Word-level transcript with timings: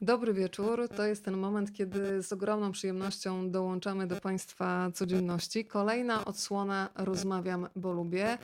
Dobry 0.00 0.34
wieczór. 0.34 0.88
To 0.96 1.04
jest 1.04 1.24
ten 1.24 1.36
moment, 1.36 1.72
kiedy 1.72 2.22
z 2.22 2.32
ogromną 2.32 2.72
przyjemnością 2.72 3.50
dołączamy 3.50 4.06
do 4.06 4.16
Państwa 4.16 4.90
codzienności. 4.94 5.64
Kolejna 5.64 6.24
odsłona 6.24 6.88
Rozmawiam, 6.94 7.68
bo 7.76 7.92
lubię. 7.92 8.38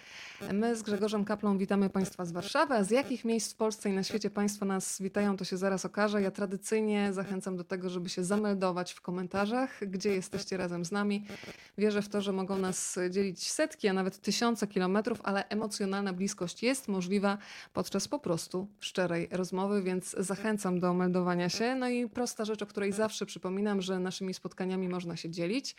My 0.53 0.77
z 0.77 0.83
Grzegorzem 0.83 1.25
Kaplą 1.25 1.59
witamy 1.59 1.91
Państwa 1.91 2.25
z 2.25 2.33
Warszawy, 2.33 2.75
a 2.75 2.85
z 2.85 2.91
jakich 2.91 3.25
miejsc 3.25 3.53
w 3.53 3.57
Polsce 3.57 3.91
i 3.91 3.93
na 3.93 4.03
świecie 4.03 4.31
Państwo 4.31 4.67
nas 4.67 5.03
witają, 5.03 5.37
to 5.37 5.45
się 5.45 5.57
zaraz 5.57 5.85
okaże. 5.85 6.23
Ja 6.23 6.31
tradycyjnie 6.31 7.13
zachęcam 7.13 7.57
do 7.57 7.65
tego, 7.65 7.91
żeby 7.91 8.09
się 8.09 8.25
zameldować 8.25 8.93
w 8.93 9.01
komentarzach, 9.01 9.89
gdzie 9.89 10.15
jesteście 10.15 10.57
razem 10.57 10.85
z 10.85 10.93
nami. 10.93 11.27
Wierzę 11.79 12.03
w 12.03 12.09
to, 12.09 12.21
że 12.21 12.33
mogą 12.33 12.59
nas 12.59 12.99
dzielić 13.11 13.51
setki, 13.51 13.89
a 13.89 13.93
nawet 13.93 14.21
tysiące 14.21 14.67
kilometrów, 14.67 15.21
ale 15.23 15.49
emocjonalna 15.49 16.13
bliskość 16.13 16.63
jest 16.63 16.89
możliwa 16.89 17.39
podczas 17.73 18.09
po 18.09 18.19
prostu 18.19 18.69
szczerej 18.81 19.29
rozmowy, 19.31 19.83
więc 19.83 20.17
zachęcam 20.19 20.81
do 20.81 20.95
meldowania 20.95 21.43
No 21.77 21.89
i 21.89 22.09
prosta 22.09 22.45
rzecz, 22.45 22.63
o 22.63 22.67
której 22.67 22.93
zawsze 22.93 23.27
przypominam, 23.27 23.83
że 23.83 23.99
naszymi 23.99 24.35
spotkaniami 24.35 24.89
można 24.89 25.17
się 25.17 25.31
dzielić. 25.31 25.77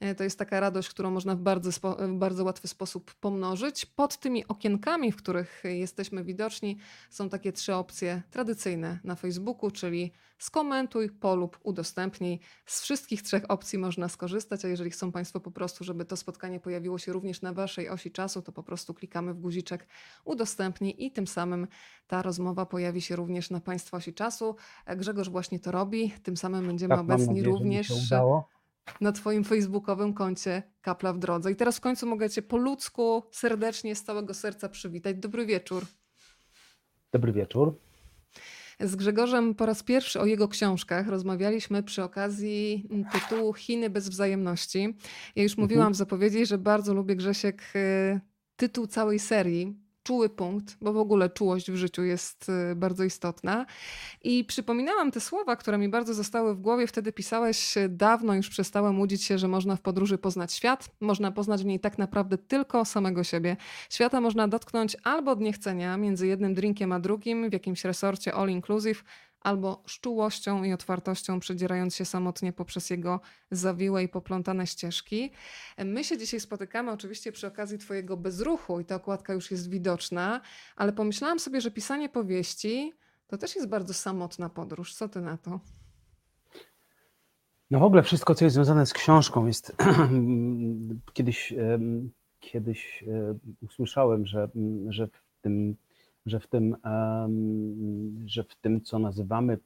E, 0.00 0.14
To 0.14 0.24
jest 0.24 0.38
taka 0.38 0.60
radość, 0.60 0.88
którą 0.88 1.10
można 1.10 1.36
w 1.36 1.40
bardzo, 1.40 1.70
w 1.98 2.12
bardzo 2.12 2.44
łatwy 2.44 2.68
sposób 2.68 3.14
pomnożyć. 3.14 3.86
Pod 3.86 4.16
tymi 4.16 4.46
okienkami, 4.46 5.12
w 5.12 5.16
których 5.16 5.62
jesteśmy 5.64 6.24
widoczni, 6.24 6.78
są 7.10 7.28
takie 7.28 7.52
trzy 7.52 7.74
opcje 7.74 8.22
tradycyjne 8.30 8.98
na 9.04 9.14
Facebooku, 9.14 9.70
czyli 9.70 10.12
skomentuj, 10.40 11.10
polub, 11.10 11.58
udostępnij. 11.62 12.40
Z 12.66 12.82
wszystkich 12.82 13.22
trzech 13.22 13.44
opcji 13.48 13.78
można 13.78 14.08
skorzystać, 14.08 14.64
a 14.64 14.68
jeżeli 14.68 14.90
chcą 14.90 15.12
Państwo 15.12 15.40
po 15.40 15.50
prostu, 15.50 15.84
żeby 15.84 16.04
to 16.04 16.16
spotkanie 16.16 16.60
pojawiło 16.60 16.98
się 16.98 17.12
również 17.12 17.42
na 17.42 17.52
Waszej 17.52 17.88
osi 17.88 18.10
czasu, 18.10 18.42
to 18.42 18.52
po 18.52 18.62
prostu 18.62 18.94
klikamy 18.94 19.34
w 19.34 19.40
guziczek 19.40 19.86
udostępnij 20.24 20.94
i 20.98 21.12
tym 21.12 21.26
samym 21.26 21.66
ta 22.06 22.22
rozmowa 22.22 22.66
pojawi 22.66 23.00
się 23.00 23.16
również 23.16 23.50
na 23.50 23.60
Państwa 23.60 23.96
osi 23.96 24.14
czasu. 24.14 24.56
E, 24.86 24.96
Grzegorz 24.96 25.28
właśnie 25.28 25.60
to 25.60 25.70
robi, 25.70 26.12
tym 26.22 26.36
samym 26.36 26.66
będziemy 26.66 26.94
Tak, 26.94 27.00
obecni 27.00 27.26
nadzieję, 27.26 27.46
również 27.46 27.88
na 29.00 29.12
Twoim 29.12 29.44
facebookowym 29.44 30.14
koncie 30.14 30.62
Kapla 30.80 31.12
w 31.12 31.18
Drodze. 31.18 31.52
I 31.52 31.56
teraz 31.56 31.76
w 31.76 31.80
końcu 31.80 32.06
mogę 32.06 32.30
Cię 32.30 32.42
po 32.42 32.56
ludzku 32.56 33.22
serdecznie 33.30 33.94
z 33.94 34.04
całego 34.04 34.34
serca 34.34 34.68
przywitać. 34.68 35.16
Dobry 35.16 35.46
wieczór. 35.46 35.86
Dobry 37.12 37.32
wieczór. 37.32 37.89
Z 38.80 38.96
Grzegorzem 38.96 39.54
po 39.54 39.66
raz 39.66 39.82
pierwszy 39.82 40.20
o 40.20 40.26
jego 40.26 40.48
książkach 40.48 41.08
rozmawialiśmy 41.08 41.82
przy 41.82 42.02
okazji 42.02 42.88
tytułu 43.12 43.52
Chiny 43.52 43.90
bez 43.90 44.08
wzajemności. 44.08 44.96
Ja 45.36 45.42
już 45.42 45.52
Mhm. 45.52 45.64
mówiłam 45.68 45.92
w 45.92 45.96
zapowiedzi, 45.96 46.46
że 46.46 46.58
bardzo 46.58 46.94
lubię 46.94 47.16
Grzesiek 47.16 47.62
y, 47.76 48.20
tytuł 48.56 48.86
całej 48.86 49.18
serii. 49.18 49.89
Czuły 50.02 50.28
punkt, 50.28 50.76
bo 50.80 50.92
w 50.92 50.96
ogóle 50.96 51.30
czułość 51.30 51.70
w 51.70 51.76
życiu 51.76 52.04
jest 52.04 52.48
y, 52.72 52.74
bardzo 52.76 53.04
istotna. 53.04 53.66
I 54.22 54.44
przypominałam 54.44 55.10
te 55.10 55.20
słowa, 55.20 55.56
które 55.56 55.78
mi 55.78 55.88
bardzo 55.88 56.14
zostały 56.14 56.54
w 56.54 56.60
głowie. 56.60 56.86
Wtedy 56.86 57.12
pisałeś, 57.12 57.76
y, 57.76 57.88
dawno 57.88 58.34
już 58.34 58.48
przestałem 58.48 59.00
łudzić 59.00 59.24
się, 59.24 59.38
że 59.38 59.48
można 59.48 59.76
w 59.76 59.80
podróży 59.80 60.18
poznać 60.18 60.52
świat. 60.52 60.90
Można 61.00 61.32
poznać 61.32 61.62
w 61.62 61.66
niej 61.66 61.80
tak 61.80 61.98
naprawdę 61.98 62.38
tylko 62.38 62.84
samego 62.84 63.24
siebie. 63.24 63.56
Świata 63.90 64.20
można 64.20 64.48
dotknąć 64.48 64.96
albo 65.04 65.30
od 65.30 65.40
niechcenia, 65.40 65.96
między 65.96 66.26
jednym 66.26 66.54
drinkiem 66.54 66.92
a 66.92 67.00
drugim, 67.00 67.50
w 67.50 67.52
jakimś 67.52 67.84
resorcie 67.84 68.34
all 68.34 68.48
inclusive, 68.50 69.04
albo 69.40 69.82
z 69.86 70.00
czułością 70.00 70.64
i 70.64 70.72
otwartością 70.72 71.40
przedzierając 71.40 71.96
się 71.96 72.04
samotnie 72.04 72.52
poprzez 72.52 72.90
jego 72.90 73.20
zawiłe 73.50 74.02
i 74.02 74.08
poplątane 74.08 74.66
ścieżki. 74.66 75.30
My 75.84 76.04
się 76.04 76.18
dzisiaj 76.18 76.40
spotykamy 76.40 76.92
oczywiście 76.92 77.32
przy 77.32 77.46
okazji 77.46 77.78
Twojego 77.78 78.16
bezruchu 78.16 78.80
i 78.80 78.84
ta 78.84 78.94
okładka 78.94 79.32
już 79.32 79.50
jest 79.50 79.70
widoczna, 79.70 80.40
ale 80.76 80.92
pomyślałam 80.92 81.38
sobie, 81.38 81.60
że 81.60 81.70
pisanie 81.70 82.08
powieści 82.08 82.92
to 83.26 83.38
też 83.38 83.56
jest 83.56 83.68
bardzo 83.68 83.94
samotna 83.94 84.48
podróż. 84.48 84.94
Co 84.94 85.08
Ty 85.08 85.20
na 85.20 85.36
to? 85.36 85.60
No 87.70 87.78
w 87.78 87.82
ogóle 87.82 88.02
wszystko, 88.02 88.34
co 88.34 88.44
jest 88.44 88.54
związane 88.54 88.86
z 88.86 88.92
książką 88.92 89.46
jest... 89.46 89.76
kiedyś 91.14 91.54
kiedyś 92.40 93.04
e, 93.08 93.38
usłyszałem, 93.60 94.26
że, 94.26 94.48
że 94.88 95.06
w 95.06 95.22
tym, 95.40 95.76
że 96.26 96.40
w 96.40 96.46
tym, 96.46 96.76
że 98.26 98.44
w 98.44 98.54
tym, 98.54 98.80
co 98.80 98.98
nazywamy, 98.98 99.58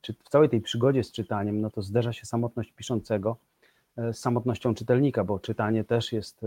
czy 0.00 0.12
w 0.12 0.28
całej 0.28 0.48
tej 0.48 0.60
przygodzie 0.60 1.04
z 1.04 1.12
czytaniem, 1.12 1.60
no 1.60 1.70
to 1.70 1.82
zderza 1.82 2.12
się 2.12 2.26
samotność 2.26 2.72
piszącego 2.72 3.36
e, 3.96 4.12
z 4.12 4.18
samotnością 4.18 4.74
czytelnika, 4.74 5.24
bo 5.24 5.38
czytanie 5.38 5.84
też 5.84 6.12
jest, 6.12 6.44
e, 6.44 6.46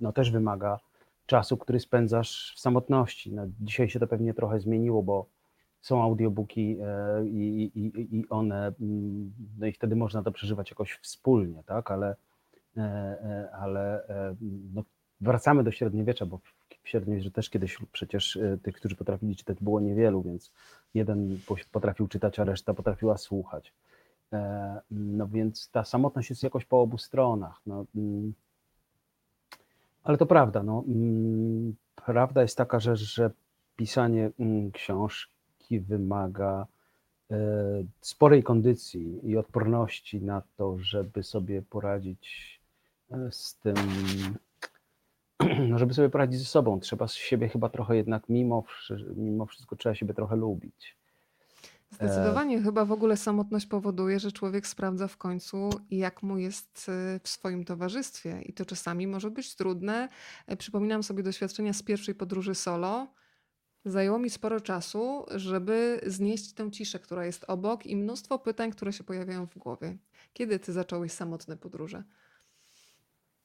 no 0.00 0.12
też 0.12 0.30
wymaga 0.30 0.80
czasu, 1.26 1.56
który 1.56 1.80
spędzasz 1.80 2.54
w 2.56 2.60
samotności. 2.60 3.32
No, 3.32 3.42
dzisiaj 3.60 3.88
się 3.88 4.00
to 4.00 4.06
pewnie 4.06 4.34
trochę 4.34 4.60
zmieniło, 4.60 5.02
bo 5.02 5.26
są 5.80 6.02
audiobooki 6.02 6.76
e, 6.82 7.26
i, 7.26 7.70
i, 7.74 8.16
i 8.16 8.28
one, 8.28 8.72
mm, 8.80 9.32
no 9.58 9.66
i 9.66 9.72
wtedy 9.72 9.96
można 9.96 10.22
to 10.22 10.32
przeżywać 10.32 10.70
jakoś 10.70 10.92
wspólnie, 10.92 11.62
tak, 11.66 11.90
ale, 11.90 12.16
ale 13.52 14.04
no, 14.74 14.82
wracamy 15.20 15.64
do 15.64 15.70
średniowiecza, 15.72 16.26
bo 16.26 16.38
w 16.82 16.88
średniowieczu 16.88 17.30
też 17.30 17.50
kiedyś 17.50 17.78
przecież 17.92 18.36
e, 18.36 18.58
tych, 18.62 18.74
którzy 18.74 18.96
potrafili 18.96 19.36
czytać 19.36 19.58
było 19.60 19.80
niewielu, 19.80 20.22
więc 20.22 20.52
jeden 20.94 21.38
potrafił 21.72 22.08
czytać, 22.08 22.38
a 22.38 22.44
reszta 22.44 22.74
potrafiła 22.74 23.18
słuchać. 23.18 23.72
E, 24.32 24.80
No 24.90 25.28
więc 25.28 25.70
ta 25.70 25.84
samotność 25.84 26.30
jest 26.30 26.42
jakoś 26.42 26.64
po 26.64 26.80
obu 26.80 26.98
stronach. 26.98 27.60
No, 27.66 27.84
mm, 27.96 28.32
ale 30.04 30.18
to 30.18 30.26
prawda. 30.26 30.62
No, 30.62 30.84
mm, 30.88 31.74
prawda 32.06 32.42
jest 32.42 32.56
taka, 32.56 32.80
że, 32.80 32.96
że 32.96 33.30
pisanie 33.76 34.30
mm, 34.38 34.72
książki 34.72 35.80
wymaga 35.80 36.66
e, 37.30 37.36
sporej 38.00 38.42
kondycji 38.42 39.30
i 39.30 39.36
odporności 39.36 40.22
na 40.22 40.42
to, 40.56 40.78
żeby 40.78 41.22
sobie 41.22 41.62
poradzić 41.62 42.60
e, 43.10 43.32
z 43.32 43.54
tym, 43.54 43.76
żeby 45.76 45.94
sobie 45.94 46.08
poradzić 46.08 46.40
ze 46.40 46.46
sobą. 46.46 46.80
Trzeba 46.80 47.08
z 47.08 47.14
siebie 47.14 47.48
chyba 47.48 47.68
trochę 47.68 47.96
jednak 47.96 48.28
mimo, 48.28 48.64
mimo 49.16 49.46
wszystko 49.46 49.76
trzeba 49.76 49.94
siebie 49.94 50.14
trochę 50.14 50.36
lubić. 50.36 51.00
Zdecydowanie 51.90 52.62
chyba 52.62 52.84
w 52.84 52.92
ogóle 52.92 53.16
samotność 53.16 53.66
powoduje, 53.66 54.20
że 54.20 54.32
człowiek 54.32 54.66
sprawdza 54.66 55.08
w 55.08 55.16
końcu, 55.16 55.70
jak 55.90 56.22
mu 56.22 56.38
jest 56.38 56.88
y, 56.88 57.20
w 57.22 57.28
swoim 57.28 57.64
towarzystwie. 57.64 58.42
I 58.42 58.52
to 58.52 58.64
czasami 58.64 59.06
może 59.06 59.30
być 59.30 59.54
trudne. 59.54 60.08
E, 60.46 60.56
Przypominam 60.56 61.02
sobie 61.02 61.22
doświadczenia 61.22 61.72
z 61.72 61.82
pierwszej 61.82 62.14
podróży 62.14 62.54
solo. 62.54 63.06
Zajęło 63.84 64.18
mi 64.18 64.30
sporo 64.30 64.60
czasu, 64.60 65.26
żeby 65.34 66.00
znieść 66.06 66.52
tę 66.52 66.70
ciszę, 66.70 66.98
która 66.98 67.26
jest 67.26 67.44
obok 67.48 67.86
i 67.86 67.96
mnóstwo 67.96 68.38
pytań, 68.38 68.70
które 68.70 68.92
się 68.92 69.04
pojawiają 69.04 69.46
w 69.46 69.58
głowie. 69.58 69.96
Kiedy 70.32 70.58
ty 70.58 70.72
zacząłeś 70.72 71.12
samotne 71.12 71.56
podróże? 71.56 72.04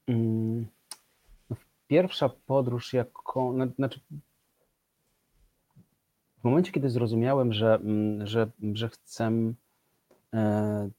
Mm, 0.08 0.66
Pierwsza 1.88 2.30
podróż, 2.30 2.94
jaką, 2.94 3.54
na- 3.54 3.68
znaczy 3.68 4.00
w 6.40 6.44
momencie, 6.44 6.72
kiedy 6.72 6.90
zrozumiałem, 6.90 7.54
że, 7.54 7.76
mm, 7.76 8.28
że, 8.28 8.52
że 8.74 8.90
chcę 8.90 9.32
e, 10.34 10.90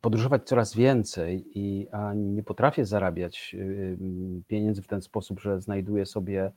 podróżować 0.00 0.42
coraz 0.44 0.74
więcej, 0.74 1.58
i, 1.58 1.88
a 1.92 2.14
nie 2.14 2.42
potrafię 2.42 2.84
zarabiać 2.84 3.56
mm, 3.58 4.42
pieniędzy 4.48 4.82
w 4.82 4.86
ten 4.86 5.02
sposób, 5.02 5.40
że 5.40 5.60
znajduję 5.60 6.06
sobie 6.06 6.52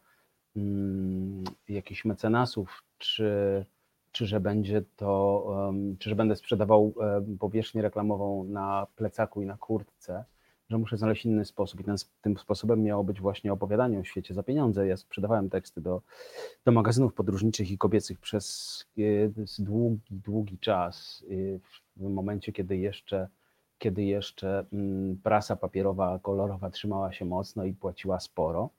mm, 0.56 1.44
jakichś 1.70 2.06
mecenasów, 2.06 2.84
czy, 2.98 3.66
czy 4.12 4.26
że 4.26 4.40
będzie 4.40 4.84
to, 4.96 5.74
czy 6.00 6.10
że 6.10 6.16
będę 6.16 6.36
sprzedawał 6.36 6.94
powierzchnię 7.40 7.82
reklamową 7.82 8.44
na 8.44 8.88
plecaku 8.96 9.42
i 9.42 9.46
na 9.46 9.58
kurtce, 9.58 10.26
że 10.70 10.78
muszę 10.78 10.98
znaleźć 10.98 11.26
inny 11.26 11.46
sposób. 11.46 11.80
I 11.80 11.84
ten, 11.84 11.96
tym 12.22 12.38
sposobem 12.38 12.84
miało 12.84 13.04
być 13.04 13.22
właśnie 13.22 13.54
opowiadanie 13.54 14.00
o 14.00 14.04
świecie 14.04 14.34
za 14.34 14.44
pieniądze. 14.44 14.88
Ja 14.88 14.98
sprzedawałem 14.98 15.50
teksty 15.50 15.82
do, 15.82 16.02
do 16.66 16.72
magazynów 16.72 17.14
podróżniczych 17.14 17.72
i 17.72 17.78
kobiecych 17.78 18.20
przez 18.20 18.86
e, 18.98 19.02
długi, 19.60 20.02
długi 20.12 20.58
czas. 20.58 21.26
e, 21.30 21.60
W 21.98 22.10
momencie, 22.10 22.52
kiedy 22.52 22.78
jeszcze, 22.78 23.28
kiedy 23.78 24.04
jeszcze 24.04 24.66
mm, 24.74 25.18
prasa 25.24 25.56
papierowa, 25.56 26.20
kolorowa 26.20 26.70
trzymała 26.70 27.14
się 27.14 27.26
mocno 27.26 27.66
i 27.66 27.74
płaciła 27.74 28.20
sporo. 28.20 28.70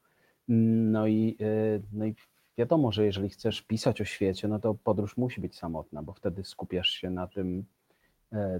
No 0.49 1.07
i, 1.07 1.37
e, 1.41 1.81
no 1.93 2.07
i 2.07 2.15
wiadomo, 2.59 2.93
że 2.93 3.07
jeżeli 3.07 3.29
chcesz 3.29 3.63
pisać 3.63 4.01
o 4.01 4.05
świecie, 4.05 4.49
no 4.49 4.59
to 4.59 4.75
podróż 4.75 5.17
musi 5.17 5.41
być 5.41 5.57
samotna, 5.57 6.03
bo 6.03 6.13
wtedy 6.13 6.45
skupiasz 6.45 6.89
się 6.89 7.11
na 7.11 7.27
tym, 7.27 7.65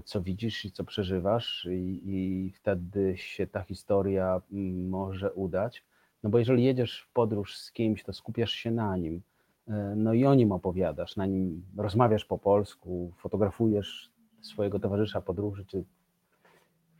co 0.05 0.21
widzisz 0.21 0.65
i 0.65 0.71
co 0.71 0.83
przeżywasz, 0.83 1.67
i, 1.71 2.01
i 2.05 2.51
wtedy 2.51 3.17
się 3.17 3.47
ta 3.47 3.61
historia 3.61 4.41
mm, 4.51 4.89
może 4.89 5.33
udać. 5.33 5.83
No 6.23 6.29
bo 6.29 6.39
jeżeli 6.39 6.63
jedziesz 6.63 7.01
w 7.01 7.13
podróż 7.13 7.57
z 7.57 7.71
kimś, 7.71 8.03
to 8.03 8.13
skupiasz 8.13 8.51
się 8.51 8.71
na 8.71 8.97
nim, 8.97 9.21
e, 9.67 9.93
no 9.95 10.13
i 10.13 10.25
o 10.25 10.35
nim 10.35 10.51
opowiadasz, 10.51 11.15
na 11.15 11.25
nim 11.25 11.63
rozmawiasz 11.77 12.25
po 12.25 12.37
polsku, 12.37 13.11
fotografujesz 13.17 14.11
swojego 14.41 14.79
towarzysza 14.79 15.21
podróży, 15.21 15.65
czy 15.65 15.83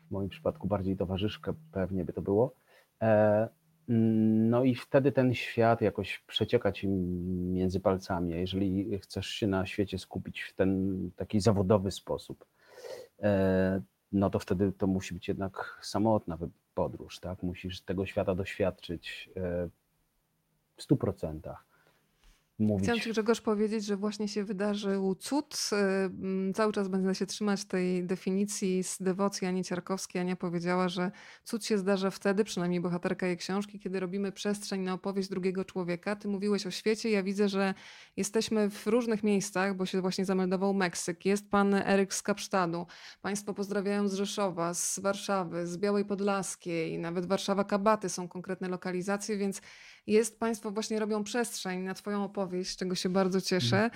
w 0.07 0.11
moim 0.11 0.29
przypadku 0.29 0.67
bardziej 0.67 0.97
towarzyszkę 0.97 1.53
pewnie 1.71 2.05
by 2.05 2.13
to 2.13 2.21
było. 2.21 2.53
E, 3.01 3.47
Mm, 3.89 4.49
No 4.49 4.63
i 4.63 4.75
wtedy 4.75 5.11
ten 5.11 5.33
świat 5.33 5.81
jakoś 5.81 6.19
przecieka 6.27 6.71
ci 6.71 6.87
między 6.87 7.79
palcami, 7.79 8.33
jeżeli 8.33 8.99
chcesz 8.99 9.27
się 9.27 9.47
na 9.47 9.65
świecie 9.65 9.97
skupić 9.99 10.41
w 10.41 10.53
ten 10.53 10.99
taki 11.15 11.39
zawodowy 11.39 11.91
sposób, 11.91 12.45
e, 12.45 12.54
no 14.11 14.29
to 14.29 14.39
wtedy 14.39 14.71
to 14.71 14.87
musi 14.87 15.13
być 15.13 15.27
jednak 15.27 15.79
samotna 15.81 16.37
podróż, 16.73 17.19
tak? 17.19 17.43
Musisz 17.43 17.81
tego 17.81 18.05
świata 18.05 18.35
doświadczyć 18.35 19.29
e, 19.35 19.69
w 20.75 20.83
stu 20.83 20.97
procentach. 20.97 21.64
Chciałam 22.59 22.77
Mówić, 22.77 23.03
Ci 23.03 23.09
Grzegorz 23.09 23.41
powiedzieć, 23.41 23.85
że 23.85 23.97
właśnie 23.97 24.27
się 24.27 24.43
wydarzył 24.43 25.15
cud. 25.15 25.69
Y, 25.71 25.75
mm, 25.75 26.53
Cały 26.53 26.73
czas 26.73 26.87
będę 26.87 27.15
się 27.15 27.25
trzymać 27.25 27.65
tej 27.65 28.03
definicji 28.05 28.83
z 28.83 29.01
dewocji 29.01 29.47
Ani 29.47 29.63
Ciarkowskiej. 29.63 30.21
Ania 30.21 30.35
powiedziała, 30.35 30.89
że 30.89 31.11
cud 31.43 31.65
się 31.65 31.77
zdarza 31.77 32.11
wtedy, 32.11 32.43
przynajmniej 32.43 32.81
bohaterka 32.81 33.27
jej 33.27 33.37
książki, 33.37 33.79
kiedy 33.79 33.99
robimy 33.99 34.31
przestrzeń 34.31 34.81
na 34.81 34.93
opowieść 34.93 35.29
drugiego 35.29 35.65
człowieka. 35.65 36.15
Ty 36.15 36.27
mówiłeś 36.27 36.67
o 36.67 36.71
świecie, 36.71 37.09
ja 37.09 37.23
widzę, 37.23 37.49
że 37.49 37.73
jesteśmy 38.17 38.69
w 38.69 38.87
różnych 38.87 39.23
miejscach, 39.23 39.75
bo 39.75 39.85
się 39.85 40.01
właśnie 40.01 40.25
zameldował 40.25 40.73
Meksyk. 40.73 41.25
Jest 41.25 41.49
pan 41.49 41.73
Eryk 41.73 42.13
z 42.13 42.21
Kapsztadu. 42.21 42.85
Państwo 43.21 43.53
pozdrawiają 43.53 44.07
z 44.07 44.13
Rzeszowa, 44.13 44.73
z 44.73 44.99
Warszawy, 44.99 45.67
z 45.67 45.77
Białej 45.77 46.05
Podlaskiej, 46.05 46.99
nawet 46.99 47.25
Warszawa 47.25 47.63
Kabaty 47.63 48.09
są 48.09 48.27
konkretne 48.27 48.69
lokalizacje, 48.69 49.37
więc 49.37 49.61
jest, 50.07 50.39
Państwo 50.39 50.71
właśnie 50.71 50.99
robią 50.99 51.23
przestrzeń 51.23 51.79
na 51.79 51.93
Twoją 51.93 52.23
opowieść, 52.23 52.71
z 52.71 52.75
czego 52.75 52.95
się 52.95 53.09
bardzo 53.09 53.41
cieszę. 53.41 53.89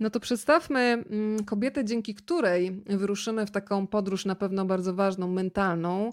No 0.00 0.10
to 0.10 0.20
przedstawmy 0.20 0.80
mm, 0.80 1.44
kobietę, 1.44 1.84
dzięki 1.84 2.14
której 2.14 2.82
wyruszymy 2.86 3.46
w 3.46 3.50
taką 3.50 3.86
podróż 3.86 4.24
na 4.24 4.34
pewno 4.34 4.64
bardzo 4.64 4.94
ważną, 4.94 5.28
mentalną. 5.28 6.12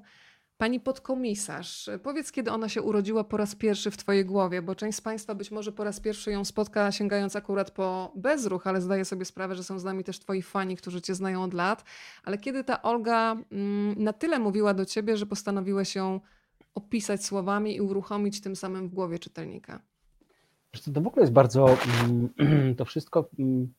Pani 0.57 0.79
podkomisarz, 0.79 1.89
powiedz, 2.03 2.31
kiedy 2.31 2.51
ona 2.51 2.69
się 2.69 2.81
urodziła 2.81 3.23
po 3.23 3.37
raz 3.37 3.55
pierwszy 3.55 3.91
w 3.91 3.97
Twojej 3.97 4.25
głowie, 4.25 4.61
bo 4.61 4.75
część 4.75 4.97
z 4.97 5.01
Państwa 5.01 5.35
być 5.35 5.51
może 5.51 5.71
po 5.71 5.83
raz 5.83 5.99
pierwszy 5.99 6.31
ją 6.31 6.45
spotka, 6.45 6.91
sięgając 6.91 7.35
akurat 7.35 7.71
po 7.71 8.11
bezruch, 8.15 8.67
ale 8.67 8.81
zdaję 8.81 9.05
sobie 9.05 9.25
sprawę, 9.25 9.55
że 9.55 9.63
są 9.63 9.79
z 9.79 9.83
nami 9.83 10.03
też 10.03 10.19
Twoi 10.19 10.41
fani, 10.41 10.77
którzy 10.77 11.01
Cię 11.01 11.15
znają 11.15 11.43
od 11.43 11.53
lat. 11.53 11.83
Ale 12.23 12.37
kiedy 12.37 12.63
ta 12.63 12.81
Olga 12.81 13.35
mm, 13.51 14.03
na 14.03 14.13
tyle 14.13 14.39
mówiła 14.39 14.73
do 14.73 14.85
Ciebie, 14.85 15.17
że 15.17 15.25
postanowiłeś 15.25 15.95
ją 15.95 16.19
opisać 16.75 17.25
słowami 17.25 17.75
i 17.75 17.81
uruchomić 17.81 18.41
tym 18.41 18.55
samym 18.55 18.89
w 18.89 18.93
głowie 18.93 19.19
czytelnika? 19.19 19.81
To 20.93 21.01
w 21.01 21.07
ogóle 21.07 21.23
jest 21.23 21.33
bardzo, 21.33 21.77
mm, 22.39 22.75
to 22.77 22.85
wszystko, 22.85 23.29
mm, 23.39 23.73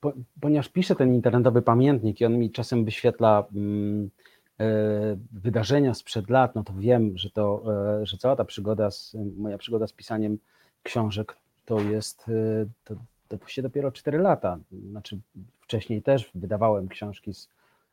po, 0.00 0.12
ponieważ 0.40 0.68
piszę 0.68 0.96
ten 0.96 1.14
internetowy 1.14 1.62
pamiętnik 1.62 2.20
i 2.20 2.24
on 2.24 2.38
mi 2.38 2.50
czasem 2.50 2.84
wyświetla 2.84 3.46
mm, 3.54 4.10
e, 4.60 4.66
wydarzenia 5.32 5.94
sprzed 5.94 6.30
lat, 6.30 6.54
no 6.54 6.64
to 6.64 6.72
wiem, 6.78 7.18
że 7.18 7.30
to, 7.30 7.62
e, 8.00 8.06
że 8.06 8.16
cała 8.18 8.36
ta 8.36 8.44
przygoda, 8.44 8.90
z, 8.90 9.16
moja 9.38 9.58
przygoda 9.58 9.86
z 9.86 9.92
pisaniem 9.92 10.38
książek 10.82 11.36
to 11.64 11.80
jest, 11.80 12.28
e, 12.28 12.66
to, 12.84 12.94
to 13.28 13.62
dopiero 13.62 13.92
4 13.92 14.18
lata. 14.18 14.58
Znaczy 14.90 15.20
wcześniej 15.60 16.02
też 16.02 16.30
wydawałem 16.34 16.88
książki, 16.88 17.34
z, 17.34 17.48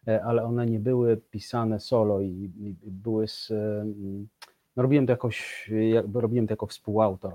ale 0.05 0.43
one 0.43 0.65
nie 0.65 0.79
były 0.79 1.17
pisane 1.17 1.79
solo 1.79 2.21
i, 2.21 2.51
i 2.85 2.91
były 2.91 3.27
z, 3.27 3.51
e, 3.51 3.81
mm, 3.81 4.27
no 4.75 4.83
robiłem 4.83 5.05
to 5.05 5.13
jakoś, 5.13 5.69
robiłem 6.13 6.47
to 6.47 6.53
jako 6.53 6.67
współautor 6.67 7.33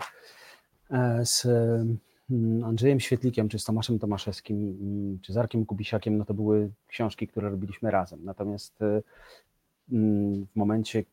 e, 0.91 1.27
z 1.27 1.47
mm, 2.31 2.65
Andrzejem 2.65 3.01
Świetlikiem, 3.01 3.49
czy 3.49 3.59
z 3.59 3.65
Tomaszem 3.65 3.99
Tomaszewskim, 3.99 4.79
mm, 4.81 5.19
czy 5.21 5.33
z 5.33 5.37
Arkiem 5.37 5.67
Kubisiakiem, 5.67 6.19
no 6.19 6.25
to 6.25 6.35
były 6.35 6.71
książki, 6.87 7.29
które 7.29 7.51
robiliśmy 7.51 7.91
razem. 7.91 8.25
Natomiast 8.25 8.83
e, 8.83 9.03
w 10.53 10.57
momencie, 10.57 11.05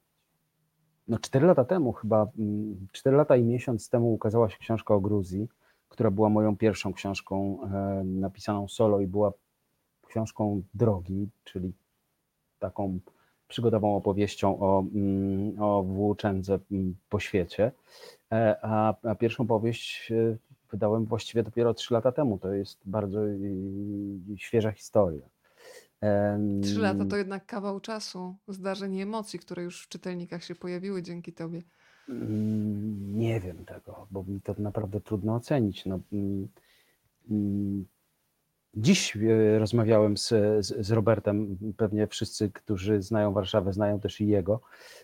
no 1.07 1.19
4 1.19 1.47
lata 1.47 1.65
temu, 1.65 1.93
chyba 1.93 2.27
4 2.91 3.17
lata 3.17 3.35
i 3.35 3.43
miesiąc 3.43 3.89
temu 3.89 4.13
ukazała 4.13 4.49
się 4.49 4.57
książka 4.57 4.93
o 4.93 4.99
Gruzji, 4.99 5.47
która 5.89 6.11
była 6.11 6.29
moją 6.29 6.57
pierwszą 6.57 6.93
książką 6.93 7.59
e, 7.63 8.03
napisaną 8.03 8.67
solo 8.67 9.01
i 9.01 9.07
była 9.07 9.33
książką 10.15 10.61
drogi, 10.73 11.29
czyli 11.43 11.73
taką 12.59 12.99
przygodową 13.47 13.95
opowieścią 13.95 14.59
o, 14.59 14.79
mm, 14.95 15.61
o 15.61 15.83
włóczędze 15.83 16.59
mm, 16.71 16.95
po 17.09 17.19
świecie. 17.19 17.71
E, 18.31 18.55
A, 18.61 18.95
a 19.03 19.15
pierwszą 19.15 19.47
powieść 19.47 20.11
e, 20.11 20.37
wydałem 20.71 21.05
właściwie 21.05 21.43
dopiero 21.43 21.73
3 21.73 21.93
lata 21.93 22.11
temu. 22.11 22.37
To 22.37 22.53
jest 22.53 22.79
bardzo 22.85 23.19
świeża 24.37 24.71
historia. 24.71 25.25
Trzy 26.63 26.79
lata 26.79 27.05
to 27.05 27.17
jednak 27.17 27.45
kawał 27.45 27.79
czasu, 27.79 28.35
zdarzeń 28.47 28.95
i 28.95 29.01
emocji, 29.01 29.39
które 29.39 29.63
już 29.63 29.83
w 29.83 29.87
czytelnikach 29.87 30.43
się 30.43 30.55
pojawiły 30.55 31.01
dzięki 31.03 31.33
Tobie. 31.33 31.61
Mm, 32.09 33.17
Nie 33.17 33.39
wiem 33.39 33.65
tego, 33.65 34.07
bo 34.11 34.23
mi 34.23 34.41
to 34.41 34.55
naprawdę 34.57 35.01
trudno 35.01 35.35
ocenić. 35.35 35.85
No, 35.85 35.99
dziś 38.75 39.17
e, 39.17 39.59
rozmawiałem 39.59 40.17
z, 40.17 40.27
z, 40.59 40.85
z 40.85 40.91
Robertem, 40.91 41.57
pewnie 41.77 42.07
wszyscy, 42.07 42.49
którzy 42.49 43.01
znają 43.01 43.33
Warszawę, 43.33 43.73
znają 43.73 43.99
też 43.99 44.21
i 44.21 44.27
jego. 44.27 44.59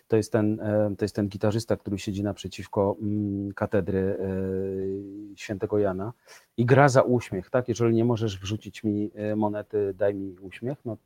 To 0.08 0.16
jest 0.16 0.32
ten, 0.32 0.60
e, 0.60 0.94
to 0.98 1.04
jest 1.04 1.16
ten 1.16 1.28
gitarzysta, 1.28 1.76
który 1.76 1.98
siedzi 1.98 2.22
naprzeciwko 2.22 2.96
mm, 3.02 3.52
katedry 3.52 4.18
e, 4.20 5.36
świętego 5.36 5.78
Jana 5.78 6.12
i 6.56 6.66
gra 6.66 6.88
za 6.88 7.02
uśmiech, 7.02 7.50
tak? 7.50 7.68
Jeżeli 7.68 7.94
nie 7.94 8.04
możesz 8.04 8.38
wrzucić 8.38 8.84
mi 8.84 9.10
monety, 9.36 9.94
daj 9.94 10.14
mi 10.14 10.36
uśmiech, 10.38 10.78
no 10.84 10.96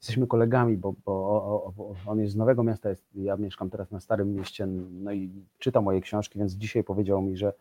jesteśmy 0.00 0.26
kolegami, 0.26 0.76
bo, 0.76 0.94
bo 1.04 1.72
on 2.06 2.20
jest 2.20 2.32
z 2.32 2.36
Nowego 2.36 2.62
Miasta, 2.62 2.88
jest, 2.88 3.04
ja 3.14 3.36
mieszkam 3.36 3.70
teraz 3.70 3.90
na 3.90 4.00
Starym 4.00 4.34
Mieście, 4.34 4.66
no 4.90 5.12
i 5.12 5.30
czyta 5.58 5.80
moje 5.80 6.00
książki, 6.00 6.38
więc 6.38 6.52
dzisiaj 6.52 6.84
powiedział 6.84 7.22
mi, 7.22 7.36
że 7.36 7.52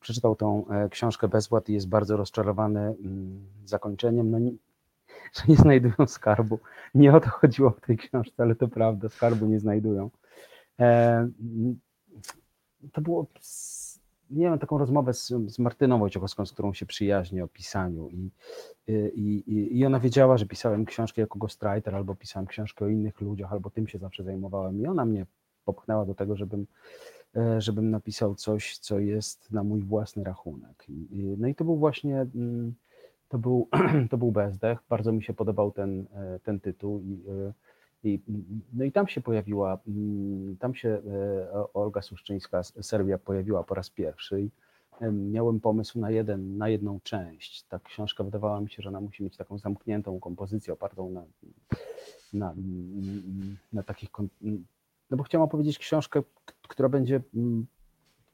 przeczytał 0.00 0.36
tą 0.36 0.68
e, 0.68 0.88
książkę 0.88 1.28
Bezwład 1.28 1.68
i 1.68 1.72
jest 1.72 1.88
bardzo 1.88 2.16
rozczarowany 2.16 2.80
mm, 2.80 3.46
zakończeniem, 3.64 4.30
no 4.30 4.38
że 5.34 5.42
nie 5.48 5.56
znajdują 5.56 6.06
skarbu. 6.06 6.58
Nie 6.94 7.14
o 7.14 7.20
to 7.20 7.30
chodziło 7.30 7.70
w 7.70 7.80
tej 7.80 7.96
książce, 7.96 8.42
ale 8.42 8.54
to 8.54 8.68
prawda, 8.68 9.08
skarbu 9.08 9.46
nie 9.46 9.60
znajdują. 9.60 10.10
E, 10.80 10.84
mm, 11.40 11.78
to 12.92 13.00
było, 13.00 13.26
miałem 14.30 14.58
taką 14.58 14.78
rozmowę 14.78 15.14
z, 15.14 15.32
z 15.46 15.58
Martyną 15.58 15.98
Wojciechowską, 15.98 16.46
z 16.46 16.52
którą 16.52 16.74
się 16.74 16.86
przyjaźnię 16.86 17.44
o 17.44 17.48
pisaniu 17.48 18.08
i, 18.08 18.30
i, 19.14 19.78
i, 19.78 19.86
ona 19.86 20.00
wiedziała, 20.00 20.38
że 20.38 20.46
pisałem 20.46 20.84
książki 20.84 21.20
jako 21.20 21.38
ghostwriter, 21.38 21.94
albo 21.94 22.14
pisałem 22.14 22.46
książki 22.46 22.84
o 22.84 22.88
innych 22.88 23.20
ludziach, 23.20 23.52
albo 23.52 23.70
tym 23.70 23.88
się 23.88 23.98
zawsze 23.98 24.24
zajmowałem 24.24 24.80
i 24.80 24.86
ona 24.86 25.04
mnie 25.04 25.26
popchnęła 25.64 26.06
do 26.06 26.14
tego, 26.14 26.36
żebym, 26.36 26.66
żebym 27.58 27.90
napisał 27.90 28.34
coś, 28.34 28.78
co 28.78 28.98
jest 28.98 29.52
na 29.52 29.62
mój 29.64 29.82
własny 29.82 30.24
rachunek. 30.24 30.84
I, 30.88 30.92
i, 30.92 31.36
no 31.38 31.48
i 31.48 31.54
to 31.54 31.64
był 31.64 31.76
właśnie, 31.76 32.20
mm, 32.20 32.74
to 33.28 33.38
był, 33.38 33.68
to 34.10 34.18
był 34.18 34.32
Bezdech, 34.32 34.78
bardzo 34.88 35.12
mi 35.12 35.22
się 35.22 35.34
podobał 35.34 35.70
ten, 35.70 36.06
e, 36.14 36.38
ten 36.38 36.60
tytuł 36.60 37.00
i, 37.00 37.22
e, 37.28 37.52
i, 38.04 38.20
no 38.72 38.84
i 38.84 38.92
tam 38.92 39.08
się 39.08 39.20
pojawiła, 39.20 39.78
mm, 39.88 40.56
tam 40.56 40.74
się 40.74 40.88
e, 40.88 41.72
Olga 41.72 42.02
Suszczyńska, 42.02 42.62
Serbia 42.62 43.18
pojawiła 43.18 43.64
po 43.64 43.74
raz 43.74 43.90
pierwszy 43.90 44.42
i 44.42 44.50
em, 45.00 45.30
miałem 45.32 45.60
pomysł 45.60 45.98
na, 45.98 46.10
jeden, 46.10 46.56
na 46.56 46.68
jedną 46.68 47.00
część. 47.00 47.62
Ta 47.62 47.78
książka 47.78 48.24
wydawała 48.24 48.60
mi 48.60 48.70
się, 48.70 48.82
że 48.82 48.88
ona 48.88 49.00
musi 49.00 49.22
mieć 49.22 49.36
taką 49.36 49.58
zamkniętą 49.58 50.20
kompozycję 50.20 50.72
opartą 50.72 51.10
na, 51.10 51.24
na, 52.32 52.54
na 53.72 53.82
takich, 53.82 54.10
no 55.10 55.16
bo 55.16 55.22
chciałem 55.24 55.42
opowiedzieć 55.44 55.78
książkę, 55.78 56.22
która 56.68 56.88
będzie 56.88 57.20
mm, 57.34 57.66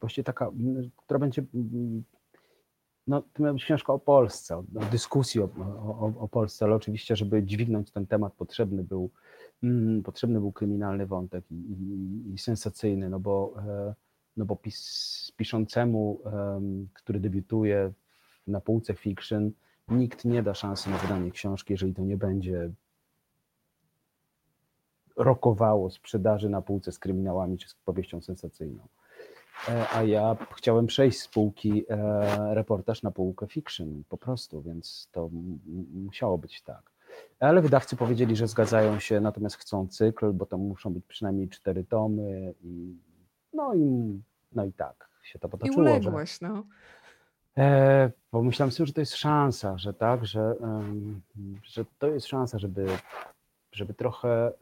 właściwie 0.01 0.25
taka, 0.25 0.47
mm, 0.49 0.91
która 0.97 1.19
będzie 1.21 1.45
mm, 1.55 2.05
no, 3.07 3.23
to 3.23 3.43
miała 3.43 3.53
być 3.55 3.65
książka 3.65 3.93
o 3.93 3.99
Polsce, 3.99 4.57
o, 4.57 4.59
o 4.59 4.85
dyskusji 4.91 5.41
o, 5.41 5.45
o, 5.45 6.13
o 6.19 6.29
Polsce, 6.29 6.65
ale 6.65 6.75
oczywiście, 6.75 7.17
żeby 7.17 7.43
dźwignąć 7.43 7.91
ten 7.91 8.07
temat, 8.07 8.33
potrzebny 8.33 8.85
był, 8.85 9.11
mm, 9.63 10.03
potrzebny 10.03 10.41
był 10.41 10.53
kryminalny 10.53 11.07
wątek 11.07 11.45
i, 11.51 11.55
i, 11.55 12.35
i 12.35 12.39
sensacyjny, 12.39 13.11
no 13.11 13.21
bo, 13.21 13.55
e, 13.59 13.95
no 14.37 14.45
bo 14.45 14.57
pis, 14.57 15.33
piszącemu, 15.37 16.21
em, 16.27 16.89
który 16.95 17.21
debiutuje 17.21 17.93
na 18.47 18.61
półce 18.61 18.95
fiction, 18.95 19.53
nikt 19.89 20.25
nie 20.25 20.43
da 20.43 20.55
szansy 20.55 20.91
na 20.91 20.99
wydanie 20.99 21.31
książki, 21.31 21.73
jeżeli 21.73 21.95
to 21.95 22.03
nie 22.03 22.17
będzie 22.17 22.71
rokowało 25.17 25.91
sprzedaży 25.91 26.49
na 26.49 26.63
półce 26.63 26.93
z 26.93 26.99
kryminałami 26.99 27.59
czy 27.59 27.69
z 27.69 27.75
powieścią 27.75 28.21
sensacyjną. 28.21 28.83
E, 29.69 29.87
A 29.95 30.03
ja 30.03 30.37
chciałem 30.57 30.87
przejść 30.87 31.21
z 31.21 31.29
półki 31.29 31.85
e, 31.89 32.55
reportaż 32.55 33.03
na 33.03 33.11
półkę 33.11 33.47
fiction 33.47 34.03
po 34.09 34.17
prostu, 34.17 34.63
więc 34.63 35.09
to 35.13 35.31
musiało 35.95 36.39
być 36.39 36.63
tak. 36.63 36.83
Ale 37.41 37.63
wydawcy 37.63 37.97
powiedzieli, 37.97 38.37
że 38.37 38.47
zgadzają 38.49 38.99
się, 38.99 39.21
natomiast 39.21 39.57
chcą 39.57 39.89
cykl, 39.89 40.33
bo 40.33 40.47
to 40.47 40.59
muszą 40.59 40.93
być 40.93 41.05
przynajmniej 41.05 41.49
cztery 41.49 41.85
tomy 41.85 42.55
i 42.63 42.97
no 43.53 43.75
i, 43.75 44.21
no 44.53 44.65
i 44.65 44.73
tak 44.73 45.09
się 45.23 45.39
to 45.39 45.49
I 45.49 45.51
potoczyło. 45.51 45.85
że- 45.85 45.91
uległeś, 45.91 46.41
no. 46.41 46.65
E, 47.59 48.11
bo 48.33 48.43
myślałem 48.43 48.73
sobie, 48.73 48.87
że 48.87 48.93
to 48.93 49.01
jest 49.01 49.15
szansa, 49.17 49.79
że 49.79 49.95
tak, 49.95 50.27
że, 50.27 50.55
że 51.63 51.85
to 51.99 52.07
jest 52.07 52.27
szansa, 52.27 52.59
żeby, 52.59 52.87
żeby 53.75 53.95
trochę 53.95 54.53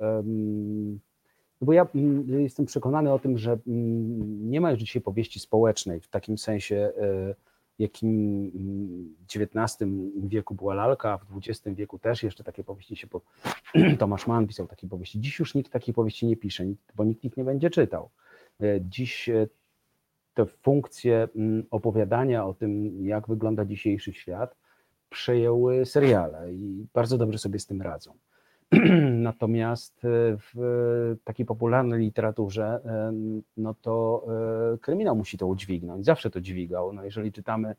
No 1.62 1.66
bo 1.66 1.73
ja 1.73 1.87
mm, 1.95 2.40
jestem 2.42 2.66
przekonany 2.66 3.12
o 3.12 3.19
tym, 3.19 3.38
że 3.38 3.52
mm, 3.52 4.50
nie 4.50 4.61
ma 4.61 4.71
już 4.71 4.81
dzisiaj 4.81 5.02
powieści 5.02 5.40
społecznej 5.40 6.00
w 6.00 6.09
takim 6.09 6.38
sensie, 6.38 6.92
e, 7.00 7.35
jakim 7.78 8.09
mm, 8.54 9.14
w 9.21 9.37
XIX 9.37 9.90
wieku 10.16 10.54
była 10.54 10.75
lalka, 10.75 11.12
a 11.12 11.19
w 11.19 11.37
XX 11.37 11.76
wieku 11.76 11.99
też 11.99 12.23
jeszcze 12.23 12.45
takie 12.45 12.64
powieści 12.64 12.97
się. 12.97 13.07
Po... 13.07 13.21
Tomasz 13.99 14.26
Mann 14.26 14.47
pisał 14.47 14.66
takie 14.66 14.88
powieści. 14.88 15.21
Dziś 15.21 15.38
już 15.38 15.54
nikt 15.54 15.73
takich 15.73 15.95
powieści 15.95 16.26
nie 16.26 16.37
pisze, 16.37 16.64
bo 16.95 17.04
nikt 17.04 17.25
ich 17.25 17.37
nie 17.37 17.45
będzie 17.45 17.71
czytał. 17.71 18.11
E, 18.61 18.81
dziś 18.81 19.28
e, 19.28 19.49
te 20.35 20.47
funkcje 20.47 21.28
opowiadania 21.71 22.47
o 22.47 22.54
tym, 22.54 23.04
jak 23.07 23.28
wygląda 23.28 23.64
dzisiejszy 23.64 24.12
świat, 24.12 24.57
przejęły 25.11 25.87
seriale 25.87 26.52
i 26.54 26.87
bardzo 26.95 27.19
dobrze 27.19 27.38
sobie 27.38 27.59
z 27.59 27.66
tym 27.66 27.83
radzą. 27.83 28.14
Natomiast 29.29 30.05
e, 30.05 30.09
w 30.55 31.17
takiej 31.25 31.47
popularnej 31.47 32.00
literaturze, 32.00 32.81
e, 32.85 33.12
no 33.57 33.75
to 33.75 34.25
e, 34.75 34.79
kryminał 34.79 35.17
musi 35.17 35.38
to 35.38 35.47
udźwignąć, 35.47 36.05
zawsze 36.05 36.31
to 36.31 36.41
dźwigał. 36.41 36.93
No 36.93 37.05
jeżeli 37.05 37.33
czytamy 37.33 37.75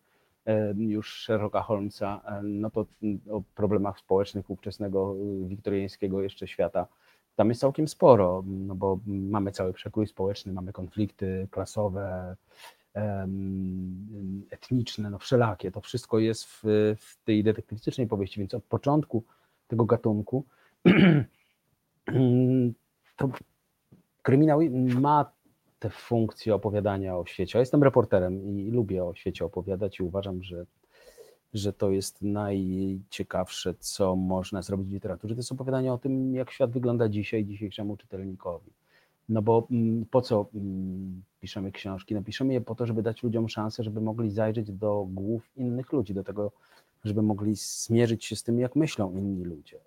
już 0.77 1.23
Sherlocka 1.23 1.61
Holmesa, 1.61 2.21
no 2.43 2.69
to 2.69 2.85
o 3.31 3.41
problemach 3.55 3.99
społecznych 3.99 4.49
ówczesnego 4.49 5.15
wiktoriańskiego 5.47 6.21
jeszcze 6.21 6.47
świata, 6.47 6.87
tam 7.35 7.49
jest 7.49 7.61
całkiem 7.61 7.87
sporo, 7.87 8.43
no 8.45 8.75
bo 8.75 8.99
mamy 9.07 9.51
cały 9.51 9.73
przekrój 9.73 10.07
społeczny, 10.07 10.53
mamy 10.53 10.73
konflikty 10.73 11.47
klasowe, 11.51 12.35
etniczne, 14.49 15.09
no 15.09 15.19
wszelakie. 15.19 15.71
To 15.71 15.81
wszystko 15.81 16.19
jest 16.19 16.45
w, 16.45 16.61
w 16.97 17.23
tej 17.23 17.43
detektywistycznej 17.43 18.07
powieści, 18.07 18.39
więc 18.39 18.53
od 18.53 18.63
początku 18.63 19.23
tego 19.67 19.85
gatunku 19.85 20.45
to 23.17 23.29
kryminał 24.21 24.59
ma 25.01 25.31
tę 25.79 25.89
funkcję 25.89 26.55
opowiadania 26.55 27.17
o 27.17 27.25
świecie. 27.25 27.57
Ja 27.57 27.59
jestem 27.59 27.83
reporterem 27.83 28.59
i 28.59 28.71
lubię 28.71 29.05
o 29.05 29.15
świecie 29.15 29.45
opowiadać 29.45 29.99
i 29.99 30.03
uważam, 30.03 30.43
że, 30.43 30.65
że 31.53 31.73
to 31.73 31.91
jest 31.91 32.21
najciekawsze, 32.21 33.73
co 33.79 34.15
można 34.15 34.61
zrobić 34.61 34.89
w 34.89 34.93
literaturze. 34.93 35.35
To 35.35 35.39
jest 35.39 35.51
opowiadanie 35.51 35.93
o 35.93 35.97
tym, 35.97 36.35
jak 36.35 36.51
świat 36.51 36.71
wygląda 36.71 37.09
dzisiaj, 37.09 37.45
dzisiejszemu 37.45 37.97
czytelnikowi. 37.97 38.71
No 39.29 39.41
bo 39.41 39.67
mm, 39.71 40.05
po 40.05 40.21
co 40.21 40.49
mm, 40.53 41.23
piszemy 41.39 41.71
książki? 41.71 42.15
No 42.15 42.23
piszemy 42.23 42.53
je 42.53 42.61
po 42.61 42.75
to, 42.75 42.85
żeby 42.85 43.03
dać 43.03 43.23
ludziom 43.23 43.49
szansę, 43.49 43.83
żeby 43.83 44.01
mogli 44.01 44.31
zajrzeć 44.31 44.71
do 44.71 45.07
głów 45.09 45.51
innych 45.55 45.91
ludzi, 45.93 46.13
do 46.13 46.23
tego, 46.23 46.51
żeby 47.03 47.21
mogli 47.21 47.55
zmierzyć 47.55 48.25
się 48.25 48.35
z 48.35 48.43
tym, 48.43 48.59
jak 48.59 48.75
myślą 48.75 49.17
inni 49.17 49.43
ludzie. 49.43 49.79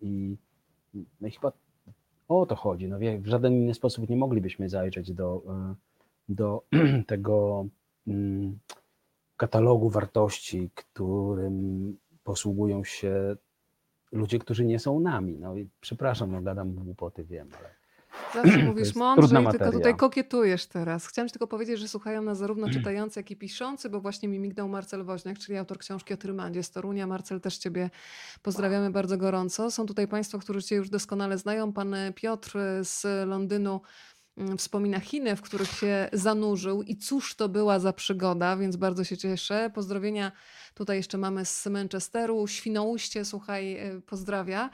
I, 0.00 0.36
no 1.20 1.28
i 1.28 1.30
chyba 1.30 1.52
o 2.28 2.46
to 2.46 2.56
chodzi. 2.56 2.88
No, 2.88 2.98
w 3.18 3.26
żaden 3.26 3.52
inny 3.52 3.74
sposób 3.74 4.08
nie 4.08 4.16
moglibyśmy 4.16 4.68
zajrzeć 4.68 5.12
do, 5.12 5.42
e, 5.48 5.74
do 6.28 6.64
tego 7.06 7.66
mm, 8.06 8.58
katalogu 9.36 9.90
wartości, 9.90 10.70
którym 10.74 11.96
posługują 12.24 12.84
się 12.84 13.36
ludzie, 14.12 14.38
którzy 14.38 14.64
nie 14.64 14.78
są 14.78 15.00
nami. 15.00 15.38
No 15.38 15.56
i 15.56 15.68
przepraszam, 15.80 16.32
no 16.32 16.42
gadam 16.42 16.74
głupoty, 16.74 17.24
wiem, 17.24 17.48
ale 17.58 17.83
Zawsze 18.34 18.58
mówisz 18.72 18.94
mądrze 18.94 19.42
i 19.42 19.46
tylko 19.46 19.72
tutaj 19.72 19.96
kokietujesz 19.96 20.66
teraz. 20.66 21.06
Chciałam 21.06 21.28
ci 21.28 21.32
tylko 21.32 21.46
powiedzieć, 21.46 21.78
że 21.78 21.88
słuchają 21.88 22.22
nas 22.22 22.38
zarówno 22.38 22.68
czytający, 22.76 23.20
jak 23.20 23.30
i 23.30 23.36
piszący, 23.36 23.90
bo 23.90 24.00
właśnie 24.00 24.28
mi 24.28 24.38
mignął 24.38 24.68
Marcel 24.68 25.04
Woźniak, 25.04 25.38
czyli 25.38 25.58
autor 25.58 25.78
książki 25.78 26.14
o 26.14 26.16
Trymandzie 26.16 26.62
z 26.62 26.70
Torunia. 26.70 27.06
Marcel, 27.06 27.40
też 27.40 27.58
ciebie 27.58 27.90
pozdrawiamy 28.42 28.90
bardzo 28.90 29.16
gorąco. 29.16 29.70
Są 29.70 29.86
tutaj 29.86 30.08
państwo, 30.08 30.38
którzy 30.38 30.62
cię 30.62 30.76
już 30.76 30.90
doskonale 30.90 31.38
znają. 31.38 31.72
Pan 31.72 31.94
Piotr 32.14 32.58
z 32.82 33.28
Londynu 33.28 33.80
wspomina 34.58 35.00
Chiny, 35.00 35.36
w 35.36 35.42
których 35.42 35.70
się 35.70 36.08
zanurzył 36.12 36.82
i 36.82 36.96
cóż 36.96 37.34
to 37.34 37.48
była 37.48 37.78
za 37.78 37.92
przygoda, 37.92 38.56
więc 38.56 38.76
bardzo 38.76 39.04
się 39.04 39.16
cieszę. 39.16 39.70
Pozdrowienia 39.74 40.32
tutaj 40.74 40.96
jeszcze 40.96 41.18
mamy 41.18 41.44
z 41.44 41.66
Manchesteru. 41.66 42.46
Świnoujście, 42.46 43.24
słuchaj, 43.24 43.88
y, 43.96 44.00
pozdrawia. 44.00 44.70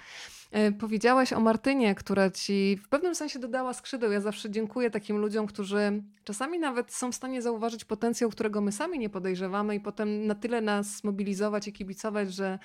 E, 0.50 0.72
powiedziałaś 0.72 1.32
o 1.32 1.40
Martynie, 1.40 1.94
która 1.94 2.30
ci 2.30 2.78
w 2.84 2.88
pewnym 2.88 3.14
sensie 3.14 3.38
dodała 3.38 3.74
skrzydeł. 3.74 4.12
Ja 4.12 4.20
zawsze 4.20 4.50
dziękuję 4.50 4.90
takim 4.90 5.16
ludziom, 5.16 5.46
którzy 5.46 6.02
czasami 6.24 6.58
nawet 6.58 6.92
są 6.92 7.12
w 7.12 7.14
stanie 7.14 7.42
zauważyć 7.42 7.84
potencjał, 7.84 8.30
którego 8.30 8.60
my 8.60 8.72
sami 8.72 8.98
nie 8.98 9.10
podejrzewamy, 9.10 9.74
i 9.74 9.80
potem 9.80 10.26
na 10.26 10.34
tyle 10.34 10.60
nas 10.60 11.04
mobilizować 11.04 11.68
i 11.68 11.72
kibicować, 11.72 12.34
że 12.34 12.58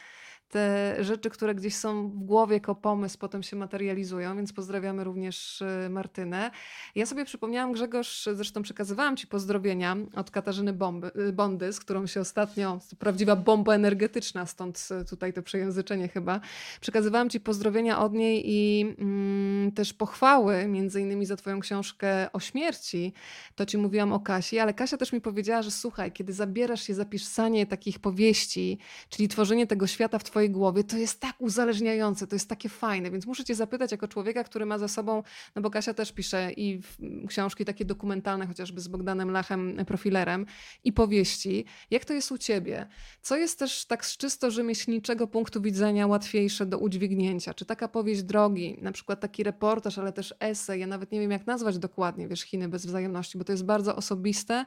te 0.49 0.95
rzeczy, 1.03 1.29
które 1.29 1.55
gdzieś 1.55 1.75
są 1.75 2.09
w 2.09 2.23
głowie 2.23 2.53
jako 2.53 2.75
pomysł, 2.75 3.17
potem 3.19 3.43
się 3.43 3.55
materializują, 3.55 4.35
więc 4.35 4.53
pozdrawiamy 4.53 5.03
również 5.03 5.61
y, 5.61 5.89
Martynę. 5.89 6.51
Ja 6.95 7.05
sobie 7.05 7.25
przypomniałam, 7.25 7.71
Grzegorz, 7.71 8.29
zresztą 8.33 8.61
przekazywałam 8.61 9.17
Ci 9.17 9.27
pozdrowienia 9.27 9.97
od 10.15 10.31
Katarzyny 10.31 10.73
Bomby, 10.73 11.11
y, 11.29 11.33
Bondy, 11.33 11.73
z 11.73 11.79
którą 11.79 12.07
się 12.07 12.21
ostatnio, 12.21 12.79
prawdziwa 12.99 13.35
bomba 13.35 13.73
energetyczna, 13.73 14.45
stąd 14.45 14.87
y, 15.01 15.05
tutaj 15.05 15.33
to 15.33 15.43
przejęzyczenie 15.43 16.07
chyba, 16.07 16.39
przekazywałam 16.81 17.29
Ci 17.29 17.39
pozdrowienia 17.39 17.99
od 17.99 18.13
niej 18.13 18.43
i 18.45 18.81
mm, 18.99 19.71
też 19.71 19.93
pochwały, 19.93 20.67
między 20.67 21.01
innymi 21.01 21.25
za 21.25 21.35
Twoją 21.35 21.59
książkę 21.59 22.31
o 22.33 22.39
śmierci, 22.39 23.13
to 23.55 23.65
Ci 23.65 23.77
mówiłam 23.77 24.13
o 24.13 24.19
Kasi, 24.19 24.59
ale 24.59 24.73
Kasia 24.73 24.97
też 24.97 25.13
mi 25.13 25.21
powiedziała, 25.21 25.61
że 25.61 25.71
słuchaj, 25.71 26.11
kiedy 26.11 26.33
zabierasz 26.33 26.83
się 26.83 26.93
za 26.93 27.05
pisanie 27.05 27.65
takich 27.65 27.99
powieści, 27.99 28.77
czyli 29.09 29.27
tworzenie 29.27 29.67
tego 29.67 29.87
świata 29.87 30.19
w 30.19 30.23
Twojej 30.23 30.34
twojej 30.35 30.49
głowie, 30.49 30.83
to 30.83 30.97
jest 30.97 31.19
tak 31.19 31.35
uzależniające, 31.39 32.27
to 32.27 32.35
jest 32.35 32.49
takie 32.49 32.69
fajne, 32.69 33.11
więc 33.11 33.25
muszę 33.25 33.43
cię 33.43 33.55
zapytać 33.55 33.91
jako 33.91 34.07
człowieka, 34.07 34.43
który 34.43 34.65
ma 34.65 34.77
za 34.77 34.87
sobą, 34.87 35.23
no 35.55 35.61
bo 35.61 35.69
Kasia 35.69 35.93
też 35.93 36.11
pisze 36.11 36.51
i 36.57 36.81
książki 37.27 37.65
takie 37.65 37.85
dokumentalne, 37.85 38.47
chociażby 38.47 38.81
z 38.81 38.87
Bogdanem 38.87 39.31
Lachem, 39.31 39.77
profilerem 39.87 40.45
i 40.83 40.93
powieści. 40.93 41.65
Jak 41.91 42.05
to 42.05 42.13
jest 42.13 42.31
u 42.31 42.37
ciebie? 42.37 42.87
Co 43.21 43.37
jest 43.37 43.59
też 43.59 43.85
tak 43.85 44.05
z 44.05 44.17
czysto 44.17 44.51
rzemieślniczego 44.51 45.27
punktu 45.27 45.61
widzenia 45.61 46.07
łatwiejsze 46.07 46.65
do 46.65 46.77
udźwignięcia? 46.77 47.53
Czy 47.53 47.65
taka 47.65 47.87
powieść 47.87 48.23
drogi, 48.23 48.77
na 48.81 48.91
przykład 48.91 49.19
taki 49.19 49.43
reportaż, 49.43 49.97
ale 49.97 50.13
też 50.13 50.33
esej, 50.39 50.79
ja 50.79 50.87
nawet 50.87 51.11
nie 51.11 51.19
wiem 51.19 51.31
jak 51.31 51.47
nazwać 51.47 51.77
dokładnie, 51.77 52.27
wiesz, 52.27 52.41
Chiny 52.41 52.69
bez 52.69 52.85
wzajemności, 52.85 53.37
bo 53.37 53.43
to 53.43 53.51
jest 53.51 53.65
bardzo 53.65 53.95
osobiste, 53.95 54.65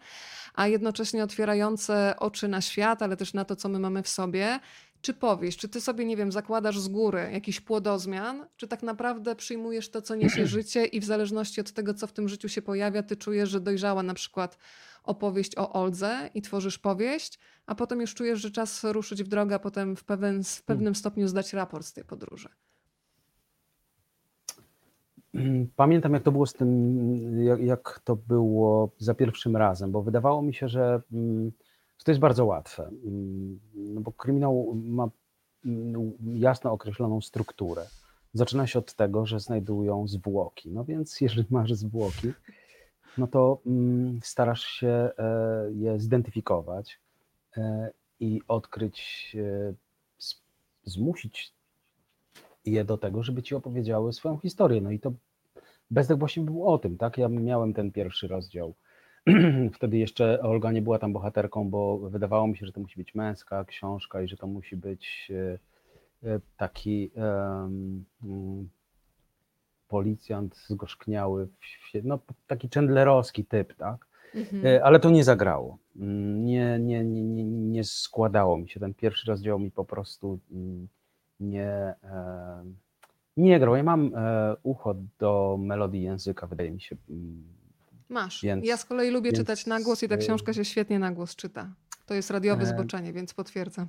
a 0.54 0.66
jednocześnie 0.66 1.24
otwierające 1.24 2.14
oczy 2.18 2.48
na 2.48 2.60
świat, 2.60 3.02
ale 3.02 3.16
też 3.16 3.34
na 3.34 3.44
to, 3.44 3.56
co 3.56 3.68
my 3.68 3.78
mamy 3.78 4.02
w 4.02 4.08
sobie 4.08 4.60
czy 5.00 5.14
powieść, 5.14 5.58
czy 5.58 5.68
ty 5.68 5.80
sobie, 5.80 6.04
nie 6.04 6.16
wiem, 6.16 6.32
zakładasz 6.32 6.80
z 6.80 6.88
góry 6.88 7.30
jakiś 7.32 7.60
płodozmian, 7.60 8.46
czy 8.56 8.68
tak 8.68 8.82
naprawdę 8.82 9.36
przyjmujesz 9.36 9.90
to, 9.90 10.02
co 10.02 10.14
niesie 10.14 10.46
życie 10.56 10.84
i 10.84 11.00
w 11.00 11.04
zależności 11.04 11.60
od 11.60 11.72
tego, 11.72 11.94
co 11.94 12.06
w 12.06 12.12
tym 12.12 12.28
życiu 12.28 12.48
się 12.48 12.62
pojawia, 12.62 13.02
ty 13.02 13.16
czujesz, 13.16 13.50
że 13.50 13.60
dojrzała 13.60 14.02
na 14.02 14.14
przykład 14.14 14.58
opowieść 15.04 15.58
o 15.58 15.72
Oldze 15.72 16.30
i 16.34 16.42
tworzysz 16.42 16.78
powieść, 16.78 17.38
a 17.66 17.74
potem 17.74 18.00
już 18.00 18.14
czujesz, 18.14 18.40
że 18.40 18.50
czas 18.50 18.84
ruszyć 18.84 19.24
w 19.24 19.28
drogę, 19.28 19.54
a 19.54 19.58
potem 19.58 19.96
w, 19.96 20.04
pewien, 20.04 20.44
w 20.44 20.62
pewnym 20.62 20.94
stopniu 20.94 21.28
zdać 21.28 21.52
raport 21.52 21.86
z 21.86 21.92
tej 21.92 22.04
podróży. 22.04 22.48
Pamiętam, 25.76 26.14
jak 26.14 26.22
to 26.22 26.32
było 26.32 26.46
z 26.46 26.52
tym, 26.52 27.38
jak, 27.44 27.60
jak 27.60 28.00
to 28.04 28.16
było 28.16 28.90
za 28.98 29.14
pierwszym 29.14 29.56
razem, 29.56 29.92
bo 29.92 30.02
wydawało 30.02 30.42
mi 30.42 30.54
się, 30.54 30.68
że 30.68 31.02
to 32.04 32.10
jest 32.10 32.20
bardzo 32.20 32.44
łatwe, 32.44 32.90
mm, 33.04 33.60
no 33.74 34.00
bo 34.00 34.12
kryminał 34.12 34.74
ma 34.74 35.08
mm, 35.64 36.12
jasno 36.34 36.72
określoną 36.72 37.20
strukturę. 37.20 37.86
Zaczyna 38.34 38.66
się 38.66 38.78
od 38.78 38.94
tego, 38.94 39.26
że 39.26 39.40
znajdują 39.40 40.08
zwłoki. 40.08 40.70
No 40.70 40.84
więc 40.84 41.20
jeżeli 41.20 41.46
masz 41.50 41.72
zwłoki, 41.72 42.32
no 43.18 43.26
to 43.26 43.60
mm, 43.66 44.20
starasz 44.22 44.64
się 44.64 44.88
e, 44.88 45.12
je 45.72 45.98
zidentyfikować 45.98 47.00
e, 47.56 47.90
i 48.20 48.40
odkryć, 48.48 49.36
e, 49.40 49.74
zmusić 50.84 51.52
je 52.64 52.84
do 52.84 52.98
tego, 52.98 53.22
żeby 53.22 53.42
ci 53.42 53.54
opowiedziały 53.54 54.12
swoją 54.12 54.38
historię. 54.38 54.80
No 54.80 54.90
i 54.90 54.98
to 54.98 55.12
Bezdech 55.90 56.18
właśnie 56.18 56.42
był 56.42 56.68
o 56.68 56.78
tym, 56.78 56.96
tak? 56.96 57.18
Ja 57.18 57.28
miałem 57.28 57.74
ten 57.74 57.92
pierwszy 57.92 58.28
rozdział 58.28 58.74
Wtedy 59.76 59.98
jeszcze 59.98 60.42
Olga 60.42 60.72
nie 60.72 60.82
była 60.82 60.98
tam 60.98 61.12
bohaterką, 61.12 61.70
bo 61.70 61.98
wydawało 61.98 62.46
mi 62.46 62.56
się, 62.56 62.66
że 62.66 62.72
to 62.72 62.80
musi 62.80 62.96
być 62.96 63.14
męska 63.14 63.64
książka 63.64 64.22
i 64.22 64.28
że 64.28 64.36
to 64.36 64.46
musi 64.46 64.76
być 64.76 65.32
e, 66.24 66.28
e, 66.28 66.40
taki 66.56 67.10
um, 67.14 68.04
policjant 69.88 70.56
zgorzkniały, 70.56 71.48
no 72.04 72.18
taki 72.46 72.68
chandlerowski 72.74 73.44
typ, 73.44 73.74
tak? 73.74 74.06
Mhm. 74.34 74.66
E, 74.66 74.84
ale 74.84 75.00
to 75.00 75.10
nie 75.10 75.24
zagrało. 75.24 75.78
Mm, 75.96 76.44
nie, 76.44 76.78
nie, 76.78 77.04
nie, 77.04 77.22
nie, 77.22 77.44
nie 77.44 77.84
składało 77.84 78.58
mi 78.58 78.68
się. 78.68 78.80
Ten 78.80 78.94
pierwszy 78.94 79.30
rozdział 79.30 79.58
mi 79.58 79.70
po 79.70 79.84
prostu 79.84 80.38
mm, 80.52 80.88
nie, 81.40 81.94
nie 83.36 83.60
grał. 83.60 83.76
Ja 83.76 83.82
mam 83.82 84.12
ucho 84.62 84.94
do 85.18 85.56
melodii 85.60 86.02
języka, 86.02 86.46
wydaje 86.46 86.70
mi 86.70 86.80
się 86.80 86.96
mm, 87.10 87.58
Masz. 88.08 88.42
Więc, 88.42 88.66
ja 88.66 88.76
z 88.76 88.84
kolei 88.84 89.10
lubię 89.10 89.30
więc, 89.30 89.38
czytać 89.38 89.66
na 89.66 89.80
głos 89.80 90.02
i 90.02 90.08
ta 90.08 90.14
y, 90.14 90.18
książka 90.18 90.52
się 90.52 90.64
świetnie 90.64 90.98
na 90.98 91.12
głos 91.12 91.36
czyta. 91.36 91.74
To 92.06 92.14
jest 92.14 92.30
radiowe 92.30 92.62
e, 92.62 92.66
zboczenie, 92.66 93.12
więc 93.12 93.34
potwierdzam. 93.34 93.88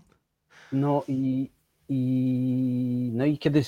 No 0.72 1.04
i, 1.08 1.52
i, 1.90 3.12
no 3.14 3.26
i 3.26 3.38
kiedy 3.38 3.62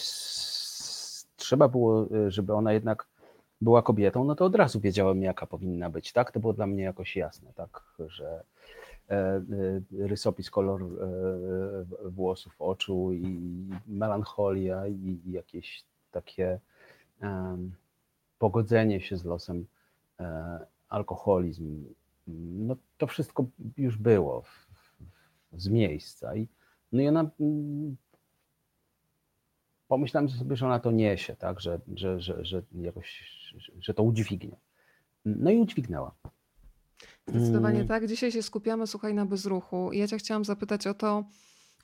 trzeba 1.36 1.68
było, 1.68 2.08
y, 2.28 2.32
żeby 2.32 2.54
ona 2.54 2.74
jednak 2.74 3.08
była 3.62 3.82
kobietą, 3.82 4.24
no 4.24 4.36
to 4.36 4.46
od 4.46 4.56
razu 4.56 4.80
wiedziałem, 4.80 5.22
jaka 5.24 5.48
powinna 5.48 5.90
być, 5.90 6.14
tak? 6.14 6.32
To 6.32 6.40
było 6.40 6.54
dla 6.54 6.68
mnie 6.68 6.84
jakoś 6.84 7.16
jasne, 7.16 7.54
tak, 7.56 7.84
że 8.00 8.44
e, 9.10 9.16
e, 9.16 9.42
rysopis, 10.08 10.50
kolor 10.50 10.84
e, 10.84 10.88
włosów, 12.10 12.56
oczu 12.60 13.14
i 13.14 13.68
melancholia 13.88 14.88
i 14.88 15.22
jakieś 15.26 15.84
takie 16.12 16.60
pogodzenie 18.40 19.02
się 19.02 19.18
z 19.18 19.26
losem, 19.26 19.66
alkoholizm, 20.90 21.86
no 22.28 22.76
to 22.98 23.08
wszystko 23.08 23.46
już 23.78 23.98
było 23.98 24.44
z 25.54 25.68
miejsca. 25.68 26.36
I, 26.36 26.48
no 26.92 27.02
i 27.02 27.08
ona 27.08 27.32
mm, 27.40 27.96
pomyślałem 29.88 30.30
sobie, 30.30 30.56
że 30.56 30.66
ona 30.66 30.80
to 30.80 30.92
niesie, 30.92 31.36
tak, 31.36 31.60
że, 31.60 31.80
że, 31.96 32.22
że, 32.22 32.46
że 32.46 32.64
jakoś, 32.74 33.24
że 33.80 33.94
to 33.94 34.04
udźwignie. 34.04 34.58
No 35.26 35.52
i 35.52 35.58
udźwignęła. 35.58 36.16
Zdecydowanie 37.28 37.76
Mm. 37.76 37.88
tak. 37.88 38.08
Dzisiaj 38.08 38.32
się 38.32 38.44
skupiamy, 38.44 38.88
słuchaj, 38.88 39.14
na 39.14 39.26
bezruchu. 39.26 39.92
I 39.92 39.98
ja 39.98 40.08
cię 40.08 40.18
chciałam 40.18 40.46
zapytać 40.46 40.88
o 40.88 40.94
to, 40.94 41.24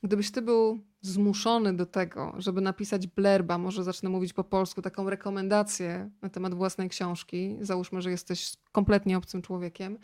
gdybyś 0.04 0.32
ty 0.32 0.42
był 0.42 0.80
zmuszony 1.02 1.74
do 1.74 1.86
tego, 1.86 2.34
żeby 2.38 2.62
napisać 2.62 3.08
blerba, 3.08 3.58
może 3.58 3.84
zacznę 3.84 4.10
mówić 4.10 4.34
po 4.34 4.44
polsku, 4.44 4.82
taką 4.82 5.10
rekomendację 5.10 6.10
na 6.22 6.30
temat 6.30 6.54
własnej 6.54 6.90
książki, 6.90 7.58
załóżmy, 7.62 8.02
że 8.02 8.12
jesteś 8.12 8.54
kompletnie 8.72 9.18
obcym 9.18 9.42
człowiekiem, 9.42 9.98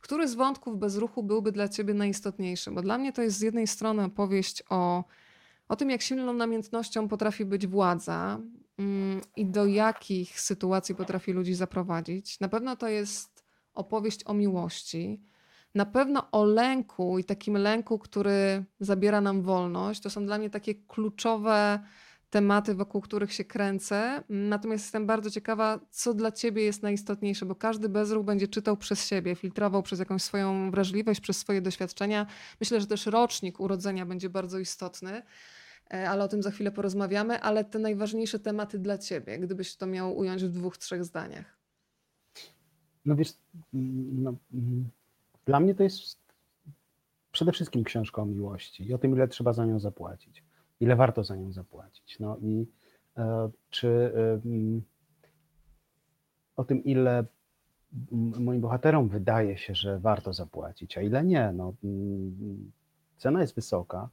który 0.00 0.28
z 0.28 0.34
wątków 0.34 0.78
bezruchu 0.78 1.22
byłby 1.22 1.52
dla 1.52 1.68
ciebie 1.68 1.94
najistotniejszy? 1.94 2.70
Bo 2.70 2.82
dla 2.82 2.98
mnie 2.98 3.12
to 3.12 3.22
jest 3.22 3.38
z 3.38 3.40
jednej 3.40 3.66
strony 3.66 4.04
opowieść 4.04 4.62
o 4.70 5.04
o 5.68 5.76
tym, 5.76 5.90
jak 5.90 6.02
silną 6.02 6.32
namiętnością 6.32 7.08
potrafi 7.08 7.44
być 7.44 7.66
władza 7.66 8.38
mm, 8.78 9.20
i 9.36 9.46
do 9.46 9.66
jakich 9.66 10.40
sytuacji 10.40 10.94
potrafi 10.94 11.32
ludzi 11.32 11.54
zaprowadzić. 11.54 12.40
Na 12.40 12.48
pewno 12.48 12.76
to 12.76 12.88
jest 12.88 13.44
opowieść 13.74 14.20
o 14.26 14.34
miłości. 14.34 15.20
Na 15.74 15.86
pewno 15.86 16.30
o 16.30 16.44
lęku 16.44 17.18
i 17.18 17.24
takim 17.24 17.56
lęku, 17.56 17.98
który 17.98 18.64
zabiera 18.80 19.20
nam 19.20 19.42
wolność. 19.42 20.00
To 20.00 20.10
są 20.10 20.26
dla 20.26 20.38
mnie 20.38 20.50
takie 20.50 20.74
kluczowe 20.74 21.80
tematy, 22.30 22.74
wokół 22.74 23.00
których 23.00 23.32
się 23.32 23.44
kręcę. 23.44 24.22
Natomiast 24.28 24.84
jestem 24.84 25.06
bardzo 25.06 25.30
ciekawa, 25.30 25.80
co 25.90 26.14
dla 26.14 26.32
ciebie 26.32 26.62
jest 26.62 26.82
najistotniejsze, 26.82 27.46
bo 27.46 27.54
każdy 27.54 27.88
bezruch 27.88 28.24
będzie 28.24 28.48
czytał 28.48 28.76
przez 28.76 29.06
siebie, 29.06 29.34
filtrował 29.34 29.82
przez 29.82 29.98
jakąś 29.98 30.22
swoją 30.22 30.70
wrażliwość, 30.70 31.20
przez 31.20 31.38
swoje 31.38 31.62
doświadczenia. 31.62 32.26
Myślę, 32.60 32.80
że 32.80 32.86
też 32.86 33.06
rocznik 33.06 33.60
urodzenia 33.60 34.06
będzie 34.06 34.30
bardzo 34.30 34.58
istotny. 34.58 35.22
E, 35.90 36.10
ale 36.10 36.24
o 36.24 36.28
tym 36.28 36.42
za 36.42 36.50
chwilę 36.50 36.72
porozmawiamy. 36.72 37.40
Ale 37.40 37.64
te 37.64 37.78
najważniejsze 37.78 38.38
tematy 38.38 38.78
dla 38.78 38.98
ciebie, 38.98 39.38
gdybyś 39.38 39.76
to 39.76 39.86
miał 39.86 40.16
ująć 40.16 40.44
w 40.44 40.50
dwóch, 40.50 40.78
trzech 40.78 41.04
zdaniach. 41.04 41.58
No 43.04 43.16
wiesz, 43.16 43.32
no, 43.72 44.34
dla 45.48 45.60
mnie 45.60 45.74
to 45.74 45.82
jest 45.82 46.18
przede 47.32 47.52
wszystkim 47.52 47.84
książka 47.84 48.22
o 48.22 48.26
miłości 48.26 48.86
i 48.86 48.94
o 48.94 48.98
tym, 48.98 49.14
ile 49.14 49.28
trzeba 49.28 49.52
za 49.52 49.66
nią 49.66 49.80
zapłacić, 49.80 50.44
ile 50.80 50.96
warto 50.96 51.24
za 51.24 51.36
nią 51.36 51.52
zapłacić. 51.52 52.18
No 52.20 52.36
i 52.42 52.66
e, 53.16 53.50
czy 53.70 54.12
o 56.56 56.64
tym, 56.64 56.84
ile 56.84 57.24
moim 58.38 58.60
bohaterom 58.60 59.08
wydaje 59.08 59.58
się, 59.58 59.74
że 59.74 59.98
warto 59.98 60.32
zapłacić, 60.32 60.98
a 60.98 61.02
ile 61.02 61.24
nie. 61.24 61.52
No, 61.52 61.74
cena 63.16 63.40
jest 63.40 63.54
wysoka, 63.54 64.08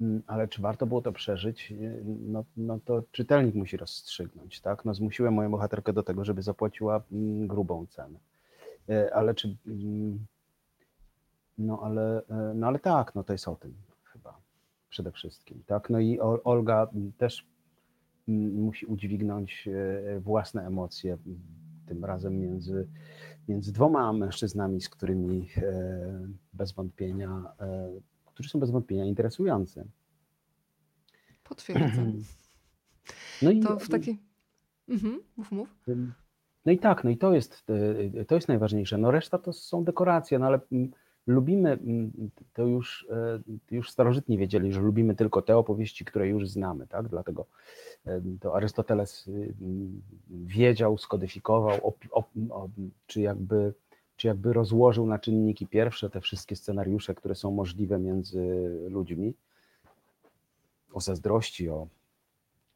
Mm, 0.00 0.22
ale 0.26 0.48
czy 0.48 0.62
warto 0.62 0.86
było 0.86 1.02
to 1.02 1.12
przeżyć? 1.12 1.74
No, 2.04 2.44
no 2.56 2.78
to 2.84 3.02
czytelnik 3.12 3.54
musi 3.54 3.76
rozstrzygnąć, 3.76 4.60
tak? 4.60 4.84
No 4.84 4.94
zmusiłem 4.94 5.34
moją 5.34 5.50
bohaterkę 5.50 5.92
do 5.92 6.02
tego, 6.02 6.24
żeby 6.24 6.42
zapłaciła 6.42 7.02
mm, 7.12 7.46
grubą 7.46 7.86
cenę. 7.86 8.18
E, 8.88 9.14
ale 9.14 9.34
czy... 9.34 9.56
No 11.58 11.80
ale, 11.82 12.22
e, 12.28 12.52
no 12.54 12.66
ale 12.66 12.78
tak, 12.78 13.14
no 13.14 13.24
to 13.24 13.32
jest 13.32 13.48
o 13.48 13.56
tym 13.56 13.74
chyba 14.04 14.40
przede 14.88 15.12
wszystkim, 15.12 15.62
tak? 15.66 15.90
No 15.90 16.00
i 16.00 16.20
Olga 16.20 16.90
też 17.18 17.46
musi 18.28 18.86
udźwignąć 18.86 19.68
e, 19.68 20.20
własne 20.20 20.66
emocje, 20.66 21.18
tym 21.86 22.04
razem 22.04 22.40
między, 22.40 22.88
między 23.48 23.72
dwoma 23.72 24.12
mężczyznami, 24.12 24.80
z 24.80 24.88
którymi 24.88 25.48
bez 26.52 26.72
wątpienia 26.72 27.52
którzy 28.38 28.50
są 28.50 28.60
bez 28.60 28.70
wątpienia 28.70 29.04
interesujący. 29.04 29.84
Potwierdzam. 31.44 32.12
No 33.42 33.50
i, 33.50 33.60
to 33.60 33.78
w 33.78 33.88
taki... 33.88 34.18
Mhm, 34.88 35.20
mów, 35.36 35.52
mów. 35.52 35.76
No 36.66 36.72
i 36.72 36.78
tak, 36.78 37.04
no 37.04 37.10
i 37.10 37.16
to 37.16 37.34
jest, 37.34 37.66
to 38.26 38.34
jest 38.34 38.48
najważniejsze. 38.48 38.98
No 38.98 39.10
reszta 39.10 39.38
to 39.38 39.52
są 39.52 39.84
dekoracje, 39.84 40.38
no 40.38 40.46
ale 40.46 40.60
lubimy, 41.28 41.78
to 42.54 42.62
już, 42.62 43.06
e, 43.10 43.40
już 43.70 43.90
starożytni 43.90 44.38
wiedzieli, 44.38 44.72
że 44.72 44.80
lubimy 44.80 45.14
tylko 45.14 45.42
te 45.42 45.56
opowieści, 45.56 46.04
które 46.04 46.28
już 46.28 46.48
znamy, 46.48 46.86
tak? 46.86 47.08
Dlatego 47.08 47.46
to 48.40 48.54
Arystoteles 48.54 49.30
wiedział, 50.30 50.98
skodyfikował, 50.98 51.86
op, 51.86 51.96
op, 52.10 52.26
op, 52.50 52.70
czy 53.06 53.20
jakby 53.20 53.74
czy 54.18 54.26
jakby 54.26 54.52
rozłożył 54.52 55.06
na 55.06 55.18
czynniki 55.18 55.66
pierwsze 55.66 56.10
te 56.10 56.20
wszystkie 56.20 56.56
scenariusze, 56.56 57.14
które 57.14 57.34
są 57.34 57.50
możliwe 57.50 57.98
między 57.98 58.42
ludźmi, 58.90 59.34
o 60.92 61.00
zazdrości, 61.00 61.68
o 61.68 61.88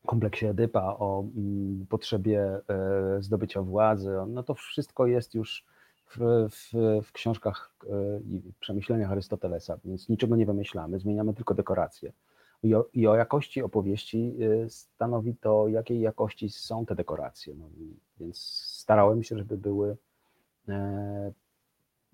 kompleksie 0.07 0.47
Edypa, 0.47 0.97
o 0.99 1.25
mm, 1.37 1.87
potrzebie 1.88 2.61
e, 2.69 3.23
zdobycia 3.23 3.62
władzy, 3.62 4.11
no 4.29 4.43
to 4.43 4.55
wszystko 4.55 5.07
jest 5.07 5.35
już 5.35 5.65
w, 6.16 6.48
w, 6.51 6.72
w 7.07 7.12
książkach 7.12 7.75
e, 7.85 8.20
i 8.20 8.42
przemyśleniach 8.61 9.12
Arystotelesa, 9.12 9.79
więc 9.85 10.09
niczego 10.09 10.37
nie 10.37 10.46
wymyślamy, 10.46 10.98
zmieniamy 10.98 11.35
tylko 11.35 11.55
dekoracje. 11.55 12.12
I 12.62 12.75
o, 12.75 12.88
I 12.94 13.07
o, 13.07 13.14
jakości 13.14 13.62
opowieści 13.62 14.37
e, 14.64 14.70
stanowi 14.70 15.37
to, 15.37 15.68
jakiej 15.68 16.01
jakości 16.01 16.51
są 16.51 16.87
te 16.87 16.94
dekoracje. 16.94 17.55
No, 17.55 17.64
więc 18.20 18.38
starałem 18.66 19.22
się, 19.22 19.38
żeby 19.38 19.59
były 19.59 19.96
E, 20.68 21.33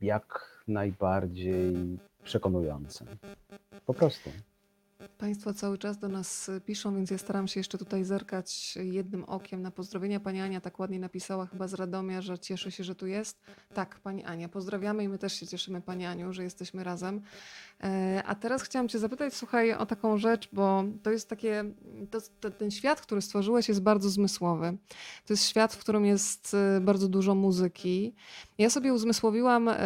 jak 0.01 0.63
najbardziej 0.69 1.99
przekonujące. 2.23 3.05
Po 3.87 3.95
prostu. 3.95 4.31
Państwo 5.19 5.55
cały 5.55 5.79
czas 5.79 5.99
do 5.99 6.09
nas 6.09 6.51
piszą, 6.67 6.95
więc 6.95 7.11
ja 7.11 7.19
staram 7.19 7.49
się 7.49 7.61
jeszcze 7.61 7.79
tutaj 7.79 8.05
zerkać 8.05 8.79
jednym 8.83 9.25
okiem 9.25 9.63
na 9.63 9.71
pozdrowienia. 9.71 10.21
Pani 10.21 10.41
Ania 10.41 10.61
tak 10.61 10.79
ładnie 10.79 10.99
napisała 10.99 11.47
chyba 11.47 11.69
z 11.69 11.75
Radomia, 11.75 12.23
że 12.23 12.39
cieszy 12.39 12.71
się, 12.71 12.85
że 12.85 12.95
tu 12.95 13.07
jest. 13.07 13.41
Tak, 13.75 14.01
Pani 14.01 14.25
Ania, 14.25 14.49
pozdrawiamy 14.49 15.05
i 15.05 15.09
my 15.09 15.19
też 15.19 15.33
się 15.33 15.47
cieszymy 15.47 15.81
Pani 15.81 16.07
Aniu, 16.07 16.33
że 16.33 16.43
jesteśmy 16.43 16.85
razem. 16.85 17.21
E, 17.83 18.23
a 18.27 18.35
teraz 18.35 18.63
chciałam 18.63 18.89
Cię 18.89 18.99
zapytać, 18.99 19.35
słuchaj, 19.35 19.73
o 19.73 19.87
taką 19.87 20.19
rzecz, 20.19 20.49
bo 20.53 20.85
to 21.03 21.11
jest 21.11 21.29
takie, 21.29 21.65
to, 22.11 22.19
to, 22.41 22.51
ten 22.51 22.71
świat, 22.71 23.01
który 23.01 23.23
stworzyłeś 23.23 23.69
jest 23.69 23.83
bardzo 23.83 24.11
zmysłowy. 24.11 24.79
To 25.27 25.33
jest 25.33 25.45
świat, 25.45 25.75
w 25.75 25.79
którym 25.79 26.07
jest 26.07 26.55
e, 26.55 26.81
bardzo 26.81 27.09
dużo 27.09 27.35
muzyki. 27.35 28.15
Ja 28.59 28.71
sobie 28.71 28.93
uzmysłowiłam, 28.93 29.69
e, 29.69 29.77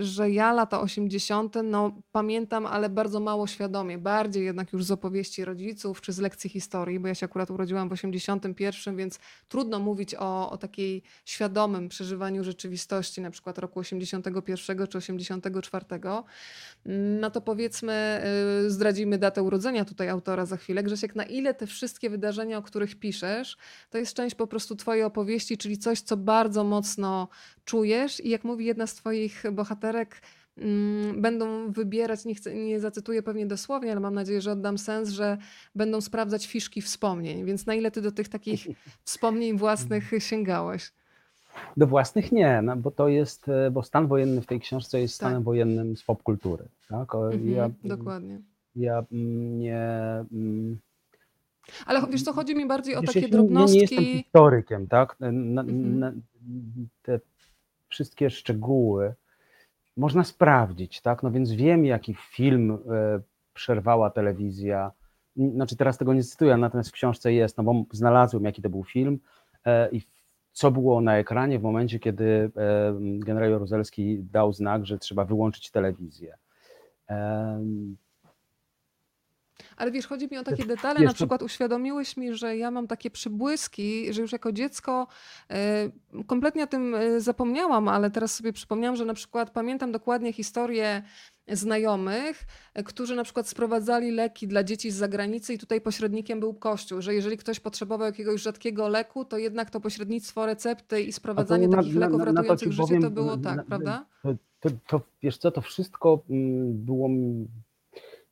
że 0.00 0.30
ja 0.30 0.52
lata 0.52 0.80
80. 0.80 1.54
no 1.64 2.02
pamiętam, 2.12 2.66
ale 2.66 2.88
bardzo 2.88 3.20
mało 3.20 3.46
świadomie, 3.46 3.98
bardziej 3.98 4.44
jednak 4.44 4.72
już 4.72 4.84
z 4.84 4.90
opowieści 4.90 5.44
rodziców 5.44 6.00
czy 6.00 6.12
z 6.12 6.18
lekcji 6.18 6.50
historii, 6.50 7.00
bo 7.00 7.08
ja 7.08 7.14
się 7.14 7.26
akurat 7.26 7.50
urodziłam 7.50 7.88
w 7.88 7.92
81, 7.92 8.96
więc 8.96 9.18
trudno 9.48 9.78
mówić 9.78 10.14
o, 10.14 10.50
o 10.50 10.56
takiej 10.56 11.02
świadomym 11.24 11.88
przeżywaniu 11.88 12.44
rzeczywistości, 12.44 13.20
na 13.20 13.30
przykład 13.30 13.58
roku 13.58 13.80
81 13.80 14.86
czy 14.86 14.98
84 14.98 15.84
no 17.20 17.30
to 17.30 17.40
powiedzmy, 17.40 18.22
y, 18.66 18.70
zdradzimy 18.70 19.18
datę 19.18 19.42
urodzenia 19.42 19.84
tutaj 19.84 20.08
autora 20.08 20.46
za 20.46 20.56
chwilę. 20.56 20.82
Grzesiek, 20.82 21.14
na 21.14 21.24
ile 21.24 21.54
te 21.54 21.66
wszystkie 21.66 22.10
wydarzenia, 22.10 22.58
o 22.58 22.62
których 22.62 22.96
piszesz, 22.96 23.56
to 23.90 23.98
jest 23.98 24.14
część 24.14 24.34
po 24.34 24.46
prostu 24.46 24.76
twojej 24.76 25.02
opowieści, 25.02 25.58
czyli 25.58 25.78
coś, 25.78 26.00
co 26.00 26.16
bardzo 26.16 26.64
mocno 26.64 27.28
czujesz 27.64 28.24
i 28.24 28.30
jak 28.30 28.44
mówi 28.44 28.64
jedna 28.64 28.86
z 28.86 28.94
twoich 28.94 29.44
bohaterek, 29.52 30.20
mm, 30.58 31.22
będą 31.22 31.72
wybierać, 31.72 32.24
nie, 32.24 32.34
chcę, 32.34 32.54
nie 32.54 32.80
zacytuję 32.80 33.22
pewnie 33.22 33.46
dosłownie, 33.46 33.92
ale 33.92 34.00
mam 34.00 34.14
nadzieję, 34.14 34.40
że 34.40 34.52
oddam 34.52 34.78
sens, 34.78 35.08
że 35.08 35.38
będą 35.74 36.00
sprawdzać 36.00 36.46
fiszki 36.46 36.82
wspomnień. 36.82 37.44
Więc 37.44 37.66
na 37.66 37.74
ile 37.74 37.90
ty 37.90 38.02
do 38.02 38.12
tych 38.12 38.28
takich 38.28 38.66
wspomnień 39.04 39.58
własnych 39.58 40.10
sięgałeś? 40.18 40.92
Do 41.76 41.86
własnych 41.86 42.32
nie, 42.32 42.62
no, 42.62 42.76
bo 42.76 42.90
to 42.90 43.08
jest, 43.08 43.48
e, 43.48 43.70
bo 43.70 43.82
stan 43.82 44.06
wojenny 44.06 44.40
w 44.40 44.46
tej 44.46 44.60
książce 44.60 45.00
jest 45.00 45.14
stanem 45.14 45.38
tak. 45.38 45.44
wojennym 45.44 45.96
z 45.96 46.02
popkultury. 46.02 46.64
Tak? 46.88 47.14
Mhm, 47.14 47.50
ja, 47.50 47.70
dokładnie. 47.84 48.40
Ja 48.76 49.04
nie. 49.10 49.80
Ale 51.86 52.02
wiesz 52.10 52.22
co, 52.22 52.32
chodzi 52.32 52.54
mi 52.54 52.66
bardziej 52.66 52.96
o 52.96 53.02
takie 53.02 53.20
ja 53.20 53.28
drobnostki. 53.28 53.78
Nie, 53.78 53.86
nie 53.86 53.96
jestem 53.96 54.22
historykiem, 54.22 54.86
tak? 54.86 55.16
Na, 55.20 55.28
mhm. 55.60 55.98
na, 55.98 56.12
te 57.02 57.20
wszystkie 57.94 58.30
szczegóły 58.30 59.14
można 59.96 60.24
sprawdzić, 60.24 61.00
tak? 61.00 61.22
No 61.22 61.30
więc 61.30 61.52
wiem, 61.52 61.84
jaki 61.84 62.14
film 62.14 62.70
e, 62.70 62.76
przerwała 63.54 64.10
telewizja. 64.10 64.92
Znaczy 65.36 65.76
teraz 65.76 65.98
tego 65.98 66.14
nie 66.14 66.22
cytuję, 66.22 66.56
natomiast 66.56 66.90
w 66.90 66.92
książce 66.92 67.32
jest, 67.32 67.58
no 67.58 67.64
bo 67.64 67.84
znalazłem, 67.92 68.44
jaki 68.44 68.62
to 68.62 68.70
był 68.70 68.84
film 68.84 69.18
e, 69.64 69.90
i 69.90 70.02
co 70.52 70.70
było 70.70 71.00
na 71.00 71.16
ekranie 71.16 71.58
w 71.58 71.62
momencie, 71.62 71.98
kiedy 71.98 72.50
e, 72.56 72.94
generał 73.00 73.50
Jaruzelski 73.50 74.18
dał 74.32 74.52
znak, 74.52 74.86
że 74.86 74.98
trzeba 74.98 75.24
wyłączyć 75.24 75.70
telewizję. 75.70 76.36
Ale 79.76 79.90
wiesz, 79.90 80.06
chodzi 80.06 80.28
mi 80.30 80.38
o 80.38 80.44
takie 80.44 80.64
detale, 80.64 81.00
na 81.00 81.08
to- 81.08 81.14
przykład 81.14 81.42
uświadomiłeś 81.42 82.16
mi, 82.16 82.34
że 82.34 82.56
ja 82.56 82.70
mam 82.70 82.86
takie 82.86 83.10
przybłyski, 83.10 84.12
że 84.12 84.22
już 84.22 84.32
jako 84.32 84.52
dziecko 84.52 85.06
e, 85.50 85.90
kompletnie 86.26 86.64
o 86.64 86.66
tym 86.66 86.94
e, 86.94 87.20
zapomniałam, 87.20 87.88
ale 87.88 88.10
teraz 88.10 88.34
sobie 88.34 88.52
przypomniałam, 88.52 88.96
że 88.96 89.04
na 89.04 89.14
przykład 89.14 89.50
pamiętam 89.50 89.92
dokładnie 89.92 90.32
historię 90.32 91.02
znajomych, 91.48 92.42
e, 92.74 92.82
którzy 92.82 93.16
na 93.16 93.24
przykład 93.24 93.48
sprowadzali 93.48 94.10
leki 94.10 94.48
dla 94.48 94.64
dzieci 94.64 94.90
z 94.90 94.94
zagranicy 94.94 95.54
i 95.54 95.58
tutaj 95.58 95.80
pośrednikiem 95.80 96.40
był 96.40 96.54
Kościół, 96.54 97.02
że 97.02 97.14
jeżeli 97.14 97.36
ktoś 97.36 97.60
potrzebował 97.60 98.06
jakiegoś 98.06 98.40
rzadkiego 98.42 98.88
leku, 98.88 99.24
to 99.24 99.38
jednak 99.38 99.70
to 99.70 99.80
pośrednictwo 99.80 100.46
recepty 100.46 101.02
i 101.02 101.12
sprowadzanie 101.12 101.68
na- 101.68 101.76
takich 101.76 101.94
na- 101.94 102.00
leków 102.00 102.18
na- 102.18 102.24
to 102.24 102.32
ratujących 102.32 102.68
ci 102.68 102.72
życie 102.72 102.86
powiem, 102.86 103.02
to 103.02 103.10
było 103.10 103.36
tak, 103.36 103.64
prawda? 103.66 104.06
To, 104.22 104.34
to, 104.60 104.70
to 104.86 105.00
wiesz 105.22 105.38
co, 105.38 105.50
to 105.50 105.60
wszystko 105.60 106.22
mm, 106.30 106.72
było 106.84 107.08
mi 107.08 107.46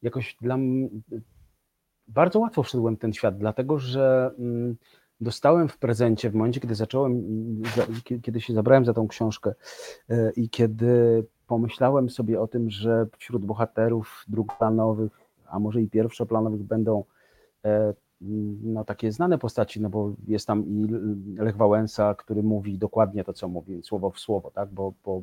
jakoś 0.02 0.36
dla. 0.40 0.58
Bardzo 2.08 2.38
łatwo 2.38 2.62
wszedłem 2.62 2.96
w 2.96 2.98
ten 2.98 3.12
świat, 3.12 3.38
dlatego 3.38 3.78
że 3.78 4.30
mm, 4.38 4.76
dostałem 5.20 5.68
w 5.68 5.78
prezencie 5.78 6.30
w 6.30 6.34
momencie, 6.34 6.60
kiedy 6.60 6.74
zacząłem, 6.74 7.22
za- 7.76 7.86
kie- 8.04 8.20
kiedy 8.20 8.40
się 8.40 8.54
zabrałem 8.54 8.84
za 8.84 8.94
tą 8.94 9.08
książkę 9.08 9.54
e, 10.08 10.32
i 10.36 10.50
kiedy 10.50 11.24
pomyślałem 11.46 12.10
sobie 12.10 12.40
o 12.40 12.46
tym, 12.48 12.70
że 12.70 13.06
wśród 13.18 13.46
bohaterów 13.46 14.24
drugoplanowych, 14.28 15.12
a 15.46 15.58
może 15.58 15.82
i 15.82 15.88
pierwszoplanowych 15.88 16.62
będą 16.62 17.04
e, 17.64 17.94
no, 18.62 18.84
takie 18.84 19.12
znane 19.12 19.38
postaci, 19.38 19.80
no 19.80 19.90
bo 19.90 20.14
jest 20.28 20.46
tam 20.46 20.66
i 20.66 20.86
Lech 21.36 21.56
Wałęsa, 21.56 22.14
który 22.14 22.42
mówi 22.42 22.78
dokładnie 22.78 23.24
to, 23.24 23.32
co 23.32 23.48
mówi, 23.48 23.82
słowo 23.82 24.10
w 24.10 24.18
słowo, 24.18 24.50
tak, 24.50 24.70
bo, 24.70 24.92
bo 25.04 25.22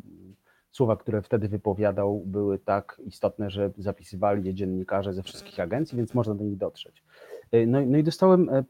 słowa, 0.71 0.95
które 0.95 1.21
wtedy 1.21 1.47
wypowiadał, 1.49 2.19
były 2.25 2.60
tak 2.60 3.01
istotne, 3.05 3.49
że 3.49 3.71
zapisywali 3.77 4.45
je 4.47 4.53
dziennikarze 4.53 5.13
ze 5.13 5.23
wszystkich 5.23 5.60
agencji, 5.60 5.97
więc 5.97 6.13
można 6.13 6.36
do 6.36 6.43
nich 6.43 6.58
dotrzeć. 6.58 7.03
E, 7.51 7.65
No, 7.65 7.82
i- 7.82 7.88
no 7.88 7.97
i 7.97 8.03
dostałem, 8.03 8.49
e, 8.49 8.63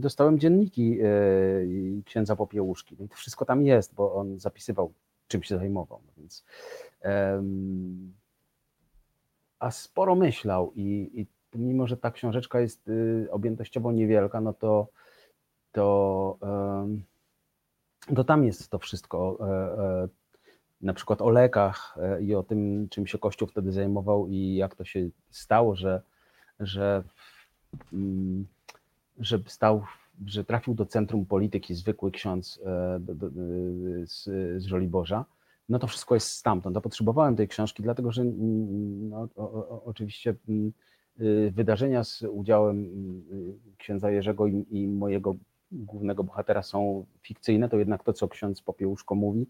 dostałem 0.00 0.38
dzienniki 0.38 0.98
e, 1.00 1.06
księdza 2.04 2.36
Popiełuszki, 2.36 2.96
no 2.98 3.04
i 3.04 3.08
to 3.08 3.16
wszystko 3.16 3.44
tam 3.44 3.62
jest, 3.62 3.94
bo 3.94 4.14
on 4.14 4.38
zapisywał, 4.38 4.92
czym 5.28 5.42
się 5.42 5.56
zajmował, 5.58 6.00
no 6.06 6.12
więc 6.16 6.44
em, 7.00 8.12
a 9.58 9.70
sporo 9.70 10.14
myślał 10.14 10.72
i, 10.76 11.10
i 11.14 11.26
mimo, 11.58 11.86
że 11.86 11.96
ta 11.96 12.10
książeczka 12.10 12.60
jest 12.60 12.88
y, 12.88 13.28
objętościowo 13.30 13.92
niewielka, 13.92 14.40
no 14.40 14.52
to, 14.52 14.88
to, 15.72 16.38
to 18.16 18.24
tam 18.24 18.44
jest 18.44 18.68
to 18.70 18.78
wszystko. 18.78 19.38
E, 20.82 20.84
e, 20.84 20.86
Na 20.86 20.94
przykład 20.94 21.22
o 21.22 21.30
lekach 21.30 21.98
e, 22.00 22.22
i 22.22 22.34
o 22.34 22.42
tym, 22.42 22.88
czym 22.90 23.06
się 23.06 23.18
Kościół 23.18 23.48
wtedy 23.48 23.72
zajmował 23.72 24.28
i 24.28 24.54
jak 24.54 24.74
to 24.74 24.84
się 24.84 25.08
stało, 25.30 25.76
że, 25.76 26.02
że, 26.60 27.04
mm, 27.92 28.46
że 29.18 29.38
stał, 29.46 29.84
że 30.26 30.44
trafił 30.44 30.74
do 30.74 30.86
centrum 30.86 31.26
polityki 31.26 31.74
zwykły 31.74 32.10
ksiądz 32.10 32.60
e, 32.64 33.00
do, 33.00 33.14
do, 33.14 33.30
z, 34.06 34.24
z 34.62 34.64
Żoliborza 34.64 35.24
no 35.68 35.78
to 35.78 35.86
wszystko 35.86 36.14
jest 36.14 36.28
stamtąd. 36.28 36.76
A 36.76 36.80
potrzebowałem 36.80 37.36
tej 37.36 37.48
książki, 37.48 37.82
dlatego 37.82 38.12
że 38.12 38.22
mm, 38.22 39.08
no, 39.08 39.28
o, 39.36 39.42
o, 39.42 39.84
oczywiście 39.84 40.34
mm, 40.48 40.72
y, 41.20 41.52
wydarzenia 41.54 42.04
z 42.04 42.22
udziałem 42.22 42.84
y, 43.32 43.76
księdza 43.78 44.10
Jerzego 44.10 44.46
i, 44.46 44.66
i 44.70 44.88
mojego 44.88 45.36
głównego 45.72 46.24
bohatera 46.24 46.62
są 46.62 47.06
fikcyjne, 47.22 47.68
to 47.68 47.78
jednak 47.78 48.04
to, 48.04 48.12
co 48.12 48.28
ksiądz 48.28 48.62
Popiełuszko 48.62 49.14
mówi, 49.14 49.46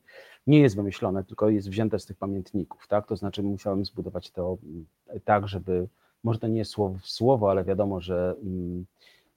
nie 0.47 0.61
jest 0.61 0.77
wymyślone, 0.77 1.25
tylko 1.25 1.51
jest 1.51 1.69
wzięte 1.69 1.99
z 1.99 2.07
tych 2.07 2.17
pamiętników, 2.17 2.89
tak? 2.89 3.07
To 3.07 3.17
znaczy 3.17 3.43
musiałem 3.43 3.85
zbudować 3.85 4.31
to 4.31 4.59
mm, 4.65 4.87
tak, 5.25 5.49
żeby, 5.49 5.89
może 6.25 6.39
to 6.39 6.49
nie 6.49 6.59
jest 6.59 6.71
słowo 6.71 6.99
w 6.99 7.07
słowo, 7.07 7.51
ale 7.51 7.65
wiadomo, 7.65 8.01
że, 8.01 8.35
mm, 8.43 8.87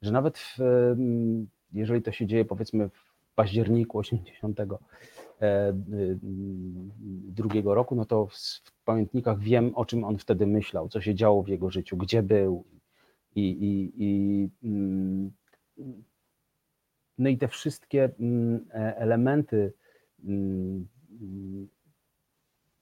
że 0.02 0.12
nawet 0.12 0.38
w, 0.38 0.60
mm, 0.60 1.48
jeżeli 1.74 2.02
to 2.02 2.12
się 2.12 2.28
dzieje 2.28 2.46
powiedzmy 2.46 2.90
w 2.90 3.16
październiku 3.36 3.98
80 3.98 4.60
e, 4.60 4.68
drugiego 7.28 7.76
roku, 7.76 7.96
no 7.96 8.06
to 8.06 8.28
w, 8.28 8.36
pamiętnikach 8.86 9.40
wiem, 9.40 9.72
o 9.76 9.86
czym 9.86 10.04
on 10.04 10.18
wtedy 10.18 10.48
myślał, 10.48 10.90
co 10.90 11.02
się 11.02 11.16
działo 11.16 11.44
w 11.44 11.48
jego 11.48 11.70
życiu, 11.70 11.98
gdzie 11.98 12.24
był 12.24 12.64
i, 13.36 13.42
i, 13.42 13.94
i 13.98 14.50
no 17.18 17.30
i 17.30 17.38
te 17.38 17.48
wszystkie 17.48 18.10
mm, 18.20 18.66
e, 18.74 18.98
elementy 18.98 19.74
mm, 20.24 20.88
mm, 21.22 21.68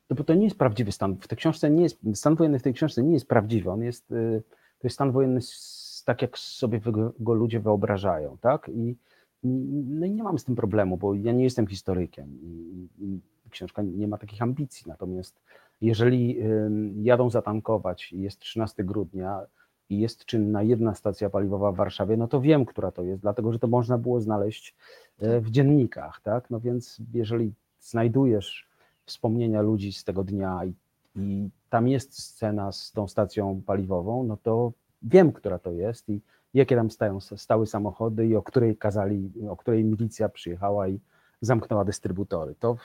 no 0.10 0.16
bo 0.16 0.24
to 0.24 0.34
nie 0.34 0.44
jest 0.44 0.58
prawdziwy 0.58 0.92
stan. 0.92 1.18
W 1.18 1.28
tej 1.28 1.38
książce 1.38 1.70
nie 1.70 1.84
jest, 1.84 2.00
stan 2.14 2.36
wojenny 2.36 2.60
w 2.60 2.64
tej 2.64 2.74
książce 2.74 3.04
nie 3.04 3.14
jest 3.14 3.28
prawdziwy. 3.28 3.72
On 3.72 3.84
jest, 3.84 4.12
y, 4.12 4.44
to 4.80 4.88
jest 4.88 4.94
stan 4.94 5.12
wojenny 5.12 5.40
tak, 6.06 6.22
jak 6.22 6.38
sobie 6.38 6.82
go 7.20 7.34
ludzie 7.34 7.60
wyobrażają, 7.60 8.38
tak? 8.42 8.70
I, 8.74 8.96
no 9.44 10.06
i 10.06 10.12
nie 10.12 10.24
mam 10.24 10.40
z 10.40 10.44
tym 10.44 10.56
problemu, 10.56 10.98
bo 10.98 11.16
ja 11.16 11.32
nie 11.32 11.44
jestem 11.44 11.68
historykiem 11.68 12.38
i, 12.42 12.88
i 13.00 13.50
książka 13.50 13.82
nie 13.82 14.08
ma 14.08 14.18
takich 14.18 14.42
ambicji. 14.42 14.84
Natomiast 14.88 15.42
jeżeli 15.82 16.38
jadą 16.96 17.30
zatankować 17.30 18.14
i 18.14 18.22
jest 18.22 18.40
13 18.40 18.84
grudnia 18.84 19.42
i 19.90 20.00
jest 20.00 20.26
czynna 20.26 20.64
jedna 20.64 20.96
stacja 20.96 21.30
paliwowa 21.30 21.72
w 21.72 21.76
Warszawie, 21.76 22.18
no 22.18 22.28
to 22.28 22.42
wiem, 22.42 22.66
która 22.66 22.92
to 22.92 23.04
jest, 23.04 23.22
dlatego 23.22 23.54
że 23.54 23.60
to 23.60 23.68
można 23.68 23.98
było 23.98 24.22
znaleźć 24.22 24.76
e, 25.20 25.42
w 25.42 25.52
dziennikach, 25.52 26.22
tak? 26.22 26.50
No 26.50 26.60
więc 26.60 27.02
jeżeli 27.14 27.54
znajdujesz 27.80 28.68
wspomnienia 29.06 29.62
ludzi 29.62 29.94
z 29.94 30.04
tego 30.04 30.24
dnia 30.24 30.66
i, 30.66 30.74
i 31.16 31.50
tam 31.70 31.88
jest 31.88 32.20
scena 32.20 32.72
z 32.72 32.92
tą 32.92 33.08
stacją 33.08 33.62
paliwową, 33.66 34.24
no 34.24 34.38
to 34.38 34.72
wiem, 35.02 35.32
która 35.32 35.60
to 35.60 35.72
jest 35.72 36.10
i 36.10 36.22
jakie 36.54 36.76
tam 36.76 36.92
stają, 36.92 37.20
stały 37.20 37.68
samochody 37.68 38.28
i 38.28 38.36
o 38.36 38.42
której 38.42 38.78
kazali, 38.78 39.32
o 39.50 39.58
której 39.58 39.84
milicja 39.84 40.30
przyjechała 40.30 40.88
i 40.88 41.00
zamknęła 41.42 41.86
dystrybutory. 41.86 42.56
To 42.60 42.76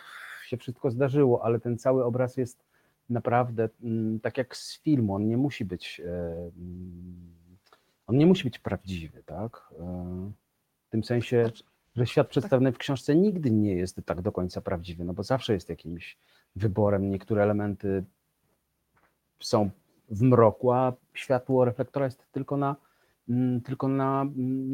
się 0.47 0.57
wszystko 0.57 0.91
zdarzyło, 0.91 1.45
ale 1.45 1.61
ten 1.61 1.79
cały 1.79 2.05
obraz 2.05 2.37
jest 2.37 2.67
naprawdę 3.11 3.68
mm, 3.83 4.21
tak 4.21 4.38
jak 4.38 4.57
z 4.57 4.79
filmu, 4.83 5.14
on 5.14 5.29
nie 5.29 5.37
musi 5.37 5.64
być 5.64 6.01
e, 6.05 6.11
mm, 6.57 7.38
on 8.07 8.16
nie 8.16 8.27
musi 8.27 8.44
być 8.44 8.59
prawdziwy, 8.59 9.23
tak? 9.27 9.75
E, 9.81 10.33
W 10.87 10.90
tym 10.90 11.05
sensie, 11.05 11.42
Znaczy, 11.42 11.64
że 11.97 12.07
świat 12.07 12.29
przedstawiony 12.29 12.73
w 12.73 12.79
książce 12.79 13.16
nigdy 13.16 13.51
nie 13.51 13.75
jest 13.75 14.01
tak 14.07 14.23
do 14.23 14.33
końca 14.33 14.61
prawdziwy, 14.61 15.05
no 15.05 15.14
bo 15.14 15.23
zawsze 15.23 15.53
jest 15.55 15.68
jakimś 15.68 16.18
wyborem. 16.57 17.11
Niektóre 17.11 17.42
elementy 17.42 18.05
są 19.40 19.71
w 20.11 20.23
mroku, 20.23 20.73
a 20.73 20.92
światło 21.14 21.64
reflektora 21.64 22.05
jest 22.07 22.27
tylko 22.33 22.57
na, 22.57 22.77
mm, 23.29 23.61
tylko 23.61 23.88
na, 23.88 24.25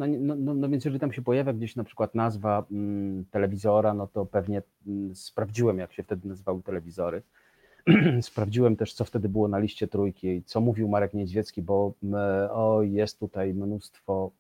nie- 0.09 0.19
no, 0.21 0.35
no, 0.37 0.55
no 0.55 0.69
więc 0.69 0.85
jeżeli 0.85 1.01
tam 1.01 1.13
się 1.13 1.23
pojawia 1.23 1.53
gdzieś 1.53 1.77
na 1.77 1.85
przykład 1.85 2.15
nazwa 2.15 2.67
telewizora, 3.31 3.95
no 3.95 4.07
to 4.07 4.27
pewnie 4.27 4.63
sprawdziłem, 5.15 5.79
jak 5.79 5.93
się 5.93 6.03
wtedy 6.03 6.29
nazywały 6.29 6.63
telewizory. 6.63 7.23
Sprawdziłem 8.23 8.77
też, 8.77 8.95
co 8.95 9.05
wtedy 9.05 9.29
było 9.29 9.49
na 9.49 9.59
liście 9.59 9.89
trójki 9.89 10.29
i 10.29 10.43
co 10.43 10.61
mówił 10.61 10.89
Marek 10.89 11.15
Niedźwiecki, 11.15 11.63
bo 11.63 11.93
o, 12.51 12.83
jest 12.83 13.19
tutaj 13.21 13.55
mnóstwo 13.55 14.31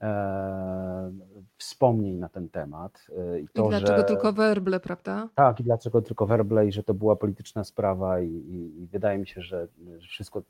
e, 0.00 1.12
wspomnień 1.56 2.16
na 2.16 2.28
ten 2.28 2.48
temat. 2.48 3.06
e, 3.18 3.40
I, 3.40 3.44
I 3.44 3.48
to, 3.48 3.68
dlaczego 3.68 3.98
że... 3.98 4.04
tylko 4.04 4.32
werble, 4.32 4.80
prawda? 4.80 5.28
Tak, 5.34 5.60
i 5.60 5.64
dlaczego 5.64 6.02
tylko 6.02 6.26
werble 6.26 6.66
i 6.66 6.72
że 6.72 6.82
to 6.82 6.94
była 6.94 7.16
polityczna 7.16 7.64
sprawa 7.64 8.20
i, 8.20 8.28
i, 8.28 8.82
i 8.82 8.86
wydaje 8.86 9.18
mi 9.18 9.26
się, 9.26 9.42
że, 9.42 9.68
wszystko, 10.08 10.42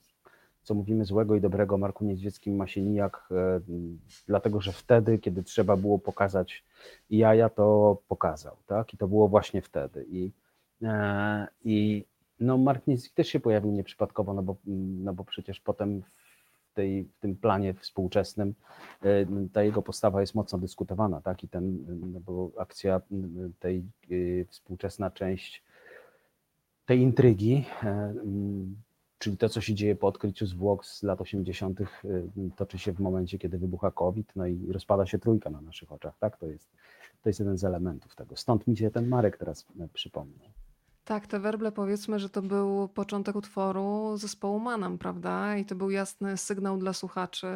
co 0.62 0.74
mówimy 0.74 1.04
złego 1.04 1.34
i 1.34 1.40
dobrego 1.40 1.74
o 1.74 1.78
Marku 1.78 2.04
Niedźwieckim 2.04 2.56
ma 2.56 2.66
się 2.66 2.82
nijak, 2.82 3.28
e, 3.30 3.60
dlatego 4.26 4.60
że 4.60 4.72
wtedy, 4.72 5.18
kiedy 5.18 5.42
trzeba 5.42 5.76
było 5.76 5.98
pokazać 5.98 6.64
jaja, 7.10 7.48
to 7.48 7.98
pokazał, 8.08 8.56
tak? 8.66 8.94
I 8.94 8.96
to 8.96 9.08
było 9.08 9.28
właśnie 9.28 9.62
wtedy. 9.62 10.06
I, 10.08 10.30
i 11.64 12.04
no 12.40 12.58
Mark 12.58 12.86
Niedźwiecki 12.86 13.14
też 13.14 13.28
się 13.28 13.40
pojawił 13.40 13.72
nieprzypadkowo, 13.72 14.34
no 14.34 14.42
bo, 14.42 14.56
no 15.04 15.14
bo 15.14 15.24
przecież 15.24 15.60
potem 15.60 16.02
w, 16.02 16.74
tej, 16.74 17.04
w 17.04 17.18
tym 17.20 17.36
planie 17.36 17.74
współczesnym 17.74 18.54
e, 19.02 19.26
ta 19.52 19.62
jego 19.62 19.82
postawa 19.82 20.20
jest 20.20 20.34
mocno 20.34 20.58
dyskutowana, 20.58 21.20
tak? 21.20 21.44
I 21.44 21.48
ten, 21.48 21.84
no 22.12 22.20
bo 22.20 22.50
akcja 22.58 23.00
tej 23.58 23.84
y, 24.10 24.46
współczesna 24.50 25.10
część 25.10 25.62
tej 26.86 27.00
intrygi, 27.00 27.64
e, 27.82 28.14
czyli 29.18 29.36
to, 29.36 29.48
co 29.48 29.60
się 29.60 29.74
dzieje 29.74 29.96
po 29.96 30.06
odkryciu 30.06 30.46
zwłok 30.46 30.86
z 30.86 31.02
lat 31.02 31.20
80., 31.20 31.80
y, 31.80 31.86
toczy 32.56 32.78
się 32.78 32.92
w 32.92 33.00
momencie, 33.00 33.38
kiedy 33.38 33.58
wybucha 33.58 33.90
COVID, 33.90 34.32
no 34.36 34.46
i 34.46 34.72
rozpada 34.72 35.06
się 35.06 35.18
trójka 35.18 35.50
na 35.50 35.60
naszych 35.60 35.92
oczach, 35.92 36.18
tak? 36.18 36.36
To 36.36 36.46
jest, 36.46 36.70
to 37.22 37.28
jest 37.28 37.40
jeden 37.40 37.58
z 37.58 37.64
elementów 37.64 38.16
tego. 38.16 38.36
Stąd 38.36 38.66
mi 38.66 38.76
się 38.76 38.90
ten 38.90 39.08
Marek 39.08 39.36
teraz 39.36 39.66
e, 39.80 39.88
przypomniał. 39.88 40.48
Tak, 41.06 41.26
te 41.26 41.40
werble 41.40 41.72
powiedzmy, 41.72 42.18
że 42.18 42.28
to 42.28 42.42
był 42.42 42.88
początek 42.88 43.36
utworu 43.36 44.16
zespołu 44.16 44.58
Manam, 44.60 44.98
prawda? 44.98 45.56
I 45.56 45.64
to 45.64 45.74
był 45.74 45.90
jasny 45.90 46.36
sygnał 46.36 46.78
dla 46.78 46.92
słuchaczy, 46.92 47.46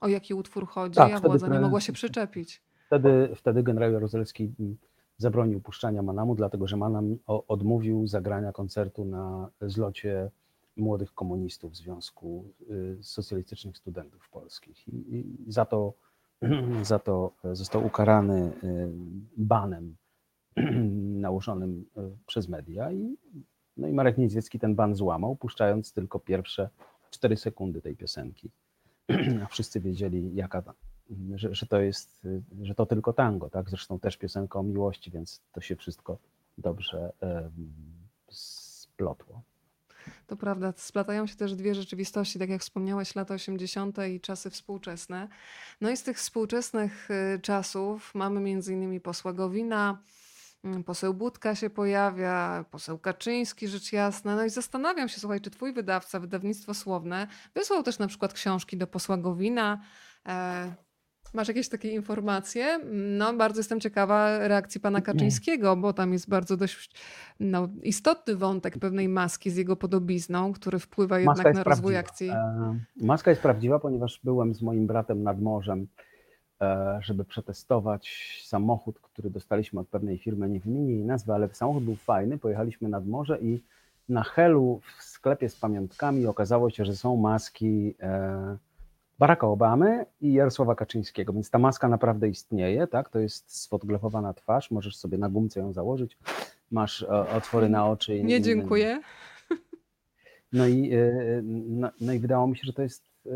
o 0.00 0.08
jaki 0.08 0.34
utwór 0.34 0.66
chodzi, 0.66 0.94
Tak, 0.96 1.12
a 1.12 1.20
władza 1.20 1.48
nie 1.48 1.60
mogła 1.60 1.80
się 1.80 1.92
przyczepić. 1.92 2.62
wtedy, 2.86 3.30
wtedy 3.34 3.62
generał 3.62 3.92
Jaruzelski 3.92 4.54
mm, 4.60 4.76
zabronił 5.16 5.60
puszczania 5.60 6.02
Manamu, 6.02 6.34
dlatego 6.34 6.66
że 6.66 6.76
Manam 6.76 7.16
odmówił 7.26 8.06
zagrania 8.06 8.52
koncertu 8.52 9.04
na 9.04 9.50
zlocie 9.60 10.30
młodych 10.76 11.14
komunistów 11.14 11.76
Związku 11.76 12.52
y, 12.70 12.98
Socjalistycznych 13.02 13.76
Studentów 13.76 14.28
Polskich. 14.30 14.88
I, 14.88 15.16
i 15.16 15.52
za, 15.52 15.64
to, 15.64 15.92
za 16.82 16.98
to 16.98 17.32
został 17.52 17.86
ukarany 17.86 18.52
y, 18.64 18.90
banem 19.36 19.96
nałożonym 21.20 21.84
y, 21.98 22.00
przez 22.26 22.48
media. 22.48 22.92
I, 22.92 23.16
no 23.76 23.88
i 23.88 23.92
Marek 23.92 24.18
Niedźwiecki 24.18 24.58
ten 24.58 24.74
ban 24.74 24.94
złamał, 24.94 25.36
puszczając 25.36 25.92
tylko 25.92 26.18
pierwsze 26.18 26.68
cztery 27.10 27.36
sekundy 27.36 27.82
tej 27.82 27.96
piosenki. 27.96 28.50
A 29.44 29.46
wszyscy 29.46 29.80
wiedzieli, 29.80 30.34
jaka, 30.34 30.62
że, 31.34 31.54
że 31.54 31.66
to 31.66 31.80
jest, 31.80 32.26
że 32.62 32.74
to 32.74 32.86
tylko 32.86 33.12
tango, 33.12 33.50
tak? 33.50 33.70
Zresztą 33.70 33.98
też 33.98 34.16
piosenka 34.16 34.58
o 34.58 34.62
miłości, 34.62 35.10
więc 35.10 35.42
to 35.52 35.60
się 35.60 35.76
wszystko 35.76 36.18
dobrze 36.58 37.12
splotło. 38.30 39.42
To 40.26 40.36
prawda, 40.36 40.72
splatają 40.76 41.26
się 41.26 41.36
też 41.36 41.54
dwie 41.54 41.74
rzeczywistości, 41.74 42.38
tak 42.38 42.48
jak 42.48 42.60
wspomniałeś, 42.60 43.14
lata 43.14 43.34
80. 43.34 43.98
i 44.10 44.20
czasy 44.20 44.50
współczesne. 44.50 45.28
No 45.80 45.90
i 45.90 45.96
z 45.96 46.02
tych 46.02 46.16
współczesnych 46.18 47.08
y, 47.10 47.40
czasów 47.40 48.14
mamy 48.14 48.40
między 48.40 48.72
innymi 48.72 49.00
posła 49.00 49.32
Gowina, 49.32 50.02
poseł 50.86 51.14
Budka 51.14 51.54
się 51.54 51.70
pojawia, 51.70 52.64
poseł 52.70 52.98
Kaczyński, 52.98 53.68
rzecz 53.68 53.92
jasna. 53.92 54.36
No 54.36 54.44
i 54.44 54.50
zastanawiam 54.50 55.08
się, 55.08 55.20
słuchaj, 55.20 55.40
czy 55.40 55.50
twój 55.50 55.72
wydawca, 55.72 56.20
wydawnictwo 56.20 56.74
Słowne, 56.74 57.26
wysłał 57.54 57.82
też 57.82 57.98
na 57.98 58.06
przykład 58.06 58.32
książki 58.32 58.76
do 58.76 58.86
posła 58.86 59.16
Gowina, 59.16 59.80
e, 60.28 60.74
Masz 61.34 61.48
jakieś 61.48 61.68
takie 61.68 61.90
informacje? 61.90 62.80
No, 62.92 63.34
bardzo 63.34 63.60
jestem 63.60 63.80
ciekawa 63.80 64.48
reakcji 64.48 64.80
pana 64.80 65.00
Kaczyńskiego, 65.00 65.76
bo 65.76 65.92
tam 65.92 66.12
jest 66.12 66.28
bardzo 66.28 66.56
dość 66.56 66.90
no, 67.40 67.68
istotny 67.82 68.36
wątek 68.36 68.78
pewnej 68.78 69.08
maski 69.08 69.50
z 69.50 69.56
jego 69.56 69.76
podobizną, 69.76 70.52
który 70.52 70.78
wpływa 70.78 71.18
jednak 71.18 71.54
na 71.54 71.62
rozwój 71.62 71.92
prawdziwa. 71.92 71.98
akcji. 71.98 72.28
E, 72.28 72.80
maska 72.96 73.30
jest 73.30 73.42
prawdziwa, 73.42 73.78
ponieważ 73.78 74.20
byłem 74.24 74.54
z 74.54 74.62
moim 74.62 74.86
bratem 74.86 75.22
nad 75.22 75.40
morzem, 75.40 75.86
żeby 77.00 77.24
przetestować 77.24 78.40
samochód, 78.46 79.00
który 79.00 79.30
dostaliśmy 79.30 79.80
od 79.80 79.88
pewnej 79.88 80.18
firmy, 80.18 80.48
nie 80.48 80.60
wymienię 80.60 80.94
jej 80.94 81.04
nazwy, 81.04 81.32
ale 81.32 81.48
samochód 81.52 81.84
był 81.84 81.96
fajny. 81.96 82.38
Pojechaliśmy 82.38 82.88
nad 82.88 83.06
morze 83.06 83.38
i 83.40 83.62
na 84.08 84.22
Helu 84.22 84.80
w 84.98 85.02
sklepie 85.02 85.48
z 85.48 85.56
pamiątkami 85.56 86.26
okazało 86.26 86.70
się, 86.70 86.84
że 86.84 86.96
są 86.96 87.16
maski 87.16 87.94
e, 88.00 88.56
Baracka 89.18 89.46
Obamy 89.46 90.06
i 90.20 90.32
Jarosława 90.32 90.74
Kaczyńskiego, 90.74 91.32
więc 91.32 91.50
ta 91.50 91.58
maska 91.58 91.88
naprawdę 91.88 92.28
istnieje, 92.28 92.86
tak? 92.86 93.08
To 93.08 93.18
jest 93.18 93.62
sfotografowana 93.62 94.34
twarz, 94.34 94.70
możesz 94.70 94.96
sobie 94.96 95.18
na 95.18 95.28
gumce 95.28 95.60
ją 95.60 95.72
założyć, 95.72 96.18
masz 96.70 97.02
e, 97.02 97.08
otwory 97.08 97.68
na 97.68 97.88
oczy. 97.90 98.16
I, 98.16 98.24
Nie 98.24 98.40
dziękuję. 98.40 99.00
No 100.52 100.66
i, 100.66 100.92
e, 100.92 101.40
no, 101.42 101.90
no 102.00 102.12
i 102.12 102.18
wydało 102.18 102.46
mi 102.46 102.56
się, 102.56 102.62
że 102.64 102.72
to 102.72 102.82
jest 102.82 103.04
e, 103.26 103.30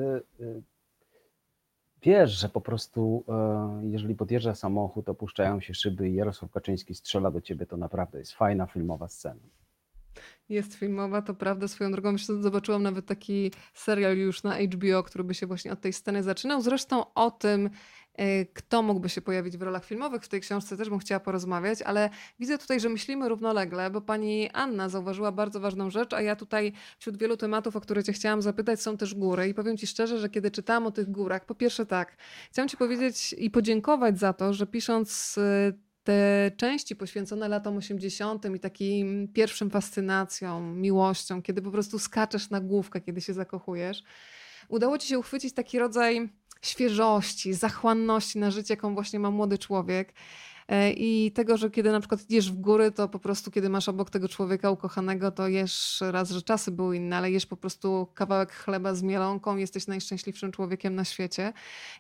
wiesz, 2.03 2.31
że 2.31 2.49
po 2.49 2.61
prostu 2.61 3.25
jeżeli 3.83 4.15
podjeżdża 4.15 4.55
samochód, 4.55 5.09
opuszczają 5.09 5.61
się 5.61 5.75
szyby 5.75 6.09
i 6.09 6.15
Jarosław 6.15 6.51
Kaczyński 6.51 6.95
strzela 6.95 7.31
do 7.31 7.41
ciebie, 7.41 7.67
to 7.67 7.77
naprawdę 7.77 8.19
jest 8.19 8.33
fajna 8.33 8.67
filmowa 8.67 9.09
scena. 9.09 9.41
Jest 10.49 10.75
filmowa, 10.75 11.23
to 11.23 11.35
prawda. 11.35 11.69
Swoją 11.69 11.93
drogą 11.93 12.13
myślę, 12.13 12.43
zobaczyłam 12.43 12.83
nawet 12.83 13.07
taki 13.07 13.53
serial 13.75 14.17
już 14.17 14.43
na 14.43 14.57
HBO, 14.59 15.03
który 15.03 15.25
by 15.25 15.35
się 15.35 15.47
właśnie 15.47 15.73
od 15.73 15.81
tej 15.81 15.93
sceny 15.93 16.23
zaczynał. 16.23 16.61
Zresztą 16.61 17.15
o 17.15 17.31
tym, 17.31 17.67
e, 17.67 17.71
kto 18.55 18.83
mógłby 18.83 19.09
się 19.09 19.21
pojawić 19.21 19.57
w 19.57 19.63
rolach 19.63 19.85
filmowych 19.85 20.23
w 20.23 20.29
tej 20.29 20.41
książce 20.41 20.77
też 20.77 20.89
bym 20.89 20.99
chciała 20.99 21.21
porozmawiać, 21.21 21.83
ale 21.83 22.11
widzę 22.41 22.59
tutaj, 22.59 22.81
że 22.81 22.89
myślimy 22.89 23.29
równolegle, 23.29 23.91
bo 23.91 24.01
pani 24.01 24.51
Anna 24.51 24.89
zauważyła 24.89 25.33
bardzo 25.33 25.61
ważną 25.61 25.91
rzecz, 25.91 26.13
a 26.13 26.23
ja 26.23 26.37
tutaj 26.37 26.73
wśród 26.99 27.17
wielu 27.17 27.37
tematów, 27.37 27.77
o 27.77 27.81
które 27.81 28.05
cię 28.05 28.13
chciałam 28.13 28.43
zapytać, 28.43 28.83
są 28.83 28.97
też 28.97 29.15
góry 29.15 29.49
i 29.49 29.55
powiem 29.55 29.77
ci 29.77 29.87
szczerze, 29.87 30.19
że 30.19 30.29
kiedy 30.29 30.51
czytałam 30.51 30.87
o 30.87 30.91
tych 30.91 31.11
górach, 31.11 31.47
po 31.47 31.55
pierwsze 31.55 31.87
tak, 31.87 32.17
chciałam 32.51 32.69
ci 32.69 32.77
powiedzieć 32.77 33.35
i 33.39 33.51
podziękować 33.51 34.19
za 34.19 34.33
to, 34.33 34.53
że 34.53 34.67
pisząc 34.67 35.39
e, 35.39 35.73
te 36.05 36.51
części 36.57 36.97
poświęcone 36.97 37.49
latom 37.49 37.77
80. 37.77 38.47
i 38.57 38.61
takim 38.61 39.29
pierwszym 39.29 39.71
fascynacjom, 39.71 40.81
miłością, 40.81 41.43
kiedy 41.43 41.63
po 41.63 41.71
prostu 41.71 41.99
skaczesz 41.99 42.51
na 42.51 42.61
główkę, 42.61 43.01
kiedy 43.01 43.21
się 43.21 43.35
zakochujesz, 43.35 44.03
udało 44.69 44.99
ci 44.99 45.09
się 45.09 45.19
uchwycić 45.19 45.55
taki 45.55 45.79
rodzaj 45.79 46.29
świeżości, 46.63 47.55
zachłanności 47.55 48.39
na 48.39 48.51
życie, 48.51 48.75
jaką 48.75 48.95
właśnie 48.95 49.19
ma 49.19 49.31
młody 49.31 49.59
człowiek. 49.59 50.13
E, 50.69 50.93
I 50.93 51.33
tego, 51.33 51.57
że 51.57 51.71
kiedy 51.71 51.93
na 51.93 52.01
przykład 52.01 52.21
idziesz 52.25 52.53
w 52.53 52.57
góry, 52.57 52.93
to 52.93 53.09
po 53.09 53.19
prostu 53.19 53.51
kiedy 53.51 53.69
masz 53.69 53.89
obok 53.89 54.11
tego 54.11 54.29
człowieka 54.29 54.71
ukochanego, 54.71 55.31
to 55.31 55.49
jesz 55.49 56.03
raz, 56.11 56.31
że 56.31 56.43
czasy 56.43 56.71
były 56.71 56.97
inne, 56.97 57.17
ale 57.17 57.31
jesz 57.31 57.47
po 57.47 57.57
prostu 57.57 58.09
kawałek 58.15 58.53
chleba 58.53 58.95
z 58.95 59.03
mielonką, 59.03 59.57
jesteś 59.57 59.87
najszczęśliwszym 59.87 60.53
człowiekiem 60.53 60.95
na 60.95 61.05
świecie. 61.05 61.53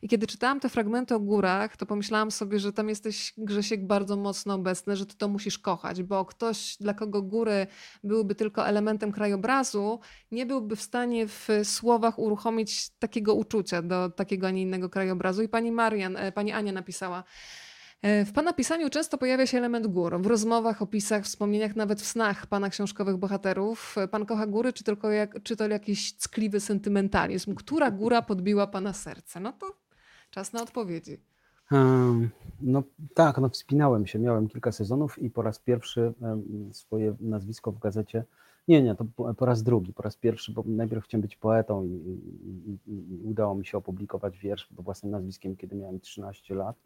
I 0.02 0.08
kiedy 0.08 0.26
czytałam 0.26 0.60
te 0.60 0.68
fragmenty 0.68 1.14
o 1.14 1.20
górach, 1.20 1.76
to 1.76 1.86
pomyślałam 1.86 2.30
sobie, 2.30 2.58
że 2.58 2.72
tam 2.72 2.88
jesteś, 2.88 3.34
Grzesiek, 3.38 3.86
bardzo 3.86 4.16
mocno 4.16 4.54
obecny, 4.54 4.96
że 4.96 5.06
ty 5.06 5.16
to 5.16 5.28
musisz 5.28 5.58
kochać, 5.58 6.02
bo 6.02 6.24
ktoś, 6.24 6.76
dla 6.80 6.94
kogo 6.94 7.22
góry 7.22 7.66
byłyby 8.04 8.34
tylko 8.34 8.66
elementem 8.66 9.12
krajobrazu, 9.12 10.00
nie 10.30 10.46
byłby 10.46 10.76
w 10.76 10.82
stanie 10.82 11.26
w 11.28 11.48
słowach 11.64 12.18
uruchomić 12.18 12.90
takiego 12.98 13.34
uczucia 13.34 13.82
do 13.82 14.10
takiego, 14.10 14.46
a 14.46 14.50
nie 14.50 14.62
innego 14.62 14.88
krajobrazu. 14.88 15.42
I 15.42 15.48
pani 15.48 15.72
Marian, 15.72 16.16
e, 16.16 16.32
pani 16.32 16.52
Ania 16.52 16.72
napisała, 16.72 17.24
w 18.02 18.32
Pana 18.34 18.52
pisaniu 18.52 18.90
często 18.90 19.18
pojawia 19.18 19.46
się 19.46 19.58
element 19.58 19.86
gór. 19.86 20.20
W 20.20 20.26
rozmowach, 20.26 20.82
opisach, 20.82 21.24
wspomnieniach, 21.24 21.76
nawet 21.76 22.00
w 22.00 22.06
snach 22.06 22.46
Pana 22.46 22.70
książkowych 22.70 23.16
bohaterów. 23.16 23.98
E, 23.98 24.08
pan 24.08 24.26
kocha 24.26 24.46
góry, 24.46 24.72
czy, 24.72 24.84
tylko 24.84 25.10
jak, 25.10 25.42
czy 25.42 25.56
to 25.56 25.68
jakiś 25.68 26.16
ckliwy 26.16 26.60
sentymentalizm? 26.60 27.54
Która 27.54 27.90
góra 27.90 28.22
podbiła 28.22 28.66
Pana 28.66 28.92
serce? 28.92 29.40
No 29.40 29.52
to 29.52 29.66
czas 30.30 30.52
na 30.52 30.62
odpowiedzi. 30.62 31.20
No 32.60 32.82
tak, 33.14 33.38
no 33.38 33.48
wspinałem 33.48 34.06
się, 34.06 34.18
miałem 34.18 34.48
kilka 34.48 34.72
sezonów 34.72 35.18
i 35.18 35.30
po 35.30 35.42
raz 35.42 35.58
pierwszy 35.58 36.12
swoje 36.72 37.16
nazwisko 37.20 37.72
w 37.72 37.78
gazecie, 37.78 38.24
nie, 38.68 38.82
nie, 38.82 38.94
to 38.94 39.04
po 39.36 39.46
raz 39.46 39.62
drugi, 39.62 39.92
po 39.92 40.02
raz 40.02 40.16
pierwszy, 40.16 40.52
bo 40.52 40.64
najpierw 40.66 41.04
chciałem 41.04 41.22
być 41.22 41.36
poetą 41.36 41.84
i, 41.84 41.88
i, 41.88 42.78
i, 42.86 43.14
i 43.14 43.22
udało 43.24 43.54
mi 43.54 43.66
się 43.66 43.78
opublikować 43.78 44.38
wiersz 44.38 44.66
pod 44.66 44.84
własnym 44.84 45.12
nazwiskiem, 45.12 45.56
kiedy 45.56 45.76
miałem 45.76 46.00
13 46.00 46.54
lat 46.54 46.76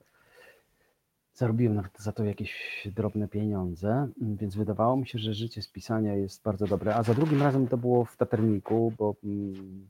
Zarobiłem 1.37 1.83
za 1.99 2.12
to 2.12 2.25
jakieś 2.25 2.88
drobne 2.94 3.29
pieniądze, 3.29 4.09
więc 4.20 4.57
wydawało 4.57 4.96
mi 4.96 5.07
się, 5.07 5.18
że 5.18 5.35
życie 5.35 5.62
z 5.62 5.68
pisania 5.68 6.14
jest 6.14 6.42
bardzo 6.42 6.66
dobre. 6.66 6.94
A 6.94 7.03
za 7.03 7.14
drugim 7.14 7.42
razem 7.42 7.68
to 7.68 7.77
było 7.77 8.05
w 8.05 8.16
Taterniku, 8.16 8.92
bo 8.99 9.14
mm, 9.25 9.88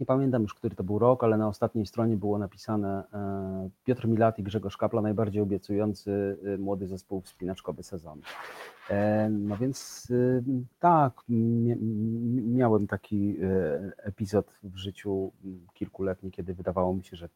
nie 0.00 0.06
pamiętam 0.06 0.42
już, 0.42 0.54
który 0.54 0.76
to 0.76 0.84
był 0.84 0.98
rok, 0.98 1.24
ale 1.24 1.38
na 1.38 1.48
ostatniej 1.48 1.86
stronie 1.86 2.16
było 2.16 2.38
napisane 2.38 3.04
e, 3.12 3.70
Piotr 3.84 4.08
Milat 4.08 4.38
i 4.38 4.42
Grzegorz 4.42 4.76
Kapla, 4.76 5.02
najbardziej 5.02 5.42
obiecujący 5.42 6.38
e, 6.44 6.58
młody 6.58 6.86
zespół 6.86 7.20
wspinaczkowy 7.20 7.82
sezonu. 7.82 8.22
E, 8.90 9.28
no 9.30 9.56
więc 9.56 10.08
tak, 10.78 11.12
miałem 12.48 12.86
taki 12.86 13.36
epizod 13.96 14.58
w 14.62 14.76
życiu 14.76 15.32
kilkuletni, 15.74 16.30
kiedy 16.30 16.54
wydawało 16.54 16.94
mi 16.94 17.04
się, 17.04 17.16
że 17.16 17.28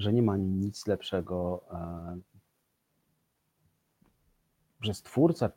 że 0.00 0.12
nie 0.12 0.22
ma 0.22 0.36
nic 0.36 0.86
lepszego, 0.86 1.64
e, 1.72 2.18
że 4.80 4.94
stwórca 4.94 5.50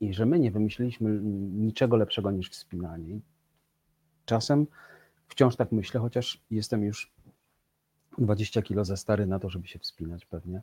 i 0.00 0.14
że 0.14 0.26
my 0.26 0.38
nie 0.38 0.50
wymyśliliśmy 0.50 1.20
niczego 1.52 1.96
lepszego 1.96 2.30
niż 2.30 2.50
wspinanie. 2.50 3.20
Czasem 4.24 4.66
wciąż 5.28 5.56
tak 5.56 5.72
myślę, 5.72 6.00
chociaż 6.00 6.42
jestem 6.50 6.84
już 6.84 7.12
20 8.18 8.62
kilo 8.62 8.84
za 8.84 8.96
stary 8.96 9.26
na 9.26 9.38
to, 9.38 9.50
żeby 9.50 9.66
się 9.68 9.78
wspinać 9.78 10.24
pewnie. 10.24 10.62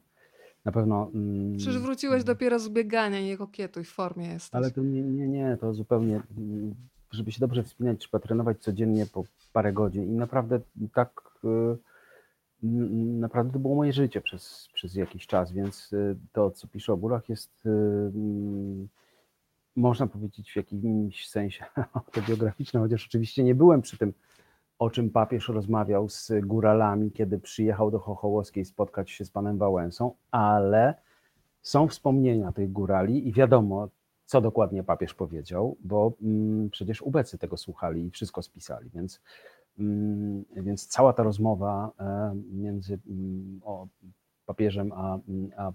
Na 0.65 0.72
pewno. 0.72 1.12
Mm, 1.13 1.58
Przecież 1.58 1.80
wróciłeś 1.80 2.24
dopiero 2.24 2.60
z 2.60 2.69
biegania, 2.69 3.22
nie 3.22 3.38
kokietuj, 3.38 3.84
w 3.84 3.91
formie 3.91 4.28
jesteś. 4.28 4.56
Ale 4.56 4.72
to 4.72 4.82
nie, 4.82 5.02
nie, 5.02 5.28
nie, 5.28 5.58
to 5.62 5.74
zupełnie, 5.74 6.22
mm, 6.38 6.76
żeby 7.12 7.32
się 7.32 7.39
dobrze 7.39 7.63
wspinać, 7.63 8.00
trzeba 8.00 8.19
trenować 8.19 8.60
codziennie 8.60 9.06
po 9.06 9.24
parę 9.54 9.74
godzin 9.74 10.04
i 10.04 10.12
naprawdę 10.12 10.60
tak 10.93 11.22
y, 11.43 11.78
naprawdę 12.63 13.54
to 13.54 13.60
było 13.60 13.76
moje 13.76 13.93
życie 13.93 14.21
przez, 14.21 14.69
przez 14.73 14.95
jakiś 14.95 15.28
czas, 15.28 15.52
więc 15.52 15.93
y, 15.93 16.15
to, 16.32 16.52
co 16.52 16.67
piszę 16.67 16.93
o 16.93 16.97
górach, 16.97 17.30
jest 17.30 17.65
y, 17.65 17.69
mm, 17.69 18.88
można 19.76 20.08
powiedzieć 20.08 20.52
w 20.52 20.56
jakimś 20.56 21.30
sensie 21.30 21.65
autobiograficzne, 21.93 22.80
chociaż 22.80 23.08
oczywiście 23.08 23.43
nie 23.43 23.56
byłem 23.56 23.82
przy 23.82 23.97
tym, 23.97 24.13
o 24.80 24.89
czym 24.89 25.10
papież 25.10 25.49
rozmawiał 25.49 26.10
z 26.10 26.32
góralami, 26.43 27.12
kiedy 27.12 27.39
przyjechał 27.39 27.91
do 27.91 27.99
Chochołowskiej 27.99 28.65
spotkać 28.65 29.12
się 29.12 29.26
z 29.26 29.30
panem 29.30 29.58
Wałęsą, 29.58 30.15
ale 30.32 30.93
są 31.62 31.88
wspomnienia 31.88 32.52
tych 32.52 32.71
górali 32.71 33.28
i 33.28 33.34
wiadomo, 33.34 33.89
co 34.26 34.41
dokładnie 34.41 34.84
papież 34.84 35.13
powiedział, 35.13 35.78
bo 35.80 36.13
mm, 36.21 36.69
przecież 36.69 37.02
ubecy 37.02 37.38
tego 37.38 37.58
słuchali 37.58 38.06
i 38.06 38.12
wszystko 38.12 38.41
spisali, 38.41 38.89
więc 38.93 39.21
więc 40.56 40.88
cała 40.88 41.14
ta 41.14 41.24
rozmowa 41.24 41.92
e, 42.00 42.36
między 42.52 43.00
mm, 43.08 43.62
o 43.64 43.88
papieżem 44.46 44.92
a, 44.92 45.20
a, 45.58 45.72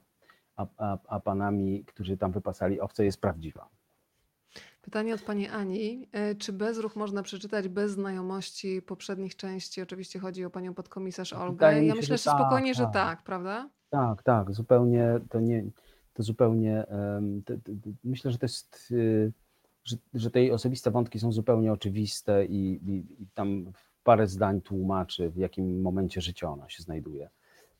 a, 0.57 0.67
a, 0.77 0.99
a 1.09 1.21
panami, 1.21 1.85
którzy 1.85 2.17
tam 2.17 2.33
wypasali 2.33 2.81
owce, 2.81 3.05
jest 3.05 3.21
prawdziwa. 3.21 3.69
Pytanie 4.83 5.15
od 5.15 5.23
pani 5.23 5.49
Ani. 5.49 6.09
E, 6.13 6.35
Czy 6.35 6.53
bezruch 6.53 6.97
można 6.97 7.23
przeczytać 7.23 7.69
bez 7.69 7.93
znajomości 7.93 8.83
poprzednich 8.83 9.37
części? 9.37 9.83
Oczywiście 9.83 10.19
chodzi 10.19 10.45
o 10.45 10.51
panią 10.51 10.75
podkomisarz 10.75 11.33
Olgę. 11.33 11.85
Ja 11.85 11.93
się, 11.93 11.97
myślę, 11.97 12.19
że 12.19 12.25
że 12.25 12.31
spokojnie, 12.31 12.71
tak, 12.71 12.77
że 12.77 12.85
tak. 12.85 12.93
tak, 12.93 13.23
prawda? 13.23 13.71
Tak, 13.91 14.23
tak, 14.23 14.53
zupełnie 14.53 15.21
to 15.31 15.41
nie, 15.41 15.65
to 16.15 16.23
zupełnie, 16.23 16.87
to, 17.45 17.55
to, 17.55 17.73
myślę, 18.05 18.31
że 18.31 18.39
to 18.39 18.47
jest, 18.47 18.89
y, 18.91 19.33
że, 19.85 19.97
że 20.15 20.31
te 20.31 20.41
jej 20.41 20.53
osobiste 20.53 20.91
wątki 20.91 21.21
są 21.21 21.33
zupełnie 21.33 21.73
oczywiste 21.73 22.47
i, 22.47 22.81
i, 22.87 23.23
i 23.23 23.27
tam 23.35 23.73
w 23.73 23.88
parę 24.09 24.27
zdań 24.27 24.61
tłumaczy, 24.61 25.31
w 25.31 25.37
jakim 25.37 25.81
momencie 25.81 26.21
życia 26.21 26.51
ona 26.51 26.68
się 26.68 26.83
znajduje. 26.83 27.31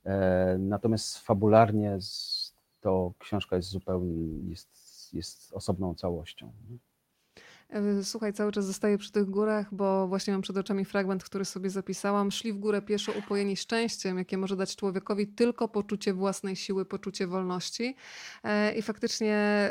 E, 0.05 0.57
Natomiast 0.59 1.19
fabularnie 1.19 1.99
to 2.81 3.13
książka 3.19 3.57
jest 3.57 3.69
zupełnie, 3.69 4.51
jest, 4.51 4.69
jest 5.15 5.53
osobną 5.53 5.95
całością. 5.95 6.53
E, 7.71 8.05
Słuchaj, 8.05 8.33
cały 8.33 8.53
czas 8.53 8.67
zostaję 8.67 8.99
przy 8.99 9.13
tych 9.13 9.25
górach, 9.31 9.75
bo 9.75 10.09
właśnie 10.09 10.33
mam 10.33 10.43
przed 10.43 10.57
oczami 10.57 10.85
fragment, 10.85 11.25
który 11.25 11.45
sobie 11.45 11.71
zapisałam. 11.71 12.31
Szli 12.31 12.53
w 12.53 12.59
górę 12.59 12.83
pieszo 12.83 13.13
upojeni 13.19 13.57
szczęściem, 13.57 14.19
jakie 14.19 14.39
może 14.39 14.57
dać 14.57 14.77
człowiekowi 14.77 15.27
tylko 15.27 15.69
poczucie 15.69 16.15
własnej 16.15 16.57
siły, 16.57 16.85
poczucie 16.85 17.27
wolności. 17.27 17.97
E, 18.45 18.73
I 18.75 18.83
faktycznie 18.83 19.35
e, 19.35 19.71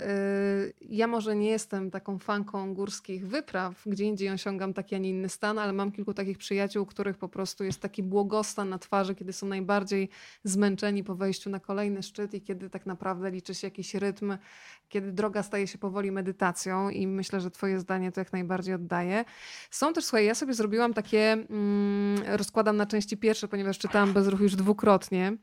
ja 0.82 1.08
może 1.08 1.36
nie 1.36 1.50
jestem 1.50 1.92
taką 1.92 2.20
fanką 2.20 2.74
górskich 2.74 3.28
wypraw, 3.28 3.82
gdzie 3.86 4.06
indziej 4.06 4.30
osiągam 4.30 4.74
taki, 4.74 4.96
a 4.96 4.98
nie 4.98 5.10
inny 5.10 5.30
stan, 5.30 5.60
ale 5.60 5.74
mam 5.74 5.92
kilku 5.92 6.14
takich 6.14 6.38
przyjaciół, 6.38 6.86
których 6.86 7.18
po 7.18 7.30
prostu 7.30 7.64
jest 7.64 7.82
taki 7.82 8.04
błogostan 8.04 8.70
na 8.70 8.80
twarzy, 8.80 9.16
kiedy 9.16 9.34
są 9.34 9.48
najbardziej 9.48 10.10
zmęczeni 10.44 11.04
po 11.04 11.16
wejściu 11.16 11.50
na 11.50 11.60
kolejny 11.60 12.04
szczyt 12.04 12.34
i 12.34 12.42
kiedy 12.42 12.70
tak 12.70 12.86
naprawdę 12.86 13.32
liczy 13.32 13.56
się 13.56 13.68
jakiś 13.68 13.96
rytm, 13.96 14.38
kiedy 14.90 15.12
droga 15.12 15.44
staje 15.44 15.68
się 15.68 15.78
powoli 15.78 16.12
medytacją 16.12 16.90
i 16.90 17.08
myślę, 17.08 17.42
że 17.42 17.52
twoje 17.52 17.80
zdanie 17.88 18.12
to 18.12 18.22
jak 18.22 18.34
najbardziej 18.34 18.76
oddaje. 18.76 19.26
Są 19.72 19.94
też, 19.94 20.06
słuchaj, 20.06 20.26
ja 20.26 20.36
sobie 20.36 20.54
zrobiłam 20.54 20.94
takie, 20.94 21.32
mm, 21.32 22.22
rozkładam 22.28 22.78
na 22.78 22.86
części 22.86 23.18
pierwsze, 23.18 23.48
ponieważ 23.48 23.78
czytałam 23.78 24.14
Bezruch 24.14 24.40
już 24.40 24.56
dwukrotnie, 24.56 25.38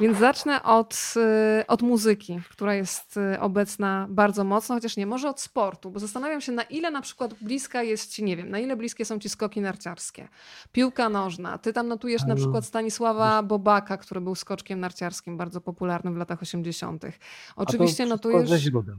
więc 0.00 0.18
zacznę 0.18 0.62
od, 0.62 1.14
y, 1.60 1.66
od 1.66 1.82
muzyki, 1.82 2.40
która 2.50 2.74
jest 2.74 3.16
y, 3.16 3.40
obecna 3.40 4.06
bardzo 4.10 4.44
mocno, 4.44 4.74
chociaż 4.74 4.96
nie, 4.96 5.06
może 5.06 5.28
od 5.28 5.40
sportu, 5.40 5.90
bo 5.90 6.00
zastanawiam 6.00 6.40
się, 6.40 6.52
na 6.52 6.62
ile 6.62 6.90
na 6.90 7.02
przykład 7.02 7.34
bliska 7.34 7.82
jest 7.82 8.12
ci, 8.12 8.24
nie 8.24 8.36
wiem, 8.36 8.50
na 8.50 8.58
ile 8.58 8.76
bliskie 8.76 9.04
są 9.04 9.18
ci 9.18 9.28
skoki 9.28 9.60
narciarskie, 9.60 10.28
piłka 10.72 11.08
nożna, 11.08 11.58
ty 11.58 11.72
tam 11.72 11.88
notujesz 11.88 12.24
na 12.24 12.34
przykład 12.34 12.64
Stanisława 12.64 13.42
Bobaka, 13.42 13.96
który 13.96 14.20
był 14.20 14.34
skoczkiem 14.34 14.80
narciarskim, 14.80 15.36
bardzo 15.36 15.60
popularnym 15.60 16.14
w 16.14 16.16
latach 16.16 16.42
80. 16.42 17.04
Oczywiście 17.56 18.06
notujesz... 18.06 18.48
ze 18.48 18.58
źródeł. 18.58 18.96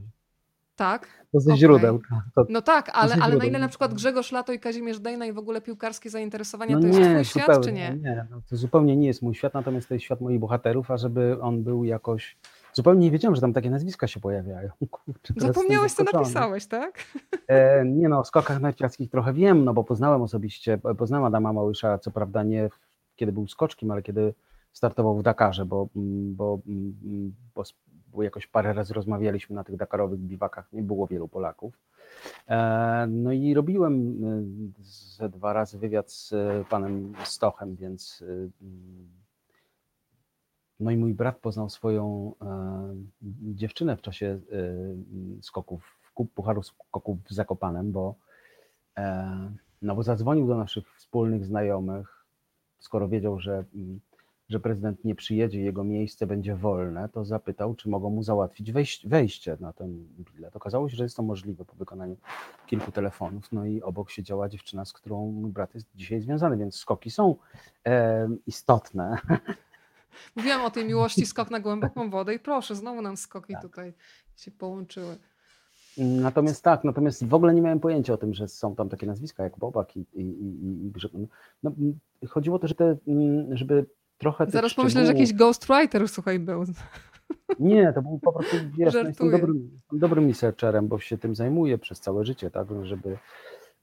Tak, 0.76 1.06
To 1.32 1.40
ze 1.40 1.50
Okej. 1.50 1.60
źródeł. 1.60 1.98
tak, 2.10 2.24
To, 2.34 2.46
no 2.48 2.62
tak, 2.62 2.90
ale, 2.94 3.14
ale 3.20 3.36
na 3.36 3.44
ile 3.44 3.58
na 3.58 3.68
przykład 3.68 3.94
Grzegorz 3.94 4.32
Lato 4.32 4.52
i 4.52 4.58
Kazimierz 4.58 5.00
Dejna 5.00 5.26
i 5.26 5.32
w 5.32 5.38
ogóle 5.38 5.60
piłkarskie 5.60 6.10
zainteresowania 6.10 6.74
No 6.74 6.80
to 6.80 6.86
jest 6.86 6.98
nie, 6.98 7.10
twój 7.10 7.24
świat, 7.24 7.42
zupełnie, 7.46 7.64
czy 7.64 7.72
nie? 7.72 7.98
Nie, 8.02 8.26
no 8.30 8.40
to 8.50 8.56
zupełnie 8.56 8.96
nie 8.96 9.06
jest 9.06 9.22
mój 9.22 9.34
świat, 9.34 9.54
natomiast 9.54 9.88
to 9.88 9.94
jest 9.94 10.04
świat 10.04 10.20
moich 10.20 10.40
bohaterów, 10.40 10.90
a 10.90 10.96
żeby 10.96 11.40
on 11.40 11.62
był 11.62 11.84
jakoś. 11.84 12.36
Zupełnie 12.72 13.00
nie 13.00 13.10
wiedziałem, 13.10 13.34
że 13.34 13.40
tam 13.40 13.52
takie 13.52 13.70
nazwiska 13.70 14.06
się 14.06 14.20
pojawiają. 14.20 14.70
Kurczę, 14.90 15.34
Zapomniałeś, 15.36 15.92
co 15.92 16.04
napisałeś, 16.12 16.66
tak? 16.66 17.04
E, 17.48 17.84
nie 17.84 18.08
no, 18.08 18.18
o 18.18 18.24
skokach 18.24 18.60
narciarskich 18.60 19.10
trochę 19.10 19.32
wiem, 19.32 19.64
no 19.64 19.74
bo 19.74 19.84
poznałem 19.84 20.22
osobiście, 20.22 20.78
poznałem 20.98 21.24
Adama 21.24 21.52
Małysza, 21.52 21.98
co 21.98 22.10
prawda 22.10 22.42
nie 22.42 22.68
kiedy 23.16 23.32
był 23.32 23.48
skoczkiem, 23.48 23.90
ale 23.90 24.02
kiedy 24.02 24.34
startował 24.72 25.18
w 25.18 25.22
Dakarze, 25.22 25.66
bo, 25.66 25.88
bo, 25.94 26.58
bo, 27.54 27.62
bo 28.12 28.22
jakoś 28.22 28.46
parę 28.46 28.72
razy 28.72 28.94
rozmawialiśmy 28.94 29.56
na 29.56 29.64
tych 29.64 29.76
dakarowych 29.76 30.20
biwakach, 30.20 30.72
nie 30.72 30.82
było 30.82 31.06
wielu 31.06 31.28
Polaków. 31.28 31.78
E, 32.48 33.06
No 33.10 33.32
i 33.32 33.54
robiłem 33.54 34.24
y, 34.24 34.84
ze 34.84 35.28
dwa 35.28 35.52
razy 35.52 35.78
wywiad 35.78 36.12
z 36.12 36.32
y, 36.32 36.64
panem 36.70 37.12
Stochem, 37.24 37.76
więc 37.76 38.24
no 40.82 40.90
i 40.90 40.96
mój 40.96 41.14
brat 41.14 41.38
poznał 41.38 41.70
swoją 41.70 42.34
e, 42.42 42.94
dziewczynę 43.42 43.96
w 43.96 44.02
czasie 44.02 44.26
e, 44.26 45.42
skoków, 45.42 45.98
pucharu 46.34 46.62
skoków 46.62 47.18
w 47.24 47.32
Zakopanem, 47.32 47.92
bo, 47.92 48.14
e, 48.96 49.50
no 49.82 49.94
bo 49.94 50.02
zadzwonił 50.02 50.46
do 50.46 50.56
naszych 50.56 50.96
wspólnych 50.96 51.44
znajomych, 51.46 52.26
skoro 52.78 53.08
wiedział, 53.08 53.40
że, 53.40 53.64
mm, 53.74 54.00
że 54.52 54.60
prezydent 54.60 55.04
nie 55.04 55.14
przyjedzie, 55.14 55.60
jego 55.60 55.84
miejsce 55.84 56.26
będzie 56.26 56.56
wolne, 56.56 57.08
to 57.08 57.24
zapytał, 57.24 57.74
czy 57.74 57.88
mogą 57.88 58.10
mu 58.10 58.22
załatwić 58.22 58.72
wejś, 58.72 59.06
wejście 59.06 59.56
na 59.60 59.72
ten 59.72 60.06
bilet. 60.34 60.56
Okazało 60.56 60.88
się, 60.88 60.96
że 60.96 61.02
jest 61.02 61.16
to 61.16 61.22
możliwe 61.22 61.64
po 61.64 61.74
wykonaniu 61.74 62.16
kilku 62.66 62.92
telefonów, 62.92 63.52
no 63.52 63.66
i 63.66 63.82
obok 63.82 64.10
siedziała 64.10 64.48
dziewczyna, 64.48 64.84
z 64.84 64.92
którą 64.92 65.26
mój 65.32 65.50
brat 65.50 65.74
jest 65.74 65.86
dzisiaj 65.94 66.20
związany, 66.20 66.56
więc 66.56 66.76
skoki 66.76 67.10
są 67.10 67.36
e, 67.86 68.28
istotne. 68.46 69.18
Mówiłam 70.36 70.64
o 70.64 70.70
tej 70.70 70.84
miłości 70.84 71.26
skok 71.26 71.50
na 71.50 71.60
głęboką 71.60 72.10
wodę 72.10 72.34
i 72.34 72.38
proszę, 72.38 72.74
znowu 72.74 73.02
nam 73.02 73.16
skoki 73.16 73.52
Tak. 73.52 73.62
tutaj 73.62 73.92
się 74.36 74.50
połączyły. 74.50 75.16
Natomiast 75.98 76.64
tak, 76.64 76.84
natomiast 76.84 77.26
w 77.26 77.34
ogóle 77.34 77.54
nie 77.54 77.62
miałem 77.62 77.80
pojęcia 77.80 78.12
o 78.12 78.16
tym, 78.16 78.34
że 78.34 78.48
są 78.48 78.74
tam 78.74 78.88
takie 78.88 79.06
nazwiska 79.06 79.44
jak 79.44 79.58
Bobak 79.58 79.96
i, 79.96 80.06
i, 80.12 80.20
i, 80.20 80.86
i. 80.86 80.92
No, 81.62 81.72
chodziło 82.28 82.58
to, 82.58 82.68
że 82.68 82.74
te, 82.74 82.96
żeby 83.50 83.86
trochę 84.22 84.46
Zaraz 84.50 84.74
pomyślę, 84.74 85.06
że 85.06 85.12
jakiś 85.12 85.34
ghostwriter, 85.34 86.08
słuchaj, 86.08 86.38
był. 86.38 86.64
Nie, 87.58 87.92
to 87.92 88.02
był 88.02 88.18
po 88.18 88.32
prostu, 88.32 88.56
wiesz, 88.78 88.94
no, 88.94 89.00
jestem 89.00 89.30
dobrym, 89.30 89.70
jestem 89.72 89.98
dobrym 89.98 90.28
researcherem, 90.28 90.88
bo 90.88 90.98
się 90.98 91.18
tym 91.18 91.34
zajmuję 91.34 91.78
przez 91.78 92.00
całe 92.00 92.24
życie, 92.24 92.50
tak, 92.50 92.66
żeby, 92.82 93.18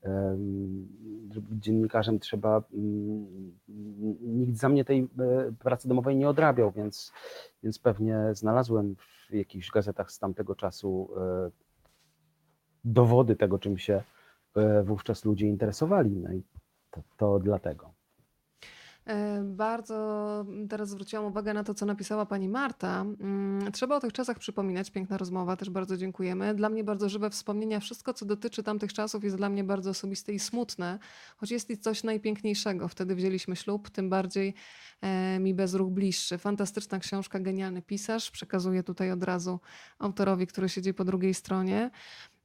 em, 0.03 0.87
żeby 1.33 1.47
być 1.47 1.63
dziennikarzem 1.63 2.19
trzeba, 2.19 2.63
mm, 2.73 3.57
nikt 4.21 4.57
za 4.57 4.69
mnie 4.69 4.85
tej 4.85 4.99
e, 4.99 5.07
pracy 5.59 5.87
domowej 5.87 6.15
nie 6.15 6.29
odrabiał, 6.29 6.71
więc, 6.71 7.11
więc 7.63 7.79
pewnie 7.79 8.17
znalazłem 8.33 8.95
w 9.29 9.33
jakichś 9.33 9.71
gazetach 9.71 10.11
z 10.11 10.19
tamtego 10.19 10.55
czasu 10.55 11.09
e, 11.17 11.51
dowody 12.83 13.35
tego, 13.35 13.59
czym 13.59 13.77
się 13.77 14.01
e, 14.55 14.83
wówczas 14.83 15.25
ludzie 15.25 15.47
interesowali, 15.47 16.11
no 16.11 16.33
i 16.33 16.43
to, 16.91 17.01
to 17.17 17.39
dlatego. 17.39 17.98
E, 19.09 19.43
Bardzo 19.43 20.45
teraz 20.69 20.89
zwróciłam 20.89 21.25
uwagę 21.25 21.53
na 21.53 21.63
to, 21.63 21.73
co 21.73 21.85
napisała 21.85 22.25
pani 22.25 22.49
Marta. 22.49 23.01
Mm, 23.01 23.71
Trzeba 23.71 23.95
o 23.95 23.99
tych 23.99 24.13
czasach 24.13 24.39
przypominać. 24.39 24.91
Piękna 24.91 25.17
rozmowa, 25.17 25.57
też 25.57 25.69
bardzo 25.69 25.97
dziękujemy. 25.97 26.55
Dla 26.55 26.69
mnie 26.69 26.83
bardzo 26.83 27.09
żywe 27.09 27.29
wspomnienia. 27.29 27.79
Wszystko, 27.79 28.13
co 28.13 28.25
dotyczy 28.25 28.63
tamtych 28.63 28.93
czasów, 28.93 29.23
jest 29.23 29.35
dla 29.37 29.49
mnie 29.49 29.63
bardzo 29.63 29.89
osobiste 29.89 30.33
i 30.33 30.39
smutne, 30.39 30.99
choć 31.37 31.51
jest 31.51 31.69
i 31.69 31.77
coś 31.77 32.03
najpiękniejszego. 32.03 32.87
Wtedy 32.87 33.15
wzięliśmy 33.15 33.55
ślub, 33.55 33.89
tym 33.89 34.09
bardziej 34.09 34.53
e, 35.01 35.39
mi 35.39 35.53
bezruch 35.53 35.89
bliższy. 35.91 36.37
Fantastyczna 36.37 36.99
książka, 36.99 37.39
genialny 37.39 37.81
pisarz. 37.81 38.31
Przekazuję 38.31 38.83
tutaj 38.83 39.11
od 39.11 39.23
razu 39.23 39.59
autorowi, 39.99 40.47
który 40.47 40.69
siedzi 40.69 40.93
po 40.93 41.05
drugiej 41.05 41.33
stronie. 41.33 41.91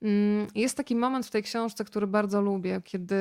Mm, 0.04 0.46
Jest 0.54 0.76
taki 0.76 0.96
moment 0.96 1.26
w 1.26 1.30
tej 1.30 1.42
książce, 1.42 1.84
który 1.84 2.06
bardzo 2.06 2.40
lubię, 2.42 2.80
kiedy 2.84 3.14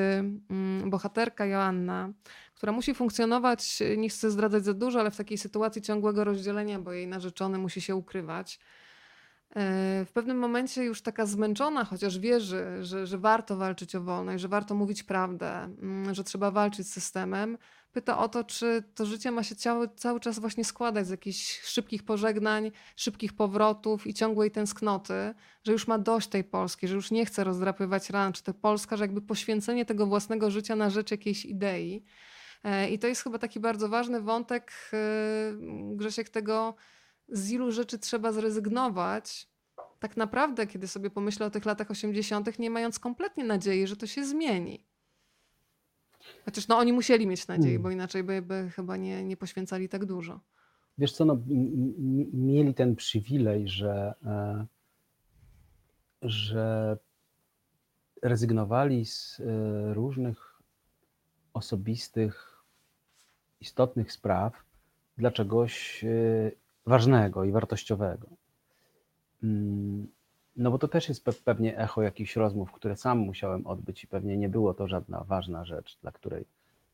mm, 0.50 0.90
bohaterka 0.90 1.46
Joanna, 1.46 2.10
która 2.54 2.72
musi 2.72 2.94
funkcjonować, 2.96 3.80
nie 3.98 4.10
chcę 4.10 4.32
zdradzać 4.32 4.66
za 4.66 4.74
dużo, 4.74 5.00
ale 5.00 5.12
w 5.12 5.18
takiej 5.18 5.38
sytuacji 5.38 5.82
ciągłego 5.82 6.24
rozdzielenia, 6.24 6.80
bo 6.80 6.92
jej 6.94 7.08
narzeczony 7.08 7.58
musi 7.58 7.82
się 7.82 7.96
ukrywać. 7.96 8.60
E, 9.56 10.06
W 10.06 10.12
pewnym 10.14 10.38
momencie 10.38 10.84
już 10.84 11.02
taka 11.02 11.26
zmęczona, 11.26 11.86
chociaż 11.86 12.20
wierzy, 12.20 12.66
że, 12.82 13.08
że 13.08 13.18
warto 13.18 13.58
walczyć 13.58 13.96
o 13.96 14.02
wolność, 14.02 14.42
że 14.42 14.48
warto 14.48 14.76
mówić 14.76 15.04
prawdę, 15.04 15.52
mm, 15.82 16.14
że 16.16 16.24
trzeba 16.24 16.52
walczyć 16.52 16.88
z 16.88 16.94
systemem, 16.94 17.58
pyta 17.94 18.18
o 18.18 18.30
to, 18.30 18.44
czy 18.44 18.84
to 18.96 19.06
życie 19.06 19.32
ma 19.32 19.44
się 19.44 19.56
cały, 19.56 19.90
cały 19.96 20.20
czas 20.20 20.40
właśnie 20.40 20.66
składać 20.66 21.08
z 21.08 21.10
jakichś 21.10 21.62
szybkich 21.62 22.04
pożegnań, 22.04 22.72
szybkich 22.96 23.34
powrotów 23.34 24.08
i 24.08 24.14
ciągłej 24.14 24.52
tęsknoty, 24.52 25.34
że 25.64 25.72
już 25.72 25.88
ma 25.88 26.00
dość 26.00 26.28
tej 26.28 26.44
Polski, 26.44 26.88
że 26.88 26.96
już 26.96 27.12
nie 27.12 27.26
chce 27.26 27.44
rozdrapywać 27.44 28.10
ran, 28.10 28.34
czy 28.34 28.44
to 28.44 28.54
Polska, 28.54 28.98
że 28.98 29.04
jakby 29.04 29.22
poświęcenie 29.22 29.86
tego 29.86 30.06
własnego 30.06 30.52
życia 30.52 30.76
na 30.76 30.90
rzecz 30.90 31.12
jakiejś 31.12 31.46
idei. 31.46 32.06
E, 32.64 32.90
I 32.90 33.00
to 33.00 33.08
jest 33.08 33.24
chyba 33.24 33.40
taki 33.40 33.60
bardzo 33.60 33.90
ważny 33.90 34.22
wątek, 34.22 34.72
e, 34.94 34.98
Grzesiek, 35.96 36.30
tego, 36.30 36.76
z 37.28 37.52
ilu 37.52 37.72
rzeczy 37.72 38.00
trzeba 38.00 38.32
zrezygnować. 38.32 39.48
Tak 40.00 40.18
naprawdę, 40.18 40.68
kiedy 40.68 40.88
sobie 40.88 41.10
pomyślę 41.10 41.46
o 41.46 41.50
tych 41.50 41.66
latach 41.66 41.92
80., 41.92 42.60
nie 42.60 42.70
mając 42.70 43.00
kompletnie 43.00 43.44
nadziei, 43.44 43.88
że 43.88 43.96
to 43.98 44.08
się 44.08 44.26
zmieni. 44.26 44.93
Chociaż 46.46 46.68
no, 46.68 46.78
oni 46.78 46.94
musieli 46.94 47.28
mieć 47.28 47.48
nadzieję, 47.48 47.70
Hmm. 47.70 47.84
bo 47.84 47.92
inaczej 47.92 48.24
by, 48.24 48.42
by 48.42 48.70
chyba 48.76 48.98
nie, 48.98 49.26
nie 49.26 49.38
poświęcali 49.38 49.90
tak 49.90 50.06
dużo. 50.06 50.40
Wiesz 50.98 51.12
co, 51.12 51.26
no, 51.26 51.38
mieli 52.34 52.74
ten 52.74 52.96
przywilej, 52.96 53.68
że, 53.68 54.14
e, 54.26 54.66
że 56.22 56.98
rezygnowali 58.22 59.06
z 59.06 59.40
e, 59.40 59.94
różnych 59.94 60.62
osobistych, 61.54 62.64
istotnych 63.62 64.12
spraw 64.12 64.54
dla 65.18 65.32
czegoś 65.32 66.04
e, 66.04 66.52
ważnego 66.86 67.44
i 67.44 67.52
wartościowego. 67.52 68.28
No 70.56 70.72
bo 70.72 70.78
to 70.78 70.88
też 70.88 71.10
jest 71.10 71.26
pe- 71.26 71.44
pewnie 71.44 71.78
echo 71.78 72.02
jakichś 72.02 72.36
rozmów, 72.36 72.72
które 72.72 72.96
sam 72.98 73.18
musiałem 73.20 73.68
odbyć 73.68 74.04
i 74.04 74.08
pewnie 74.08 74.38
nie 74.38 74.50
było 74.50 74.74
to 74.74 74.88
żadna 74.88 75.24
ważna 75.24 75.66
rzecz, 75.66 75.98
dla 76.02 76.12
której 76.12 76.46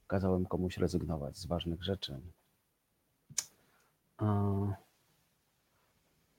kazałem 0.08 0.46
komuś 0.46 0.78
rezygnować 0.78 1.38
z 1.38 1.46
ważnych 1.46 1.84
rzeczy. 1.84 2.20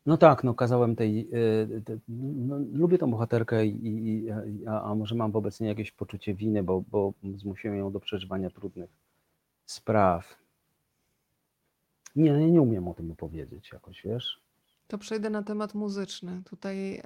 No 0.07 0.17
tak, 0.17 0.45
no 0.45 0.55
kazałem 0.55 0.97
tej, 0.97 1.29
y, 1.77 1.83
te- 1.85 1.99
no, 2.09 2.57
lubię 2.73 2.99
tą 2.99 3.11
bohaterkę 3.11 3.67
i, 3.67 4.09
i, 4.09 4.31
a, 4.67 4.83
a 4.83 4.95
może 4.95 5.15
mam 5.15 5.33
wobec 5.33 5.61
niej 5.61 5.69
jakieś 5.69 5.93
poczucie 5.93 6.35
winy, 6.35 6.63
bo, 6.63 6.83
bo 6.91 7.13
zmusiłem 7.37 7.77
ją 7.79 7.93
do 7.93 8.01
przeżywania 8.01 8.51
trudnych 8.51 8.91
spraw. 9.67 10.37
Nie, 12.17 12.51
nie 12.51 12.61
umiem 12.63 12.89
o 12.89 12.95
tym 12.95 13.11
opowiedzieć 13.11 13.73
jakoś, 13.73 14.03
wiesz? 14.03 14.41
To 14.91 14.99
przejdę 14.99 15.31
na 15.31 15.43
temat 15.43 15.75
muzyczny. 15.75 16.43
Tutaj 16.51 16.95
e, 16.95 17.03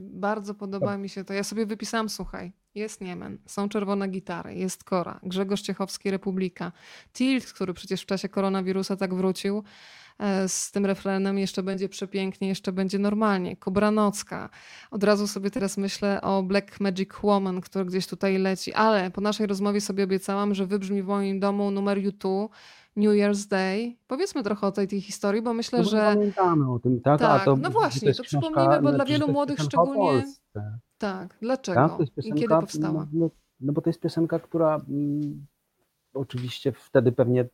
bardzo 0.00 0.54
podoba 0.54 0.96
mi 0.96 1.08
się 1.08 1.24
to. 1.24 1.34
Ja 1.34 1.44
sobie 1.44 1.66
wypisałam, 1.66 2.08
słuchaj, 2.08 2.52
jest 2.74 3.00
Niemen, 3.00 3.38
są 3.46 3.68
czerwone 3.68 4.08
gitary, 4.08 4.54
jest 4.54 4.84
Kora, 4.84 5.20
Grzegorz 5.22 5.60
Ciechowski, 5.62 6.10
Republika, 6.10 6.72
Tilt, 7.12 7.52
który 7.52 7.74
przecież 7.74 8.02
w 8.02 8.06
czasie 8.06 8.28
koronawirusa 8.28 8.96
tak 8.96 9.14
wrócił 9.14 9.62
e, 10.18 10.48
z 10.48 10.70
tym 10.70 10.86
refrenem, 10.86 11.38
jeszcze 11.38 11.62
będzie 11.62 11.88
przepięknie, 11.88 12.48
jeszcze 12.48 12.72
będzie 12.72 12.98
normalnie, 12.98 13.56
Kobranocka. 13.56 14.50
Od 14.90 15.04
razu 15.04 15.26
sobie 15.26 15.50
teraz 15.50 15.78
myślę 15.78 16.20
o 16.20 16.42
Black 16.42 16.80
Magic 16.80 17.10
Woman, 17.22 17.60
który 17.60 17.84
gdzieś 17.84 18.06
tutaj 18.06 18.38
leci, 18.38 18.74
ale 18.74 19.10
po 19.10 19.20
naszej 19.20 19.46
rozmowie 19.46 19.80
sobie 19.80 20.04
obiecałam, 20.04 20.54
że 20.54 20.66
wybrzmi 20.66 21.02
w 21.02 21.06
moim 21.06 21.40
domu 21.40 21.70
numer 21.70 21.98
U2, 21.98 22.48
New 22.96 23.10
Year's 23.14 23.48
Day. 23.48 23.96
Powiedzmy 24.06 24.42
trochę 24.42 24.66
o 24.66 24.72
tej, 24.72 24.88
tej 24.88 25.00
historii, 25.00 25.42
bo 25.42 25.54
myślę, 25.54 25.78
No 25.78 25.84
że... 25.84 25.96
pamiętamy 26.14 26.72
o 26.72 26.78
tym, 26.78 27.00
tak? 27.00 27.20
Tak, 27.20 27.44
to, 27.44 27.56
no 27.56 27.70
właśnie, 27.70 28.14
to 28.14 28.22
książka, 28.22 28.48
przypomnijmy, 28.48 28.82
bo 28.82 28.92
dla 28.92 29.04
wielu 29.04 29.26
to 29.26 29.32
młodych 29.32 29.56
piosenka 29.56 29.76
szczególnie- 29.84 30.24
Tak, 30.98 31.36
dlaczego? 31.42 31.80
Tak? 31.80 31.96
To 31.96 32.02
jest 32.02 32.12
I 32.12 32.22
kiedy 32.22 32.34
piosenka, 32.34 32.60
powstała? 32.60 33.06
No, 33.12 33.20
no, 33.20 33.30
no 33.60 33.72
bo 33.72 33.80
to 33.80 33.90
jest 33.90 34.00
piosenka, 34.00 34.38
która 34.38 34.76
mm, 34.88 35.46
oczywiście 36.14 36.72
wtedy 36.72 37.12
pewnie 37.12 37.44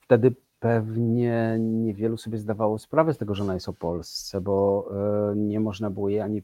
wtedy 0.00 0.34
pewnie 0.60 1.56
niewielu 1.60 2.16
sobie 2.16 2.38
zdawało 2.38 2.78
sprawę 2.78 3.14
z 3.14 3.18
tego, 3.18 3.34
że 3.34 3.42
ona 3.42 3.54
jest 3.54 3.68
o 3.68 3.72
Polsce, 3.72 4.40
bo 4.40 4.88
e, 5.32 5.36
nie 5.36 5.60
można 5.60 5.90
było 5.90 6.08
jej 6.08 6.20
ani 6.20 6.42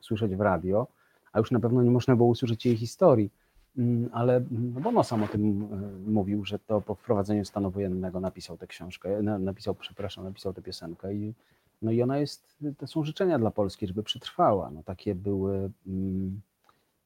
usłyszeć 0.00 0.36
w 0.36 0.40
radio, 0.40 0.86
a 1.32 1.38
już 1.38 1.50
na 1.50 1.60
pewno 1.60 1.82
nie 1.82 1.90
można 1.90 2.16
było 2.16 2.28
usłyszeć 2.28 2.66
jej 2.66 2.76
historii. 2.76 3.30
Mm, 3.78 4.08
Ale 4.12 4.36
mm, 4.36 4.70
Bono 4.72 5.04
sam 5.04 5.22
o 5.22 5.28
tym 5.28 5.68
e, 6.06 6.10
mówił, 6.10 6.44
że 6.44 6.58
to 6.58 6.80
po 6.80 6.94
wprowadzeniu 6.94 7.44
stanu 7.44 7.70
wojennego 7.70 8.20
napisał 8.20 8.56
tę 8.56 8.66
książkę, 8.66 9.22
na- 9.22 9.38
napisał, 9.38 9.74
przepraszam, 9.74 10.24
napisał 10.24 10.52
tę 10.52 10.62
piosenkę 10.62 11.14
i, 11.14 11.34
no 11.82 11.90
i 11.90 12.02
ona 12.02 12.18
jest, 12.18 12.56
to 12.78 12.86
są 12.86 13.04
życzenia 13.04 13.38
dla 13.38 13.50
Polski, 13.50 13.86
żeby 13.86 14.02
przetrwała. 14.02 14.70
No 14.70 14.82
takie 14.82 15.14
były, 15.14 15.70
mm, 15.86 16.40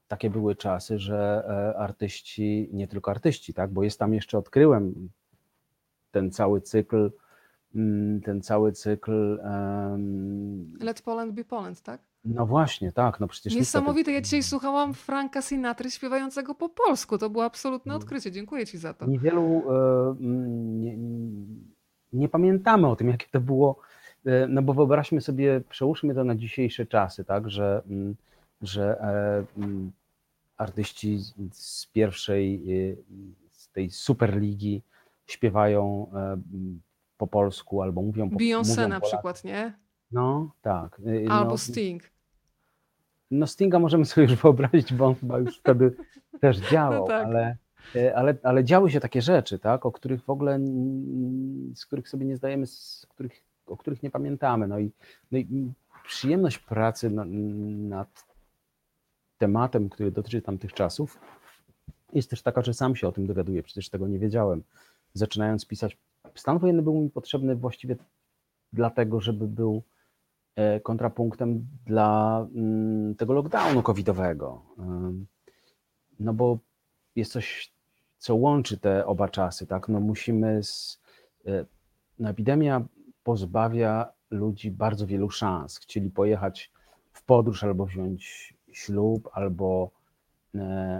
takie 0.09 0.31
były 0.31 0.57
czasy, 0.57 0.99
że 0.99 1.45
e, 1.49 1.79
artyści, 1.79 2.69
nie 2.73 2.89
tylko 2.89 3.11
artyści, 3.11 3.55
tak, 3.55 3.71
bo 3.71 3.83
jest 3.83 3.99
tam 3.99 4.14
jeszcze, 4.14 4.39
odkryłem 4.39 5.09
ten 6.11 6.31
cały 6.31 6.61
cykl, 6.61 7.11
mm, 7.75 8.21
ten 8.21 8.43
cały 8.43 8.73
cykl, 8.73 9.41
em, 9.43 10.79
Let 10.81 11.03
Poland 11.03 11.33
be 11.33 11.45
Poland, 11.45 11.83
tak? 11.83 12.01
No 12.35 12.47
właśnie, 12.47 12.93
tak, 12.93 13.20
no 13.20 13.29
przecież 13.29 13.55
Niesamowite. 13.55 14.12
Ja 14.12 14.20
dzisiaj 14.20 14.43
słuchałam 14.43 14.95
Franka 14.95 15.43
Sinatry 15.43 15.91
śpiewającego 15.91 16.55
po 16.55 16.68
polsku. 16.68 17.18
To 17.18 17.31
było 17.31 17.45
absolutne 17.45 17.93
No. 17.93 17.97
odkrycie. 17.99 18.33
Dziękuję 18.33 18.66
ci 18.66 18.79
za 18.79 18.95
to. 18.95 19.07
Niewielu 19.07 19.43
e, 19.43 20.16
mm, 20.20 20.81
nie, 20.81 20.97
nie 22.12 22.29
pamiętamy 22.29 22.87
o 22.89 22.97
tym, 22.97 23.09
jakie 23.09 23.26
to 23.31 23.41
było. 23.41 23.79
e, 24.26 24.47
No 24.49 24.62
bo 24.62 24.74
wyobraźmy 24.74 25.20
sobie, 25.20 25.61
przełóżmy 25.68 26.14
to 26.14 26.24
na 26.24 26.35
dzisiejsze 26.35 26.87
czasy, 26.87 27.24
tak, 27.24 27.51
że, 27.51 27.83
mm, 27.91 28.14
że 28.62 29.01
e, 29.01 29.45
mm, 29.62 29.93
artyści 30.57 31.18
z- 31.18 31.35
z 31.53 31.87
pierwszej, 31.87 32.55
e, 32.93 32.97
z 33.51 33.68
tej 33.68 33.91
superligi 33.91 34.83
śpiewają 35.26 36.07
e, 36.14 36.18
m, 36.33 36.81
po 37.18 37.26
polsku 37.26 37.83
albo 37.83 38.03
mówią 38.03 38.31
po 38.31 38.37
Beyoncé 38.37 38.68
mówią 38.76 38.89
na 38.89 39.01
po- 39.01 39.07
przykład, 39.07 39.45
nie? 39.45 39.72
No, 40.12 40.51
tak. 40.62 41.01
e, 41.26 41.31
Albo 41.33 41.51
no, 41.51 41.59
Sting. 41.59 42.03
No 43.31 43.47
Stinga 43.47 43.79
możemy 43.79 44.05
sobie 44.05 44.26
już 44.26 44.37
wyobrazić, 44.37 44.95
bo 44.95 45.07
on 45.07 45.14
chyba 45.14 45.39
już 45.39 45.59
wtedy 45.59 45.97
też 46.41 46.57
działał, 46.57 47.07
tak. 47.07 47.26
ale, 47.26 47.57
e, 47.97 48.16
ale, 48.16 48.37
ale 48.43 48.64
działy 48.64 48.91
się 48.91 49.01
takie 49.01 49.22
rzeczy, 49.22 49.59
tak, 49.59 49.87
o 49.87 49.93
których 49.93 50.24
w 50.24 50.31
ogóle, 50.31 50.59
z 51.74 51.87
których 51.87 52.09
sobie 52.09 52.26
nie 52.26 52.37
zdajemy, 52.37 52.66
z 52.66 53.07
których, 53.09 53.45
o 53.66 53.76
których 53.76 54.03
nie 54.03 54.11
pamiętamy. 54.11 54.68
No 54.68 54.79
i, 54.79 54.91
no 55.33 55.39
i 55.39 55.72
przyjemność 56.07 56.59
pracy 56.59 57.11
na, 57.11 57.24
nad 57.89 58.29
tematem, 59.39 59.89
który 59.89 60.11
dotyczy 60.11 60.43
tamtych 60.43 60.72
czasów, 60.72 61.20
jest 62.12 62.31
też 62.31 62.43
taka, 62.43 62.62
że 62.62 62.74
sam 62.74 62.97
się 62.97 63.09
o 63.09 63.12
tym 63.12 63.26
dowiaduję, 63.26 63.62
przecież 63.62 63.89
tego 63.89 64.09
nie 64.09 64.18
wiedziałem. 64.18 64.62
Zaczynając 65.14 65.66
pisać, 65.66 65.97
stan 66.35 66.59
wojenny 66.59 66.83
był 66.83 66.95
mi 66.95 67.11
potrzebny 67.11 67.57
właściwie 67.57 67.97
dlatego, 68.72 69.20
żeby 69.20 69.49
był 69.49 69.83
kontrapunktem 70.83 71.67
dla 71.87 72.47
mm, 72.55 73.15
tego 73.15 73.33
lockdownu 73.33 73.83
covidowego. 73.83 74.63
Ym, 74.79 75.27
No 76.21 76.33
bo 76.33 76.59
jest 77.17 77.33
coś, 77.33 77.73
co 78.19 78.35
łączy 78.35 78.79
te 78.79 79.07
oba 79.07 79.29
czasy, 79.29 79.67
tak? 79.67 79.89
No 79.89 80.01
musimy, 80.01 80.63
z, 80.63 81.01
e, 81.47 81.65
no 82.19 82.29
epidemia 82.29 82.85
pozbawia 83.25 84.13
ludzi 84.31 84.71
bardzo 84.71 85.07
wielu 85.07 85.31
szans. 85.31 85.79
Chcieli 85.79 86.11
pojechać 86.11 86.71
w 87.13 87.25
podróż 87.25 87.65
albo 87.65 87.87
wziąć 87.87 88.55
ślub, 88.73 89.29
albo, 89.33 89.91
e, 89.95 89.97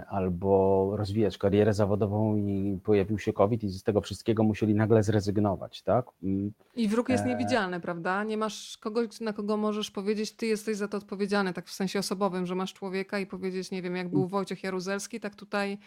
albo 0.09 0.91
rozwijać 0.97 1.37
karierę 1.37 1.73
zawodową 1.73 2.35
i 2.37 2.79
pojawił 2.83 3.19
się 3.19 3.33
COVID 3.33 3.63
i 3.63 3.69
z 3.69 3.83
tego 3.83 4.01
wszystkiego 4.01 4.43
musieli 4.43 4.75
nagle 4.75 5.03
zrezygnować, 5.03 5.81
tak? 5.81 6.05
Mm, 6.23 6.51
I 6.75 6.87
wróg 6.87 7.09
jest 7.09 7.23
E, 7.23 7.27
niewidzialny, 7.27 7.79
prawda? 7.79 8.23
Nie 8.23 8.37
masz 8.37 8.77
kogoś, 8.77 9.19
na 9.21 9.33
kogo 9.33 9.57
możesz 9.57 9.91
powiedzieć, 9.91 10.35
ty 10.35 10.45
jesteś 10.45 10.77
za 10.77 10.87
to 10.87 10.97
odpowiedzialny, 10.97 11.53
tak 11.53 11.65
w 11.67 11.73
sensie 11.73 11.99
osobowym, 11.99 12.45
że 12.45 12.55
masz 12.55 12.73
człowieka 12.73 13.19
i 13.19 13.25
powiedzieć, 13.25 13.71
nie 13.71 13.81
wiem, 13.81 13.95
jak 13.95 14.09
był 14.09 14.27
Wojciech 14.27 14.63
Jaruzelski, 14.63 15.19
tak 15.19 15.35
tutaj 15.35 15.77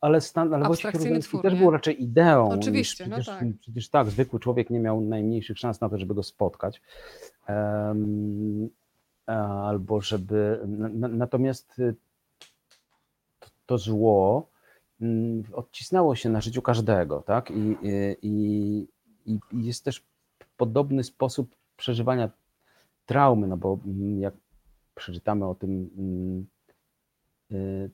Ale 0.00 0.20
stan, 0.20 0.54
ale 0.54 0.68
Wojciech 0.68 0.94
Jaruzelski 0.94 1.38
też 1.38 1.52
nie? 1.52 1.58
był 1.58 1.70
raczej 1.70 2.02
ideą. 2.02 2.48
Oczywiście, 2.50 3.06
no 3.06 3.16
przecież, 3.16 3.38
tak. 3.38 3.48
przecież 3.60 3.88
tak, 3.88 4.10
zwykły 4.10 4.40
człowiek 4.40 4.70
nie 4.70 4.80
miał 4.80 5.00
najmniejszych 5.00 5.58
szans 5.58 5.80
na 5.80 5.88
to, 5.88 5.98
żeby 5.98 6.14
go 6.14 6.22
spotkać. 6.22 6.82
A- 7.46 7.94
albo 9.66 10.00
żeby. 10.00 10.60
na- 10.66 10.88
na- 10.88 11.08
Natomiast 11.08 11.78
y, 11.78 11.94
to, 13.68 13.78
zło 13.78 14.50
mm, 15.00 15.42
odcisnęło 15.52 16.14
się 16.14 16.28
na 16.28 16.40
życiu 16.40 16.62
każdego, 16.62 17.22
tak? 17.22 17.50
I, 17.50 17.76
i, 18.22 18.88
i, 19.26 19.38
jest 19.52 19.84
też 19.84 20.04
podobny 20.56 21.04
sposób 21.04 21.56
przeżywania 21.76 22.30
traumy, 23.06 23.46
no 23.46 23.56
bo 23.56 23.78
mm, 23.86 24.20
jak 24.20 24.34
przeczytamy 24.94 25.46
o 25.46 25.54
tym, 25.54 25.90
mm, 25.98 26.46
y, 27.52 27.90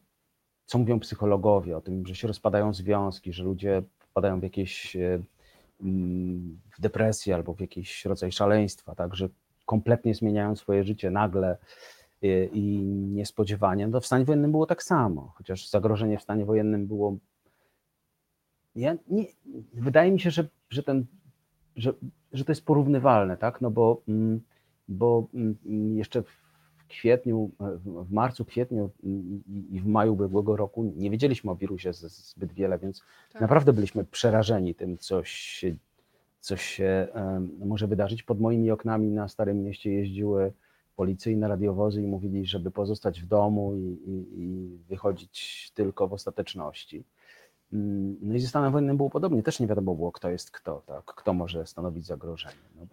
co 0.66 0.78
mówią 0.78 1.00
psychologowie, 1.00 1.76
o 1.76 1.80
tym, 1.80 2.06
że 2.06 2.14
się 2.14 2.28
rozpadają 2.28 2.74
związki, 2.74 3.32
że 3.32 3.44
ludzie 3.44 3.82
wpadają 3.98 4.40
w 4.40 4.42
jakieś 4.42 4.96
mm, 5.80 6.60
w 6.78 6.80
depresję 6.80 7.34
albo 7.34 7.54
w 7.54 7.60
jakiś 7.60 8.04
rodzaj 8.04 8.32
szaleństwa, 8.32 8.94
tak, 8.94 9.14
że 9.14 9.28
kompletnie 9.66 10.14
zmieniają 10.14 10.56
swoje 10.56 10.84
życie 10.84 11.10
nagle 11.10 11.56
i 12.52 12.78
niespodziewanie. 13.12 13.88
No 13.88 14.00
w 14.00 14.06
stanie 14.06 14.24
wojennym 14.24 14.50
było 14.50 14.66
tak 14.66 14.82
samo, 14.82 15.32
chociaż 15.36 15.68
zagrożenie 15.68 16.18
w 16.18 16.22
stanie 16.22 16.44
wojennym 16.44 16.86
było. 16.86 17.16
Ja 18.76 18.96
nie, 19.08 19.24
wydaje 19.74 20.12
mi 20.12 20.20
się, 20.20 20.30
że, 20.30 20.48
że, 20.70 20.82
ten, 20.82 21.06
że, 21.76 21.92
że 22.32 22.44
to 22.44 22.52
jest 22.52 22.64
porównywalne, 22.64 23.36
tak? 23.36 23.60
No 23.60 23.70
bo, 23.70 24.02
mm, 24.08 24.40
bo 24.88 25.26
mm, 25.34 25.98
jeszcze 25.98 26.22
w 26.22 26.44
kwietniu, 26.88 27.50
w- 27.60 28.12
marcu, 28.12 28.44
kwietniu 28.44 28.90
i- 29.70 29.80
w 29.80 29.86
maju 29.86 30.12
ubiegłego 30.12 30.56
roku 30.56 30.92
nie 30.96 31.10
wiedzieliśmy 31.10 31.50
o 31.50 31.56
wirusie 31.56 31.92
zbyt 31.92 32.52
wiele, 32.52 32.78
więc 32.78 33.02
Tak. 33.32 33.42
naprawdę 33.42 33.72
byliśmy 33.72 34.04
przerażeni 34.04 34.74
tym, 34.74 34.98
co 34.98 35.24
się, 35.24 35.74
co 36.40 36.56
się 36.56 37.08
może 37.58 37.86
wydarzyć. 37.86 38.22
Pod 38.22 38.40
moimi 38.40 38.70
oknami 38.70 39.08
na 39.10 39.28
Starym 39.28 39.62
Mieście 39.62 39.92
jeździły 39.92 40.52
policyjne 40.96 41.48
radiowozy 41.48 42.02
i 42.02 42.06
mówili, 42.06 42.46
żeby 42.46 42.70
pozostać 42.70 43.22
w 43.22 43.26
domu 43.26 43.76
i, 43.76 43.80
i, 43.80 44.42
i 44.42 44.78
wychodzić 44.88 45.70
tylko 45.74 46.08
w 46.08 46.12
ostateczności. 46.12 47.04
Mm, 47.72 48.16
No 48.22 48.34
i 48.34 48.40
ze 48.40 48.48
stanem 48.48 48.72
wojennym 48.72 48.96
było 48.96 49.10
podobnie, 49.10 49.42
też 49.42 49.60
nie 49.60 49.66
wiadomo 49.66 49.94
było, 49.94 50.12
kto 50.12 50.30
jest 50.30 50.50
kto, 50.50 50.82
tak? 50.86 51.04
kto 51.04 51.34
może 51.34 51.66
stanowić 51.66 52.06
zagrożenie. 52.06 52.56
No, 52.76 52.86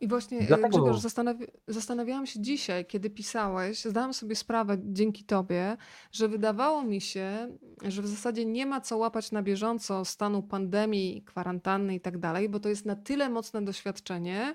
I 0.00 0.08
właśnie, 0.08 0.38
y, 0.38 0.46
dlatego 0.46 0.68
Grzegorz, 0.68 0.98
zastanawi 0.98 1.46
zastanawiałam 1.68 2.26
się 2.26 2.40
dzisiaj, 2.40 2.86
kiedy 2.86 3.10
pisałeś, 3.10 3.84
zdałam 3.84 4.14
sobie 4.14 4.34
sprawę 4.36 4.78
dzięki 4.84 5.24
tobie, 5.24 5.76
że 6.12 6.28
wydawało 6.28 6.82
mi 6.82 7.00
się, 7.00 7.56
że 7.88 8.02
w 8.02 8.06
zasadzie 8.06 8.44
nie 8.44 8.66
ma 8.66 8.80
co 8.80 8.96
łapać 8.96 9.32
na 9.32 9.42
bieżąco 9.42 10.04
stanu 10.04 10.42
pandemii, 10.42 11.22
kwarantanny 11.22 11.94
i 11.94 12.00
tak 12.00 12.18
dalej, 12.18 12.48
bo 12.48 12.60
to 12.60 12.68
jest 12.68 12.86
na 12.86 12.96
tyle 12.96 13.28
mocne 13.28 13.64
doświadczenie, 13.64 14.54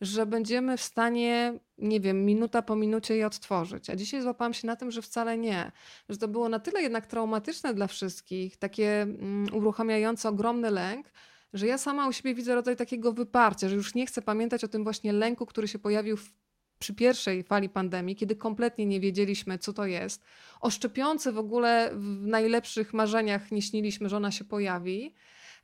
że 0.00 0.26
będziemy 0.26 0.76
w 0.76 0.82
stanie, 0.82 1.58
nie 1.78 2.00
wiem, 2.00 2.24
minuta 2.24 2.62
po 2.62 2.76
minucie 2.76 3.16
je 3.16 3.26
odtworzyć. 3.26 3.90
A 3.90 3.96
dzisiaj 3.96 4.22
złapałam 4.22 4.54
się 4.54 4.66
na 4.66 4.76
tym, 4.76 4.90
że 4.90 5.02
wcale 5.02 5.38
nie. 5.38 5.72
Że 6.08 6.18
to 6.18 6.28
było 6.28 6.48
na 6.48 6.58
tyle 6.58 6.82
jednak 6.82 7.06
traumatyczne 7.06 7.74
dla 7.74 7.86
wszystkich, 7.86 8.56
takie 8.56 9.02
mm, 9.02 9.46
uruchamiające 9.52 10.28
ogromny 10.28 10.70
lęk, 10.70 11.12
że 11.52 11.66
ja 11.66 11.78
sama 11.78 12.08
u 12.08 12.12
siebie 12.12 12.34
widzę 12.34 12.54
rodzaj 12.54 12.76
takiego 12.76 13.12
wyparcia, 13.12 13.68
że 13.68 13.74
już 13.74 13.94
nie 13.94 14.06
chcę 14.06 14.22
pamiętać 14.22 14.64
o 14.64 14.68
tym 14.68 14.84
właśnie 14.84 15.12
lęku, 15.12 15.46
który 15.46 15.68
się 15.68 15.78
pojawił 15.78 16.16
w, 16.16 16.32
przy 16.78 16.94
pierwszej 16.94 17.42
fali 17.42 17.68
pandemii, 17.68 18.16
kiedy 18.16 18.36
kompletnie 18.36 18.86
nie 18.86 19.00
wiedzieliśmy, 19.00 19.58
co 19.58 19.72
to 19.72 19.86
jest. 19.86 20.22
O 20.60 20.70
szczepionce 20.70 21.32
w 21.32 21.38
ogóle 21.38 21.90
w 21.94 22.26
najlepszych 22.26 22.94
marzeniach 22.94 23.52
nie 23.52 23.62
śniliśmy, 23.62 24.08
że 24.08 24.16
ona 24.16 24.30
się 24.30 24.44
pojawi. 24.44 25.14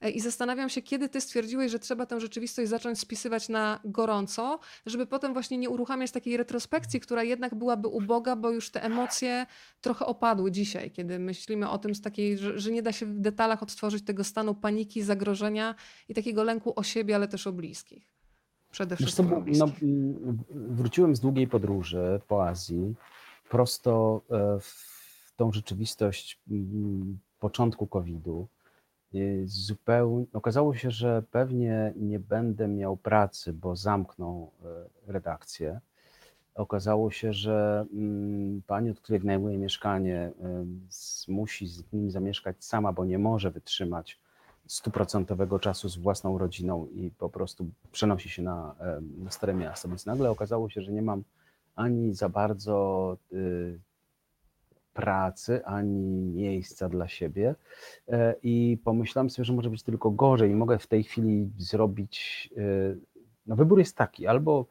E, 0.03 0.11
I 0.11 0.21
zastanawiam 0.21 0.69
się, 0.69 0.83
kiedy 0.83 1.09
ty 1.09 1.21
stwierdziłeś, 1.21 1.73
że 1.73 1.79
trzeba 1.79 2.07
tę 2.07 2.21
rzeczywistość 2.21 2.71
zacząć 2.71 2.99
spisywać 2.99 3.49
na 3.49 3.81
gorąco, 3.85 4.59
żeby 4.87 5.07
potem 5.07 5.33
właśnie 5.33 5.59
nie 5.59 5.71
uruchamiać 5.71 6.11
takiej 6.11 6.37
retrospekcji, 6.37 7.01
która 7.01 7.23
jednak 7.23 7.55
byłaby 7.55 7.89
uboga, 7.89 8.37
bo 8.37 8.51
już 8.51 8.71
te 8.71 8.83
emocje 8.83 9.47
trochę 9.81 10.07
opadły 10.07 10.51
dzisiaj, 10.51 10.91
kiedy 10.91 11.19
myślimy 11.19 11.71
o 11.71 11.79
tym 11.79 11.95
z 11.95 12.01
takiej, 12.01 12.39
że, 12.39 12.59
że 12.59 12.71
nie 12.71 12.83
da 12.83 12.93
się 12.93 13.07
w 13.07 13.21
detalach 13.21 13.63
odtworzyć 13.63 14.05
tego 14.05 14.25
stanu 14.25 14.55
paniki, 14.55 15.03
zagrożenia 15.03 15.75
i 16.09 16.15
takiego 16.15 16.45
lęku 16.45 16.73
o 16.77 16.83
siebie, 16.83 17.15
ale 17.15 17.29
też 17.29 17.47
o 17.47 17.53
bliskich. 17.53 18.13
Przede 18.71 18.97
co, 18.97 19.05
wszystkim 19.05 19.45
no, 19.59 19.71
wróciłem 20.51 21.17
z 21.17 21.21
długiej 21.21 21.49
podróży 21.49 22.21
po 22.29 22.49
Azji, 22.49 22.95
prosto 23.49 24.23
e, 24.31 24.61
w 24.61 25.33
tą 25.37 25.53
rzeczywistość 25.53 26.41
mm, 26.51 27.19
początku 27.39 27.87
COVID-u. 27.87 28.49
Y, 29.15 29.43
Zupełnie, 29.47 30.27
okazało 30.33 30.75
się, 30.75 30.91
że 30.91 31.23
pewnie 31.31 31.93
nie 31.97 32.19
będę 32.19 32.69
miał 32.69 32.97
pracy, 32.97 33.53
bo 33.53 33.77
zamkną 33.77 34.51
e, 34.65 35.13
redakcję. 35.13 35.81
Okazało 36.55 37.11
się, 37.11 37.33
że 37.33 37.87
mm, 37.93 38.63
pani, 38.67 38.91
od 38.91 39.01
której 39.01 39.21
wynajmuje 39.21 39.59
mieszkanie, 39.59 40.33
z- 40.89 41.29
musi 41.29 41.67
z 41.67 41.93
nim 41.93 42.11
zamieszkać 42.11 42.65
sama, 42.65 42.93
bo 42.93 43.05
nie 43.05 43.19
może 43.19 43.51
wytrzymać 43.51 44.21
stuprocentowego 44.67 45.59
czasu 45.59 45.89
z 45.89 45.97
własną 45.97 46.39
rodziną 46.39 46.87
i 46.87 47.11
po 47.11 47.29
prostu 47.29 47.67
przenosi 47.93 48.29
się 48.29 48.43
na, 48.43 48.75
na 49.19 49.31
Stare 49.31 49.55
Miasto. 49.55 49.89
Więc 49.89 50.07
nagle 50.07 50.31
okazało 50.31 50.71
się, 50.71 50.83
że 50.83 50.93
nie 50.93 51.03
mam 51.03 51.25
ani 51.77 52.15
za 52.15 52.29
bardzo 52.29 53.17
y, 53.33 53.79
pracy, 54.95 55.65
ani 55.65 56.23
miejsca 56.33 56.89
dla 56.89 57.09
siebie. 57.09 57.55
E, 58.09 58.35
I 58.43 58.79
pomyślałem 58.85 59.31
sobie, 59.31 59.45
że 59.45 59.53
może 59.53 59.71
być 59.71 59.83
tylko 59.83 60.11
gorzej. 60.11 60.51
i 60.51 60.55
Mogę 60.55 60.79
w 60.79 60.87
tej 60.87 61.03
chwili 61.03 61.51
zrobić. 61.59 62.49
y, 62.57 62.99
No, 63.47 63.57
wybór 63.57 63.79
jest 63.79 63.97
taki: 63.97 64.27
albo 64.27 64.67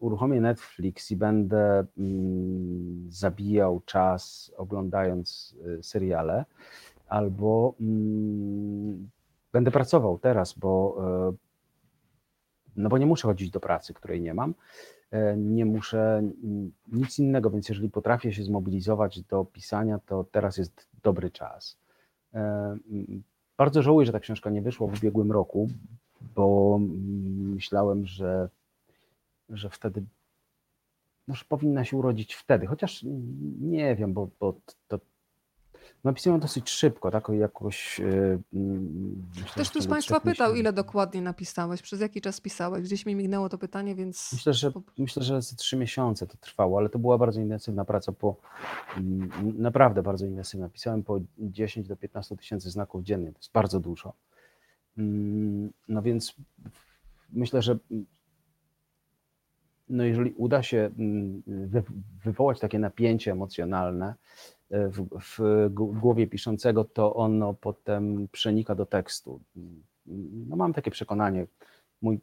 uruchomię 0.00 0.40
Netflix 0.40 1.10
i 1.10 1.16
będę 1.16 1.86
mm, 1.98 3.06
zabijał 3.08 3.80
czas 3.84 4.52
oglądając 4.56 5.56
y, 5.78 5.82
seriale, 5.82 6.44
albo 7.08 7.74
mm, 7.80 9.10
będę 9.52 9.70
pracował 9.70 10.18
teraz, 10.18 10.52
bo, 10.52 10.96
e, 11.28 11.32
no 12.76 12.88
bo 12.88 12.98
nie 12.98 13.06
muszę 13.06 13.28
chodzić 13.28 13.50
do 13.50 13.60
pracy, 13.60 13.94
której 13.94 14.20
nie 14.20 14.34
mam. 14.34 14.54
E, 15.10 15.36
Nie 15.36 15.64
muszę 15.64 16.22
nic 16.92 17.18
innego, 17.18 17.50
więc 17.50 17.68
jeżeli 17.68 17.90
potrafię 17.90 18.32
się 18.32 18.42
zmobilizować 18.42 19.22
do 19.22 19.44
pisania, 19.44 19.98
to 20.06 20.24
teraz 20.24 20.56
jest 20.56 20.86
dobry 21.02 21.30
czas. 21.30 21.76
E, 22.34 22.76
Bardzo 23.56 23.82
żałuję, 23.82 24.06
że 24.06 24.12
ta 24.12 24.20
książka 24.20 24.50
nie 24.50 24.62
wyszła 24.62 24.86
w 24.86 24.98
ubiegłym 24.98 25.32
roku, 25.32 25.68
bo 26.34 26.78
myślałem, 27.54 28.06
że, 28.06 28.48
że 29.48 29.70
wtedy 29.70 30.02
może 31.26 31.44
powinna 31.48 31.84
się 31.84 31.96
urodzić 31.96 32.34
wtedy, 32.34 32.66
chociaż 32.66 33.04
nie 33.60 33.96
wiem, 33.96 34.12
bo, 34.12 34.28
bo 34.40 34.54
to 34.88 34.98
napisuję 36.04 36.32
ją 36.32 36.40
dosyć 36.40 36.70
szybko, 36.70 37.10
tak 37.10 37.28
jakoś. 37.28 38.00
e, 38.00 38.04
mm, 38.54 39.26
myślę, 39.36 39.64
w 39.64 39.70
tu 39.70 39.80
z 39.82 39.86
Państwa 39.86 40.20
pytał, 40.20 40.54
ile 40.54 40.72
dokładnie 40.72 41.22
napisałeś, 41.22 41.82
przez 41.82 42.00
jaki 42.00 42.20
czas 42.20 42.40
pisałeś. 42.40 42.84
Gdzieś 42.84 43.06
mi 43.06 43.14
mignęło 43.14 43.48
to 43.48 43.58
pytanie, 43.58 43.94
więc 43.94 44.30
Myślę, 44.32 44.54
że 44.54 44.72
myślę, 44.98 45.22
że 45.22 45.42
ze 45.42 45.56
trzy 45.56 45.76
miesiące 45.76 46.26
to 46.26 46.36
trwało, 46.36 46.78
ale 46.78 46.88
to 46.88 46.98
była 46.98 47.18
bardzo 47.18 47.40
intensywna 47.40 47.84
praca 47.84 48.12
po 48.12 48.36
mm, 48.96 49.30
naprawdę 49.62 50.02
bardzo 50.02 50.26
intensywna. 50.26 50.68
Pisałem 50.68 51.02
po 51.02 51.20
10 51.38 51.88
do 51.88 51.96
15 51.96 52.36
tysięcy 52.36 52.70
znaków 52.70 53.02
dziennie. 53.04 53.32
To 53.32 53.38
jest 53.38 53.52
bardzo 53.52 53.80
dużo. 53.80 54.12
Mm, 54.98 55.72
No 55.88 56.02
więc 56.02 56.34
myślę, 57.32 57.62
że 57.62 57.78
no 59.88 60.04
jeżeli 60.04 60.32
uda 60.32 60.62
się 60.62 60.90
wy- 61.46 61.82
wywołać 62.24 62.60
takie 62.60 62.78
napięcie 62.78 63.32
emocjonalne 63.32 64.14
w, 64.70 65.06
w 65.38 65.68
głowie 66.00 66.26
piszącego, 66.26 66.84
to 66.84 67.14
ono 67.14 67.54
potem 67.54 68.28
przenika 68.32 68.74
do 68.74 68.86
tekstu. 68.86 69.40
No 70.46 70.56
mam 70.56 70.72
takie 70.72 70.90
przekonanie. 70.90 71.46
Mój, 72.02 72.20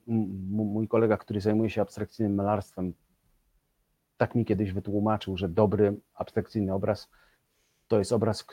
mój 0.47 0.87
kolega, 0.87 1.17
który 1.17 1.41
zajmuje 1.41 1.69
się 1.69 1.81
abstrakcyjnym 1.81 2.35
malarstwem, 2.35 2.93
tak 4.17 4.35
mi 4.35 4.45
kiedyś 4.45 4.71
wytłumaczył, 4.71 5.37
że 5.37 5.49
dobry 5.49 5.99
abstrakcyjny 6.13 6.73
obraz 6.73 7.09
to 7.87 7.99
jest 7.99 8.11
obraz, 8.11 8.45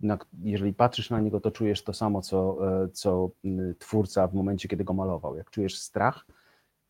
na, 0.00 0.18
jeżeli 0.42 0.74
patrzysz 0.74 1.10
na 1.10 1.20
niego, 1.20 1.40
to 1.40 1.50
czujesz 1.50 1.84
to 1.84 1.92
samo, 1.92 2.22
co, 2.22 2.58
e, 2.84 2.88
co 2.88 3.30
twórca 3.78 4.26
w 4.28 4.34
momencie, 4.34 4.68
kiedy 4.68 4.84
go 4.84 4.92
malował. 4.92 5.36
Jak 5.36 5.50
czujesz 5.50 5.78
strach, 5.78 6.26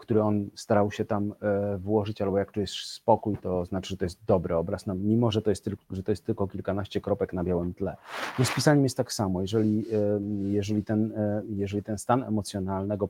który 0.01 0.23
on 0.23 0.51
starał 0.55 0.91
się 0.91 1.05
tam 1.05 1.35
e, 1.41 1.79
włożyć, 1.79 2.23
albo 2.23 2.39
jak 2.39 2.53
czujesz 2.53 2.87
spokój, 2.87 3.37
to 3.39 3.65
znaczy, 3.65 3.89
że 3.89 3.97
to 3.97 4.05
jest 4.05 4.25
dobry 4.27 4.57
obraz, 4.57 4.87
no, 4.87 4.95
mimo 4.95 5.31
że 5.31 5.43
to, 5.43 5.51
jest 5.51 5.65
tylko, 5.65 5.83
że 5.91 6.03
to 6.03 6.13
jest 6.13 6.25
tylko 6.25 6.49
kilkanaście 6.49 7.01
kropek 7.01 7.33
na 7.33 7.45
białym 7.45 7.75
tle. 7.75 7.97
No 8.39 8.45
z 8.45 8.55
pisaniem 8.55 8.85
jest 8.85 8.97
tak 8.97 9.13
samo. 9.13 9.41
Jeżeli, 9.41 9.87
e, 9.93 10.21
jeżeli, 10.51 10.85
ten, 10.85 11.13
e, 11.17 11.43
jeżeli 11.49 11.83
ten 11.83 11.99
stan 11.99 12.23
emocjonalnego 12.23 13.09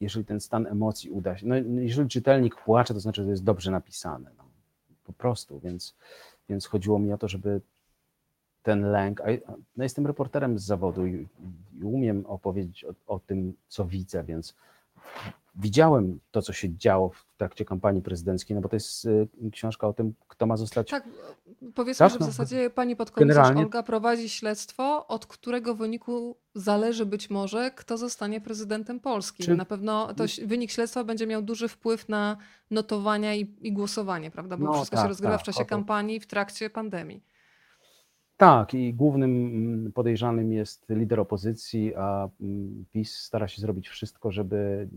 jeżeli 0.00 0.24
ten 0.24 0.40
stan 0.40 0.66
emocji 0.66 1.10
uda 1.10 1.36
się, 1.36 1.46
no 1.46 1.54
jeżeli 1.80 2.08
czytelnik 2.08 2.56
płacze, 2.56 2.94
to 2.94 3.00
znaczy, 3.00 3.20
że 3.20 3.26
to 3.26 3.30
jest 3.30 3.44
dobrze 3.44 3.70
napisane, 3.70 4.30
no, 4.38 4.44
po 5.04 5.12
prostu, 5.12 5.60
więc, 5.60 5.94
więc 6.48 6.66
chodziło 6.66 6.98
mi 6.98 7.12
o 7.12 7.18
to, 7.18 7.28
żeby 7.28 7.60
ten 8.62 8.90
lęk, 8.90 9.22
no 9.76 9.82
jestem 9.84 10.06
reporterem 10.06 10.58
z 10.58 10.64
zawodu 10.64 11.06
i, 11.06 11.28
i 11.80 11.84
umiem 11.84 12.26
opowiedzieć 12.26 12.84
o, 12.84 12.94
o 13.06 13.18
tym, 13.18 13.54
co 13.68 13.84
widzę, 13.84 14.24
więc 14.24 14.54
widziałem 15.54 16.20
to, 16.30 16.42
co 16.42 16.52
się 16.52 16.76
działo 16.76 17.08
w 17.08 17.26
trakcie 17.36 17.64
kampanii 17.64 18.02
prezydenckiej, 18.02 18.54
no 18.54 18.60
bo 18.60 18.68
to 18.68 18.76
jest 18.76 19.04
y, 19.04 19.28
książka 19.52 19.88
o 19.88 19.92
tym, 19.92 20.14
kto 20.28 20.46
ma 20.46 20.56
zostać 20.56 20.90
Tak, 20.90 21.08
powiedzmy, 21.74 22.04
Tak, 22.04 22.12
że 22.12 22.16
w 22.18 22.20
no, 22.20 22.26
zasadzie 22.26 22.70
pani 22.70 22.96
podkomisarz 22.96 23.36
generalnie- 23.36 23.62
Olga 23.62 23.82
prowadzi 23.82 24.28
śledztwo, 24.28 25.06
od 25.06 25.26
którego 25.26 25.74
wyniku 25.74 26.36
zależy 26.54 27.06
być 27.06 27.30
może, 27.30 27.70
kto 27.70 27.96
zostanie 27.98 28.40
prezydentem 28.40 29.00
Polski. 29.00 29.42
Czy- 29.44 29.56
Na 29.56 29.64
pewno 29.64 30.14
to 30.14 30.24
wynik 30.46 30.70
śledztwa 30.70 31.04
będzie 31.04 31.26
miał 31.26 31.42
duży 31.42 31.68
wpływ 31.68 32.08
na 32.08 32.36
notowania 32.70 33.34
i, 33.34 33.54
i 33.60 33.72
głosowanie, 33.72 34.30
prawda? 34.30 34.56
Bo 34.56 34.64
No 34.64 34.72
wszystko 34.72 34.96
się 34.96 35.00
tak, 35.02 35.08
rozgrywa 35.08 35.34
tak, 35.34 35.42
w 35.42 35.44
czasie 35.44 35.58
to- 35.58 35.64
kampanii, 35.66 36.20
w 36.20 36.26
trakcie 36.26 36.70
pandemii. 36.70 37.22
Tak, 38.40 38.74
i 38.74 38.94
głównym 38.94 39.30
mm, 39.30 39.92
podejrzanym 39.92 40.52
jest 40.52 40.86
lider 40.88 41.20
opozycji, 41.20 41.94
a 41.96 42.28
mm, 42.40 42.84
PiS 42.92 43.16
stara 43.16 43.48
się 43.48 43.60
zrobić 43.60 43.88
wszystko, 43.88 44.32
żeby 44.32 44.88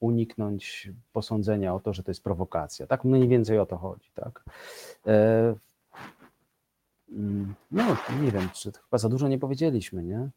uniknąć 0.00 0.90
posądzenia 1.12 1.74
o 1.74 1.80
to, 1.80 1.92
że 1.92 2.02
to 2.02 2.10
jest 2.10 2.24
prowokacja. 2.24 2.86
Tak 2.86 3.04
mniej 3.04 3.28
więcej 3.28 3.58
o 3.58 3.66
to 3.66 3.76
chodzi, 3.76 4.10
tak? 4.14 4.44
E, 5.06 5.54
mm, 7.12 7.54
no, 7.70 7.96
nie 8.22 8.30
wiem, 8.30 8.48
czy 8.52 8.72
chyba 8.72 8.98
za 8.98 9.08
dużo 9.08 9.28
nie 9.28 9.38
powiedzieliśmy, 9.38 10.02
nie? 10.02 10.28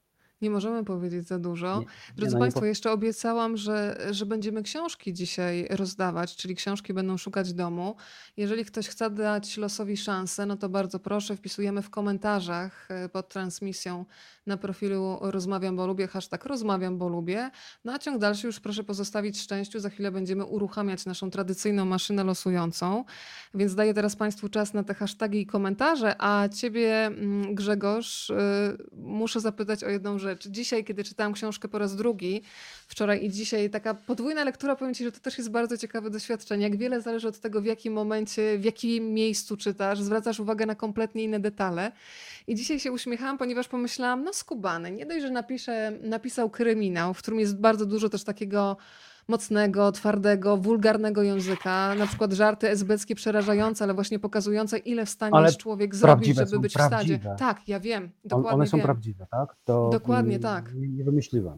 Nie 0.42 0.50
możemy 0.50 0.84
powiedzieć 0.84 1.28
za 1.28 1.40
dużo. 1.40 1.80
Nie- 1.80 1.86
Drodzy 2.16 2.34
no, 2.34 2.38
nie 2.38 2.44
Państwo, 2.44 2.60
po- 2.60 2.66
jeszcze 2.66 2.92
obiecałam, 2.92 3.58
że, 3.58 4.08
że 4.12 4.26
będziemy 4.26 4.64
książki 4.64 5.14
dzisiaj 5.14 5.68
rozdawać, 5.70 6.36
czyli 6.36 6.56
książki 6.56 6.94
będą 6.94 7.18
szukać 7.18 7.54
domu. 7.54 7.96
Jeżeli 8.38 8.66
ktoś 8.66 8.88
chce 8.88 9.10
dać 9.10 9.58
losowi 9.58 9.98
szansę, 9.98 10.46
no 10.46 10.58
to 10.58 10.70
bardzo 10.70 11.00
proszę, 11.00 11.36
wpisujemy 11.36 11.82
w 11.82 11.90
komentarzach 11.90 12.88
e, 12.92 13.10
pod 13.10 13.30
transmisją 13.30 14.06
na 14.46 14.58
profilu 14.58 15.18
Rozmawiam, 15.22 15.76
bo 15.76 15.88
lubię, 15.88 16.08
hashtag 16.08 16.46
Rozmawiam, 16.46 16.98
bo 16.98 17.08
lubię. 17.08 17.52
No 17.86 17.94
a 17.94 18.00
ciąg 18.00 18.18
dalszy 18.18 18.48
już 18.48 18.60
proszę 18.60 18.84
pozostawić 18.84 19.42
szczęściu. 19.42 19.80
Za 19.80 19.90
chwilę 19.90 20.12
będziemy 20.12 20.46
uruchamiać 20.46 21.06
naszą 21.06 21.30
tradycyjną 21.32 21.86
maszynę 21.86 22.24
losującą. 22.24 23.06
Więc 23.54 23.76
daję 23.76 23.94
teraz 23.94 24.16
Państwu 24.16 24.50
czas 24.50 24.74
na 24.74 24.84
te 24.84 24.94
hasztagi 24.94 25.42
i 25.42 25.46
komentarze, 25.46 26.16
a 26.20 26.50
Ciebie, 26.50 27.06
mm, 27.06 27.56
Grzegorz, 27.56 28.30
y, 28.30 28.36
muszę 28.92 29.40
zapytać 29.40 29.84
o 29.84 29.90
jedną 29.90 30.20
rzecz 30.20 30.25
rzecz. 30.26 30.48
Dzisiaj, 30.48 30.84
kiedy 30.84 31.04
czytałam 31.04 31.34
książkę 31.34 31.68
po 31.68 31.80
raz 31.80 31.96
drugi, 31.96 32.42
wczoraj 32.88 33.26
i 33.26 33.30
dzisiaj, 33.30 33.70
taka 33.70 33.94
podwójna 33.94 34.44
lektura, 34.44 34.76
powiem 34.76 34.94
Ci, 34.94 35.04
że 35.04 35.12
to 35.12 35.20
też 35.20 35.38
jest 35.38 35.52
bardzo 35.52 35.78
ciekawe 35.78 36.10
doświadczenie. 36.10 36.64
Jak 36.64 36.78
wiele 36.78 37.02
zależy 37.02 37.28
od 37.28 37.40
tego, 37.40 37.62
w 37.62 37.66
jakim 37.66 37.94
momencie, 37.94 38.58
w 38.58 38.64
jakim 38.64 39.14
miejscu 39.14 39.58
czytasz, 39.58 40.02
zwracasz 40.02 40.40
uwagę 40.40 40.66
na 40.66 40.76
kompletnie 40.76 41.24
inne 41.24 41.40
detale. 41.40 41.92
I 42.48 42.56
dzisiaj 42.56 42.80
się 42.80 42.92
uśmiechałam, 42.92 43.38
ponieważ 43.38 43.68
pomyślałam, 43.68 44.24
no 44.24 44.34
skubany, 44.34 44.92
nie 44.92 45.06
dość, 45.06 45.26
że 45.26 45.32
napisał 46.02 46.50
kryminał, 46.50 47.14
w 47.14 47.18
którym 47.18 47.40
jest 47.40 47.58
bardzo 47.58 47.86
dużo 47.86 48.10
też 48.10 48.24
takiego 48.24 48.78
mocnego, 49.28 49.92
twardego, 49.92 50.58
wulgarnego 50.58 51.24
języka. 51.24 51.96
Na 51.96 52.08
przykład 52.08 52.34
żarty 52.34 52.70
esbeckie 52.70 53.16
przerażające, 53.16 53.84
ale 53.84 53.94
właśnie 53.94 54.20
pokazujące, 54.20 54.78
ile 54.78 55.06
w 55.06 55.10
stanie 55.10 55.36
Ale 55.36 55.46
jest 55.46 55.58
człowiek 55.58 55.96
zrobić, 55.96 56.26
prawdziwe 56.26 56.46
żeby 56.46 56.60
być 56.60 56.72
w 56.72 56.76
stadzie. 56.76 56.90
prawdziwe. 56.90 57.36
Tak, 57.40 57.68
ja 57.68 57.80
wiem, 57.80 58.10
dokładnie 58.26 58.56
one 58.56 58.68
są 58.68 58.78
wiem. 58.78 58.86
prawdziwe, 58.86 59.28
tak? 59.32 59.56
To, 59.66 59.90
Dokładnie 59.90 60.36
mm, 60.36 60.42
tak. 60.42 60.74
Nie, 60.74 60.88
nie 60.88 61.04
wymyśliłem. 61.04 61.58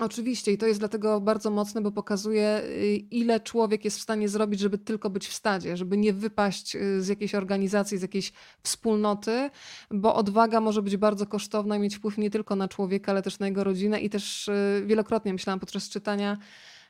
Oczywiście 0.00 0.52
i 0.52 0.58
to 0.58 0.66
jest 0.66 0.80
dlatego 0.80 1.20
bardzo 1.20 1.50
mocne, 1.50 1.80
bo 1.80 1.92
pokazuje, 1.92 2.62
y, 2.64 2.96
ile 2.96 3.40
człowiek 3.40 3.84
jest 3.84 3.98
w 3.98 4.02
stanie 4.02 4.28
zrobić, 4.28 4.60
żeby 4.60 4.78
tylko 4.78 5.10
być 5.10 5.28
w 5.28 5.34
stadzie, 5.34 5.76
żeby 5.76 5.96
nie 5.96 6.12
wypaść 6.12 6.76
y, 6.76 7.02
z 7.02 7.08
jakiejś 7.08 7.34
organizacji, 7.34 7.98
z 7.98 8.02
jakiejś 8.02 8.32
wspólnoty, 8.62 9.50
bo 9.90 10.14
odwaga 10.14 10.60
może 10.60 10.82
być 10.82 10.96
bardzo 10.96 11.26
kosztowna 11.26 11.76
i 11.76 11.80
mieć 11.80 11.96
wpływ 11.96 12.18
nie 12.18 12.30
tylko 12.30 12.56
na 12.56 12.68
człowieka, 12.68 13.12
ale 13.12 13.22
też 13.22 13.38
na 13.38 13.46
jego 13.46 13.64
rodzinę. 13.64 14.00
I 14.00 14.10
też 14.10 14.48
y, 14.48 14.82
wielokrotnie 14.86 15.32
myślałam 15.32 15.60
podczas 15.60 15.88
czytania, 15.88 16.38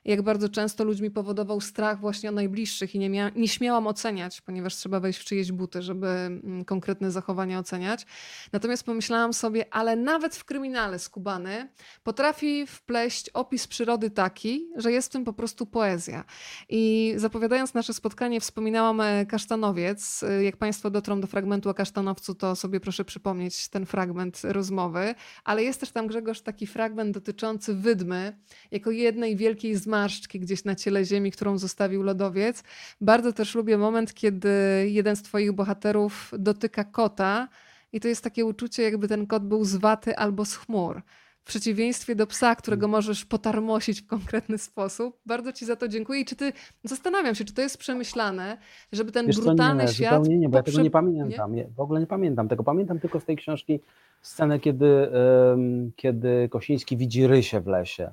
jak 0.05 0.21
bardzo 0.21 0.49
często 0.49 0.83
ludźmi 0.83 1.11
powodował 1.11 1.61
strach 1.61 1.99
właśnie 1.99 2.29
o 2.29 2.31
najbliższych 2.31 2.95
i 2.95 2.99
nie, 2.99 3.09
mia- 3.09 3.31
nie 3.35 3.47
śmiałam 3.47 3.87
oceniać, 3.87 4.41
ponieważ 4.41 4.75
trzeba 4.75 4.99
wejść 4.99 5.19
w 5.19 5.23
czyjeś 5.25 5.51
buty, 5.51 5.81
żeby 5.81 6.07
mm, 6.07 6.65
konkretne 6.65 7.11
zachowania 7.11 7.59
oceniać. 7.59 8.05
Natomiast 8.51 8.83
pomyślałam 8.83 9.33
sobie, 9.33 9.73
ale 9.73 9.95
nawet 9.95 10.35
w 10.35 10.45
kryminale 10.45 10.99
skubany 10.99 11.69
potrafi 12.03 12.67
wpleść 12.67 13.29
opis 13.29 13.67
przyrody 13.67 14.09
taki, 14.09 14.67
że 14.75 14.91
jest 14.91 15.07
w 15.09 15.11
tym 15.11 15.23
po 15.23 15.33
prostu 15.33 15.65
poezja. 15.65 16.23
I 16.69 17.13
zapowiadając 17.17 17.73
nasze 17.73 17.93
spotkanie, 17.93 18.41
wspominałam 18.41 19.01
e, 19.01 19.25
kasztanowiec. 19.25 20.23
E, 20.23 20.43
Jak 20.43 20.57
Państwo 20.57 20.89
dotrą 20.89 21.21
do 21.21 21.27
fragmentu 21.27 21.69
o 21.69 21.73
kasztanowcu, 21.73 22.35
to 22.35 22.55
sobie 22.55 22.79
proszę 22.79 23.05
przypomnieć 23.05 23.67
ten 23.69 23.85
fragment 23.85 24.41
rozmowy. 24.43 25.15
Ale 25.43 25.63
jest 25.63 25.79
też 25.79 25.91
tam, 25.91 26.07
Grzegorz, 26.07 26.41
taki 26.41 26.67
fragment 26.67 27.13
dotyczący 27.13 27.73
wydmy, 27.75 28.37
jako 28.71 28.91
jednej 28.91 29.35
wielkiej 29.35 29.75
zmarszczki 29.91 30.39
gdzieś 30.39 30.65
na 30.65 30.75
ciele 30.75 31.05
ziemi, 31.05 31.31
którą 31.31 31.57
zostawił 31.57 32.03
lodowiec. 32.03 32.63
Bardzo 33.01 33.33
też 33.33 33.55
lubię 33.55 33.77
moment, 33.77 34.13
kiedy 34.13 34.49
jeden 34.87 35.15
z 35.15 35.21
Twoich 35.21 35.51
bohaterów 35.51 36.31
dotyka 36.39 36.83
kota. 36.83 37.47
I 37.93 37.99
to 37.99 38.07
jest 38.07 38.23
takie 38.23 38.45
uczucie, 38.45 38.83
jakby 38.83 39.07
ten 39.07 39.27
kot 39.27 39.43
był 39.43 39.65
z 39.65 39.75
waty 39.75 40.17
albo 40.17 40.45
z 40.45 40.55
chmur. 40.55 41.01
W 41.41 41.43
przeciwieństwie 41.43 42.15
do 42.15 42.27
psa, 42.27 42.55
którego 42.55 42.87
możesz 42.87 43.25
potarmosić 43.25 44.01
w 44.01 44.07
konkretny 44.07 44.57
sposób. 44.57 45.19
Bardzo 45.25 45.53
Ci 45.53 45.65
za 45.65 45.75
to 45.75 45.87
dziękuję. 45.87 46.21
I 46.21 46.25
czy 46.25 46.35
Ty, 46.35 46.53
zastanawiam 46.83 47.35
się, 47.35 47.45
czy 47.45 47.53
to 47.53 47.61
jest 47.61 47.77
przemyślane, 47.77 48.57
żeby 48.91 49.11
ten 49.11 49.27
Wiesz 49.27 49.35
co, 49.35 49.41
brutalny 49.41 49.83
nie, 49.83 49.89
świat... 49.89 50.13
zupełnie 50.13 50.37
nie, 50.37 50.49
bo 50.49 50.57
ja 50.57 50.63
tego 50.63 50.81
nie 50.81 50.91
pamiętam. 50.91 51.55
Nie? 51.55 51.67
W 51.75 51.79
ogóle 51.79 51.99
nie 51.99 52.07
pamiętam 52.07 52.47
tego. 52.47 52.63
Pamiętam 52.63 52.99
tylko 52.99 53.19
z 53.19 53.25
tej 53.25 53.35
książki 53.35 53.79
scenę, 54.21 54.59
kiedy, 54.59 54.85
em, 54.85 55.91
kiedy 55.95 56.49
Kosiński 56.49 56.97
widzi 56.97 57.27
rysie 57.27 57.59
w 57.61 57.67
lesie. 57.67 58.11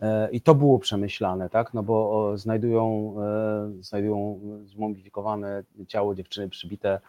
E, 0.00 0.30
I 0.30 0.40
to 0.40 0.54
było 0.54 0.78
przemyślane, 0.78 1.50
tak? 1.50 1.74
No 1.74 1.82
bo 1.82 2.32
znajdują, 2.38 3.14
e, 3.22 3.82
znajdują 3.82 4.40
zmumbifikowane 4.64 5.64
ciało 5.88 6.14
dziewczyny 6.14 6.48
przybite 6.48 7.00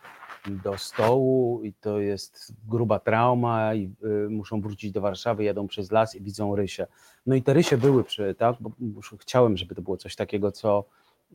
do 0.63 0.77
stołu 0.77 1.63
i 1.63 1.73
to 1.73 1.99
jest 1.99 2.53
gruba 2.67 2.99
trauma 2.99 3.73
i 3.73 3.91
y, 4.25 4.29
muszą 4.29 4.61
wrócić 4.61 4.91
do 4.91 5.01
Warszawy, 5.01 5.43
jadą 5.43 5.67
przez 5.67 5.91
las 5.91 6.15
i 6.15 6.21
widzą 6.21 6.55
rysie. 6.55 6.87
No 7.25 7.35
i 7.35 7.41
te 7.41 7.53
rysie 7.53 7.77
były 7.77 8.03
przy, 8.03 8.35
tak? 8.35 8.55
Bo 8.59 8.71
chciałem, 9.19 9.57
żeby 9.57 9.75
to 9.75 9.81
było 9.81 9.97
coś 9.97 10.15
takiego, 10.15 10.51
co, 10.51 10.83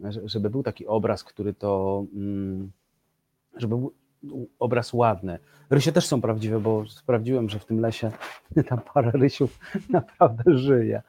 że- 0.05 0.29
żeby 0.29 0.51
był 0.51 0.63
taki 0.63 0.87
obraz, 0.87 1.25
który 1.25 1.55
to, 1.55 2.05
mm, 2.15 2.71
żeby 3.57 3.77
obraz 4.59 4.93
ładny. 4.93 5.39
Rysie 5.71 5.93
też 5.93 6.07
są 6.07 6.21
prawdziwe, 6.21 6.61
bo 6.61 6.89
sprawdziłem, 6.89 7.49
że 7.49 7.59
w 7.59 7.65
tym 7.65 7.81
lesie 7.81 8.11
tam 8.69 8.81
parę 8.95 9.11
rysiów 9.11 9.59
naprawdę 9.91 10.59
żyje. 10.59 11.03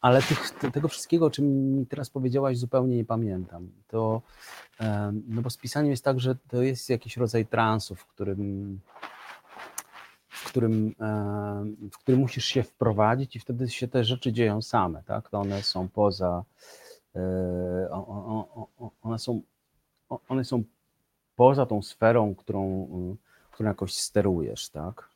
Ale 0.00 0.22
tych, 0.22 0.50
te- 0.50 0.70
tego 0.70 0.88
wszystkiego, 0.88 1.26
o 1.26 1.30
czym 1.30 1.76
mi 1.78 1.86
teraz 1.86 2.10
powiedziałaś, 2.10 2.58
zupełnie 2.58 2.96
nie 2.96 3.04
pamiętam. 3.04 3.68
To, 3.88 4.22
no 5.28 5.42
bo 5.42 5.50
z 5.50 5.56
pisaniem 5.56 5.90
jest 5.90 6.04
tak, 6.04 6.20
że 6.20 6.34
to 6.48 6.62
jest 6.62 6.90
jakiś 6.90 7.16
rodzaj 7.16 7.46
transu, 7.46 7.94
w 7.94 8.06
którym, 8.06 8.80
w 10.28 10.44
którym, 10.44 10.94
w 11.92 11.98
którym 11.98 12.20
musisz 12.20 12.44
się 12.44 12.62
wprowadzić 12.62 13.36
i 13.36 13.40
wtedy 13.40 13.70
się 13.70 13.88
te 13.88 14.04
rzeczy 14.04 14.32
dzieją 14.32 14.62
same, 14.62 15.02
tak? 15.02 15.30
To 15.30 15.40
one 15.40 15.62
są 15.62 15.88
poza, 15.88 16.44
e, 17.16 17.90
one 19.02 19.18
są, 19.18 19.42
one 20.28 20.44
są 20.44 20.62
poza 21.38 21.66
tą 21.66 21.82
sferą, 21.82 22.34
którą, 22.34 22.88
y, 23.14 23.50
którą 23.50 23.68
jakoś 23.68 23.94
sterujesz, 23.94 24.68
tak? 24.68 25.08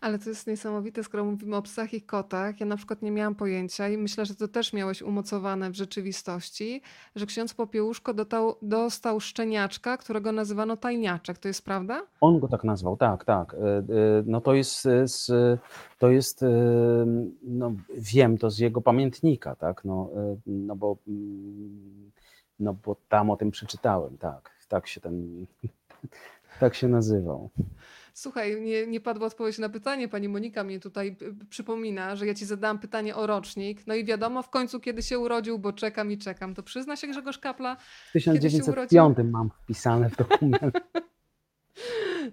Ale 0.00 0.18
to 0.18 0.28
jest 0.28 0.46
niesamowite, 0.46 1.04
skoro 1.04 1.24
mówimy 1.24 1.56
o 1.56 1.62
psach 1.62 1.94
i 1.94 2.02
kotach. 2.02 2.60
Ja 2.60 2.66
na 2.66 2.76
przykład 2.76 3.02
nie 3.02 3.10
miałam 3.10 3.34
pojęcia 3.34 3.88
i 3.88 3.96
myślę, 3.96 4.26
że 4.26 4.34
to 4.34 4.48
też 4.48 4.72
miałeś 4.72 5.02
umocowane 5.02 5.70
w 5.70 5.74
rzeczywistości, 5.74 6.82
że 7.16 7.26
ksiądz 7.26 7.54
Popiełuszko 7.54 8.14
dostał, 8.14 8.56
dostał 8.62 9.20
szczeniaczka, 9.20 9.96
którego 9.96 10.32
nazywano 10.32 10.76
tajniaczek. 10.76 11.38
To 11.38 11.48
jest 11.48 11.64
prawda? 11.64 12.02
On 12.20 12.38
go 12.40 12.48
tak 12.48 12.64
nazwał, 12.64 12.96
tak, 12.96 13.24
tak. 13.24 13.54
Y, 13.54 13.56
y, 13.56 14.24
No 14.26 14.40
to 14.40 14.54
jest, 14.54 14.82
z, 15.04 15.30
to 15.98 16.10
jest, 16.10 16.44
no 17.42 17.72
wiem 17.94 18.38
to 18.38 18.50
z 18.50 18.58
jego 18.58 18.80
pamiętnika, 18.80 19.56
tak, 19.56 19.84
no, 19.84 20.10
no 20.46 20.76
bo, 20.76 20.96
mm, 21.08 22.10
no 22.60 22.74
bo 22.84 22.96
tam 23.08 23.30
o 23.30 23.36
tym 23.36 23.50
przeczytałem, 23.50 24.18
tak, 24.18 24.50
tak 24.72 24.86
się 24.86 25.00
ten, 25.00 25.46
tak 26.60 26.74
się 26.74 26.88
nazywał. 26.88 27.50
Słuchaj, 28.14 28.60
nie, 28.60 28.86
nie 28.86 29.00
padła 29.00 29.26
odpowiedź 29.26 29.58
na 29.58 29.68
pytanie. 29.68 30.08
Pani 30.08 30.28
Monika 30.28 30.64
mnie 30.64 30.80
tutaj 30.80 31.16
przypomina, 31.50 32.16
że 32.16 32.26
ja 32.26 32.34
ci 32.34 32.44
zadałam 32.44 32.78
pytanie 32.78 33.16
o 33.16 33.26
rocznik. 33.26 33.86
No 33.86 33.94
i 33.94 34.04
wiadomo 34.04 34.42
w 34.42 34.50
końcu, 34.50 34.80
kiedy 34.80 35.02
się 35.02 35.18
urodził, 35.18 35.58
bo 35.58 35.72
czekam 35.72 36.12
i 36.12 36.18
czekam. 36.18 36.54
To 36.54 36.62
przyzna 36.62 36.96
się 36.96 37.06
Grzegorz 37.06 37.38
Kapla? 37.38 37.76
W 38.14 38.20
się 38.20 38.32
1905 38.32 39.18
mam 39.32 39.50
wpisane 39.50 40.10
w 40.10 40.16
dokument. 40.16 40.74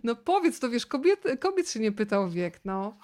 No 0.04 0.16
powiedz 0.16 0.60
to, 0.60 0.70
wiesz, 0.70 0.86
kobiet, 0.86 1.24
kobiet 1.40 1.70
się 1.70 1.80
nie 1.80 1.92
pyta 1.92 2.20
o 2.20 2.30
wiek, 2.30 2.62
no. 2.66 2.98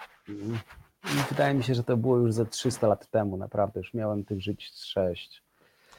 Wydaje 1.30 1.54
mi 1.54 1.64
się, 1.64 1.76
że 1.76 1.84
to 1.84 1.98
było 1.98 2.18
już 2.18 2.34
ze 2.34 2.46
300 2.46 2.88
lat 2.88 3.10
temu, 3.10 3.38
naprawdę, 3.38 3.80
już 3.80 3.94
miałem 3.94 4.26
tych 4.26 4.42
żyć 4.42 4.72
z 4.74 4.86
sześć. 4.86 5.45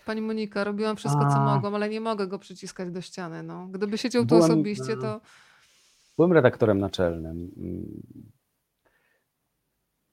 Pani 0.06 0.22
Monika, 0.22 0.64
robiłam 0.64 0.96
wszystko, 0.96 1.20
co 1.20 1.36
A. 1.36 1.54
mogłam, 1.54 1.74
ale 1.74 1.88
nie 1.88 2.00
mogę 2.00 2.26
go 2.26 2.38
przyciskać 2.38 2.90
do 2.90 3.00
ściany, 3.00 3.42
no. 3.42 3.66
Gdyby 3.66 3.98
siedział 3.98 4.22
tu 4.22 4.28
Byłam, 4.28 4.42
osobiście, 4.42 4.92
e, 4.92 4.96
to... 4.96 5.20
Byłem 6.16 6.32
redaktorem 6.32 6.78
naczelnym. 6.78 7.50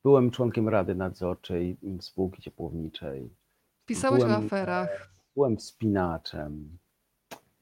Byłem 0.03 0.31
członkiem 0.31 0.69
Rady 0.69 0.95
Nadzorczej 0.95 1.77
spółki 1.99 2.41
ciepłowniczej. 2.41 3.29
Pisałeś 3.85 4.23
o 4.23 4.25
byłem, 4.25 4.45
aferach. 4.45 5.09
Byłem 5.35 5.57
wspinaczem. 5.57 6.77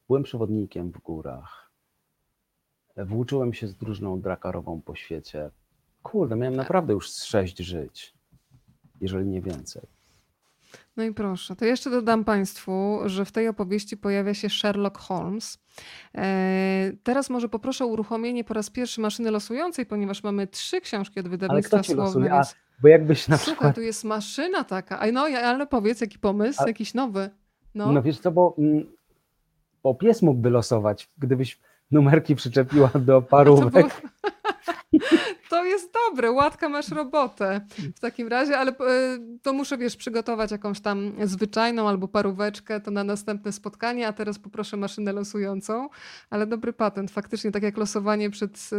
Byłem 0.07 0.23
przewodnikiem 0.23 0.91
w 0.91 1.01
górach. 1.01 1.71
Włóczyłem 2.97 3.53
się 3.53 3.67
z 3.67 3.75
drużyną 3.75 4.21
drakarową 4.21 4.81
po 4.81 4.95
świecie. 4.95 5.49
Kurde, 6.03 6.35
miałem 6.35 6.55
naprawdę 6.55 6.93
już 6.93 7.11
z 7.11 7.23
sześć 7.23 7.57
żyć, 7.57 8.13
jeżeli 9.01 9.25
nie 9.25 9.41
więcej. 9.41 10.00
No 10.97 11.03
i 11.03 11.13
proszę, 11.13 11.55
to 11.55 11.65
jeszcze 11.65 11.89
dodam 11.89 12.23
Państwu, 12.23 12.99
że 13.05 13.25
w 13.25 13.31
tej 13.31 13.47
opowieści 13.47 13.97
pojawia 13.97 14.33
się 14.33 14.49
Sherlock 14.49 14.97
Holmes. 14.97 15.59
E, 16.15 16.91
teraz 17.03 17.29
może 17.29 17.49
poproszę 17.49 17.83
o 17.85 17.87
uruchomienie 17.87 18.43
po 18.43 18.53
raz 18.53 18.69
pierwszy 18.69 19.01
maszyny 19.01 19.31
losującej, 19.31 19.85
ponieważ 19.85 20.23
mamy 20.23 20.47
trzy 20.47 20.81
książki 20.81 21.19
od 21.19 21.25
Ale 21.25 21.29
wydawnictwa 21.29 21.77
kto 21.77 21.83
ci 21.83 21.93
Słowne. 21.93 22.05
losuje? 22.29 22.33
A, 22.33 22.41
bo 22.81 22.87
jakbyś 22.87 23.27
na 23.27 23.37
Słuchaj, 23.37 23.53
przykład... 23.55 23.75
tu 23.75 23.81
jest 23.81 24.03
maszyna 24.03 24.63
taka. 24.63 24.99
A 24.99 25.11
no, 25.11 25.21
ale 25.21 25.67
powiedz, 25.67 26.01
jaki 26.01 26.19
pomysł, 26.19 26.63
A- 26.63 26.67
jakiś 26.67 26.93
nowy. 26.93 27.29
No, 27.75 27.91
No 27.91 28.01
wiesz 28.01 28.19
co, 28.19 28.31
bo, 28.31 28.55
mm, 28.57 28.83
bo 29.83 29.95
pies 29.95 30.21
mógłby 30.21 30.49
losować, 30.49 31.09
gdybyś 31.17 31.59
numerki 31.91 32.35
przyczepiła 32.35 32.89
do 32.95 33.21
parówek. 33.21 33.71
było... 33.71 33.89
to 35.51 35.65
jest 35.65 35.93
dobre, 35.93 36.31
łatka 36.31 36.69
masz 36.69 36.89
robotę 36.89 37.61
w 37.95 37.99
takim 37.99 38.27
razie, 38.27 38.57
ale 38.57 38.71
e, 38.71 38.75
to 39.41 39.53
muszę, 39.53 39.77
wiesz, 39.77 39.95
przygotować 39.95 40.51
jakąś 40.51 40.79
tam 40.79 41.11
zwyczajną 41.23 41.89
albo 41.89 42.07
paróweczkę, 42.07 42.81
to 42.81 42.91
na 42.91 43.03
następne 43.03 43.51
spotkanie, 43.51 44.07
a 44.07 44.13
teraz 44.13 44.39
poproszę 44.39 44.77
maszynę 44.77 45.13
losującą, 45.13 45.89
ale 46.29 46.47
dobry 46.47 46.73
patent, 46.73 47.11
faktycznie 47.11 47.51
tak 47.51 47.63
jak 47.63 47.77
losowanie 47.77 48.29
przed 48.29 48.69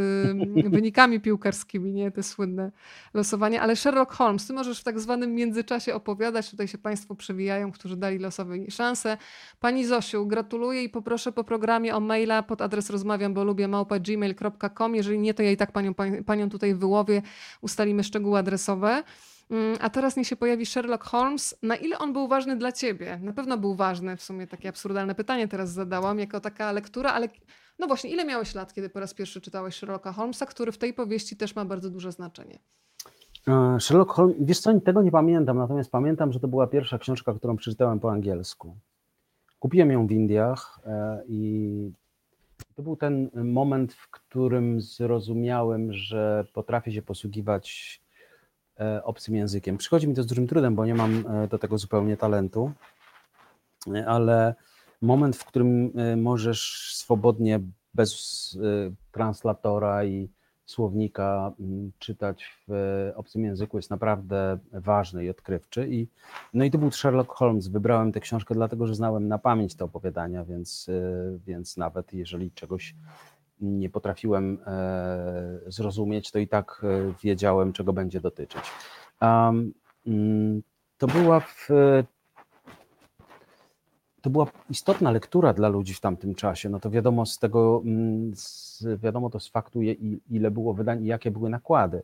e, 0.65 0.71
wynikami 0.77 1.21
piłkarskimi, 1.21 1.93
nie, 1.93 2.11
te 2.11 2.23
słynne 2.23 2.71
losowanie, 3.15 3.63
ale 3.63 3.77
Sherlock 3.77 4.13
Holmes, 4.13 4.47
ty 4.47 4.53
możesz 4.53 4.81
w 4.81 4.85
tak 4.85 5.01
zwanym 5.01 5.35
międzyczasie 5.35 5.95
opowiadać, 5.95 6.51
tutaj 6.51 6.69
się 6.69 6.79
Państwo 6.79 7.15
przewijają, 7.15 7.73
którzy 7.73 7.97
dali 7.97 8.19
losowi 8.19 8.71
szansę. 8.71 9.17
Pani 9.61 9.87
Zosiu, 9.87 10.27
gratuluję 10.27 10.83
i 10.83 10.89
poproszę 10.89 11.33
po 11.33 11.45
programie 11.45 11.97
o 11.97 12.01
maila 12.01 12.43
pod 12.43 12.63
adres 12.63 12.91
rozmawiam, 12.91 13.35
bo 13.35 13.45
lubię 13.45 13.69
małpa 13.69 13.99
gmail.com, 13.99 14.95
jeżeli 14.95 15.19
nie, 15.19 15.35
to 15.35 15.43
ja 15.43 15.51
i 15.51 15.57
tak 15.57 15.73
panią, 15.73 15.95
panią 16.27 16.49
tutaj 16.49 16.62
tutaj 16.63 16.75
wyłowię, 16.75 17.23
ustalimy 17.61 18.05
szczegóły 18.05 18.39
adresowe. 18.39 19.03
Mm, 19.51 19.77
A 19.81 19.91
teraz 19.91 20.17
niech 20.17 20.27
się 20.27 20.37
pojawi 20.37 20.67
Sherlock 20.67 21.05
Holmes. 21.05 21.59
Na 21.63 21.77
ile 21.77 21.99
on 21.99 22.13
był 22.13 22.29
ważny 22.29 22.57
dla 22.57 22.73
ciebie? 22.73 23.19
Na 23.23 23.33
pewno 23.33 23.59
był 23.59 23.75
ważny, 23.75 24.17
w 24.17 24.23
sumie 24.23 24.47
takie 24.47 24.69
absurdalne 24.69 25.15
pytanie 25.15 25.49
teraz 25.49 25.71
zadałam, 25.71 26.19
jako 26.19 26.41
taka 26.41 26.73
lektura, 26.73 27.13
ale 27.13 27.29
no 27.79 27.87
właśnie, 27.87 28.11
ile 28.11 28.25
miałeś 28.25 28.55
lat, 28.55 28.73
kiedy 28.73 28.89
po 28.89 29.01
raz 29.01 29.15
pierwszy 29.15 29.41
czytałeś 29.41 29.75
Sherlocka 29.75 30.13
Holmesa, 30.13 30.47
który 30.47 30.73
w 30.73 30.79
tej 30.79 30.95
powieści 30.95 31.37
też 31.37 31.57
ma 31.57 31.65
bardzo 31.65 31.91
duże 31.91 32.13
znaczenie? 32.13 32.59
E, 33.49 33.81
Sherlock 33.81 34.13
Holmes, 34.13 34.37
wiesz 34.41 34.61
co, 34.61 34.81
tego 34.81 35.03
nie 35.03 35.11
pamiętam, 35.11 35.59
natomiast 35.59 35.91
pamiętam, 35.91 36.33
że 36.33 36.41
to 36.41 36.49
była 36.49 36.67
pierwsza 36.67 36.99
książka, 36.99 37.35
którą 37.35 37.57
przeczytałem 37.57 38.01
po 38.01 38.11
angielsku. 38.11 38.77
Kupiłem 39.59 39.91
ją 39.91 40.07
w 40.07 40.13
Indiach 40.13 40.81
e, 40.87 41.23
i 41.29 41.93
to 42.75 42.83
był 42.83 42.97
ten 42.97 43.31
moment, 43.35 43.93
w 43.93 44.11
którym 44.11 44.81
zrozumiałem, 44.81 45.93
że 45.93 46.45
potrafię 46.53 46.93
się 46.93 47.03
posługiwać 47.03 48.01
e, 48.81 49.05
obcym 49.05 49.35
językiem. 49.35 49.77
Przychodzi 49.77 50.09
mi 50.09 50.15
to 50.15 50.23
z 50.23 50.27
dużym 50.27 50.47
trudem, 50.47 50.75
bo 50.75 50.87
nie 50.87 50.95
mam 50.95 51.25
e, 51.27 51.49
do 51.49 51.59
tego 51.59 51.79
zupełnie 51.79 52.17
talentu, 52.17 52.73
e, 53.95 54.07
ale 54.07 54.55
moment, 55.01 55.37
w 55.37 55.45
którym 55.45 55.93
możesz 56.17 56.93
swobodnie, 56.97 57.61
bez 57.95 58.59
translatora 59.13 60.05
i 60.05 60.29
słownika 60.65 61.53
m, 61.61 61.93
czytać 61.99 62.63
w 62.69 62.73
e, 62.73 63.17
obcym 63.17 63.45
języku 63.45 63.77
jest 63.79 63.91
naprawdę 63.91 64.59
ważny 64.73 65.25
i 65.25 65.31
odkrywczy. 65.31 65.89
I, 65.89 66.09
no 66.55 66.65
i 66.65 66.71
to 66.71 66.79
był 66.79 66.91
Sherlock 66.91 67.33
Holmes. 67.33 67.69
Wybrałem 67.69 68.13
tę 68.13 68.21
książkę 68.21 68.55
dlatego, 68.55 68.87
że 68.87 68.95
znałem 68.95 69.29
na 69.29 69.39
pamięć 69.39 69.75
te 69.75 69.85
opowiadania, 69.85 70.45
więc, 70.45 70.89
e, 70.89 71.39
więc 71.47 71.77
nawet 71.77 72.13
jeżeli 72.13 72.51
czegoś 72.51 72.95
nie 73.61 73.91
potrafiłem 73.91 74.59
e, 74.67 75.61
zrozumieć, 75.67 76.31
to 76.31 76.39
i 76.39 76.49
tak 76.49 76.83
wiedziałem, 77.23 77.73
czego 77.73 77.93
będzie 77.93 78.21
dotyczyć. 78.21 78.63
Um, 79.23 79.73
mm, 80.07 80.63
to 80.99 81.07
była 81.07 81.41
w, 81.41 81.69
to 84.23 84.31
była 84.31 84.47
istotna 84.71 85.11
lektura 85.11 85.53
dla 85.53 85.69
ludzi 85.69 85.95
w 85.95 86.01
tamtym 86.01 86.35
czasie. 86.35 86.69
No 86.69 86.81
to 86.81 86.91
wiadomo 86.91 87.27
z 87.27 87.39
tego, 87.39 87.83
mm, 87.85 88.33
z, 88.35 88.85
wiadomo 89.03 89.31
to 89.31 89.41
z 89.41 89.49
faktu, 89.49 89.81
ile 90.31 90.51
było 90.51 90.75
wydań 90.75 91.05
i 91.05 91.07
jakie 91.07 91.31
były 91.31 91.51
nakłady. 91.51 92.03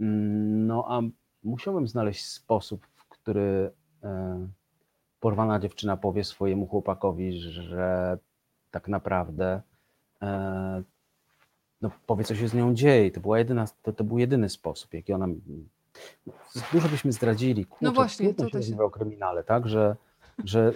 Mm, 0.00 0.66
No 0.66 0.84
a 0.88 1.00
musiałem 1.44 1.88
znaleźć 1.88 2.24
sposób, 2.26 2.86
w 2.94 3.08
który 3.08 3.70
e, 4.02 4.48
porwana 5.20 5.58
dziewczyna 5.58 5.96
powie 5.96 6.24
swojemu 6.24 6.66
chłopakowi, 6.66 7.40
że 7.40 8.18
tak 8.70 8.88
naprawdę 8.88 9.60
e, 10.22 10.82
no, 11.82 11.90
powie, 12.06 12.24
co 12.24 12.34
się 12.34 12.48
z 12.48 12.54
nią 12.54 12.74
dzieje. 12.74 13.10
To, 13.10 13.20
była 13.20 13.38
jedyna, 13.38 13.64
to, 13.82 13.92
to 13.92 14.04
był 14.04 14.18
jedyny 14.18 14.48
sposób, 14.48 14.94
jaki 14.94 15.12
ona. 15.12 15.26
no, 16.26 16.32
Dużo 16.72 16.88
byśmy 16.88 17.12
zdradzili. 17.12 17.66
Kurczę, 17.66 17.92
właśnie, 17.92 18.34
trudno 18.34 18.60
to 18.60 18.66
się 18.66 18.82
o 18.82 18.90
kryminale, 18.90 19.44
tak? 19.44 19.68
Że, 19.68 19.96
że, 20.44 20.72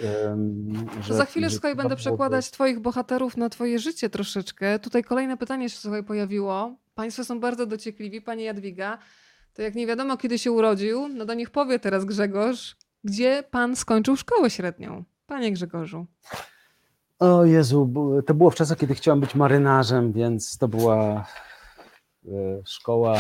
że, 1.03 1.15
za 1.15 1.25
chwilę, 1.25 1.51
że 1.51 1.55
słuchaj, 1.55 1.77
będę 1.77 1.97
przekładać 1.97 2.51
twoich 2.51 2.81
bohaterów 2.81 3.37
na 3.37 3.49
twoje 3.49 3.79
życie 3.79 4.11
troszeczkę. 4.11 4.79
Tutaj 4.79 5.05
kolejne 5.05 5.37
pytanie 5.37 5.71
się 5.71 5.79
słuchaj 5.79 6.05
pojawiło. 6.05 6.77
Państwo 6.95 7.25
są 7.25 7.41
bardzo 7.41 7.67
dociekliwi. 7.67 8.21
Pani 8.21 8.45
Jadwiga, 8.45 8.99
to 9.55 9.63
jak 9.63 9.75
nie 9.75 9.87
wiadomo 9.87 10.17
kiedy 10.17 10.39
się 10.39 10.53
urodził, 10.53 11.09
no 11.09 11.27
to 11.27 11.35
niech 11.35 11.51
powie 11.51 11.79
teraz 11.79 12.05
Grzegorz, 12.05 12.77
gdzie 13.05 13.45
pan 13.51 13.77
skończył 13.77 14.17
szkołę 14.17 14.51
średnią? 14.51 15.05
Panie 15.27 15.53
Grzegorzu. 15.53 16.07
O 17.19 17.45
Jezu, 17.45 17.93
to 18.27 18.35
było 18.35 18.51
w 18.51 18.55
czasach, 18.55 18.79
kiedy 18.79 18.95
chciałem 18.95 19.21
być 19.21 19.35
marynarzem, 19.35 20.13
więc 20.13 20.59
to 20.59 20.69
była 20.69 21.27
e, 22.27 22.63
szkoła, 22.65 23.19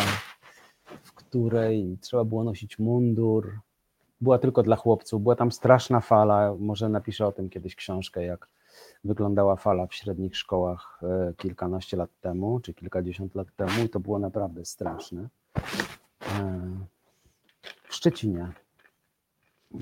w 1.02 1.12
której 1.12 1.98
trzeba 2.00 2.24
było 2.24 2.44
nosić 2.44 2.78
mundur. 2.78 3.58
Była 4.24 4.38
tylko 4.38 4.62
dla 4.62 4.76
chłopców. 4.76 5.22
Była 5.22 5.36
tam 5.36 5.52
straszna 5.52 6.00
fala. 6.00 6.54
Może 6.58 6.88
napiszę 6.88 7.26
o 7.26 7.32
tym 7.32 7.50
kiedyś 7.50 7.74
książkę, 7.76 8.24
jak 8.24 8.48
wyglądała 9.04 9.56
fala 9.56 9.86
w 9.86 9.94
średnich 9.94 10.36
szkołach 10.36 11.00
e, 11.02 11.32
kilkanaście 11.36 11.96
lat 11.96 12.10
temu, 12.20 12.60
czy 12.60 12.74
kilkadziesiąt 12.74 13.34
lat 13.34 13.48
temu. 13.56 13.84
I 13.84 13.88
to 13.88 14.00
było 14.00 14.18
naprawdę 14.18 14.64
straszne. 14.64 15.28
E, 16.22 16.60
W 17.88 17.94
Szczecinie. 17.94 18.52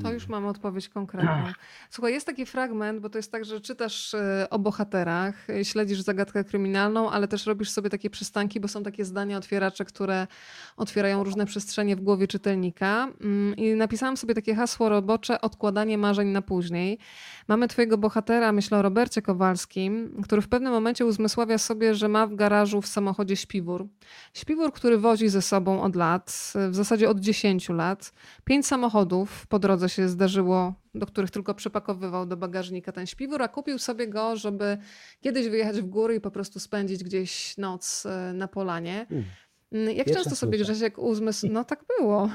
To 0.03 0.13
już 0.13 0.29
mamy 0.29 0.49
odpowiedź 0.49 0.89
konkretną. 0.89 1.53
Słuchaj, 1.91 2.13
jest 2.13 2.27
taki 2.27 2.47
fragment, 2.47 3.01
bo 3.01 3.11
to 3.11 3.19
jest 3.19 3.33
tak, 3.33 3.45
że 3.45 3.61
czytasz 3.61 4.15
e, 4.15 4.47
o 4.51 4.59
bohaterach, 4.59 5.51
e, 5.51 5.65
śledzisz 5.65 6.01
zagadkę 6.01 6.45
kryminalną, 6.45 7.11
ale 7.11 7.29
też 7.29 7.47
robisz 7.47 7.71
sobie 7.71 7.91
takie 7.91 8.11
przystanki, 8.11 8.61
bo 8.61 8.69
są 8.69 8.83
takie 8.83 9.05
zdania 9.05 9.37
otwieracze, 9.37 9.85
które 9.85 10.27
otwierają 10.77 11.25
różne 11.25 11.47
przestrzenie 11.47 11.97
w 11.97 12.01
głowie 12.01 12.29
czytelnika. 12.29 13.09
Mm, 13.21 13.57
I 13.57 13.75
napisałam 13.75 14.17
sobie 14.17 14.35
takie 14.35 14.55
hasło 14.55 14.89
robocze 14.89 15.41
odkładanie 15.41 15.99
marzeń 15.99 16.29
na 16.29 16.43
później. 16.43 16.99
Mamy 17.49 17.69
twojego 17.69 17.99
bohatera, 17.99 18.53
myślę 18.53 18.79
o 18.79 18.83
Robercie 18.83 19.23
Kowalskim, 19.23 20.23
który 20.23 20.43
w 20.43 20.49
pewnym 20.49 20.73
momencie 20.73 21.07
uzmysławia 21.07 21.59
sobie, 21.59 21.95
że 21.95 22.09
ma 22.09 22.27
w 22.27 22.35
garażu 22.35 22.83
w 22.83 22.87
samochodzie 22.87 23.37
śpiwór. 23.37 23.87
Śpiwór, 24.35 24.73
który 24.73 24.99
wozi 24.99 25.29
ze 25.29 25.43
sobą 25.43 25.83
od 25.83 25.97
lat, 25.97 26.53
e, 26.55 26.69
w 26.71 26.75
zasadzie 26.75 27.09
od 27.11 27.21
10 27.21 27.69
lat. 27.69 28.13
Pięć 28.45 28.67
samochodów 28.67 29.47
po 29.47 29.59
drodze 29.59 29.82
się 29.89 30.09
zdarzyło, 30.09 30.75
do 30.95 31.07
których 31.07 31.31
tylko 31.31 31.55
przepakowywał 31.55 32.27
do 32.27 32.37
bagażnika 32.37 32.93
ten 32.93 33.07
śpiwór, 33.07 33.43
a 33.43 33.49
kupił 33.49 33.79
sobie 33.79 34.09
go, 34.09 34.37
żeby 34.37 34.79
kiedyś 35.21 35.49
wyjechać 35.49 35.81
w 35.81 35.87
góry 35.87 36.15
i 36.15 36.21
po 36.21 36.31
prostu 36.31 36.61
spędzić 36.61 37.05
gdzieś 37.05 37.59
noc 37.59 38.07
e, 38.07 38.33
na 38.33 38.49
polanie. 38.49 39.07
Mm. 39.11 39.25
Mm, 39.73 39.97
Jak 39.97 40.07
Pierwsze 40.07 40.25
często 40.25 40.37
sobie. 40.37 40.59
Grzesiek 40.59 40.99
uzmysł... 40.99 41.47
No 41.51 41.65
tak 41.65 41.85
było. 41.99 42.31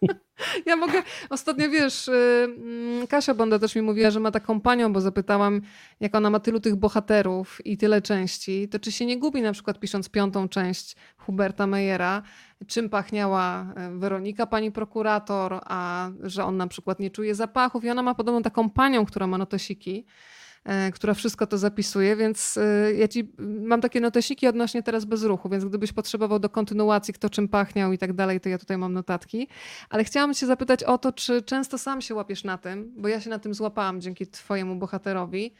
Ja 0.66 0.76
mogę, 0.76 1.02
ostatnio 1.30 1.70
wiesz, 1.70 2.08
y, 2.08 2.12
mm, 2.12 3.06
Kasia 3.06 3.34
Bonda 3.34 3.58
też 3.58 3.76
mi 3.76 3.82
mówiła, 3.82 4.10
że 4.10 4.20
ma 4.20 4.30
taką 4.30 4.60
panią, 4.60 4.92
bo 4.92 5.00
zapytałam, 5.00 5.60
jak 6.00 6.14
ona 6.14 6.30
ma 6.30 6.40
tylu 6.40 6.60
tych 6.60 6.76
bohaterów 6.76 7.66
i 7.66 7.76
tyle 7.76 8.02
części, 8.02 8.68
to 8.68 8.78
czy 8.78 8.92
się 8.92 9.06
nie 9.06 9.18
gubi 9.18 9.42
na 9.42 9.52
przykład 9.52 9.80
pisząc 9.80 10.08
piątą 10.08 10.48
część 10.48 10.96
Huberta 11.16 11.66
Meyera, 11.66 12.22
czym 12.66 12.88
pachniała 12.88 13.66
e, 13.76 13.90
Weronika, 13.98 14.46
pani 14.46 14.72
prokurator, 14.72 15.60
a 15.64 16.10
że 16.22 16.44
on 16.44 16.56
na 16.56 16.66
przykład 16.66 17.00
nie 17.00 17.10
czuje 17.10 17.34
zapachów 17.34 17.84
i 17.84 17.90
ona 17.90 18.02
ma 18.02 18.14
podobną 18.14 18.42
taką 18.42 18.70
panią, 18.70 19.06
która 19.06 19.26
ma 19.26 19.38
notesiki, 19.38 20.06
e, 20.64 20.92
która 20.92 21.14
wszystko 21.14 21.46
to 21.46 21.58
zapisuje, 21.58 22.16
więc 22.16 22.56
e, 22.56 22.94
ja 22.94 23.08
ci 23.08 23.32
mam 23.38 23.80
takie 23.80 24.00
notesiki 24.00 24.46
odnośnie 24.46 24.82
teraz 24.82 25.04
bez 25.04 25.24
ruchu, 25.24 25.48
więc 25.48 25.64
gdybyś 25.64 25.92
potrzebował 25.92 26.38
do 26.38 26.48
kontynuacji, 26.48 27.14
kto 27.14 27.30
czym 27.30 27.48
pachniał 27.48 27.92
i 27.92 27.98
tak 27.98 28.12
dalej, 28.12 28.40
to 28.40 28.48
ja 28.48 28.58
tutaj 28.58 28.78
mam 28.78 28.92
notatki. 28.92 29.48
Ale 29.90 30.04
chciałam 30.04 30.34
cię 30.34 30.46
zapytać 30.46 30.84
o 30.84 30.98
to, 30.98 31.12
czy 31.12 31.42
często 31.42 31.78
sam 31.78 32.00
się 32.00 32.14
łapiesz 32.14 32.44
na 32.44 32.58
tym, 32.58 32.92
bo 32.96 33.08
ja 33.08 33.20
się 33.20 33.30
na 33.30 33.38
tym 33.38 33.54
złapałam 33.54 34.00
dzięki 34.00 34.26
twojemu 34.26 34.76
bohaterowi, 34.76 35.54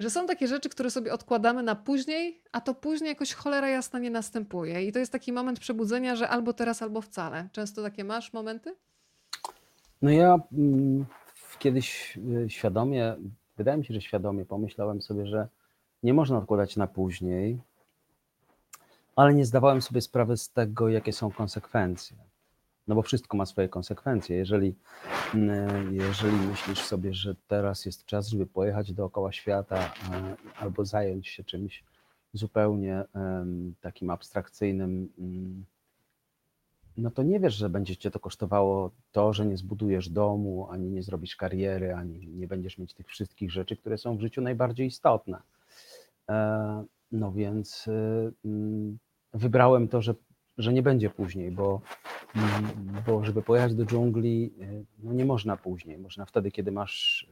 że 0.00 0.10
są 0.10 0.26
takie 0.26 0.48
rzeczy, 0.48 0.68
które 0.68 0.90
sobie 0.90 1.12
odkładamy 1.12 1.62
na 1.62 1.74
później, 1.74 2.42
a 2.52 2.60
to 2.60 2.74
później 2.74 3.08
jakoś 3.08 3.32
cholera 3.32 3.68
jasna 3.68 3.98
nie 3.98 4.10
następuje. 4.10 4.86
I 4.86 4.92
to 4.92 4.98
jest 4.98 5.12
taki 5.12 5.32
moment 5.32 5.60
przebudzenia, 5.60 6.16
że 6.16 6.28
albo 6.28 6.52
teraz, 6.52 6.82
albo 6.82 7.00
wcale. 7.00 7.48
Często 7.52 7.82
takie 7.82 8.04
masz 8.04 8.32
momenty? 8.32 8.76
No 10.02 10.10
ja 10.10 10.38
mm, 10.52 11.06
kiedyś 11.58 12.18
y, 12.44 12.50
świadomie, 12.50 13.16
wydaje 13.56 13.78
mi 13.78 13.84
się, 13.84 13.94
że 13.94 14.00
świadomie 14.00 14.44
pomyślałem 14.44 15.02
sobie, 15.02 15.26
że 15.26 15.48
nie 16.02 16.14
można 16.14 16.38
odkładać 16.38 16.76
na 16.76 16.86
później, 16.86 17.58
ale 19.16 19.34
nie 19.34 19.44
zdawałem 19.44 19.82
sobie 19.82 20.00
sprawy 20.00 20.36
z 20.36 20.50
tego, 20.50 20.88
jakie 20.88 21.12
są 21.12 21.30
konsekwencje. 21.30 22.16
No 22.90 22.96
bo 22.96 23.02
wszystko 23.02 23.36
ma 23.36 23.46
swoje 23.46 23.68
konsekwencje. 23.68 24.36
Jeżeli, 24.36 24.74
mm, 25.34 25.94
jeżeli 25.94 26.36
myślisz 26.36 26.78
sobie, 26.78 27.14
że 27.14 27.34
teraz 27.48 27.86
jest 27.86 28.06
czas, 28.06 28.28
żeby 28.28 28.46
pojechać 28.46 28.92
dookoła 28.92 29.32
świata 29.32 29.76
e, 29.76 30.36
albo 30.56 30.84
zająć 30.84 31.28
się 31.28 31.44
czymś 31.44 31.84
zupełnie 32.32 33.04
takim 33.80 34.10
abstrakcyjnym, 34.10 35.08
mm, 35.18 35.64
no 36.96 37.10
to 37.10 37.22
nie 37.22 37.40
wiesz, 37.40 37.54
że 37.54 37.68
będzie 37.68 37.96
cię 37.96 38.10
to 38.10 38.20
kosztowało 38.20 38.90
to, 39.12 39.32
że 39.32 39.46
nie 39.46 39.56
zbudujesz 39.56 40.08
domu, 40.08 40.68
ani 40.70 40.90
nie 40.90 41.02
zrobisz 41.02 41.36
kariery, 41.36 41.94
ani 41.94 42.26
nie 42.26 42.48
będziesz 42.48 42.78
mieć 42.78 42.94
tych 42.94 43.06
wszystkich 43.06 43.50
rzeczy, 43.50 43.76
które 43.76 43.98
są 43.98 44.16
w 44.16 44.20
życiu 44.20 44.40
najbardziej 44.40 44.86
istotne. 44.86 45.42
E, 46.28 46.84
No 47.12 47.32
więc 47.32 47.88
y, 47.88 48.32
mm, 48.44 48.98
wybrałem 49.34 49.88
to, 49.88 50.02
że, 50.02 50.14
że 50.58 50.72
nie 50.72 50.82
będzie 50.82 51.10
później, 51.10 51.50
bo, 51.50 51.80
bo 53.06 53.24
żeby 53.24 53.42
pojechać 53.42 53.74
do 53.74 53.84
dżungli, 53.84 54.52
y, 54.60 54.84
no 55.02 55.12
nie 55.12 55.24
można 55.24 55.56
później. 55.56 55.98
Można 55.98 56.26
wtedy, 56.26 56.50
kiedy 56.50 56.72
masz, 56.72 57.28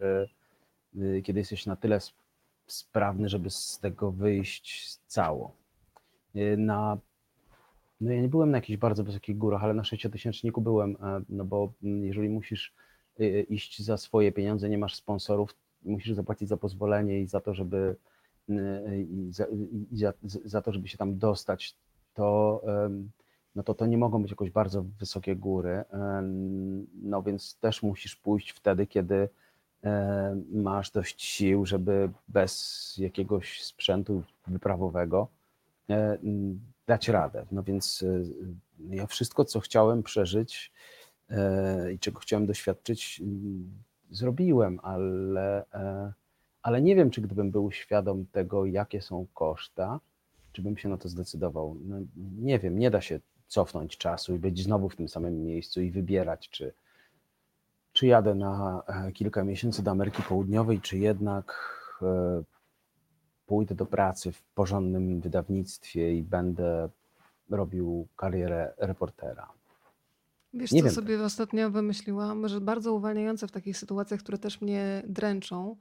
y, 0.96 1.03
y, 1.03 1.22
kiedy 1.22 1.40
jesteś 1.40 1.66
na 1.66 1.76
tyle 1.76 1.96
sp- 2.07 2.22
sprawny, 2.66 3.28
żeby 3.28 3.51
z 3.51 3.78
tego 3.78 4.12
wyjść 4.12 4.96
cało. 5.07 5.53
Na 6.57 6.99
no 8.01 8.12
ja 8.12 8.22
nie 8.22 8.28
byłem 8.28 8.51
na 8.51 8.59
jakichś 8.59 8.78
bardzo 8.78 9.05
wysokich 9.05 9.38
górach, 9.38 9.64
ale 9.64 9.74
na 9.74 9.84
sześciotysięczniku 9.84 10.61
byłem, 10.61 10.96
e, 11.03 11.20
no 11.28 11.44
bo 11.44 11.72
jeżeli 11.82 12.28
musisz 12.28 12.74
iść 13.49 13.82
za 13.82 13.96
swoje 13.96 14.32
pieniądze, 14.32 14.68
nie 14.68 14.78
masz 14.78 14.94
sponsorów, 14.94 15.55
musisz 15.82 16.14
zapłacić 16.14 16.49
za 16.49 16.57
pozwolenie 16.57 17.20
i 17.20 17.26
za 17.26 17.40
to, 17.40 17.55
żeby 17.55 17.96
i 19.09 19.28
za, 19.32 19.46
i 19.90 19.96
za, 19.99 20.12
za 20.22 20.62
to, 20.62 20.72
żeby 20.72 20.88
się 20.88 20.99
tam 20.99 21.18
dostać, 21.18 21.74
to 22.14 22.62
no 23.55 23.62
to 23.62 23.74
to 23.74 23.86
nie 23.86 23.99
mogą 23.99 24.22
być 24.22 24.30
jakoś 24.30 24.51
bardzo 24.51 24.82
wysokie 24.82 25.36
góry. 25.36 25.84
em, 25.90 26.86
No 27.03 27.22
więc 27.22 27.57
też 27.61 27.82
musisz 27.82 28.16
pójść 28.16 28.51
wtedy, 28.51 28.86
kiedy 28.86 29.28
e, 29.84 30.36
masz 30.53 30.90
dość 30.90 31.22
sił, 31.22 31.66
żeby 31.66 32.11
bez 32.28 32.94
jakiegoś 32.99 33.62
sprzętu 33.64 34.22
wyprawowego 34.46 35.28
e, 35.90 36.18
dać 36.86 37.09
radę. 37.09 37.46
No 37.53 37.62
więc 37.62 38.03
e, 38.03 38.22
ja 38.96 39.07
wszystko, 39.07 39.44
co 39.44 39.61
chciałem 39.61 40.03
przeżyć 40.03 40.72
e, 41.30 41.92
i 41.92 41.99
czego 41.99 42.20
chciałem 42.20 42.46
doświadczyć, 42.46 43.20
m, 43.24 43.70
zrobiłem, 44.11 44.80
ale, 44.82 45.64
e, 45.74 46.12
ale 46.62 46.82
nie 46.82 46.96
wiem, 46.96 47.11
czy 47.11 47.20
gdybym 47.20 47.51
był 47.51 47.70
świadom 47.72 48.26
tego, 48.32 48.66
jakie 48.66 49.03
są 49.03 49.26
koszta, 49.34 50.01
czy 50.53 50.62
bym 50.62 50.76
się 50.76 50.88
na 50.88 50.99
to 50.99 51.09
zdecydował. 51.09 51.76
No, 51.84 51.96
nie 52.38 52.59
wiem, 52.59 52.78
nie 52.78 52.90
da 52.90 53.01
się 53.01 53.20
cofnąć 53.49 53.96
czasu 53.99 54.34
i 54.34 54.38
być 54.38 54.62
znowu 54.62 54.88
w 54.88 54.96
tym 54.96 55.09
samym 55.09 55.44
miejscu 55.44 55.80
i 55.80 55.90
wybierać, 55.90 56.49
czy, 56.51 56.72
czy 57.92 58.07
jadę 58.07 58.34
na 58.34 58.82
e, 58.86 59.12
kilka 59.12 59.44
miesięcy 59.44 59.82
do 59.82 59.90
Ameryki 59.90 60.22
Południowej, 60.22 60.80
czy 60.80 60.99
jednak 60.99 61.55
e, 62.03 62.42
pójdę 63.46 63.74
do 63.74 63.86
pracy 63.86 64.32
w 64.32 64.42
porządnym 64.42 65.20
wydawnictwie 65.20 66.14
i 66.14 66.22
będę 66.22 66.88
robił 67.51 68.07
karierę 68.16 68.74
reportera. 68.78 69.49
Wiesz, 70.55 70.72
Nie 70.72 70.80
co 70.80 70.84
wiem. 70.84 70.94
sobie 70.94 71.22
ostatnio 71.22 71.70
wymyśliłam, 71.70 72.49
że 72.49 72.61
bardzo 72.61 72.92
uwalniające 72.92 73.46
w 73.49 73.53
takich 73.53 73.78
sytuacjach, 73.78 74.20
które 74.20 74.38
też 74.38 74.61
mnie 74.61 75.03
dręczą, 75.07 75.76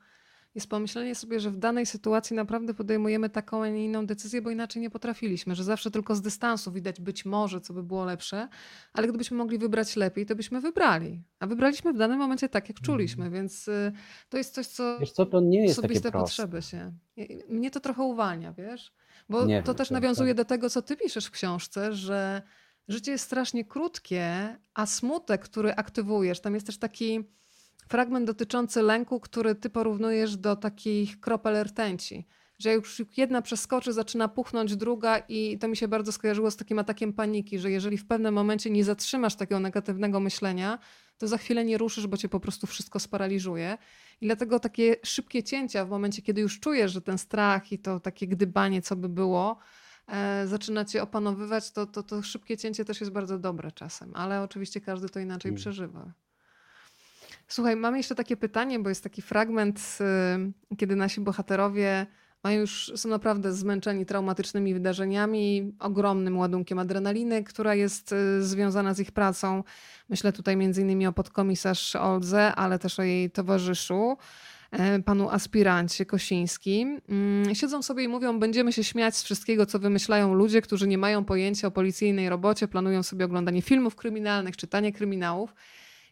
jest 0.55 0.69
pomyślenie 0.69 1.15
sobie, 1.15 1.39
że 1.39 1.51
w 1.51 1.57
danej 1.57 1.85
sytuacji 1.85 2.35
naprawdę 2.35 2.73
podejmujemy 2.73 3.29
taką, 3.29 3.63
a 3.63 3.67
nie 3.69 3.85
inną 3.85 4.05
decyzję, 4.05 4.41
bo 4.41 4.49
inaczej 4.49 4.81
nie 4.81 4.89
potrafiliśmy, 4.89 5.55
że 5.55 5.63
zawsze 5.63 5.91
tylko 5.91 6.15
z 6.15 6.21
dystansu 6.21 6.71
widać 6.71 7.01
być 7.01 7.25
może, 7.25 7.61
co 7.61 7.73
by 7.73 7.83
było 7.83 8.05
lepsze, 8.05 8.47
ale 8.93 9.07
gdybyśmy 9.07 9.37
mogli 9.37 9.57
wybrać 9.57 9.95
lepiej, 9.95 10.25
to 10.25 10.35
byśmy 10.35 10.61
wybrali. 10.61 11.21
A 11.39 11.47
wybraliśmy 11.47 11.93
w 11.93 11.97
danym 11.97 12.17
momencie 12.19 12.49
tak, 12.49 12.69
jak 12.69 12.79
czuliśmy, 12.81 13.29
więc 13.29 13.67
y, 13.67 13.91
to 14.29 14.37
jest 14.37 14.53
coś, 14.53 14.67
co. 14.67 14.99
Wiesz 14.99 15.11
co, 15.11 15.25
to 15.25 15.39
nie 15.41 15.63
jest 15.63 15.75
takie 15.75 15.85
osobiste 15.87 16.11
proste. 16.11 16.43
potrzeby 16.43 16.61
się. 16.61 16.91
Mnie 17.49 17.71
to 17.71 17.79
trochę 17.79 18.03
uwalnia, 18.03 18.53
wiesz? 18.53 18.93
Bo 19.29 19.45
Nie 19.45 19.63
to 19.63 19.71
wiem, 19.71 19.77
też 19.77 19.91
nawiązuje 19.91 20.33
to- 20.33 20.37
do 20.37 20.45
tego, 20.45 20.69
co 20.69 20.81
ty 20.81 20.97
piszesz 20.97 21.25
w 21.25 21.31
książce, 21.31 21.93
że 21.93 22.41
życie 22.87 23.11
jest 23.11 23.23
strasznie 23.25 23.65
krótkie, 23.65 24.57
a 24.73 24.85
smutek, 24.85 25.41
który 25.41 25.73
aktywujesz, 25.75 26.39
tam 26.39 26.53
jest 26.53 26.65
też 26.65 26.77
taki 26.77 27.23
fragment 27.89 28.27
dotyczący 28.27 28.81
lęku, 28.81 29.19
który 29.19 29.55
ty 29.55 29.69
porównujesz 29.69 30.37
do 30.37 30.55
takich 30.55 31.19
kropel 31.19 31.63
rtęci. 31.63 32.27
Że 32.59 32.69
jak 32.69 32.77
już 32.77 33.01
jedna 33.17 33.41
przeskoczy, 33.41 33.93
zaczyna 33.93 34.27
puchnąć 34.27 34.75
druga, 34.75 35.17
i 35.17 35.57
to 35.59 35.67
mi 35.67 35.77
się 35.77 35.87
bardzo 35.87 36.11
skojarzyło 36.11 36.51
z 36.51 36.55
takim 36.55 36.79
atakiem 36.79 37.13
paniki, 37.13 37.59
że 37.59 37.71
jeżeli 37.71 37.97
w 37.97 38.07
pewnym 38.07 38.33
momencie 38.33 38.69
nie 38.69 38.83
zatrzymasz 38.83 39.35
takiego 39.35 39.59
negatywnego 39.59 40.19
myślenia, 40.19 40.79
to 41.17 41.27
za 41.27 41.37
chwilę 41.37 41.65
nie 41.65 41.77
ruszysz, 41.77 42.07
bo 42.07 42.17
cię 42.17 42.29
po 42.29 42.39
prostu 42.39 42.67
wszystko 42.67 42.99
sparaliżuje. 42.99 43.77
I 44.21 44.25
dlatego 44.25 44.59
takie 44.59 44.95
szybkie 45.03 45.43
cięcia 45.43 45.85
w 45.85 45.89
momencie, 45.89 46.21
kiedy 46.21 46.41
już 46.41 46.59
czujesz, 46.59 46.91
że 46.91 47.01
ten 47.01 47.17
strach 47.17 47.71
i 47.71 47.79
to 47.79 47.99
takie 47.99 48.27
gdybanie, 48.27 48.81
co 48.81 48.95
by 48.95 49.09
było, 49.09 49.57
e, 50.07 50.47
zaczyna 50.47 50.85
cię 50.85 51.03
opanowywać, 51.03 51.71
to, 51.71 51.85
to, 51.85 52.03
to 52.03 52.21
szybkie 52.21 52.57
cięcie 52.57 52.85
też 52.85 52.99
jest 52.99 53.11
bardzo 53.11 53.39
dobre 53.39 53.71
czasem, 53.71 54.11
ale 54.15 54.41
oczywiście 54.41 54.81
każdy 54.81 55.09
to 55.09 55.19
inaczej 55.19 55.49
Mm. 55.49 55.57
przeżywa. 55.57 56.13
Słuchaj, 57.47 57.75
mam 57.75 57.97
jeszcze 57.97 58.15
takie 58.15 58.37
pytanie, 58.37 58.79
bo 58.79 58.89
jest 58.89 59.03
taki 59.03 59.21
fragment, 59.21 59.97
kiedy 60.77 60.95
nasi 60.95 61.21
bohaterowie 61.21 62.07
mają 62.43 62.59
już, 62.59 62.91
są 62.95 63.09
naprawdę 63.09 63.53
zmęczeni 63.53 64.05
traumatycznymi 64.05 64.73
wydarzeniami, 64.73 65.73
ogromnym 65.79 66.37
ładunkiem 66.37 66.79
adrenaliny, 66.79 67.43
która 67.43 67.75
jest 67.75 68.11
y, 68.11 68.43
związana 68.43 68.93
z 68.93 68.99
ich 68.99 69.11
pracą. 69.11 69.63
Myślę 70.09 70.33
tutaj 70.33 70.53
innymi 70.53 71.07
o 71.07 71.13
podkomisarz 71.13 71.95
Oldze, 71.95 72.55
ale 72.55 72.79
też 72.79 72.99
o 72.99 73.03
jej 73.03 73.31
towarzyszu, 73.31 74.17
e, 74.71 74.99
panu 74.99 75.29
aspirancie 75.29 76.05
Kosińskim. 76.05 77.01
Mm, 77.09 77.55
Siedzą 77.55 77.81
sobie 77.81 78.03
i 78.03 78.07
mówią, 78.07 78.39
będziemy 78.39 78.73
się 78.73 78.83
śmiać 78.83 79.15
z 79.15 79.23
wszystkiego, 79.23 79.65
co 79.65 79.79
wymyślają 79.79 80.33
ludzie, 80.33 80.61
którzy 80.61 80.87
nie 80.87 80.97
mają 80.97 81.25
pojęcia 81.25 81.67
o 81.67 81.71
policyjnej 81.71 82.29
robocie, 82.29 82.67
planują 82.67 83.03
sobie 83.03 83.25
oglądanie 83.25 83.61
filmów 83.61 83.95
kryminalnych, 83.95 84.57
czytanie 84.57 84.93
kryminałów. 84.93 85.53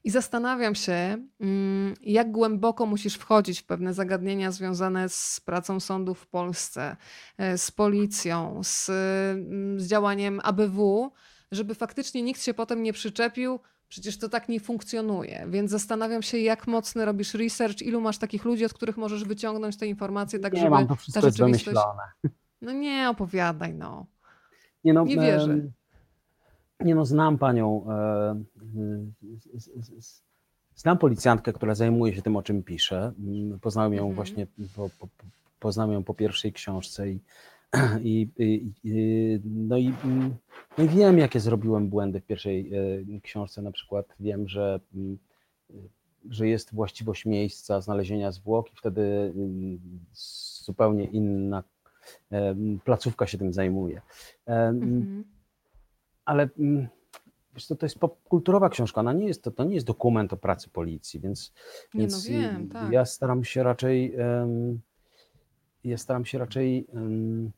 I 0.05 0.11
zastanawiam 0.11 0.75
się, 0.75 1.17
mm, 1.39 1.93
jak 2.01 2.31
głęboko 2.31 2.85
musisz 2.85 3.15
wchodzić 3.15 3.61
w 3.61 3.65
pewne 3.65 3.93
zagadnienia 3.93 4.51
związane 4.51 5.09
z 5.09 5.41
pracą 5.45 5.79
sądów 5.79 6.19
w 6.19 6.27
Polsce, 6.27 6.95
e, 7.37 7.57
z 7.57 7.71
policją, 7.71 8.61
z, 8.63 8.89
mm, 8.89 9.79
z 9.79 9.87
działaniem 9.87 10.39
ABW, 10.43 11.11
żeby 11.51 11.75
faktycznie 11.75 12.21
nikt 12.21 12.41
się 12.43 12.53
potem 12.53 12.83
nie 12.83 12.93
przyczepił. 12.93 13.59
Przecież 13.87 14.17
to 14.17 14.29
tak 14.29 14.49
nie 14.49 14.59
funkcjonuje. 14.59 15.45
Więc 15.49 15.71
zastanawiam 15.71 16.21
się, 16.21 16.37
jak 16.37 16.67
mocny 16.67 17.05
robisz 17.05 17.33
research, 17.33 17.81
ilu 17.81 18.01
masz 18.01 18.17
takich 18.17 18.45
ludzi, 18.45 18.65
od 18.65 18.73
których 18.73 18.97
możesz 18.97 19.23
wyciągnąć 19.23 19.77
te 19.77 19.87
informacje, 19.87 20.39
tak 20.39 20.53
nie 20.53 20.59
żeby 20.59 20.71
mam, 20.71 20.83
to 20.83 20.89
ta 20.89 20.95
wszystko 20.95 21.25
jest 21.25 21.37
rzeczywistość. 21.37 21.65
wymyślone. 21.65 22.03
No 22.61 22.71
nie 22.71 23.09
opowiadaj, 23.09 23.73
no. 23.73 24.05
Nie, 24.83 24.93
no, 24.93 25.03
Nie 25.03 25.15
wierzę. 25.15 25.57
Nie 26.79 26.95
no, 26.95 27.05
znam 27.05 27.37
panią. 27.37 27.85
e, 27.89 28.43
Znam 30.75 30.97
policjantkę, 30.97 31.53
która 31.53 31.75
zajmuje 31.75 32.15
się 32.15 32.21
tym, 32.21 32.35
o 32.35 32.43
czym 32.43 32.63
pisze. 32.63 33.13
Mm, 33.19 33.59
Poznałem 33.59 33.93
ją 33.93 33.99
Mhm. 33.99 34.15
właśnie, 34.15 34.47
po, 34.75 34.89
po, 34.99 35.07
po- 35.07 35.25
poznałem 35.59 35.93
ją 35.93 36.03
po 36.03 36.13
pierwszej 36.13 36.53
książce 36.53 37.03
i, 37.11 37.19
i, 38.03 38.71
i, 38.83 39.39
no, 39.45 39.77
i, 39.77 39.93
mm, 40.03 40.35
no 40.77 40.83
i 40.83 40.87
wiem, 40.89 41.17
jakie 41.17 41.39
zrobiłem 41.39 41.89
błędy 41.89 42.19
w 42.21 42.25
pierwszej 42.25 42.71
e, 43.15 43.21
książce. 43.21 43.61
Na 43.61 43.71
przykład 43.71 44.05
wiem, 44.19 44.47
że, 44.47 44.79
mm, 44.95 45.17
że 46.29 46.47
jest 46.47 46.73
właściwość 46.73 47.25
miejsca 47.25 47.81
znalezienia 47.81 48.31
zwłok 48.31 48.73
i 48.73 48.75
wtedy 48.75 49.33
zupełnie 50.65 51.05
inna 51.05 51.63
e, 52.31 52.55
placówka 52.83 53.27
się 53.27 53.37
tym 53.37 53.53
zajmuje. 53.53 54.01
E, 54.47 54.51
Mhm. 54.67 55.23
ale 56.25 56.49
wiesz 57.55 57.65
co, 57.65 57.75
to 57.75 57.85
jest 57.85 57.99
popkulturowa 57.99 58.69
książka, 58.69 59.01
ona 59.01 59.13
nie 59.13 59.27
jest, 59.27 59.43
to, 59.43 59.51
to 59.51 59.63
nie 59.63 59.75
jest 59.75 59.87
dokument 59.87 60.33
o 60.33 60.37
pracy 60.37 60.69
policji, 60.69 61.19
więc, 61.19 61.53
Nie, 61.93 61.99
więc 61.99 62.29
no 62.29 62.31
wiem, 62.33 62.69
tak. 62.69 62.91
ja 62.91 63.05
staram 63.05 63.43
się 63.43 63.63
raczej 63.63 64.15
em, 64.15 64.79
ja 65.83 65.97
staram 65.97 66.25
się 66.25 66.37
raczej 66.37 66.87
em, 66.93 67.51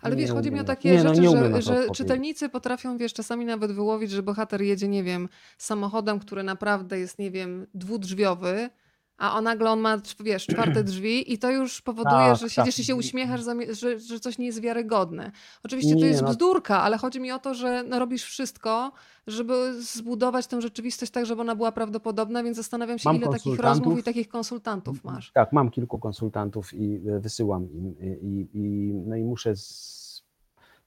Ale 0.00 0.16
nie 0.16 0.22
wiesz, 0.22 0.30
chodzi 0.30 0.52
mi 0.52 0.60
o 0.60 0.64
takie 0.64 0.90
nie, 0.90 1.04
no, 1.04 1.14
rzeczy, 1.14 1.20
nie 1.20 1.34
na 1.34 1.60
że, 1.60 1.82
że 1.82 1.90
czytelnicy 1.90 2.48
potrafią, 2.48 2.98
wiesz, 2.98 3.12
czasami 3.12 3.44
nawet 3.44 3.72
wyłowić, 3.72 4.10
że 4.10 4.22
bohater 4.22 4.62
jedzie, 4.62 4.88
nie 4.88 5.04
wiem, 5.04 5.28
samochodem, 5.58 6.18
który 6.18 6.42
naprawdę 6.42 6.98
jest, 6.98 7.18
nie 7.18 7.30
wiem, 7.30 7.66
dwudrzwiowy, 7.74 8.70
a 9.18 9.34
on 9.34 9.44
nagle 9.44 9.70
on 9.70 9.80
ma, 9.80 9.96
wiesz, 10.20 10.46
czwarte 10.46 10.84
drzwi 10.90 11.32
i 11.32 11.38
to 11.38 11.50
już 11.50 11.80
powoduje, 11.82 12.16
Tak, 12.16 12.36
że 12.36 12.50
siedzisz 12.50 12.74
tak. 12.74 12.82
i 12.82 12.84
się 12.84 12.94
uśmiechasz, 12.94 13.40
że, 13.70 13.98
że 13.98 14.20
coś 14.20 14.38
nie 14.38 14.46
jest 14.46 14.60
wiarygodne. 14.60 15.32
Oczywiście 15.64 15.94
to 15.94 16.00
Nie, 16.00 16.06
jest 16.06 16.22
no. 16.22 16.28
bzdurka, 16.28 16.82
ale 16.82 16.98
chodzi 16.98 17.20
mi 17.20 17.32
o 17.32 17.38
to, 17.38 17.54
że 17.54 17.82
no, 17.82 17.98
robisz 17.98 18.24
wszystko, 18.24 18.92
żeby 19.26 19.82
zbudować 19.82 20.46
tę 20.46 20.60
rzeczywistość 20.62 21.12
tak, 21.12 21.26
żeby 21.26 21.40
ona 21.40 21.56
była 21.56 21.72
prawdopodobna, 21.72 22.42
więc 22.42 22.56
zastanawiam 22.56 22.98
się, 22.98 23.08
Mam 23.08 23.16
ile 23.16 23.28
takich 23.28 23.58
rozmów 23.58 23.98
i 23.98 24.02
takich 24.02 24.28
konsultantów 24.28 25.04
masz. 25.04 25.32
Tak, 25.32 25.52
mam 25.52 25.70
kilku 25.70 25.98
konsultantów 25.98 26.74
i 26.74 27.00
e, 27.08 27.20
wysyłam 27.20 27.72
im 27.72 27.94
i, 28.00 28.06
i, 28.06 28.48
i, 28.54 28.92
no 29.06 29.16
i 29.16 29.24
muszę 29.24 29.56
z, 29.56 30.24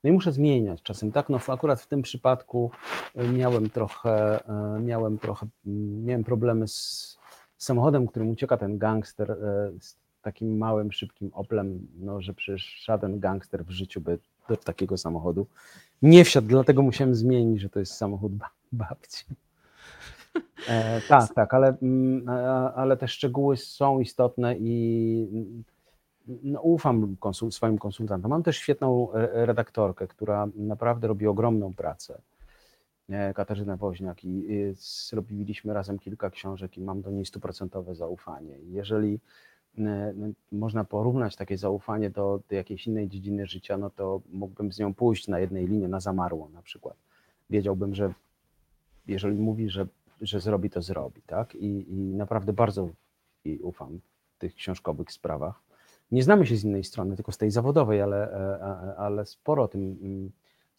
no 0.04 0.10
i 0.10 0.14
muszę 0.14 0.32
zmieniać 0.32 0.82
czasem. 0.82 1.12
Tak, 1.12 1.30
no 1.30 1.40
akurat 1.48 1.82
w 1.82 1.88
tym 1.88 2.02
przypadku 2.02 2.72
e, 3.16 3.28
miałem 3.28 3.70
trochę, 3.70 4.46
e, 4.48 4.80
miałem 4.80 5.18
trochę, 5.18 5.48
mm, 5.66 6.06
miałem 6.06 6.24
problemy 6.24 6.68
z 6.68 7.21
samochodem, 7.64 8.08
którym 8.08 8.30
ucieka 8.30 8.58
ten 8.58 8.78
gangster 8.78 9.32
e, 9.32 9.36
z 9.80 9.96
takim 10.22 10.58
małym, 10.58 10.92
szybkim 10.92 11.32
Oplem, 11.34 11.88
no 12.00 12.22
że 12.22 12.34
przecież 12.34 12.84
żaden 12.86 13.20
gangster 13.20 13.66
w 13.66 13.70
życiu 13.70 14.02
by 14.02 14.20
do 14.50 14.58
takiego 14.58 14.98
samochodu 14.98 15.48
nie 16.02 16.26
wsiadł, 16.26 16.48
dlatego 16.48 16.82
musiałem 16.82 17.16
zmienić, 17.16 17.62
że 17.62 17.70
to 17.70 17.80
jest 17.80 17.94
samochód 17.94 18.36
ba- 18.36 18.52
babci. 18.72 19.26
E, 20.68 21.02
tak, 21.02 21.34
tak, 21.34 21.54
ale, 21.54 21.78
mm, 21.82 22.30
ale 22.76 22.98
te 22.98 23.08
szczegóły 23.08 23.58
są 23.58 24.00
istotne 24.00 24.56
i 24.58 25.28
no, 26.44 26.62
ufam 26.62 27.16
konsul, 27.20 27.52
swoim 27.52 27.78
konsultantom. 27.78 28.30
Mam 28.30 28.44
też 28.44 28.58
świetną 28.58 29.14
e, 29.14 29.46
redaktorkę, 29.46 30.08
która 30.08 30.48
naprawdę 30.56 31.08
robi 31.08 31.28
ogromną 31.28 31.74
pracę. 31.74 32.22
Katarzynę 33.36 33.78
Woźniak 33.78 34.24
i 34.24 34.48
zrobiliśmy 35.10 35.74
razem 35.74 36.00
kilka 36.00 36.30
książek 36.30 36.78
i 36.78 36.82
mam 36.82 37.02
do 37.02 37.12
niej 37.12 37.26
stuprocentowe 37.26 37.96
zaufanie. 37.96 38.58
Jeżeli 38.70 39.20
można 40.52 40.84
porównać 40.84 41.36
takie 41.36 41.58
zaufanie 41.58 42.10
do, 42.10 42.40
do 42.50 42.56
jakiejś 42.56 42.88
innej 42.88 43.08
dziedziny 43.08 43.46
życia, 43.46 43.78
no 43.78 43.90
to 43.90 44.22
mógłbym 44.30 44.72
z 44.72 44.80
nią 44.80 44.94
pójść 44.94 45.28
na 45.28 45.40
jednej 45.40 45.68
linie, 45.68 45.88
na 45.88 46.00
zamarło 46.00 46.50
na 46.54 46.62
przykład. 46.62 46.96
Wiedziałbym, 47.50 47.96
że 47.96 48.14
jeżeli 49.08 49.38
mówi, 49.38 49.70
że, 49.70 49.88
że 50.22 50.40
zrobi, 50.40 50.70
to 50.70 50.82
zrobi, 50.82 51.22
tak? 51.22 51.56
I, 51.56 51.94
i 51.94 51.96
naprawdę 51.96 52.54
bardzo 52.54 52.90
jej 53.46 53.60
ufam 53.60 54.00
w 54.36 54.40
tych 54.40 54.56
książkowych 54.56 55.12
sprawach. 55.12 55.62
Nie 56.12 56.24
znamy 56.24 56.46
się 56.46 56.56
z 56.56 56.64
innej 56.64 56.84
strony, 56.84 57.16
tylko 57.16 57.32
z 57.32 57.38
tej 57.38 57.52
zawodowej, 57.52 58.02
ale, 58.02 58.34
e, 58.34 58.96
ale 58.98 59.26
sporo 59.26 59.64
o 59.64 59.68
tym, 59.68 59.98
mm, 60.02 60.32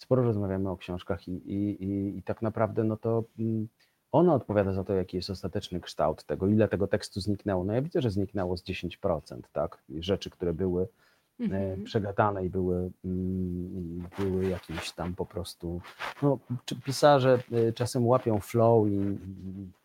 sporo 0.02 0.22
rozmawiamy 0.22 0.70
o 0.70 0.76
książkach 0.76 1.28
i, 1.28 1.32
i, 1.32 1.84
i, 1.84 2.18
i 2.18 2.22
tak 2.22 2.42
naprawdę 2.42 2.84
no 2.84 2.96
to 2.96 3.24
mm, 3.38 3.68
ona 4.12 4.34
odpowiada 4.34 4.72
za 4.72 4.84
to, 4.84 4.92
jaki 4.94 5.16
jest 5.16 5.30
ostateczny 5.30 5.80
kształt 5.80 6.24
tego, 6.24 6.46
ile 6.46 6.68
tego 6.68 6.86
tekstu 6.86 7.20
zniknęło. 7.20 7.64
No 7.64 7.72
ja 7.72 7.82
widzę, 7.82 8.02
że 8.02 8.10
zniknęło 8.10 8.56
z 8.56 8.64
10%, 8.64 9.40
tak? 9.52 9.82
Rzeczy, 9.98 10.30
które 10.30 10.52
były 10.52 10.82
e, 10.82 11.44
Mhm. 11.44 11.84
przegadane 11.84 12.44
i 12.44 12.50
były, 12.50 12.90
mm, 13.04 14.08
były 14.18 14.48
jakieś 14.48 14.92
tam 14.92 15.14
po 15.14 15.26
prostu. 15.26 15.80
No, 16.22 16.38
pisarze 16.84 17.38
e, 17.52 17.72
czasem 17.72 18.06
łapią 18.06 18.40
flow 18.40 18.88
i 18.88 19.18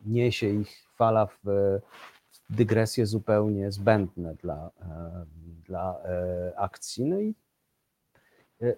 niesie 0.06 0.50
ich 0.50 0.88
fala 0.96 1.26
w, 1.26 1.80
dygresje 2.50 3.06
zupełnie 3.06 3.72
zbędne 3.72 4.36
dla, 4.36 4.72
e, 4.82 5.26
dla 5.66 5.98
akcji. 6.56 7.06
No 7.06 7.20
i, 7.20 7.36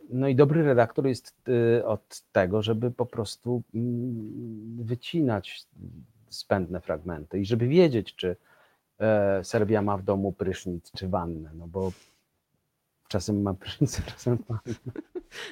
no 0.10 0.28
i 0.28 0.36
dobry 0.36 0.64
redaktor 0.64 1.08
jest 1.08 1.36
e, 1.78 1.86
od 1.86 2.22
tego, 2.32 2.62
żeby 2.62 2.92
po 2.92 3.06
prostu 3.06 3.64
mm, 3.76 4.78
wycinać 4.84 5.66
zbędne 6.30 6.82
fragmenty 6.82 7.40
i 7.40 7.46
żeby 7.46 7.68
wiedzieć, 7.68 8.16
czy 8.16 8.36
e, 9.00 9.44
Serbia 9.44 9.82
ma 9.82 9.98
w 9.98 10.04
domu 10.04 10.32
prysznic 10.32 10.92
czy 10.92 11.08
wannę, 11.08 11.52
no 11.54 11.68
bo 11.68 11.92
czasem 13.08 13.42
ma 13.42 13.54
prysznic, 13.54 14.02
czasem 14.12 14.38
wannę. 14.50 14.78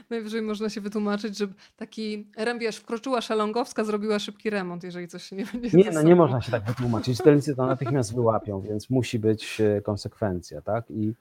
Najwyżej 0.09 0.41
można 0.41 0.69
się 0.69 0.81
wytłumaczyć, 0.81 1.37
że 1.37 1.47
taki 1.77 2.27
wiesz, 2.59 2.77
wkroczyła 2.77 3.21
Szalongowska, 3.21 3.83
zrobiła 3.83 4.19
szybki 4.19 4.49
remont, 4.49 4.83
jeżeli 4.83 5.07
coś 5.07 5.23
się 5.23 5.35
nie 5.35 5.45
będzie 5.45 5.77
Nie, 5.77 5.91
no 5.91 6.01
nie 6.01 6.15
można 6.15 6.41
się 6.41 6.51
tak 6.51 6.63
wytłumaczyć. 6.63 7.17
Czytelnicy 7.17 7.55
to 7.55 7.65
natychmiast 7.65 8.15
wyłapią, 8.15 8.61
więc 8.61 8.89
musi 8.89 9.19
być 9.19 9.61
e, 9.61 9.81
konsekwencja, 9.81 10.61
tak? 10.61 10.91
I, 10.91 11.13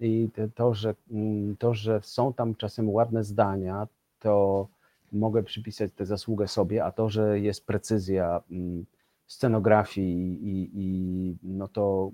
i 0.00 0.28
to, 0.54 0.74
że, 0.74 0.94
mm, 1.10 1.56
to, 1.56 1.74
że 1.74 2.00
są 2.02 2.32
tam 2.32 2.54
czasem 2.54 2.90
ładne 2.90 3.24
zdania, 3.24 3.88
to 4.20 4.66
mogę 5.12 5.42
przypisać 5.42 5.92
tę 5.96 6.06
zasługę 6.06 6.48
sobie, 6.48 6.84
a 6.84 6.92
to, 6.92 7.08
że 7.08 7.40
jest 7.40 7.66
precyzja 7.66 8.42
mm, 8.50 8.84
scenografii 9.26 10.46
i, 10.46 10.70
i, 10.78 11.36
i 11.42 11.48
no 11.56 11.68
to 11.68 12.10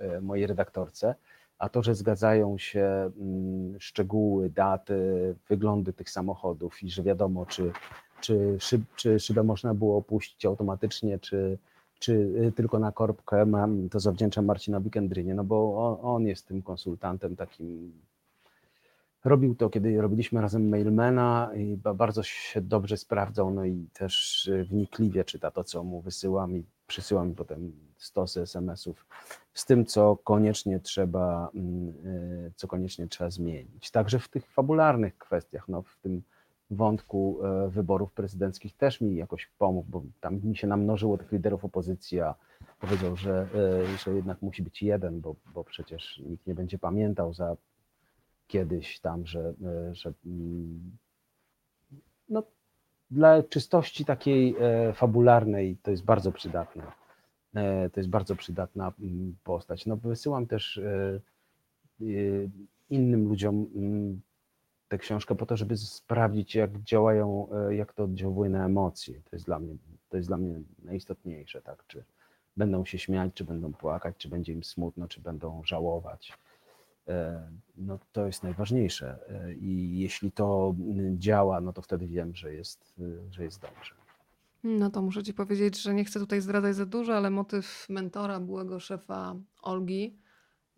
y, 0.00 0.16
y, 0.16 0.20
mojej 0.20 0.46
redaktorce, 0.46 1.14
a 1.58 1.68
to, 1.68 1.82
że 1.82 1.94
zgadzają 1.94 2.58
się 2.58 3.10
mm, 3.20 3.80
szczegóły, 3.80 4.50
daty, 4.50 5.34
wyglądy 5.48 5.92
tych 5.92 6.10
samochodów 6.10 6.82
i 6.82 6.90
że 6.90 7.02
wiadomo, 7.02 7.46
czy, 7.46 7.72
czy, 8.20 8.56
szyb, 8.60 8.82
czy 8.96 9.20
szybę 9.20 9.42
można 9.42 9.74
było 9.74 9.96
opuścić 9.96 10.46
automatycznie, 10.46 11.18
czy, 11.18 11.58
czy 11.98 12.12
y, 12.12 12.52
tylko 12.52 12.78
na 12.78 12.92
korbkę, 12.92 13.46
mam, 13.46 13.88
to 13.88 14.00
zawdzięczam 14.00 14.44
Marcinowi 14.44 14.90
Kendrynie, 14.90 15.34
no 15.34 15.44
bo 15.44 15.86
on, 15.86 16.14
on 16.14 16.26
jest 16.26 16.46
tym 16.46 16.62
konsultantem 16.62 17.36
takim. 17.36 17.92
Robił 19.24 19.54
to, 19.54 19.70
kiedy 19.70 20.00
robiliśmy 20.00 20.40
razem 20.40 20.68
Mailmana 20.68 21.50
i 21.56 21.76
ba- 21.76 21.94
bardzo 21.94 22.22
się 22.22 22.60
dobrze 22.60 22.96
sprawdzał, 22.96 23.50
no 23.50 23.64
i 23.64 23.88
też 23.92 24.46
y, 24.46 24.64
wnikliwie 24.64 25.24
czyta 25.24 25.50
to, 25.50 25.64
co 25.64 25.84
mu 25.84 26.00
wysyłam 26.00 26.56
i 26.56 26.64
przysyła 26.86 27.24
mi 27.24 27.34
potem 27.34 27.72
stosy 27.96 28.40
SMS-ów 28.40 29.06
z 29.54 29.66
tym, 29.66 29.86
co 29.86 30.16
koniecznie 30.24 30.80
trzeba, 30.80 31.50
mm, 31.54 31.88
y, 31.88 32.52
co 32.56 32.68
koniecznie 32.68 33.08
trzeba 33.08 33.30
zmienić. 33.30 33.90
Także 33.90 34.18
w 34.18 34.28
tych 34.28 34.50
fabularnych 34.50 35.18
kwestiach, 35.18 35.68
no 35.68 35.82
w 35.82 35.96
tym 35.96 36.22
wątku 36.70 37.38
e, 37.44 37.68
wyborów 37.68 38.12
prezydenckich 38.12 38.76
też 38.76 39.00
mi 39.00 39.16
jakoś 39.16 39.50
pomógł, 39.58 39.88
bo 39.90 40.02
tam 40.20 40.40
mi 40.44 40.56
się 40.56 40.66
namnożyło 40.66 41.18
tych 41.18 41.32
liderów 41.32 41.64
opozycji, 41.64 42.20
a 42.20 42.34
powiedział, 42.80 43.16
że, 43.16 43.48
e, 43.54 43.98
że 44.04 44.14
jednak 44.14 44.42
musi 44.42 44.62
być 44.62 44.82
jeden, 44.82 45.20
bo, 45.20 45.34
bo 45.54 45.64
przecież 45.64 46.22
nikt 46.26 46.46
nie 46.46 46.54
będzie 46.54 46.78
pamiętał 46.78 47.34
za 47.34 47.56
kiedyś 48.46 49.00
tam, 49.00 49.26
że, 49.26 49.54
e, 49.64 49.94
że 49.94 50.12
mm, 50.26 50.96
no, 52.28 52.42
dla 53.10 53.42
czystości 53.42 54.04
takiej 54.04 54.56
fabularnej 54.94 55.76
to 55.82 55.90
jest 55.90 56.04
bardzo 56.04 56.32
przydatne. 56.32 56.82
To 57.92 58.00
jest 58.00 58.08
bardzo 58.08 58.36
przydatna 58.36 58.92
mm, 59.00 59.36
postać. 59.44 59.86
No, 59.86 59.96
wysyłam 59.96 60.46
też 60.46 60.80
innym 62.90 63.28
ludziom 63.28 63.66
mm, 63.74 64.20
tę 64.88 64.98
książkę 64.98 65.34
po 65.34 65.46
to, 65.46 65.56
żeby 65.56 65.76
sprawdzić, 65.76 66.54
jak 66.54 66.82
działają, 66.82 67.48
e, 67.68 67.74
jak 67.74 67.92
to 67.92 68.04
oddziałuje 68.04 68.50
na 68.50 68.66
emocje. 68.66 69.14
To 69.30 69.36
jest 69.36 69.46
dla 69.46 69.58
mnie, 69.58 69.74
to 70.08 70.16
jest 70.16 70.28
dla 70.28 70.36
mnie 70.36 70.60
najistotniejsze, 70.84 71.62
tak? 71.62 71.84
Czy 71.86 72.04
będą 72.56 72.84
się 72.84 72.98
śmiać, 72.98 73.34
czy 73.34 73.44
będą 73.44 73.72
płakać, 73.72 74.16
czy 74.18 74.28
będzie 74.28 74.52
im 74.52 74.64
smutno, 74.64 75.08
czy 75.08 75.20
będą 75.20 75.62
żałować. 75.64 76.32
E, 77.08 77.48
No 77.76 77.98
to 78.12 78.26
jest 78.26 78.42
najważniejsze. 78.42 79.18
E, 79.28 79.54
I 79.54 79.98
jeśli 79.98 80.32
to 80.32 80.74
działa, 81.18 81.60
no 81.60 81.72
to 81.72 81.82
wtedy 81.82 82.06
wiem, 82.06 82.34
że 82.34 82.54
jest, 82.54 82.94
że 83.30 83.44
jest 83.44 83.60
dobrze. 83.60 83.94
No 84.64 84.90
to 84.90 85.02
muszę 85.02 85.22
ci 85.22 85.34
powiedzieć, 85.34 85.82
że 85.82 85.94
nie 85.94 86.04
chcę 86.04 86.20
tutaj 86.20 86.40
zdradzać 86.40 86.74
za 86.76 86.86
dużo, 86.86 87.16
ale 87.16 87.30
motyw 87.30 87.86
mentora, 87.88 88.40
byłego 88.40 88.80
szefa 88.80 89.36
Olgi, 89.62 90.16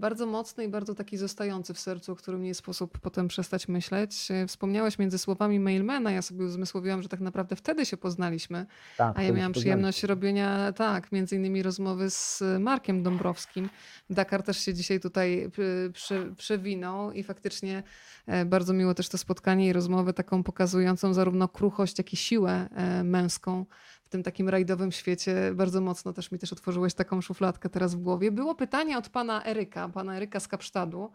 bardzo 0.00 0.26
mocny 0.26 0.64
i 0.64 0.68
bardzo 0.68 0.94
taki 0.94 1.16
zostający 1.16 1.74
w 1.74 1.80
sercu, 1.80 2.12
o 2.12 2.16
którym 2.16 2.42
nie 2.42 2.54
sposób 2.54 2.98
potem 2.98 3.28
przestać 3.28 3.68
myśleć. 3.68 4.30
E, 4.30 4.46
Wspomniałeś 4.46 4.98
między 4.98 5.18
słowami 5.18 5.60
mailmana, 5.60 6.10
ja 6.10 6.22
sobie 6.22 6.44
uzmysłowiłam, 6.44 7.02
że 7.02 7.08
tak 7.08 7.20
naprawdę 7.20 7.56
wtedy 7.56 7.86
się 7.86 7.96
poznaliśmy, 7.96 8.66
Tak, 8.96 9.18
a 9.18 9.22
ja 9.22 9.32
miałam 9.32 9.52
przyjemność 9.52 10.02
robienia, 10.02 10.72
tak, 10.72 11.12
między 11.12 11.36
innymi 11.36 11.62
rozmowy 11.62 12.10
z 12.10 12.42
Markiem 12.60 13.02
Dąbrowskim. 13.02 13.70
Dakar 14.10 14.42
też 14.42 14.58
się 14.58 14.74
dzisiaj 14.74 15.00
tutaj 15.00 15.50
y, 15.58 15.90
przy, 15.92 16.34
przewinął 16.36 17.12
i 17.12 17.22
faktycznie 17.22 17.82
e, 18.26 18.44
bardzo 18.44 18.72
miło 18.72 18.94
też 18.94 19.08
to 19.08 19.18
spotkanie 19.18 19.68
i 19.68 19.72
rozmowę 19.72 20.12
taką 20.12 20.42
pokazującą 20.42 21.14
zarówno 21.14 21.48
kruchość, 21.48 21.98
jak 21.98 22.12
i 22.12 22.16
siłę 22.16 22.68
e, 22.74 23.04
męską 23.04 23.66
w 24.08 24.10
tym 24.10 24.22
takim 24.22 24.48
rajdowym 24.48 24.92
świecie. 24.92 25.52
Bardzo 25.54 25.80
mocno 25.80 26.12
też 26.12 26.32
mi 26.32 26.38
też 26.38 26.52
otworzyłeś 26.52 26.94
taką 26.94 27.20
szufladkę 27.20 27.68
teraz 27.68 27.94
w 27.94 27.98
głowie. 27.98 28.32
Było 28.32 28.54
pytanie 28.54 28.98
od 28.98 29.08
pana 29.08 29.44
Eryka, 29.44 29.88
pana 29.88 30.16
Eryka 30.16 30.40
z 30.40 30.48
Kapsztadu. 30.48 31.10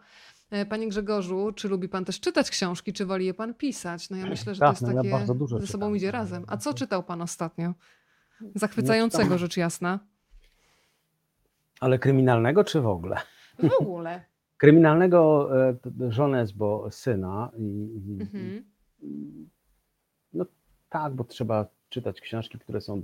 E, 0.50 0.66
Panie 0.66 0.88
Grzegorzu, 0.88 1.52
czy 1.52 1.68
lubi 1.68 1.88
pan 1.88 2.04
też 2.04 2.20
czytać 2.20 2.50
książki, 2.50 2.92
czy 2.92 3.06
woli 3.06 3.26
je 3.26 3.34
pan 3.34 3.54
pisać? 3.54 4.10
No 4.10 4.16
ja 4.16 4.26
myślę, 4.26 4.54
że 4.54 4.60
to 4.60 4.66
Tak, 4.66 4.72
jest 4.72 4.82
no 4.82 5.02
ja 5.04 5.18
takie, 5.20 5.34
dużo 5.34 5.60
ze 5.60 5.66
sobą 5.66 5.86
czytam. 5.86 5.96
idzie 5.96 6.10
razem. 6.10 6.44
A 6.46 6.56
co 6.56 6.70
To- 6.72 6.78
czytał 6.78 7.02
pan 7.02 7.22
ostatnio? 7.22 7.74
Zachwycającego, 8.54 9.38
rzecz 9.38 9.56
jasna. 9.56 9.98
Ale 11.80 11.98
kryminalnego 11.98 12.64
czy 12.64 12.80
w 12.80 12.86
ogóle? 12.86 13.16
W 13.58 13.72
ogóle. 13.80 14.24
Kryminalnego 14.56 15.50
e, 15.68 15.76
żonę, 16.08 16.44
bo 16.56 16.90
syna 16.90 17.50
i, 17.58 17.88
Mhm. 18.20 18.64
no 20.32 20.46
tak, 20.88 21.14
bo 21.14 21.24
trzeba 21.24 21.66
czytać 21.94 22.20
książki, 22.20 22.58
które 22.58 22.80
są, 22.80 23.02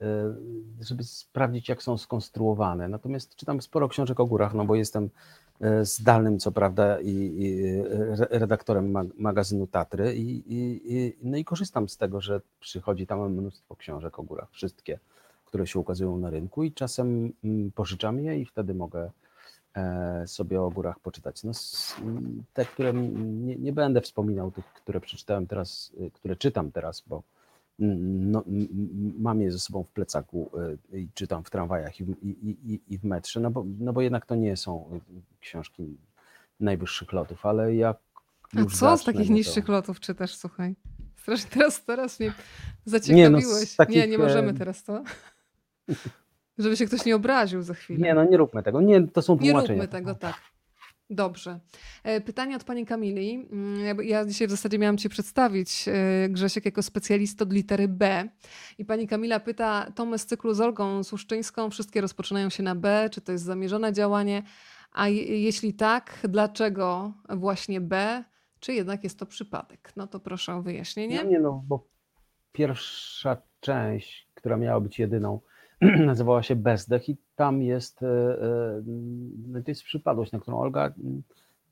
e, 0.00 0.34
żeby 0.80 1.04
sprawdzić, 1.04 1.68
jak 1.68 1.82
są 1.82 1.98
skonstruowane. 1.98 2.88
Natomiast 2.88 3.36
czytam 3.36 3.62
sporo 3.62 3.88
książek 3.88 4.20
o 4.20 4.26
górach, 4.26 4.54
no 4.54 4.64
bo 4.64 4.74
jestem 4.76 5.10
e, 5.60 5.84
zdalnym, 5.84 6.38
co 6.38 6.52
prawda, 6.52 7.00
i, 7.00 7.10
i 7.10 7.62
re- 8.20 8.28
redaktorem 8.30 8.90
mag- 8.90 9.14
magazynu 9.18 9.66
Tatry 9.66 10.14
i, 10.16 10.42
i, 10.46 11.16
no 11.22 11.36
i 11.36 11.44
korzystam 11.44 11.88
z 11.88 11.96
tego, 11.96 12.20
że 12.20 12.40
przychodzi 12.60 13.06
tam 13.06 13.32
mnóstwo 13.32 13.76
książek 13.76 14.18
o 14.18 14.22
górach, 14.22 14.50
wszystkie, 14.50 14.98
które 15.44 15.66
się 15.66 15.78
ukazują 15.78 16.18
na 16.18 16.30
rynku 16.30 16.64
i 16.64 16.72
czasem 16.72 17.32
mm, 17.44 17.70
pożyczam 17.70 18.20
je 18.20 18.40
i 18.40 18.44
wtedy 18.44 18.74
mogę 18.74 19.10
e, 19.76 20.26
sobie 20.26 20.62
o 20.62 20.70
górach 20.70 21.00
poczytać. 21.00 21.44
No, 21.44 21.52
te, 22.54 22.64
które 22.64 22.92
nie, 22.92 23.56
nie 23.56 23.72
będę 23.72 24.00
wspominał, 24.00 24.50
tych, 24.50 24.66
które 24.66 25.00
przeczytałem 25.00 25.46
teraz, 25.46 25.92
y, 26.00 26.10
które 26.10 26.36
czytam 26.36 26.72
teraz, 26.72 27.02
bo 27.06 27.22
no, 27.78 28.44
mam 29.18 29.40
je 29.40 29.52
ze 29.52 29.58
sobą 29.58 29.82
w 29.84 29.90
plecaku 29.90 30.50
y, 30.92 30.98
i 31.00 31.08
czytam 31.14 31.44
w 31.44 31.50
tramwajach 31.50 32.00
i 32.00 32.04
w, 32.04 32.10
i, 32.22 32.28
i, 32.64 32.80
i- 32.88 32.98
w 32.98 33.04
metrze, 33.04 33.40
no 33.40 33.50
bo, 33.50 33.64
no 33.78 33.92
bo 33.92 34.02
jednak 34.02 34.26
to 34.26 34.34
nie 34.34 34.56
są 34.56 34.90
y, 35.16 35.20
książki 35.40 35.96
najwyższych 36.60 37.12
lotów, 37.12 37.46
ale 37.46 37.74
jak 37.74 37.96
A 38.56 38.64
co 38.64 38.68
z 38.70 38.78
zacznę, 38.78 39.12
takich 39.12 39.20
no 39.28 39.34
to- 39.34 39.38
niższych 39.38 39.68
lotów 39.68 40.00
czytasz, 40.00 40.34
słuchaj? 40.34 40.74
Strasznie 41.16 41.50
teraz, 41.50 41.84
teraz 41.84 42.20
mnie 42.20 42.28
Nie, 42.28 42.34
no, 42.34 42.88
z 42.88 42.90
zaciekawiłeś. 42.90 43.70
Nie, 43.70 43.76
takich, 43.76 44.08
nie 44.10 44.18
możemy 44.18 44.50
e, 44.50 44.54
teraz 44.54 44.84
to. 44.84 45.02
Żeby 46.58 46.76
się 46.76 46.86
ktoś 46.86 47.04
nie 47.04 47.16
obraził 47.16 47.62
za 47.62 47.74
chwilę. 47.74 47.98
Nie, 48.00 48.14
no 48.14 48.24
nie 48.24 48.36
róbmy 48.36 48.62
tego, 48.62 48.80
nie, 48.80 49.08
to 49.08 49.22
są 49.22 49.32
Nie 49.32 49.38
tłumaczenia. 49.38 49.68
róbmy 49.82 49.88
tego, 49.88 50.14
tak. 50.14 50.34
Dobrze. 51.10 51.60
E, 52.04 52.20
Pytanie 52.20 52.56
od 52.56 52.64
pani 52.64 52.86
Kamili. 52.86 53.48
Mm, 53.52 54.02
ja- 54.04 54.26
dzisiaj 54.26 54.48
w 54.48 54.50
zasadzie 54.50 54.78
miałam 54.78 54.98
cię 54.98 55.08
przedstawić, 55.08 55.88
e, 55.88 56.28
Grzesiek, 56.28 56.64
jako 56.64 56.82
specjalistę 56.82 57.44
od 57.44 57.52
litery 57.52 57.88
B. 57.88 58.28
I 58.78 58.84
pani 58.84 59.06
Kamila 59.08 59.40
pyta, 59.40 59.92
tomy 59.94 60.18
z 60.18 60.26
cyklu 60.26 60.54
z 60.54 60.60
Olgą 60.60 61.04
Słuszczyńską, 61.04 61.70
wszystkie 61.70 62.00
rozpoczynają 62.00 62.50
się 62.50 62.62
na 62.62 62.74
B, 62.74 63.08
czy 63.12 63.20
to 63.20 63.32
jest 63.32 63.44
zamierzone 63.44 63.92
działanie? 63.92 64.42
A 64.92 65.08
je- 65.08 65.42
jeśli 65.42 65.74
tak, 65.74 66.20
dlaczego 66.28 67.12
właśnie 67.28 67.80
B, 67.80 68.24
czy 68.60 68.74
jednak 68.74 69.04
jest 69.04 69.18
to 69.18 69.26
przypadek? 69.26 69.92
No 69.96 70.06
to 70.06 70.20
proszę 70.20 70.54
o 70.54 70.62
wyjaśnienie. 70.62 71.24
No 71.24 71.30
nie 71.30 71.40
no, 71.40 71.64
bo 71.66 71.88
pierwsza 72.52 73.36
część, 73.60 74.28
która 74.34 74.56
miała 74.56 74.80
być 74.80 74.98
jedyną, 74.98 75.40
nazywała 76.06 76.42
się 76.42 76.56
Bezdech 76.56 77.08
i 77.08 77.16
tam 77.36 77.62
jest, 77.62 78.02
e, 78.02 78.06
e, 78.06 78.82
no 79.48 79.62
to 79.62 79.70
jest 79.70 79.82
przypadłość, 79.82 80.32
na 80.32 80.40
którą 80.40 80.58
Olga 80.58 80.86
mm, 80.86 81.22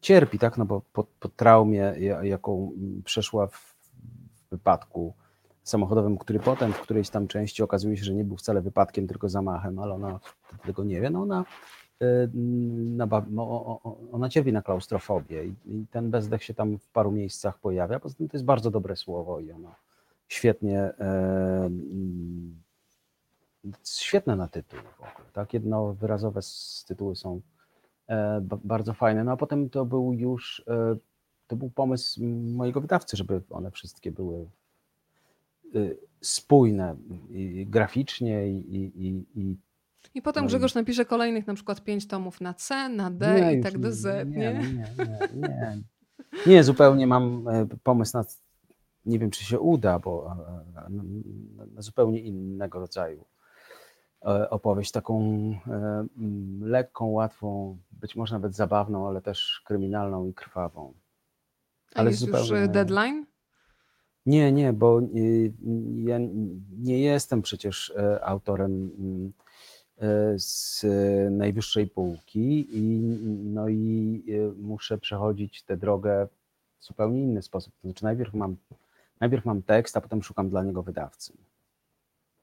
cierpi, 0.00 0.38
tak, 0.38 0.58
no 0.58 0.64
bo 0.64 0.82
po, 0.92 1.04
po 1.20 1.28
traumie, 1.28 1.94
ja- 1.98 2.24
jaką 2.24 2.72
mm, 2.76 3.02
przeszła 3.04 3.46
w, 3.46 3.74
wypadku 4.50 5.14
samochodowym, 5.62 6.18
który 6.18 6.38
potem 6.40 6.72
w 6.72 6.80
którejś 6.80 7.10
tam 7.10 7.28
części 7.28 7.62
okazuje 7.62 7.96
się, 7.96 8.04
że 8.04 8.14
nie 8.14 8.24
był 8.24 8.36
wcale 8.36 8.60
wypadkiem, 8.62 9.06
tylko 9.06 9.28
zamachem, 9.28 9.78
ale 9.78 9.94
ona 9.94 10.20
tego 10.66 10.84
nie 10.84 11.00
wie, 11.00 11.10
no 11.10 11.22
ona, 11.22 11.44
y, 12.02 12.06
naba- 12.96 13.26
no, 13.30 13.42
o- 13.42 13.80
o- 13.84 13.96
ona 14.12 14.28
cierpi 14.28 14.52
na 14.52 14.62
klaustrofobię 14.62 15.44
i, 15.44 15.86
ten 15.90 16.10
bezdech 16.10 16.44
się 16.44 16.54
tam 16.54 16.78
w 16.78 16.88
paru 16.88 17.12
miejscach 17.12 17.58
pojawia, 17.58 18.00
poza 18.00 18.14
tym 18.14 18.28
to 18.28 18.36
jest 18.36 18.44
bardzo 18.44 18.70
dobre 18.70 18.96
słowo 18.96 19.40
i 19.40 19.52
ono 19.52 19.74
świetnie, 20.28 20.80
e, 20.80 20.94
mm, 21.66 22.54
świetne 23.84 24.36
na 24.36 24.48
tytuł 24.48 24.78
w 24.98 25.00
ogóle, 25.00 25.26
tak, 25.32 25.54
jednowyrazowe 25.54 26.38
s- 26.38 26.84
tytuły 26.88 27.16
są 27.16 27.40
e, 28.06 28.40
ba- 28.40 28.58
bardzo 28.64 28.94
fajne, 28.94 29.24
no 29.24 29.32
a 29.32 29.36
potem 29.36 29.70
to 29.70 29.84
był 29.84 30.12
już, 30.12 30.62
e, 30.68 30.96
to 31.46 31.56
był 31.56 31.70
pomysł 31.70 32.20
mojego 32.56 32.80
wydawcy, 32.80 33.16
żeby 33.16 33.42
one 33.50 33.70
wszystkie 33.70 34.12
były 34.12 34.48
y, 35.74 35.98
spójne 36.20 36.96
i 37.30 37.66
graficznie 37.70 38.48
i, 38.48 38.76
i, 38.76 39.06
i, 39.06 39.24
i 39.40 39.56
I 40.14 40.22
potem 40.22 40.42
No 40.44 40.46
i- 40.46 40.50
Grzegorz 40.50 40.74
napisze 40.74 41.04
kolejnych 41.04 41.46
na 41.46 41.54
przykład 41.54 41.84
pięć 41.84 42.06
tomów 42.08 42.40
na 42.40 42.54
C, 42.54 42.88
na 42.88 43.10
D 43.10 43.52
i 43.52 43.56
już 43.56 43.64
tak 43.64 43.78
do 43.78 43.92
Z, 43.92 44.28
nie? 44.28 44.36
Nie, 44.36 44.52
nie, 44.52 44.62
nie, 44.98 45.48
nie. 45.48 45.78
Nie, 46.46 46.64
zupełnie 46.64 47.06
mam 47.06 47.48
e, 47.48 47.66
pomysł 47.82 48.16
na, 48.16 48.24
nie 49.06 49.18
wiem 49.18 49.30
czy 49.30 49.44
się 49.44 49.60
uda, 49.60 49.98
bo 49.98 50.26
e, 50.26 50.80
e, 50.86 50.90
na, 50.90 51.66
na 51.66 51.82
zupełnie 51.82 52.20
innego 52.20 52.78
rodzaju 52.78 53.20
e, 53.20 53.24
opowieść, 54.50 54.92
taką 54.92 55.20
e, 55.66 56.06
mm, 56.18 56.60
lekką, 56.64 57.06
łatwą, 57.06 57.78
być 57.92 58.16
może 58.16 58.34
nawet 58.34 58.54
zabawną, 58.56 59.08
ale 59.08 59.22
też 59.22 59.62
kryminalną 59.64 60.26
i 60.26 60.34
krwawą. 60.34 60.92
A 61.94 61.98
ale 61.98 62.10
jest 62.10 62.22
już 62.22 62.30
zupełnie- 62.30 62.64
y, 62.64 62.68
deadline? 62.68 63.26
Nie, 64.26 64.52
nie, 64.52 64.72
bo 64.72 65.00
ja 65.96 66.18
nie 66.78 66.98
jestem 67.00 67.42
przecież 67.42 67.90
e, 67.96 68.24
autorem 68.24 68.90
mm, 68.98 69.32
e, 69.98 70.38
z 70.38 70.84
e, 70.84 71.30
najwyższej 71.30 71.86
półki 71.86 72.66
i, 72.78 73.00
no 73.44 73.68
i 73.68 74.22
e, 74.28 74.52
muszę 74.62 74.98
przechodzić 74.98 75.62
tę 75.62 75.76
drogę 75.76 76.28
w 76.78 76.84
zupełnie 76.84 77.22
inny 77.22 77.42
sposób. 77.42 77.74
To 77.74 77.88
znaczy 77.88 78.04
najpierw 78.04 78.34
mam, 78.34 78.56
najpierw 79.20 79.44
mam 79.44 79.62
tekst, 79.62 79.96
a 79.96 80.00
potem 80.00 80.22
szukam 80.22 80.50
dla 80.50 80.62
niego 80.64 80.82
wydawcy. 80.82 81.32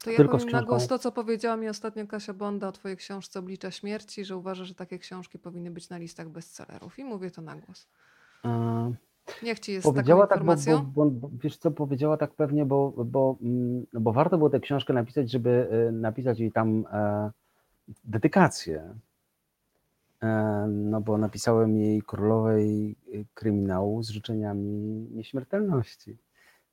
To 0.04 0.12
ja 0.12 0.18
Tylko 0.18 0.38
powiem 0.38 0.52
na 0.52 0.64
głos 0.64 0.88
to, 0.88 1.00
co 1.00 1.12
powiedziała 1.12 1.58
mi 1.58 1.70
ostatnio 1.70 2.08
Kasia 2.08 2.34
Bonda 2.34 2.68
o 2.68 2.72
twojej 2.72 2.98
książce 2.98 3.40
Oblicza 3.40 3.72
Śmierci, 3.72 4.26
że 4.26 4.38
uważa, 4.38 4.66
że 4.66 4.76
takie 4.76 5.00
książki 5.00 5.40
powinny 5.40 5.72
być 5.72 5.90
na 5.90 5.98
listach 5.98 6.30
bestsellerów. 6.30 7.00
I 7.00 7.04
mówię 7.04 7.32
to 7.32 7.42
na 7.42 7.56
głos. 7.56 7.88
E, 8.46 8.94
Niech 9.44 9.60
ci 9.60 9.72
jest 9.72 9.84
Powiedziała 9.84 10.28
taką 10.28 10.40
tak, 10.40 10.46
bo, 10.46 10.54
informacją? 10.54 10.92
bo, 10.94 11.06
bo, 11.12 11.30
wiesz 11.44 11.58
co, 11.58 11.72
powiedziała 11.72 12.18
tak 12.18 12.34
pewnie, 12.34 12.66
bo, 12.66 12.92
bo, 13.06 13.38
mm, 13.42 13.86
bo 13.94 14.14
warto 14.14 14.38
było 14.38 14.50
tę 14.50 14.60
książkę 14.60 14.94
napisać, 14.94 15.32
żeby 15.32 15.68
e, 15.72 15.92
napisać 15.92 16.40
jej 16.40 16.52
tam 16.52 16.86
e, 16.94 17.32
dedykację. 18.04 18.96
E, 20.24 20.66
no 20.70 21.02
bo 21.02 21.18
napisałem 21.18 21.78
jej 21.78 22.02
królowej 22.02 22.96
e, 23.14 23.24
kryminału 23.34 24.04
z 24.04 24.10
życzeniami 24.10 25.08
nieśmiertelności. 25.12 26.18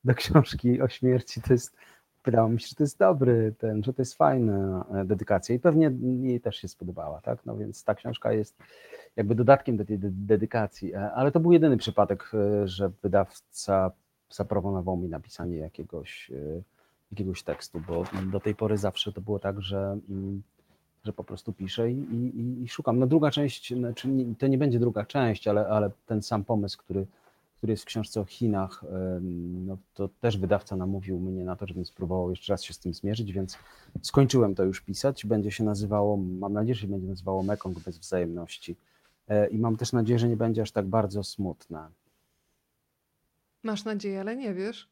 Do 0.04 0.14
książki 0.14 0.80
o 0.82 0.88
śmierci 0.88 1.42
to 1.42 1.52
jest, 1.52 1.76
wydało 2.30 2.48
mi 2.48 2.60
się, 2.60 2.66
że 2.68 2.74
to 2.74 2.82
jest 2.82 2.98
dobry 2.98 3.54
ten, 3.58 3.82
że 3.84 3.92
to 3.92 4.02
jest 4.02 4.14
fajna 4.14 4.84
e, 4.94 5.04
dedykacja 5.04 5.54
i 5.54 5.58
pewnie 5.58 5.90
jej 6.22 6.40
też 6.40 6.56
się 6.56 6.68
spodobała, 6.68 7.20
tak? 7.20 7.46
No 7.46 7.56
więc 7.56 7.84
ta 7.84 7.94
książka 7.94 8.32
jest 8.32 8.56
jakby 9.16 9.34
dodatkiem 9.34 9.76
do 9.76 9.84
tej 9.84 9.98
de- 9.98 10.10
dedykacji. 10.10 10.94
E, 10.94 11.12
Ale 11.12 11.32
to 11.32 11.40
był 11.40 11.52
jedyny 11.52 11.76
przypadek, 11.76 12.30
e, 12.34 12.68
że 12.68 12.90
wydawca 13.02 13.90
zaproponował 14.30 14.96
mi 14.96 15.08
napisanie 15.08 15.56
jakiegoś, 15.56 16.30
jakiegoś 17.10 17.42
tekstu, 17.42 17.80
bo 17.88 18.04
do 18.32 18.40
tej 18.40 18.54
pory 18.54 18.76
zawsze 18.76 19.12
to 19.12 19.20
było 19.20 19.38
tak, 19.38 19.62
że, 19.62 19.98
mm, 20.10 20.42
że 21.04 21.12
po 21.12 21.24
prostu 21.24 21.52
piszę 21.52 21.90
i, 21.90 21.98
i, 21.98 22.62
i 22.62 22.68
szukam. 22.68 22.98
No 22.98 23.06
druga 23.06 23.30
część, 23.30 23.74
znaczy 23.74 24.08
to 24.38 24.46
nie 24.46 24.58
będzie 24.58 24.78
druga 24.78 25.04
część, 25.06 25.48
ale, 25.48 25.68
ale 25.68 25.90
ten 26.06 26.22
sam 26.22 26.44
pomysł, 26.44 26.78
który, 26.78 27.06
który 27.58 27.72
jest 27.72 27.82
w 27.82 27.86
książce 27.86 28.20
o 28.20 28.24
Chinach, 28.24 28.84
no 29.66 29.78
to 29.94 30.08
też 30.08 30.38
wydawca 30.38 30.76
namówił 30.76 31.18
mnie 31.18 31.44
na 31.44 31.56
to, 31.56 31.66
żebym 31.66 31.84
spróbował 31.84 32.30
jeszcze 32.30 32.52
raz 32.52 32.62
się 32.62 32.74
z 32.74 32.78
tym 32.78 32.94
zmierzyć, 32.94 33.32
więc 33.32 33.58
skończyłem 34.02 34.54
to 34.54 34.64
już 34.64 34.80
pisać. 34.80 35.26
Będzie 35.26 35.50
się 35.50 35.64
nazywało, 35.64 36.16
mam 36.16 36.52
nadzieję, 36.52 36.74
że 36.74 36.80
się 36.80 36.88
będzie 36.88 37.06
nazywało 37.06 37.42
Mekong 37.42 37.80
bez 37.80 37.98
wzajemności. 37.98 38.76
E, 39.28 39.48
I 39.48 39.58
mam 39.58 39.76
też 39.76 39.92
nadzieję, 39.92 40.18
że 40.18 40.28
nie 40.28 40.36
będzie 40.36 40.62
aż 40.62 40.72
tak 40.72 40.86
bardzo 40.86 41.24
smutne. 41.24 41.88
Masz 43.62 43.84
nadzieję, 43.84 44.20
ale 44.20 44.36
nie 44.36 44.54
wiesz. 44.54 44.88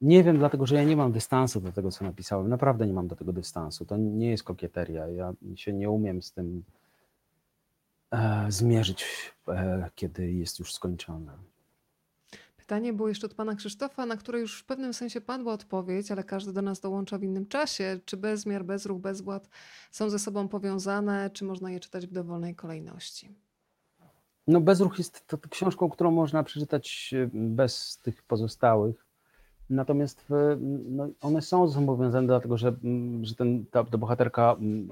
Nie 0.00 0.24
wiem, 0.24 0.38
dlatego 0.38 0.66
że 0.66 0.74
ja 0.74 0.84
nie 0.84 0.96
mam 0.96 1.12
dystansu 1.12 1.60
do 1.60 1.72
tego, 1.72 1.90
co 1.90 2.04
napisałem. 2.04 2.48
Naprawdę 2.48 2.86
nie 2.86 2.92
mam 2.92 3.08
do 3.08 3.16
tego 3.16 3.32
dystansu. 3.32 3.84
To 3.84 3.96
nie 3.96 4.30
jest 4.30 4.42
kokieteria. 4.42 5.08
Ja 5.08 5.32
się 5.54 5.72
nie 5.72 5.90
umiem 5.90 6.22
z 6.22 6.32
tym 6.32 6.64
zmierzyć, 8.48 9.04
e, 9.48 9.90
kiedy 9.94 10.32
jest 10.32 10.58
już 10.58 10.74
skończone. 10.74 11.32
Pytanie 12.56 12.92
było 12.92 13.08
jeszcze 13.08 13.26
od 13.26 13.34
pana 13.34 13.54
Krzysztofa, 13.54 14.06
na 14.06 14.16
które 14.16 14.40
już 14.40 14.60
w 14.60 14.64
pewnym 14.64 14.94
sensie 14.94 15.20
padła 15.20 15.52
odpowiedź, 15.52 16.10
ale 16.10 16.24
każdy 16.24 16.52
do 16.52 16.62
nas 16.62 16.80
dołącza 16.80 17.18
w 17.18 17.22
innym 17.22 17.46
czasie. 17.46 18.00
Czy 18.04 18.16
bezmiar, 18.16 18.64
bezruch, 18.64 19.00
bezwład 19.00 19.48
są 19.90 20.10
ze 20.10 20.18
sobą 20.18 20.48
powiązane, 20.48 21.30
czy 21.30 21.44
można 21.44 21.70
je 21.70 21.80
czytać 21.80 22.06
w 22.06 22.12
dowolnej 22.12 22.54
kolejności? 22.54 23.34
No, 24.46 24.60
Bezruch 24.60 24.98
jest 24.98 25.26
to, 25.26 25.36
to 25.36 25.48
książką, 25.48 25.90
którą 25.90 26.10
można 26.10 26.42
przeczytać 26.42 27.14
e, 27.16 27.30
bez 27.32 27.98
tych 27.98 28.22
pozostałych. 28.22 29.06
Natomiast 29.70 30.26
no, 30.84 31.08
one 31.20 31.42
są 31.42 31.68
ze 31.68 31.74
sobą 31.74 31.86
powiązane, 31.86 32.26
dlatego 32.26 32.58
że, 32.58 32.68
mm, 32.68 33.24
że 33.24 33.34
ten, 33.34 33.66
ta, 33.66 33.84
ta 33.84 33.98
bohaterka 33.98 34.56
mm, 34.60 34.88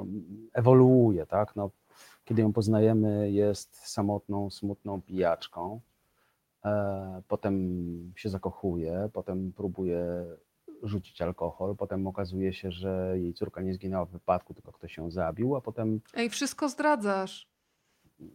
ewoluuje, 0.53 1.27
tak? 1.27 1.57
No, 1.57 1.71
kiedy 2.27 2.43
ją 2.43 2.53
poznajemy, 2.53 3.31
jest 3.31 3.77
samotną, 3.89 4.51
smutną 4.51 5.03
pijaczką. 5.03 5.81
E, 6.65 7.23
potem 7.29 8.13
się 8.17 8.29
zakochuje, 8.29 9.09
potem 9.13 9.53
próbuje 9.53 10.25
rzucić 10.83 11.23
alkohol, 11.23 11.77
potem 11.77 12.07
okazuje 12.07 12.53
się, 12.53 12.71
że 12.73 13.15
jej 13.19 13.35
córka 13.35 13.63
nie 13.63 13.75
zginęła 13.75 14.05
w 14.05 14.11
wypadku, 14.11 14.55
tylko 14.55 14.73
ktoś 14.73 14.97
ją 14.97 15.11
zabił, 15.11 15.57
a 15.57 15.61
potem 15.61 16.01
Ej, 16.15 16.31
wszystko 16.31 16.69
zdradzasz. 16.69 17.49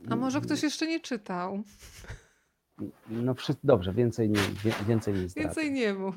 A 0.09 0.15
może 0.15 0.37
Mm. 0.37 0.45
ktoś 0.47 0.63
jeszcze 0.63 0.87
nie 0.87 0.99
czytał? 0.99 1.63
no 3.09 3.35
dobrze, 3.63 3.93
więcej 3.93 4.29
nie, 4.29 4.39
więcej 4.87 5.13
nie 5.13 5.29
zdradzę. 5.29 5.47
Więcej 5.47 5.71
nie 5.71 5.93
mów. 5.93 6.15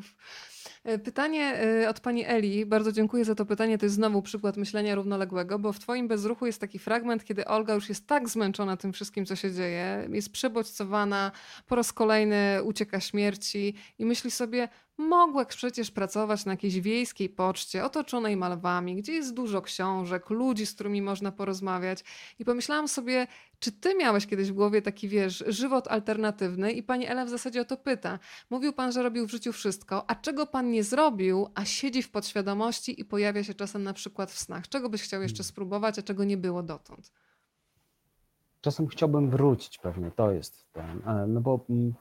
E, 0.84 0.98
Pytanie 0.98 1.60
e, 1.82 1.88
od 1.88 2.00
pani 2.00 2.24
Eli. 2.26 2.66
Bardzo 2.66 2.92
dziękuję 2.92 3.24
za 3.24 3.34
to 3.34 3.46
pytanie. 3.46 3.78
To 3.78 3.86
jest 3.86 3.94
znowu 3.94 4.22
przykład 4.22 4.56
myślenia 4.56 4.94
równoległego, 4.94 5.58
bo 5.58 5.72
w 5.72 5.78
twoim 5.78 6.08
bezruchu 6.08 6.46
jest 6.46 6.60
taki 6.60 6.78
fragment, 6.78 7.24
kiedy 7.24 7.44
Olga 7.44 7.74
już 7.74 7.88
jest 7.88 8.06
tak 8.06 8.28
zmęczona 8.28 8.76
tym 8.76 8.92
wszystkim, 8.92 9.26
co 9.26 9.36
się 9.36 9.52
dzieje, 9.52 10.08
jest 10.12 10.32
przebodźcowana, 10.32 11.32
po 11.66 11.74
raz 11.74 11.92
kolejny 11.92 12.62
ucieka 12.64 13.00
śmierci 13.00 13.74
i 13.98 14.04
myśli 14.04 14.30
sobie, 14.30 14.68
mogła 14.98 15.44
przecież 15.44 15.90
pracować 15.90 16.44
na 16.44 16.52
jakiejś 16.52 16.80
wiejskiej 16.80 17.28
poczcie, 17.28 17.84
otoczonej 17.84 18.36
malwami, 18.36 18.96
gdzie 18.96 19.12
jest 19.12 19.34
dużo 19.34 19.62
książek, 19.62 20.30
ludzi, 20.30 20.66
z 20.66 20.74
którymi 20.74 21.02
można 21.02 21.32
porozmawiać. 21.32 22.04
I 22.38 22.44
pomyślałam 22.44 22.88
sobie, 22.88 23.26
czy 23.58 23.72
ty 23.72 23.94
miałeś 23.94 24.26
kiedyś 24.26 24.50
w 24.50 24.54
głowie 24.54 24.82
taki, 24.82 25.08
wiesz, 25.08 25.44
żywot 25.46 25.88
alternatywny? 25.88 26.72
I 26.72 26.82
pani 26.82 27.06
Ela 27.06 27.24
w 27.24 27.28
zasadzie 27.28 27.60
o 27.60 27.64
to 27.64 27.76
pyta. 27.76 28.18
Mówił 28.50 28.72
pan, 28.72 28.92
że 28.92 29.02
robił 29.02 29.26
w 29.26 29.30
życiu 29.30 29.52
wszystko, 29.52 30.10
a 30.10 30.14
czego 30.14 30.46
pan 30.46 30.70
nie 30.70 30.84
zrobił, 30.84 31.48
a 31.54 31.64
siedzi 31.64 32.02
w 32.02 32.10
podświadomości 32.10 33.00
i 33.00 33.04
pojawia 33.04 33.44
się 33.44 33.54
czasem 33.54 33.82
na 33.82 33.92
przykład 33.92 34.30
w 34.30 34.38
snach? 34.38 34.68
Czego 34.68 34.88
byś 34.88 35.02
chciał 35.02 35.22
jeszcze 35.22 35.44
spróbować, 35.44 35.98
a 35.98 36.02
czego 36.02 36.24
nie 36.24 36.36
było 36.36 36.62
dotąd? 36.62 37.12
Czasem 38.60 38.86
chciałbym 38.86 39.30
wrócić 39.30 39.78
pewnie, 39.78 40.10
to 40.10 40.32
jest 40.32 40.72
ten, 40.72 41.02
e, 41.08 41.26
no 41.26 41.40
bo 41.40 41.64
mm, 41.70 41.94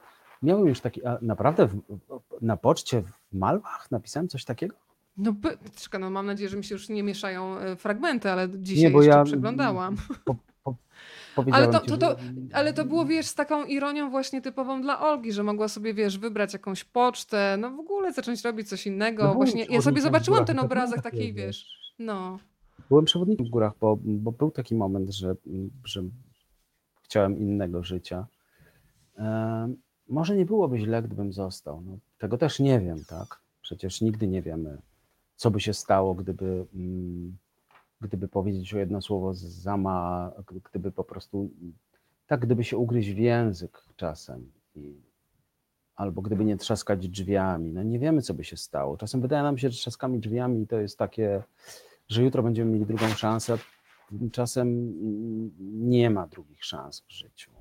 miałem 0.43 0.67
już 0.67 0.79
taki, 0.81 1.05
a 1.05 1.17
naprawdę 1.21 1.67
w, 1.67 1.81
na 2.41 2.57
poczcie 2.57 3.01
w 3.01 3.33
Malwach 3.33 3.91
napisałem 3.91 4.27
coś 4.27 4.45
takiego? 4.45 4.75
No, 5.17 5.31
by, 5.33 5.57
no 5.99 6.09
mam 6.09 6.25
nadzieję, 6.25 6.49
że 6.49 6.57
mi 6.57 6.63
się 6.63 6.75
już 6.75 6.89
nie 6.89 7.03
mieszają 7.03 7.57
e, 7.57 7.75
fragmenty, 7.75 8.29
ale 8.31 8.49
dzisiaj 8.59 8.91
bo 8.91 9.01
jeszcze 9.03 9.17
ja- 9.17 9.23
przeglądałem. 9.23 9.95
Po, 10.25 10.35
po, 10.63 10.75
powiedziałem 11.35 11.71
to- 11.71 11.79
to- 11.79 11.97
to- 11.97 12.15
Ale 12.53 12.73
to 12.73 12.85
było, 12.85 13.05
wiesz, 13.05 13.25
z 13.25 13.35
taką 13.35 13.65
ironią 13.65 14.09
właśnie 14.09 14.41
typową 14.41 14.81
dla 14.81 14.99
Olgi, 15.01 15.31
że 15.33 15.43
mogła 15.43 15.67
sobie, 15.67 15.93
wiesz, 15.93 16.17
wybrać 16.17 16.53
jakąś 16.53 16.83
pocztę, 16.83 17.57
no 17.59 17.71
w 17.71 17.79
ogóle 17.79 18.13
zacząć 18.13 18.43
robić 18.43 18.69
coś 18.69 18.87
innego. 18.87 19.23
No 19.23 19.33
właśnie 19.33 19.65
ja 19.69 19.81
sobie 19.81 20.01
zobaczyłam 20.01 20.45
ten 20.45 20.59
obrazek 20.59 21.01
było 21.01 21.11
taki, 21.11 21.33
wiesz, 21.33 21.93
no. 21.99 22.39
Byłem 22.89 23.05
przewodnikiem 23.05 23.45
w 23.45 23.49
górach, 23.49 23.73
bo, 23.81 23.97
bo 24.03 24.31
był 24.31 24.51
taki 24.51 24.75
moment, 24.75 25.09
że, 25.13 25.35
że 25.85 26.03
chciałem 27.03 27.37
innego 27.37 27.83
życia. 27.83 28.25
Może 30.13 30.35
nie 30.35 30.45
byłoby 30.45 30.79
źle, 30.79 31.03
gdybym 31.03 31.33
został. 31.33 31.81
No, 31.81 31.97
tego 32.17 32.37
też 32.37 32.59
nie 32.59 32.79
wiem, 32.79 33.05
tak? 33.07 33.39
Przecież 33.61 34.01
nigdy 34.01 34.27
nie 34.27 34.41
wiemy, 34.41 34.81
co 35.35 35.51
by 35.51 35.59
się 35.59 35.73
stało, 35.73 36.15
gdyby, 36.15 36.65
mm, 36.75 37.37
gdyby 38.01 38.27
powiedzieć 38.27 38.73
o 38.73 38.77
jedno 38.77 39.01
słowo 39.01 39.33
zama, 39.33 40.31
gdyby 40.71 40.91
po 40.91 41.03
prostu 41.03 41.49
tak 42.27 42.39
gdyby 42.39 42.63
się 42.63 42.77
ugryźć 42.77 43.11
w 43.11 43.17
język 43.17 43.85
czasem. 43.95 44.51
I, 44.75 44.95
albo 45.95 46.21
gdyby 46.21 46.45
nie 46.45 46.57
trzaskać 46.57 47.07
drzwiami. 47.09 47.71
No 47.71 47.83
nie 47.83 47.99
wiemy, 47.99 48.21
co 48.21 48.33
by 48.33 48.43
się 48.43 48.57
stało. 48.57 48.97
Czasem 48.97 49.21
wydaje 49.21 49.43
nam 49.43 49.57
się, 49.57 49.69
że 49.69 49.77
trzaskami 49.77 50.19
drzwiami 50.19 50.67
to 50.67 50.79
jest 50.79 50.97
takie, 50.97 51.43
że 52.07 52.23
jutro 52.23 52.43
będziemy 52.43 52.71
mieli 52.71 52.85
drugą 52.85 53.07
szansę. 53.07 53.57
Tymczasem 54.09 54.67
mm, 54.67 55.51
nie 55.89 56.09
ma 56.09 56.27
drugich 56.27 56.65
szans 56.65 57.01
w 57.01 57.11
życiu. 57.11 57.51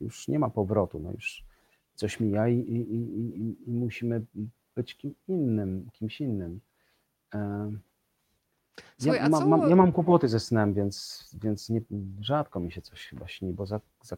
Już 0.00 0.28
nie 0.28 0.38
ma 0.38 0.50
powrotu. 0.50 1.00
No 1.00 1.12
już 1.12 1.44
coś 1.94 2.20
mija 2.20 2.48
i, 2.48 2.58
i, 2.58 2.94
i, 2.94 3.68
i, 3.68 3.72
musimy 3.72 4.24
być 4.74 4.96
kim 4.96 5.14
innym, 5.28 5.88
kimś 5.92 6.20
innym. 6.20 6.60
E, 7.34 7.72
Słuchaj, 8.98 9.20
ja, 9.20 9.28
ma, 9.28 9.38
co- 9.38 9.46
mam, 9.46 9.70
ja 9.70 9.76
mam 9.76 9.92
kłopoty 9.92 10.28
ze 10.28 10.40
snem, 10.40 10.74
więc, 10.74 11.24
więc 11.42 11.70
nie, 11.70 11.80
rzadko 12.20 12.60
mi 12.60 12.72
się 12.72 12.82
coś 12.82 13.06
chyba 13.06 13.28
śni, 13.28 13.52
bo 13.52 13.66
za, 13.66 13.80
za, 14.02 14.16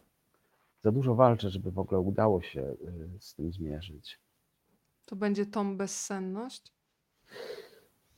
za 0.83 0.91
dużo 0.91 1.15
walczę, 1.15 1.49
żeby 1.49 1.71
w 1.71 1.79
ogóle 1.79 1.99
udało 1.99 2.41
się 2.41 2.61
y, 2.61 2.77
z 3.19 3.33
tym 3.35 3.51
zmierzyć. 3.51 4.19
To 5.05 5.15
będzie 5.15 5.45
tom 5.45 5.77
bezsenność? 5.77 6.73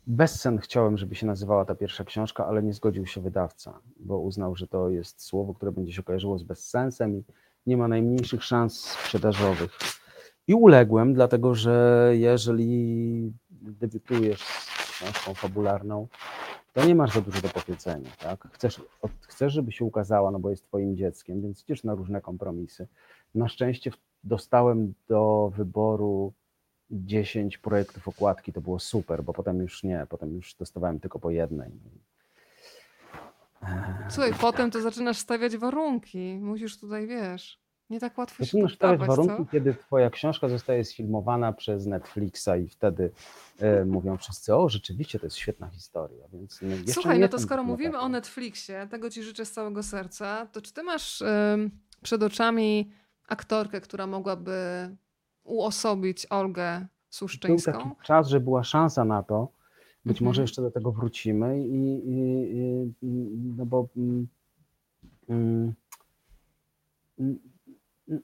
Bezsen 0.07 0.57
chciałem, 0.57 0.97
żeby 0.97 1.15
się 1.15 1.27
nazywała 1.27 1.65
ta 1.65 1.75
pierwsza 1.75 2.03
książka, 2.03 2.45
ale 2.47 2.63
nie 2.63 2.73
zgodził 2.73 3.05
się 3.05 3.21
wydawca, 3.21 3.79
bo 3.99 4.19
uznał, 4.19 4.55
że 4.55 4.67
to 4.67 4.89
jest 4.89 5.21
słowo, 5.21 5.53
które 5.53 5.71
będzie 5.71 5.93
się 5.93 6.03
kojarzyło 6.03 6.37
z 6.37 6.43
bezsensem 6.43 7.15
i 7.17 7.23
nie 7.69 7.77
ma 7.77 7.87
najmniejszych 7.87 8.43
szans 8.43 8.79
sprzedażowych. 8.83 9.77
I 10.47 10.53
uległem, 10.53 11.13
dlatego 11.13 11.55
że 11.55 12.09
jeżeli 12.13 13.33
debiutujesz 13.51 14.41
z 14.43 14.91
książką 14.91 15.33
fabularną, 15.33 16.07
to 16.73 16.85
nie 16.85 16.95
masz 16.95 17.13
za 17.13 17.21
dużo 17.21 17.41
do 17.41 17.49
powiedzenia. 17.49 18.09
Tak? 18.19 18.47
Chcesz, 18.53 18.81
od- 19.01 19.11
chcesz, 19.27 19.53
żeby 19.53 19.71
się 19.71 19.85
ukazała, 19.85 20.31
no 20.31 20.39
bo 20.39 20.49
jest 20.49 20.63
twoim 20.65 20.97
dzieckiem, 20.97 21.41
więc 21.41 21.63
idziesz 21.63 21.83
na 21.83 21.95
różne 21.95 22.21
kompromisy. 22.21 22.87
Na 23.35 23.49
szczęście 23.49 23.91
dostałem 24.23 24.93
do 25.07 25.51
wyboru 25.55 26.33
10 26.91 27.57
projektów 27.57 28.07
okładki, 28.07 28.53
to 28.53 28.61
było 28.61 28.79
super, 28.79 29.23
bo 29.23 29.33
potem 29.33 29.59
już 29.59 29.83
nie, 29.83 30.05
potem 30.09 30.33
już 30.33 30.55
dostawałem 30.55 30.99
tylko 30.99 31.19
po 31.19 31.29
jednej. 31.31 31.71
Słuchaj, 34.09 34.33
potem 34.41 34.71
to 34.71 34.81
zaczynasz 34.81 35.17
stawiać 35.17 35.57
warunki. 35.57 36.39
Musisz 36.41 36.79
tutaj, 36.79 37.07
wiesz, 37.07 37.59
nie 37.89 37.99
tak 37.99 38.17
łatwo 38.17 38.37
się 38.37 38.45
Zaczynasz 38.45 38.75
stawiać 38.75 38.99
poddawać, 38.99 39.17
warunki, 39.17 39.45
co? 39.45 39.51
kiedy 39.51 39.73
twoja 39.73 40.09
książka 40.09 40.49
zostaje 40.49 40.83
sfilmowana 40.85 41.53
przez 41.53 41.85
Netflixa 41.85 42.49
i 42.63 42.67
wtedy 42.67 43.11
e, 43.59 43.85
mówią 43.85 44.17
wszyscy, 44.17 44.55
o 44.55 44.69
rzeczywiście 44.69 45.19
to 45.19 45.25
jest 45.25 45.35
świetna 45.37 45.67
historia, 45.67 46.25
więc 46.33 46.59
no, 46.61 46.67
jeszcze 46.69 46.93
Słuchaj, 46.93 47.17
nie 47.17 47.21
no 47.25 47.27
to 47.27 47.39
skoro 47.39 47.63
mówimy 47.63 47.99
o 47.99 48.09
Netflixie, 48.09 48.87
tego 48.91 49.09
ci 49.09 49.23
życzę 49.23 49.45
z 49.45 49.51
całego 49.51 49.83
serca, 49.83 50.45
to 50.51 50.61
czy 50.61 50.73
ty 50.73 50.83
masz 50.83 51.21
em, 51.21 51.71
przed 52.01 52.23
oczami 52.23 52.91
aktorkę, 53.27 53.81
która 53.81 54.07
mogłaby 54.07 54.89
uosobić 55.43 56.25
Olgę 56.29 56.79
Był 56.79 56.87
Suszczyńską? 57.09 57.71
taki 57.71 57.89
czas, 58.03 58.27
że 58.27 58.39
była 58.39 58.63
szansa 58.63 59.05
na 59.05 59.23
to, 59.23 59.51
być 60.05 60.17
Mhm. 60.17 60.25
może 60.29 60.41
jeszcze 60.41 60.61
do 60.61 60.71
tego 60.71 60.91
wrócimy 60.91 61.67
i, 61.67 62.09
i, 62.09 62.89
i 63.01 63.07
no 63.57 63.65
bo 63.65 63.87
mm, 63.97 64.27
mm, 65.29 65.73
mm, 67.19 67.39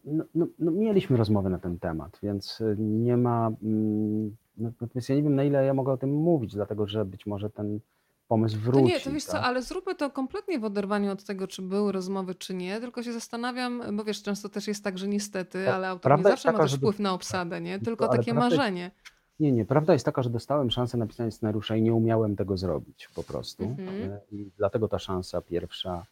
no, 0.06 0.24
no, 0.36 0.48
no, 0.60 0.72
mieliśmy 0.72 1.18
rozmowę 1.18 1.50
na 1.50 1.60
ten 1.60 1.80
temat, 1.80 2.20
więc 2.24 2.60
nie 2.78 3.18
ma, 3.18 3.52
mm, 3.64 4.36
no, 4.58 4.72
natomiast 4.82 5.10
ja 5.10 5.16
nie 5.16 5.24
wiem 5.24 5.36
na 5.36 5.44
ile 5.44 5.66
ja 5.66 5.74
mogę 5.74 5.92
o 5.92 5.98
tym 5.98 6.14
mówić, 6.14 6.54
dlatego 6.54 6.88
że 6.88 7.06
być 7.06 7.26
może 7.26 7.50
ten 7.50 7.80
pomysł 8.28 8.56
To 8.58 8.62
wróci. 8.62 8.84
nie, 8.86 9.00
to 9.00 9.12
wiesz 9.12 9.26
co, 9.26 9.32
tak? 9.32 9.44
ale 9.44 9.62
zróbmy 9.62 9.96
to 9.96 10.10
kompletnie 10.12 10.60
w 10.60 10.64
oderwaniu 10.64 11.12
od 11.12 11.24
tego, 11.24 11.48
czy 11.48 11.62
były 11.62 11.92
rozmowy, 11.92 12.36
czy 12.36 12.54
nie, 12.54 12.80
tylko 12.80 13.04
się 13.04 13.14
zastanawiam, 13.14 13.84
bo 13.98 14.04
wiesz, 14.04 14.22
często 14.24 14.50
też 14.50 14.68
jest 14.68 14.84
tak, 14.84 14.98
że 14.98 15.08
niestety, 15.08 15.64
Pa- 15.66 15.74
ale 15.76 15.88
autor 15.88 16.00
nie 16.12 16.16
prawda 16.16 16.30
zawsze 16.30 16.48
ma 16.50 16.52
taka, 16.54 16.64
też 16.64 16.72
że 16.72 16.78
do- 16.78 16.82
wpływ 16.82 17.00
na 17.00 17.14
obsadę, 17.14 17.62
nie? 17.62 17.80
Tylko 17.80 18.10
ale 18.10 18.18
takie 18.18 18.32
prawda 18.34 18.50
marzenie. 18.58 18.92
Nie, 19.40 19.52
nie. 19.52 19.66
Prawda 19.66 19.94
jest 19.94 20.06
taka, 20.06 20.24
że 20.24 20.30
dostałem 20.30 20.72
szansę 20.72 20.98
napisania 20.98 21.32
scenariusza 21.32 21.76
i 21.76 21.82
nie 21.82 21.94
umiałem 21.94 22.36
tego 22.36 22.58
zrobić 22.58 23.10
po 23.16 23.24
prostu. 23.24 23.64
Mhm. 23.64 24.12
E, 24.12 24.20
I 24.32 24.52
dlatego 24.58 24.88
ta 24.88 25.00
szansa 25.00 25.42
pierwsza 25.42 26.06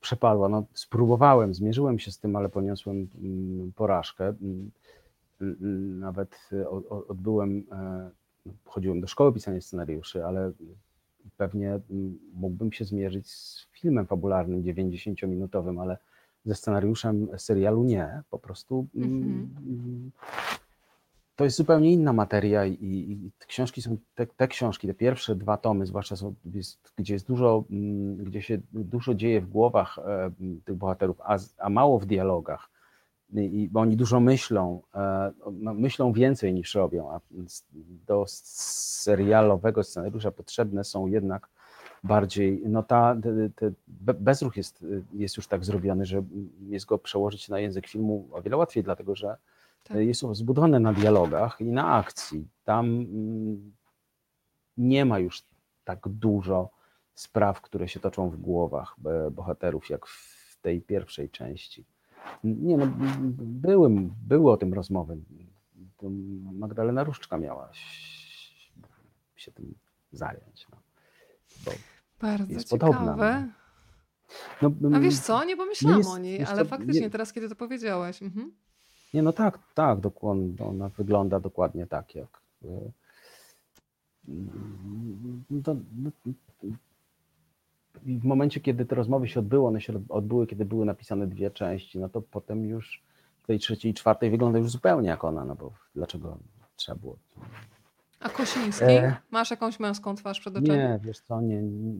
przepadła. 0.00 0.48
No, 0.48 0.64
spróbowałem, 0.72 1.54
zmierzyłem 1.54 1.98
się 1.98 2.12
z 2.12 2.18
tym, 2.18 2.36
ale 2.36 2.48
poniosłem 2.48 3.08
mm, 3.22 3.72
porażkę. 3.72 4.24
Mm, 4.28 4.70
mm, 5.40 5.98
Nawet 5.98 6.48
e, 6.52 6.68
odbyłem, 7.08 7.64
e, 7.72 8.10
no, 8.46 8.52
chodziłem 8.64 9.00
do 9.00 9.06
szkoły 9.06 9.32
pisania 9.32 9.60
scenariuszy, 9.60 10.24
ale 10.24 10.52
pewnie 11.36 11.80
mógłbym 12.34 12.72
się 12.72 12.84
zmierzyć 12.84 13.30
z 13.30 13.66
filmem 13.72 14.06
fabularnym 14.06 14.62
90-minutowym, 14.62 15.80
ale 15.80 15.98
ze 16.44 16.54
scenariuszem 16.54 17.28
serialu 17.36 17.84
nie. 17.84 18.22
Po 18.30 18.38
prostu 18.38 18.86
mm, 18.94 19.50
Mhm. 19.66 20.10
To 21.36 21.44
jest 21.44 21.56
zupełnie 21.56 21.92
inna 21.92 22.12
materia 22.12 22.66
i, 22.66 22.76
i 22.80 23.30
książki 23.46 23.82
są, 23.82 23.96
te, 24.14 24.26
te 24.26 24.48
książki, 24.48 24.88
te 24.88 24.94
pierwsze 24.94 25.34
dwa 25.36 25.56
tomy, 25.56 25.86
zwłaszcza 25.86 26.16
są, 26.16 26.34
jest, 26.44 26.92
gdzie 26.96 27.14
jest 27.14 27.26
dużo, 27.26 27.64
mm, 27.70 28.16
gdzie 28.16 28.42
się 28.42 28.58
dużo 28.72 29.14
dzieje 29.14 29.40
w 29.40 29.48
głowach 29.48 29.98
e, 29.98 30.30
tych 30.64 30.74
bohaterów, 30.74 31.20
a, 31.20 31.38
a 31.58 31.70
mało 31.70 31.98
w 31.98 32.06
dialogach, 32.06 32.70
I, 33.32 33.68
bo 33.72 33.80
oni 33.80 33.96
dużo 33.96 34.20
myślą, 34.20 34.82
e, 34.94 35.32
no, 35.52 35.74
myślą 35.74 36.12
więcej 36.12 36.54
niż 36.54 36.74
robią, 36.74 37.10
a 37.10 37.20
do 38.06 38.24
serialowego 38.28 39.82
scenariusza 39.82 40.30
potrzebne 40.30 40.84
są 40.84 41.06
jednak 41.06 41.48
bardziej, 42.04 42.62
no 42.66 42.82
ta, 42.82 43.16
te, 43.22 43.50
te, 43.56 43.72
be- 43.86 44.14
bezruch 44.14 44.56
jest, 44.56 44.84
jest 45.12 45.36
już 45.36 45.46
tak 45.46 45.64
zrobiony, 45.64 46.06
że 46.06 46.22
jest 46.68 46.86
go 46.86 46.98
przełożyć 46.98 47.48
na 47.48 47.58
język 47.58 47.86
filmu 47.86 48.28
o 48.32 48.42
wiele 48.42 48.56
łatwiej, 48.56 48.84
dlatego 48.84 49.16
że 49.16 49.36
Tak. 49.84 49.96
jest 49.96 50.22
zbudowane 50.32 50.80
na 50.80 50.92
dialogach 50.92 51.60
i 51.60 51.64
na 51.64 51.92
akcji. 51.94 52.48
Tam 52.64 52.86
mm, 52.86 53.72
nie 54.76 55.04
ma 55.04 55.18
już 55.18 55.42
tak 55.84 56.08
dużo 56.08 56.70
spraw, 57.14 57.60
które 57.60 57.88
się 57.88 58.00
toczą 58.00 58.30
w 58.30 58.36
głowach 58.36 58.96
e, 59.06 59.30
bohaterów, 59.30 59.90
jak 59.90 60.06
w 60.06 60.56
tej 60.60 60.80
pierwszej 60.82 61.30
części. 61.30 61.84
Nie 62.44 62.76
no, 62.76 62.86
były, 63.38 63.90
były 64.26 64.52
o 64.52 64.56
tym 64.56 64.74
rozmowy. 64.74 65.16
Magdalena 66.52 67.04
Różczka 67.04 67.38
miała 67.38 67.70
się 69.36 69.52
tym 69.52 69.74
zająć. 70.12 70.66
No. 70.70 70.76
Bo, 71.64 71.70
Bardzo 72.20 72.52
jest 72.52 72.68
ciekawe. 72.68 72.92
podobna, 72.92 73.48
no, 74.62 74.96
A 74.96 75.00
wiesz 75.00 75.18
co, 75.18 75.44
nie 75.44 75.56
pomyślałam 75.56 75.98
jest- 75.98 76.10
o 76.10 76.18
niej, 76.18 76.44
ale 76.44 76.64
faktycznie 76.64 77.00
nie- 77.00 77.10
teraz, 77.10 77.32
kiedy 77.32 77.48
to 77.48 77.56
powiedziałeś. 77.56 78.22
Mhm. 78.22 78.52
Nie, 79.14 79.22
no 79.22 79.32
tak, 79.32 79.58
tak, 79.74 80.00
dokładnie. 80.00 80.66
Ona 80.66 80.88
wygląda 80.88 81.40
dokładnie 81.40 81.86
tak, 81.86 82.14
jak. 82.14 82.40
e, 82.64 82.90
mm, 84.28 85.44
To, 85.64 85.76
no, 85.96 86.10
w 88.02 88.24
momencie, 88.24 88.60
kiedy 88.60 88.86
te 88.86 88.94
rozmowy 88.94 89.28
się 89.28 89.40
odbyły, 89.40 89.66
one 89.66 89.80
się 89.80 90.02
odbyły, 90.08 90.46
kiedy 90.46 90.64
były 90.64 90.86
napisane 90.86 91.26
dwie 91.26 91.50
części, 91.50 91.98
no 91.98 92.08
to 92.08 92.22
potem 92.22 92.64
już 92.64 93.02
w 93.42 93.46
tej 93.46 93.58
trzeciej 93.58 93.90
i 93.90 93.94
czwartej 93.94 94.30
wygląda 94.30 94.58
już 94.58 94.70
zupełnie 94.70 95.08
jak 95.08 95.24
ona, 95.24 95.44
no 95.44 95.54
bo 95.54 95.72
dlaczego 95.94 96.38
trzeba 96.76 96.98
było. 96.98 97.16
A 98.20 98.28
Kosiński? 98.28 98.84
E. 98.84 99.16
Masz 99.30 99.50
jakąś 99.50 99.80
męską 99.80 100.14
twarz 100.14 100.40
przed 100.40 100.56
oczami? 100.56 100.78
Nie, 100.78 101.00
wiesz 101.02 101.20
co, 101.20 101.40
nie, 101.40 101.62
nie 101.62 101.94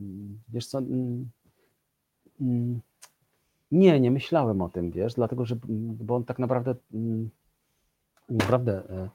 wiesz 0.49 0.67
co, 0.67 0.77
mm, 0.77 1.29
mm, 2.41 2.81
nie, 3.75 3.99
nie 3.99 4.11
myślałem 4.11 4.61
o 4.61 4.69
tym, 4.69 4.91
wiesz, 4.91 5.13
dlatego, 5.13 5.45
że, 5.45 5.55
mm, 5.69 5.97
bo 6.01 6.15
on 6.15 6.23
tak 6.23 6.39
naprawdę, 6.39 6.75
mm, 6.93 7.29
naprawdę, 8.29 8.83
e, 8.89 9.09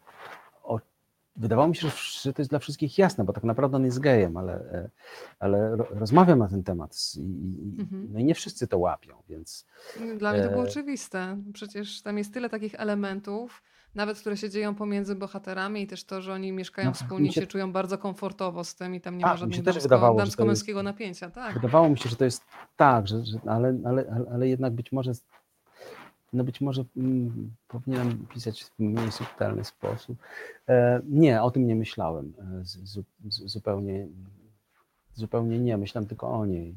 o, 0.62 0.80
wydawało 1.36 1.68
mi 1.68 1.76
się, 1.76 1.88
że, 2.22 2.32
to 2.32 2.42
jest 2.42 2.50
dla 2.50 2.58
wszystkich 2.58 2.98
jasne, 2.98 3.24
bo 3.24 3.32
tak 3.32 3.44
naprawdę 3.44 3.76
on 3.76 3.84
jest 3.84 4.00
gejem, 4.00 4.36
ale, 4.36 4.54
e, 4.54 4.90
ale 5.38 5.76
ro- 5.76 5.86
rozmawiam 5.90 6.38
na 6.38 6.48
ten 6.48 6.62
temat 6.62 6.96
i, 7.16 7.20
Mhm. 7.80 8.08
no 8.12 8.18
i 8.18 8.24
nie 8.24 8.34
wszyscy 8.34 8.66
to 8.68 8.78
łapią, 8.78 9.14
więc 9.28 9.66
Dla 10.18 10.32
mnie 10.32 10.42
to 10.42 10.50
było 10.50 10.62
E. 10.64 10.68
oczywiste. 10.68 11.36
Przecież 11.52 12.02
tam 12.02 12.18
jest 12.18 12.34
tyle 12.34 12.48
takich 12.48 12.74
elementów, 12.80 13.62
nawet 13.94 14.20
które 14.20 14.36
się 14.36 14.50
dzieją 14.50 14.74
pomiędzy 14.74 15.14
bohaterami 15.14 15.82
i 15.82 15.86
też 15.86 16.04
to, 16.04 16.20
że 16.22 16.32
oni 16.32 16.52
mieszkają 16.52 16.88
No, 16.88 16.94
wspólnie, 16.94 17.32
się- 17.32 17.40
się 17.40 17.46
czują 17.46 17.72
bardzo 17.72 17.98
komfortowo 17.98 18.64
z 18.64 18.74
tym 18.74 18.94
i 18.94 19.00
tam 19.00 19.18
nie 19.18 19.24
ma 19.24 19.36
żadnego 19.36 19.62
damsko- 19.72 19.88
to 19.88 20.14
damsko-męskiego 20.14 20.82
napięcia. 20.82 21.30
Tak. 21.30 21.54
Wydawało 21.54 21.88
mi 21.88 21.98
się, 21.98 22.08
że 22.08 22.16
to 22.16 22.24
jest 22.24 22.42
tak, 22.76 23.08
że, 23.08 23.24
że, 23.24 23.38
ale, 23.46 23.78
ale, 23.84 24.26
ale, 24.32 24.48
jednak 24.48 24.72
być 24.72 24.92
może, 24.92 25.12
no 26.32 26.44
być 26.44 26.60
może 26.60 26.84
mm, 26.96 27.50
powinienem 27.68 28.26
pisać 28.34 28.64
w 28.64 28.78
mniej 28.78 29.12
subtelny 29.12 29.64
sposób. 29.64 30.18
E, 30.68 31.00
nie, 31.08 31.42
o 31.42 31.50
tym 31.50 31.66
nie 31.66 31.76
myślałem. 31.76 32.32
E, 32.60 32.64
z, 32.64 32.76
zu, 32.84 33.04
z, 33.28 33.36
zupełnie, 33.52 34.06
zupełnie 35.14 35.58
nie, 35.58 35.76
myślałem 35.76 36.08
tylko 36.08 36.28
o 36.30 36.46
niej. 36.46 36.74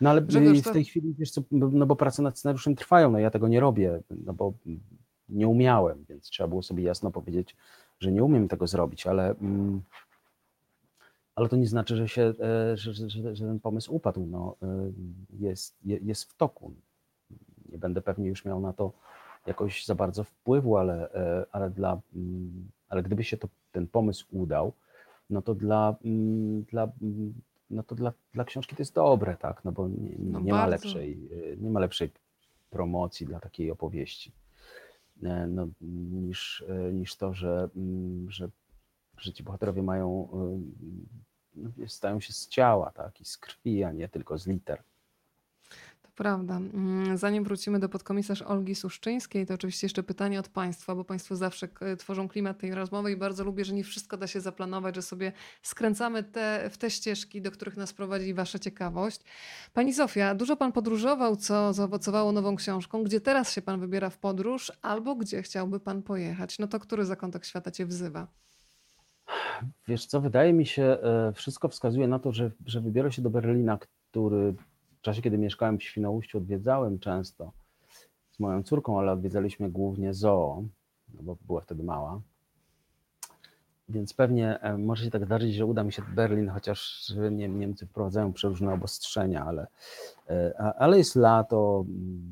No 0.00 0.10
ale 0.10 0.22
Grzegorz, 0.22 0.58
w 0.58 0.64
to- 0.64 0.72
tej 0.72 0.84
chwili, 0.84 1.14
wiesz 1.18 1.30
co, 1.30 1.42
no 1.50 1.86
bo 1.86 1.96
prace 1.96 2.22
nad 2.22 2.38
scenariuszem 2.38 2.74
trwają, 2.76 3.10
no 3.10 3.18
ja 3.18 3.30
tego 3.30 3.48
nie 3.48 3.60
robię, 3.60 4.00
no 4.26 4.32
bo 4.32 4.52
nie 5.32 5.48
umiałem, 5.48 6.04
więc 6.08 6.24
trzeba 6.30 6.48
było 6.48 6.62
sobie 6.62 6.84
jasno 6.84 7.10
powiedzieć, 7.10 7.56
że 8.00 8.12
nie 8.12 8.24
umiem 8.24 8.48
tego 8.48 8.66
zrobić, 8.66 9.06
ale... 9.06 9.30
Mm, 9.30 9.82
ale 11.34 11.48
to 11.48 11.56
nie 11.56 11.66
znaczy, 11.66 11.96
że, 11.96 12.08
się, 12.08 12.22
e, 12.22 12.76
że, 12.76 12.92
że, 12.92 13.08
że, 13.36 13.46
ten 13.46 13.60
pomysł 13.60 13.94
upadł. 13.94 14.26
No, 14.26 14.56
e, 14.62 14.66
jest, 15.40 15.76
je- 15.84 15.98
jest 16.02 16.24
w 16.24 16.36
toku. 16.36 16.72
Nie 17.72 17.78
będę 17.78 18.02
pewnie 18.02 18.28
już 18.28 18.44
miał 18.44 18.60
na 18.60 18.72
to 18.72 18.92
jakoś 19.46 19.84
za 19.86 19.94
bardzo 19.94 20.24
wpływu, 20.24 20.76
ale, 20.76 21.12
e, 21.12 21.46
ale, 21.52 21.70
dla, 21.70 22.00
mm, 22.16 22.68
ale 22.88 23.02
gdyby 23.02 23.24
się 23.24 23.36
to, 23.36 23.48
ten 23.72 23.86
pomysł 23.86 24.26
udał, 24.32 24.72
no 25.30 25.42
to 25.42 25.54
dla, 25.54 25.96
mm, 26.04 26.62
dla, 26.62 26.88
no 27.70 27.82
to 27.82 27.94
dla, 27.94 28.12
dla 28.34 28.44
książki 28.44 28.76
to 28.76 28.82
jest 28.82 28.94
dobre, 28.94 29.36
tak? 29.36 29.64
No 29.64 29.72
bo 29.72 29.88
nie, 29.88 30.10
No 30.18 30.40
nie 30.40 30.52
ma 30.52 30.58
bardzo. 30.58 30.70
lepszej, 30.70 31.18
nie 31.60 31.70
ma 31.70 31.80
lepszej 31.80 32.10
promocji 32.70 33.26
dla 33.26 33.40
takiej 33.40 33.70
opowieści 33.70 34.32
no, 35.22 35.68
niż, 35.80 36.64
e, 36.68 36.92
niż 36.92 37.16
to, 37.16 37.34
że, 37.34 37.68
mm, 37.76 38.30
że, 38.30 38.48
że 39.18 39.32
ci 39.32 39.42
bohaterowie 39.42 39.82
mają, 39.82 40.28
e, 40.32 40.60
no, 41.54 41.70
stają 41.88 42.20
się 42.20 42.32
z 42.32 42.48
ciała, 42.48 42.90
tak? 42.90 43.20
I 43.20 43.24
z 43.24 43.38
krwi, 43.38 43.84
a 43.84 43.92
nie 43.92 44.08
tylko 44.08 44.38
z 44.38 44.46
liter. 44.46 44.82
Prawda. 46.20 46.56
Mm, 46.56 47.16
Zanim 47.18 47.44
wrócimy 47.44 47.78
do 47.78 47.88
podkomisarz 47.88 48.42
Olgi 48.42 48.74
Suszczyńskiej, 48.74 49.46
to 49.46 49.54
oczywiście 49.54 49.84
jeszcze 49.84 50.02
pytanie 50.02 50.40
od 50.40 50.48
Państwa, 50.48 50.94
bo 50.94 51.04
Państwo 51.04 51.36
zawsze 51.36 51.68
k- 51.68 51.96
tworzą 51.96 52.28
klimat 52.28 52.58
tej 52.58 52.74
rozmowy 52.74 53.12
i 53.12 53.16
bardzo 53.16 53.44
lubię, 53.44 53.64
że 53.64 53.74
nie 53.74 53.84
wszystko 53.84 54.16
da 54.16 54.26
się 54.26 54.40
zaplanować, 54.40 54.94
że 54.94 55.02
sobie 55.02 55.32
skręcamy 55.62 56.22
te, 56.22 56.70
w 56.70 56.78
te 56.78 56.90
ścieżki, 56.90 57.42
do 57.42 57.50
których 57.50 57.76
nas 57.76 57.92
prowadzi 57.92 58.34
Wasza 58.34 58.58
ciekawość. 58.58 59.20
Pani 59.74 59.92
Zofia, 59.92 60.34
dużo 60.34 60.56
Pan 60.56 60.72
podróżował, 60.72 61.36
co 61.36 61.72
zaowocowało 61.72 62.32
nową 62.32 62.56
książką. 62.56 63.02
Gdzie 63.02 63.20
teraz 63.20 63.52
się 63.52 63.62
Pan 63.62 63.80
wybiera 63.80 64.10
w 64.10 64.18
podróż 64.18 64.72
albo 64.82 65.16
gdzie 65.16 65.42
chciałby 65.42 65.80
Pan 65.80 66.02
pojechać? 66.02 66.58
No 66.58 66.66
to 66.68 66.80
który 66.80 67.04
zakątek 67.04 67.44
świata 67.44 67.70
Cię 67.70 67.86
wzywa? 67.86 68.26
Wiesz 69.88 70.06
co, 70.06 70.20
wydaje 70.20 70.52
mi 70.52 70.66
się, 70.66 70.82
e, 70.82 71.32
wszystko 71.34 71.68
wskazuje 71.68 72.08
na 72.08 72.18
to, 72.18 72.32
że, 72.32 72.50
że 72.66 72.80
wybiorę 72.80 73.12
się 73.12 73.22
do 73.22 73.30
Berlina, 73.30 73.78
który 73.78 74.54
w 75.00 75.02
czasie, 75.02 75.22
kiedy 75.22 75.38
mieszkałem 75.38 75.78
w 75.78 75.82
Świnoujściu, 75.82 76.38
odwiedzałem 76.38 76.98
często 76.98 77.52
z 78.30 78.40
moją 78.40 78.62
córką, 78.62 78.98
ale 78.98 79.12
odwiedzaliśmy 79.12 79.70
głównie 79.70 80.14
zoo, 80.14 80.62
no 81.14 81.22
bo 81.22 81.36
była 81.46 81.60
wtedy 81.60 81.82
mała. 81.82 82.20
Więc 83.88 84.14
pewnie 84.14 84.60
e, 84.60 84.78
może 84.78 85.04
się 85.04 85.10
tak 85.10 85.24
zdarzyć, 85.24 85.54
że 85.54 85.66
uda 85.66 85.84
mi 85.84 85.92
się 85.92 86.02
Berlin, 86.14 86.48
chociaż 86.48 87.12
nie, 87.30 87.48
Niemcy 87.48 87.86
wprowadzają 87.86 88.32
przeróżne 88.32 88.72
obostrzenia, 88.72 89.44
ale, 89.44 89.66
e, 90.28 90.74
ale 90.78 90.98
jest 90.98 91.16
lato, 91.16 91.84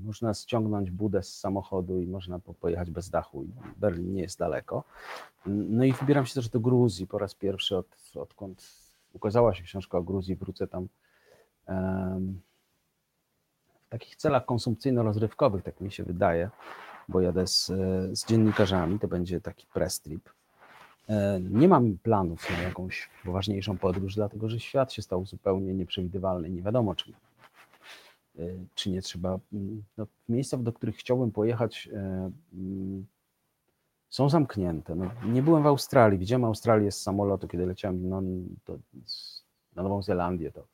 można 0.05 0.35
ściągnąć 0.35 0.91
budę 0.91 1.23
z 1.23 1.39
samochodu 1.39 2.01
i 2.01 2.07
można 2.07 2.39
po- 2.39 2.55
pojechać 2.55 2.91
bez 2.91 3.11
dachu. 3.11 3.47
Berlin 3.77 4.13
nie 4.13 4.23
jest 4.23 4.39
daleko. 4.39 4.85
No 5.47 5.85
i 5.85 5.93
wybieram 5.93 6.27
się 6.27 6.35
też 6.35 6.49
do 6.49 6.61
Gruzji 6.61 7.07
po 7.07 7.19
raz 7.19 7.35
pierwszy, 7.35 7.77
od, 7.77 7.87
odkąd 8.15 8.63
ukazała 9.13 9.55
się 9.55 9.63
książka 9.63 9.99
o 9.99 10.03
Gruzji. 10.03 10.37
Wrócę 10.37 10.67
tam 10.67 10.89
w 13.89 13.91
takich 13.91 14.17
celach 14.17 14.45
konsumpcyjno-rozrywkowych, 14.47 15.63
tak 15.63 15.81
mi 15.81 15.93
się 15.93 16.05
wydaje, 16.05 16.51
bo 17.09 17.21
jadę 17.21 17.47
z, 17.47 17.67
z 18.19 18.27
dziennikarzami, 18.27 18.99
to 18.99 19.09
będzie 19.09 19.41
taki 19.41 19.67
press 19.67 20.01
trip. 20.01 20.29
E, 21.09 21.41
Nie 21.41 21.69
mam 21.69 21.99
planów 21.99 22.51
na 22.51 22.63
jakąś 22.63 23.11
poważniejszą 23.25 23.79
podróż, 23.79 24.15
dlatego 24.15 24.49
że 24.49 24.61
świat 24.61 24.93
się 24.93 25.03
stał 25.03 25.27
zupełnie 25.27 25.75
nieprzewidywalny. 25.75 26.51
Nie 26.51 26.63
wiadomo, 26.63 26.95
czy, 26.95 27.13
e, 28.39 28.43
czy 28.75 28.91
nie 28.91 29.03
trzeba. 29.03 29.39
mm, 29.53 29.83
No, 29.97 30.07
miejsca, 30.29 30.57
do 30.57 30.73
których 30.73 30.97
chciałbym 30.97 31.31
pojechać, 31.31 31.89
e, 31.93 32.31
mm, 32.55 33.07
są 34.11 34.29
zamknięte. 34.29 34.95
No, 34.95 35.11
nie 35.27 35.43
byłem 35.43 35.63
w 35.63 35.67
Australii. 35.67 36.19
Widziałem 36.19 36.45
Australię 36.45 36.93
z 36.93 37.03
samolotu, 37.03 37.49
kiedy 37.49 37.67
leciałem 37.67 38.09
na, 38.09 38.21
z- 39.05 39.43
na 39.77 39.83
Nową 39.83 40.03
Zelandię. 40.03 40.51
To, 40.53 40.65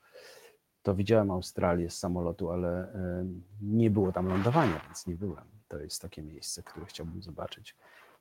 to 0.85 0.95
widziałem 0.95 1.31
Australię 1.31 1.91
z 1.91 1.99
samolotu, 1.99 2.51
ale 2.51 2.93
e, 2.95 3.25
nie 3.63 3.91
było 3.91 4.13
tam 4.13 4.27
lądowania, 4.29 4.81
więc 4.87 5.07
nie 5.07 5.15
byłem. 5.17 5.45
To 5.69 5.79
jest 5.79 6.03
takie 6.03 6.23
miejsce, 6.23 6.63
które 6.63 6.87
chciałbym 6.87 7.23
zobaczyć. 7.23 7.77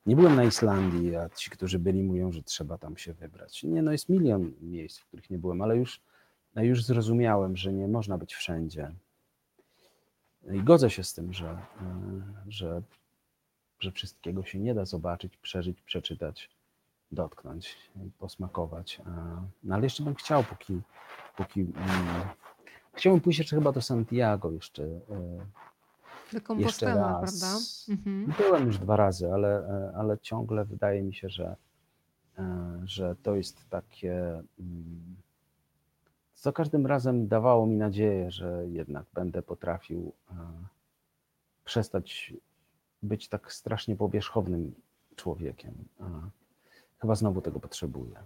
Nie 0.06 0.16
byłem 0.16 0.36
na 0.36 0.44
Islandii, 0.44 1.16
a 1.16 1.28
ci, 1.28 1.50
którzy 1.50 1.78
byli, 1.78 2.02
mówią, 2.02 2.32
że 2.32 2.42
trzeba 2.42 2.78
tam 2.78 2.96
się 2.96 3.12
wybrać. 3.12 3.62
Nie, 3.62 3.82
no 3.82 3.92
jest 3.92 4.08
milion 4.08 4.52
miejsc, 4.60 4.98
w 4.98 5.06
których 5.06 5.30
nie 5.30 5.38
byłem, 5.38 5.62
ale 5.62 5.76
już, 5.76 6.00
no 6.54 6.62
już 6.62 6.84
zrozumiałem, 6.84 7.56
że 7.56 7.72
nie 7.72 7.88
można 7.88 8.18
być 8.18 8.34
wszędzie. 8.34 8.90
I 10.52 10.62
godzę 10.62 10.90
się 10.90 11.04
z 11.04 11.14
tym, 11.14 11.32
że, 11.32 11.48
e, 11.50 11.58
że 12.48 12.82
że 13.80 13.92
wszystkiego 13.92 14.44
się 14.44 14.58
nie 14.58 14.74
da 14.74 14.84
zobaczyć, 14.84 15.36
przeżyć, 15.36 15.80
przeczytać, 15.82 16.50
dotknąć, 17.12 17.76
posmakować. 18.18 19.00
A- 19.06 19.42
No 19.64 19.74
ale 19.74 19.84
jeszcze 19.84 20.02
bym 20.02 20.14
chciał, 20.14 20.44
póki. 20.44 20.80
póki 21.36 21.60
mm, 21.60 21.74
chciałbym 22.94 23.20
pójść 23.20 23.38
jeszcze 23.38 23.56
chyba 23.56 23.72
do 23.72 23.82
Santiago 23.82 24.50
jeszcze. 24.52 24.82
e, 24.84 24.88
Do 26.32 26.38
Jeszcze 26.38 26.40
Compostela, 26.40 27.20
raz. 27.20 27.40
prawda? 27.40 27.58
Mhm. 27.88 28.32
Byłem 28.38 28.66
już 28.66 28.78
dwa 28.78 28.96
razy, 28.96 29.32
ale, 29.32 29.68
e, 29.68 29.92
ale 29.96 30.18
ciągle 30.18 30.64
wydaje 30.64 31.02
mi 31.02 31.14
się, 31.14 31.28
że, 31.28 31.56
e, 32.38 32.80
że 32.84 33.16
to 33.22 33.36
jest 33.36 33.68
takie. 33.70 34.14
mm, 34.60 35.16
Za 36.36 36.52
każdym 36.52 36.86
razem 36.86 37.28
dawało 37.28 37.66
mi 37.66 37.76
nadzieję, 37.76 38.30
że 38.30 38.64
jednak 38.68 39.04
będę 39.14 39.42
potrafił 39.42 40.12
przestać 41.64 42.34
być 43.02 43.28
tak 43.28 43.52
strasznie 43.52 43.96
powierzchownym 43.96 44.74
człowiekiem. 45.16 45.74
Chyba 46.98 47.14
znowu 47.14 47.40
tego 47.40 47.60
potrzebuję. 47.60 48.16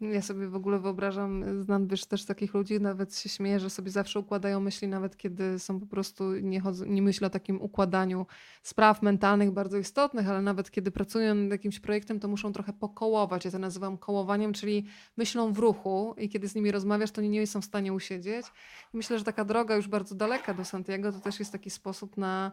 Ja 0.00 0.22
sobie 0.22 0.48
w 0.48 0.54
ogóle 0.54 0.78
wyobrażam, 0.78 1.62
znam 1.62 1.86
wiesz, 1.86 2.06
też 2.06 2.24
takich 2.24 2.54
ludzi, 2.54 2.80
nawet 2.80 3.16
się 3.16 3.28
śmieję, 3.28 3.60
że 3.60 3.70
sobie 3.70 3.90
zawsze 3.90 4.18
układają 4.18 4.60
myśli, 4.60 4.88
nawet 4.88 5.16
kiedy 5.16 5.58
są 5.58 5.80
po 5.80 5.86
prostu, 5.86 6.34
nie, 6.34 6.60
chodzą, 6.60 6.84
nie 6.84 7.02
myślą 7.02 7.26
o 7.26 7.30
takim 7.30 7.62
układaniu 7.62 8.26
spraw 8.62 9.02
mentalnych 9.02 9.50
bardzo 9.50 9.78
istotnych, 9.78 10.28
ale 10.28 10.42
nawet 10.42 10.70
kiedy 10.70 10.90
pracują 10.90 11.34
nad 11.34 11.50
jakimś 11.50 11.80
projektem, 11.80 12.20
to 12.20 12.28
muszą 12.28 12.52
trochę 12.52 12.72
pokołować. 12.72 13.44
Ja 13.44 13.50
to 13.50 13.58
nazywam 13.58 13.98
kołowaniem, 13.98 14.52
czyli 14.52 14.86
myślą 15.16 15.52
w 15.52 15.58
ruchu 15.58 16.14
i 16.18 16.28
kiedy 16.28 16.48
z 16.48 16.54
nimi 16.54 16.70
rozmawiasz, 16.70 17.10
to 17.10 17.20
nie 17.20 17.46
są 17.46 17.60
w 17.60 17.64
stanie 17.64 17.92
usiedzieć. 17.92 18.46
Myślę, 18.92 19.18
że 19.18 19.24
taka 19.24 19.44
droga 19.44 19.76
już 19.76 19.88
bardzo 19.88 20.14
daleka 20.14 20.54
do 20.54 20.64
Santiago 20.64 21.12
to 21.12 21.20
też 21.20 21.38
jest 21.38 21.52
taki 21.52 21.70
sposób 21.70 22.16
na 22.16 22.52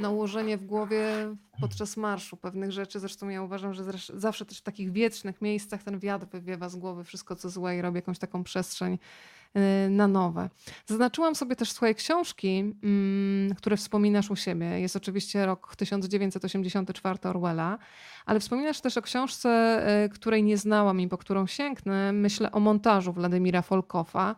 na 0.00 0.10
ułożenie 0.10 0.58
w 0.58 0.64
głowie 0.64 1.04
podczas 1.60 1.96
marszu 1.96 2.36
pewnych 2.36 2.72
rzeczy. 2.72 3.00
Zresztą 3.00 3.28
ja 3.28 3.42
uważam, 3.42 3.74
że 3.74 3.84
zawsze 4.14 4.44
też 4.44 4.58
w 4.58 4.62
takich 4.62 4.92
wietrznych 4.92 5.42
miejscach 5.42 5.82
ten 5.82 5.98
wiatr 5.98 6.26
wywiewa 6.26 6.68
z 6.68 6.76
głowy 6.76 7.04
wszystko, 7.04 7.36
co 7.36 7.50
złe 7.50 7.76
i 7.76 7.82
robi 7.82 7.96
jakąś 7.96 8.18
taką 8.18 8.44
przestrzeń 8.44 8.98
y, 9.86 9.90
na 9.90 10.08
nowe. 10.08 10.50
Zaznaczyłam 10.86 11.34
sobie 11.34 11.56
też 11.56 11.72
swoje 11.72 11.94
książki, 11.94 12.74
mm, 12.82 13.54
które 13.54 13.76
wspominasz 13.76 14.30
u 14.30 14.36
siebie. 14.36 14.80
Jest 14.80 14.96
oczywiście 14.96 15.46
rok 15.46 15.76
1984 15.76 17.18
Orwella, 17.22 17.78
ale 18.26 18.40
wspominasz 18.40 18.80
też 18.80 18.96
o 18.96 19.02
książce, 19.02 19.82
y, 20.04 20.08
której 20.08 20.42
nie 20.42 20.56
znałam 20.56 21.00
i 21.00 21.08
po 21.08 21.18
którą 21.18 21.46
sięgnę. 21.46 22.12
Myślę 22.12 22.52
o 22.52 22.60
montażu 22.60 23.12
Władimira 23.12 23.62
Folkowa. 23.62 24.36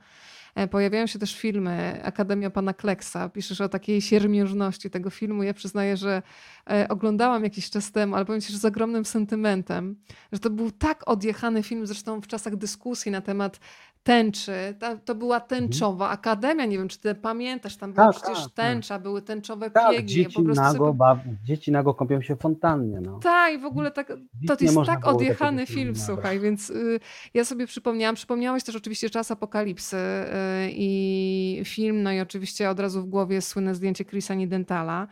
E, 0.55 0.69
Pojawiają 0.69 1.07
się 1.07 1.19
też 1.19 1.37
filmy 1.37 2.01
Akademia 2.05 2.51
Pana 2.51 2.75
Kleksa. 2.75 3.29
Piszesz 3.29 3.61
o 3.61 3.69
takiej 3.69 4.01
siermiężności 4.01 4.91
tego 4.91 5.11
filmu. 5.11 5.43
Ja 5.43 5.55
przyznaję, 5.55 5.97
że 5.97 6.23
e, 6.71 6.89
oglądałam 6.89 7.45
jakiś 7.45 7.71
czas 7.71 7.93
temu, 7.93 8.15
ale 8.17 8.25
powiem 8.25 8.41
ci, 8.41 8.53
że 8.53 8.59
z 8.59 8.65
ogromnym 8.65 9.05
sentymentem, 9.05 9.97
że 10.33 10.39
to 10.39 10.51
był 10.51 10.71
tak 10.71 11.09
odjechany 11.09 11.63
film, 11.63 11.87
zresztą 11.87 12.21
w 12.21 12.27
czasach 12.27 12.57
dyskusji 12.57 13.13
na 13.13 13.21
temat 13.21 13.61
tęczy. 14.05 14.53
Ta, 14.79 14.97
to 14.97 15.15
była 15.15 15.41
tęczowa 15.41 16.09
akademia, 16.09 16.65
nie 16.65 16.79
wiem, 16.79 16.89
czy 16.89 16.99
ty 16.99 17.15
pamiętasz, 17.15 17.77
tam 17.77 17.93
była 17.93 18.07
Tak, 18.13 18.17
przecież 18.23 18.39
tak, 18.39 18.53
tak. 18.53 18.55
tęcza, 18.67 18.99
były 18.99 19.23
tęczowe 19.23 19.71
Tak, 19.71 19.91
piegi. 19.91 20.19
Ja 20.21 20.25
dzieci 20.25 20.37
po 20.37 20.43
prostu 20.43 20.63
nago, 20.65 20.79
sobie... 20.79 20.99
baw, 20.99 21.19
dzieci 21.45 21.73
nago 21.73 21.95
kąpią 21.95 22.23
się 22.23 22.37
w 22.37 22.41
fontannie. 22.41 23.01
No. 23.01 23.19
Tak, 23.19 23.55
i 23.55 23.59
w 23.59 23.65
ogóle 23.65 23.91
tak, 23.91 24.13
to 24.47 24.57
jest 24.61 24.77
tak 24.87 25.07
odjechany 25.07 25.67
filmu 25.67 25.77
film, 25.77 25.89
nagrać. 25.89 26.07
słuchaj, 26.07 26.41
więc 26.41 26.71
y, 26.71 27.01
ja 27.35 27.45
sobie 27.45 27.67
przypomniałam, 27.67 28.15
przypomniałeś 28.15 28.65
też 28.65 28.77
oczywiście 28.77 29.11
Czas 29.11 29.31
Apokalipsy 29.31 29.97
y, 29.97 30.31
i 30.73 31.63
film, 31.65 32.03
no 32.03 32.13
i 32.13 32.21
oczywiście 32.21 32.71
od 32.71 32.81
razu 32.81 33.03
w 33.03 33.07
głowie 33.07 33.41
słynne 33.41 33.75
zdjęcie 33.75 34.05
Chrisa 34.05 34.35
Nidentala. 34.35 35.07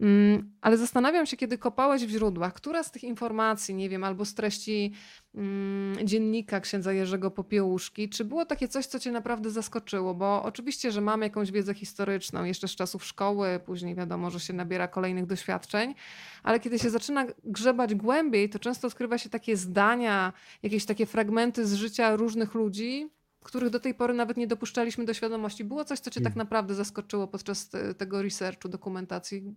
Mm, 0.00 0.52
Ale 0.60 0.76
zastanawiam 0.76 1.26
się, 1.26 1.36
kiedy 1.36 1.58
kopałeś 1.58 2.06
w 2.06 2.08
źródłach, 2.08 2.54
która 2.54 2.82
z 2.82 2.90
tych 2.90 3.04
informacji, 3.04 3.74
nie 3.74 3.88
wiem, 3.88 4.04
albo 4.04 4.24
z 4.24 4.34
treści 4.34 4.92
mm, 5.34 6.06
dziennika 6.06 6.60
księdza 6.60 6.92
Jerzego 6.92 7.30
Popiełuszki, 7.30 8.08
czy 8.08 8.24
było 8.24 8.46
takie 8.46 8.68
coś, 8.68 8.86
co 8.86 8.98
cię 8.98 9.12
naprawdę 9.12 9.50
zaskoczyło? 9.50 10.14
Bo 10.14 10.42
oczywiście, 10.42 10.92
że 10.92 11.00
mam 11.00 11.22
jakąś 11.22 11.50
wiedzę 11.50 11.74
historyczną 11.74 12.44
jeszcze 12.44 12.68
z 12.68 12.76
czasów 12.76 13.04
szkoły, 13.04 13.60
później 13.66 13.94
wiadomo, 13.94 14.30
że 14.30 14.40
się 14.40 14.52
nabiera 14.52 14.88
kolejnych 14.88 15.26
doświadczeń, 15.26 15.94
ale 16.42 16.60
kiedy 16.60 16.78
się 16.78 16.90
zaczyna 16.90 17.26
grzebać 17.44 17.94
głębiej, 17.94 18.48
to 18.48 18.58
często 18.58 18.86
odkrywa 18.86 19.18
się 19.18 19.30
takie 19.30 19.56
zdania, 19.56 20.32
jakieś 20.62 20.84
takie 20.84 21.06
fragmenty 21.06 21.66
z 21.66 21.74
życia 21.74 22.16
różnych 22.16 22.54
ludzi, 22.54 23.10
których 23.44 23.70
do 23.70 23.80
tej 23.80 23.94
pory 23.94 24.14
nawet 24.14 24.36
nie 24.36 24.46
dopuszczaliśmy 24.46 25.04
do 25.04 25.14
świadomości. 25.14 25.64
Było 25.64 25.84
coś, 25.84 26.00
co 26.00 26.10
cię 26.10 26.20
tak 26.20 26.30
Mhm. 26.32 26.38
naprawdę 26.38 26.74
zaskoczyło 26.74 27.26
podczas 27.26 27.68
te- 27.68 27.94
tego 27.94 28.22
researchu, 28.22 28.68
dokumentacji 28.68 29.54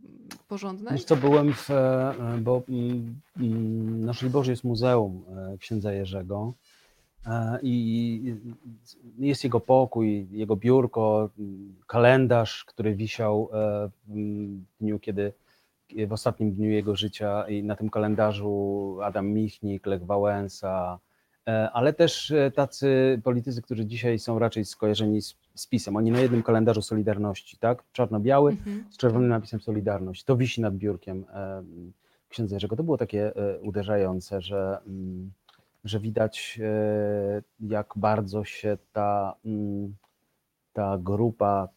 porządnej? 0.48 0.94
Wiesz 0.94 1.04
co, 1.04 1.16
byłem 1.16 1.54
w, 1.54 1.72
e, 1.72 2.14
bo 2.42 2.64
mm, 2.70 3.20
mm, 3.38 4.06
na 4.06 4.14
Żoliborzu 4.14 4.52
jest 4.52 4.64
Muzeum 4.64 5.24
e, 5.54 5.58
Księdza 5.58 5.94
Jerzego 5.94 6.54
E, 7.28 7.60
I 7.64 8.36
jest 9.20 9.44
jego 9.44 9.60
pokój, 9.60 10.28
jego 10.32 10.56
biurko, 10.56 11.30
kalendarz, 11.88 12.66
który 12.66 12.96
wisiał 12.96 13.50
e, 13.54 13.90
w 14.08 14.14
dniu, 14.80 15.00
kiedy 15.00 15.34
w 16.08 16.14
ostatnim 16.14 16.54
dniu 16.54 16.70
jego 16.70 16.96
życia 16.96 17.48
i 17.48 17.64
na 17.64 17.76
tym 17.76 17.90
kalendarzu 17.90 18.98
Adam 19.04 19.28
Michnik, 19.28 19.86
Lech 19.86 20.06
Wałęsa, 20.06 21.00
e, 21.00 21.13
ale 21.74 21.94
też 21.94 22.34
tacy 22.56 23.22
politycy, 23.24 23.62
którzy 23.62 23.86
dzisiaj 23.86 24.20
są 24.20 24.40
raczej 24.40 24.66
skojarzeni 24.66 25.22
z, 25.22 25.36
z 25.56 25.68
pisem. 25.68 25.96
Oni 25.96 26.12
na 26.12 26.20
jednym 26.20 26.44
kalendarzu 26.44 26.82
Solidarności, 26.82 27.58
tak? 27.58 27.84
Czarno-biały 27.92 28.52
Mhm. 28.52 28.86
z 28.92 28.98
czerwonym 28.98 29.30
napisem 29.30 29.62
Solidarność. 29.62 30.24
To 30.24 30.38
wisi 30.38 30.62
nad 30.62 30.76
biurkiem 30.76 31.26
księdza 32.30 32.56
Jerzego. 32.56 32.76
To 32.76 32.84
było 32.84 32.98
takie 32.98 33.34
uderzające, 33.62 34.42
że 34.42 34.78
mm, 34.88 35.32
że 35.84 36.00
widać, 36.00 36.60
e, 36.64 37.42
jak 37.60 37.94
bardzo 37.96 38.44
się 38.44 38.78
ta, 38.94 39.36
mm, 39.46 39.96
ta 40.74 40.98
grupa, 40.98 41.70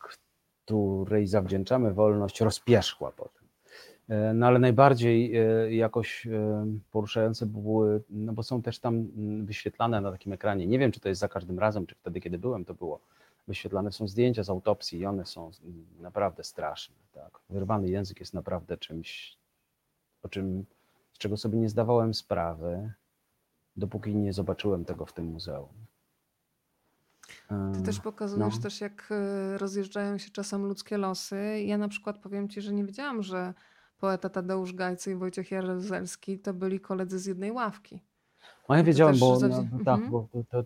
której 0.65 1.27
zawdzięczamy 1.27 1.95
wolność, 1.95 2.41
rozpierzchła 2.41 3.13
potem. 3.17 3.36
E, 4.09 4.35
no 4.35 4.47
ale 4.47 4.59
najbardziej 4.59 5.37
e, 5.37 5.75
jakoś 5.75 6.27
poruszające 6.91 7.47
były, 7.47 8.03
no 8.11 8.33
bo 8.33 8.43
są 8.43 8.63
też 8.63 8.79
tam 8.79 8.95
mm, 8.95 9.47
wyświetlane 9.47 10.01
na 10.01 10.13
takim 10.13 10.33
ekranie. 10.33 10.67
Nie 10.67 10.79
wiem, 10.79 10.93
czy 10.93 11.01
to 11.01 11.09
jest 11.09 11.21
za 11.21 11.29
każdym 11.29 11.59
razem, 11.59 11.87
czy 11.87 11.95
wtedy, 11.95 12.21
kiedy 12.21 12.39
byłem, 12.39 12.65
to 12.65 12.75
było 12.75 13.01
wyświetlane. 13.49 13.93
Są 13.93 14.09
zdjęcia 14.09 14.43
z 14.43 14.51
autopsji 14.51 14.99
i 14.99 15.07
one 15.07 15.27
są 15.27 15.51
naprawdę 16.01 16.45
straszne. 16.45 16.97
Tak? 17.13 17.39
Wyrwany 17.51 17.89
język 17.89 18.21
jest 18.21 18.35
naprawdę 18.35 18.77
czymś, 18.77 19.39
o 20.23 20.29
czym, 20.29 20.65
z 21.13 21.19
czego 21.19 21.37
sobie 21.37 21.59
nie 21.59 21.69
zdawałem 21.69 22.15
sprawy 22.15 22.91
dopóki 23.77 24.17
nie 24.17 24.33
zobaczyłem 24.33 24.85
tego 24.85 25.07
w 25.07 25.13
tym 25.13 25.27
muzeum. 25.27 25.69
Ty 27.75 27.83
też 27.83 28.01
pokazujesz 28.01 28.57
no. 28.57 28.63
też, 28.63 28.81
jak 28.81 29.09
e, 29.11 29.59
rozjeżdżają 29.59 30.19
się 30.19 30.31
czasem 30.31 30.67
ludzkie 30.67 30.99
losy. 30.99 31.63
Ja 31.67 31.79
na 31.79 31.89
przykład 31.89 32.19
powiem 32.19 32.49
ci, 32.49 32.63
że 32.63 32.73
nie 32.73 32.85
wiedziałam, 32.85 33.23
że 33.23 33.55
poeta 34.01 34.29
Tadeusz 34.29 34.73
Gajcy 34.75 35.13
i 35.13 35.15
Wojciech 35.15 35.51
Jaruzelski 35.51 36.39
to 36.39 36.55
byli 36.55 36.81
koledzy 36.81 37.19
z 37.19 37.27
jednej 37.27 37.53
ławki. 37.53 38.01
No 38.69 38.77
ja 38.77 38.83
wiedziałem, 38.83 39.19
bo, 39.19 39.39
no, 39.41 39.59
mhm. 39.59 39.85
tak, 39.85 40.11
bo, 40.11 40.29
to, 40.51 40.65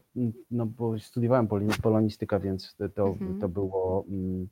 no, 0.51 0.66
bo 0.66 0.98
studiowałem 0.98 1.48
polonistykę, 1.82 2.40
więc 2.40 2.77
to, 2.94 3.09
Mhm. 3.09 3.40
to 3.40 3.48
było. 3.48 4.05
mm, 4.09 4.48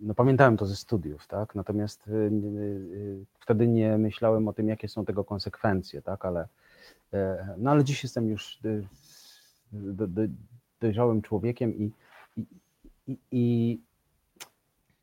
No, 0.00 0.14
pamiętałem 0.14 0.56
to 0.56 0.66
ze 0.66 0.76
studiów, 0.76 1.26
tak? 1.26 1.54
Natomiast 1.54 2.08
y, 2.08 2.10
y, 2.12 2.14
y, 2.14 3.26
wtedy 3.40 3.68
nie 3.68 3.98
myślałem 3.98 4.48
o 4.48 4.52
tym, 4.52 4.68
jakie 4.68 4.88
są 4.88 5.04
tego 5.04 5.24
konsekwencje, 5.24 6.02
tak? 6.02 6.24
Ale, 6.24 6.48
e, 7.12 7.54
no, 7.58 7.70
ale 7.70 7.84
dziś 7.84 8.02
jestem 8.02 8.28
już 8.28 8.60
do, 9.72 10.06
do, 10.06 10.22
dojrzałym 10.80 11.22
człowiekiem 11.22 11.74
i, 11.74 11.92
i, 12.36 13.18
i 13.32 13.80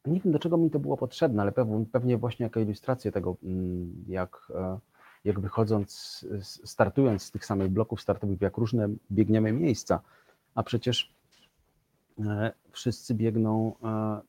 nie 0.06 0.19
wiem, 0.19 0.34
do 0.34 0.40
czego 0.40 0.57
mi 0.57 0.72
to 0.72 0.80
było 0.80 0.98
potrzebne, 0.98 1.41
ale 1.41 1.52
pewnie, 1.91 2.18
właśnie 2.18 2.44
jako 2.44 2.60
ilustrację 2.60 3.11
tego, 3.11 3.38
mm, 3.44 4.06
jak, 4.07 4.52
e, 4.56 4.80
jak 5.23 5.40
wychodząc, 5.40 6.26
startując 6.41 7.23
z 7.23 7.32
tych 7.32 7.45
samych 7.45 7.69
bloków 7.69 8.02
startowych, 8.02 8.41
jak 8.41 8.57
różne 8.57 8.90
biegniemy 9.11 9.52
miejsca, 9.52 10.02
a 10.56 10.64
przecież 10.64 11.14
e, 12.19 12.52
wszyscy 12.72 13.14
biegną 13.14 13.76
e, 13.84 14.22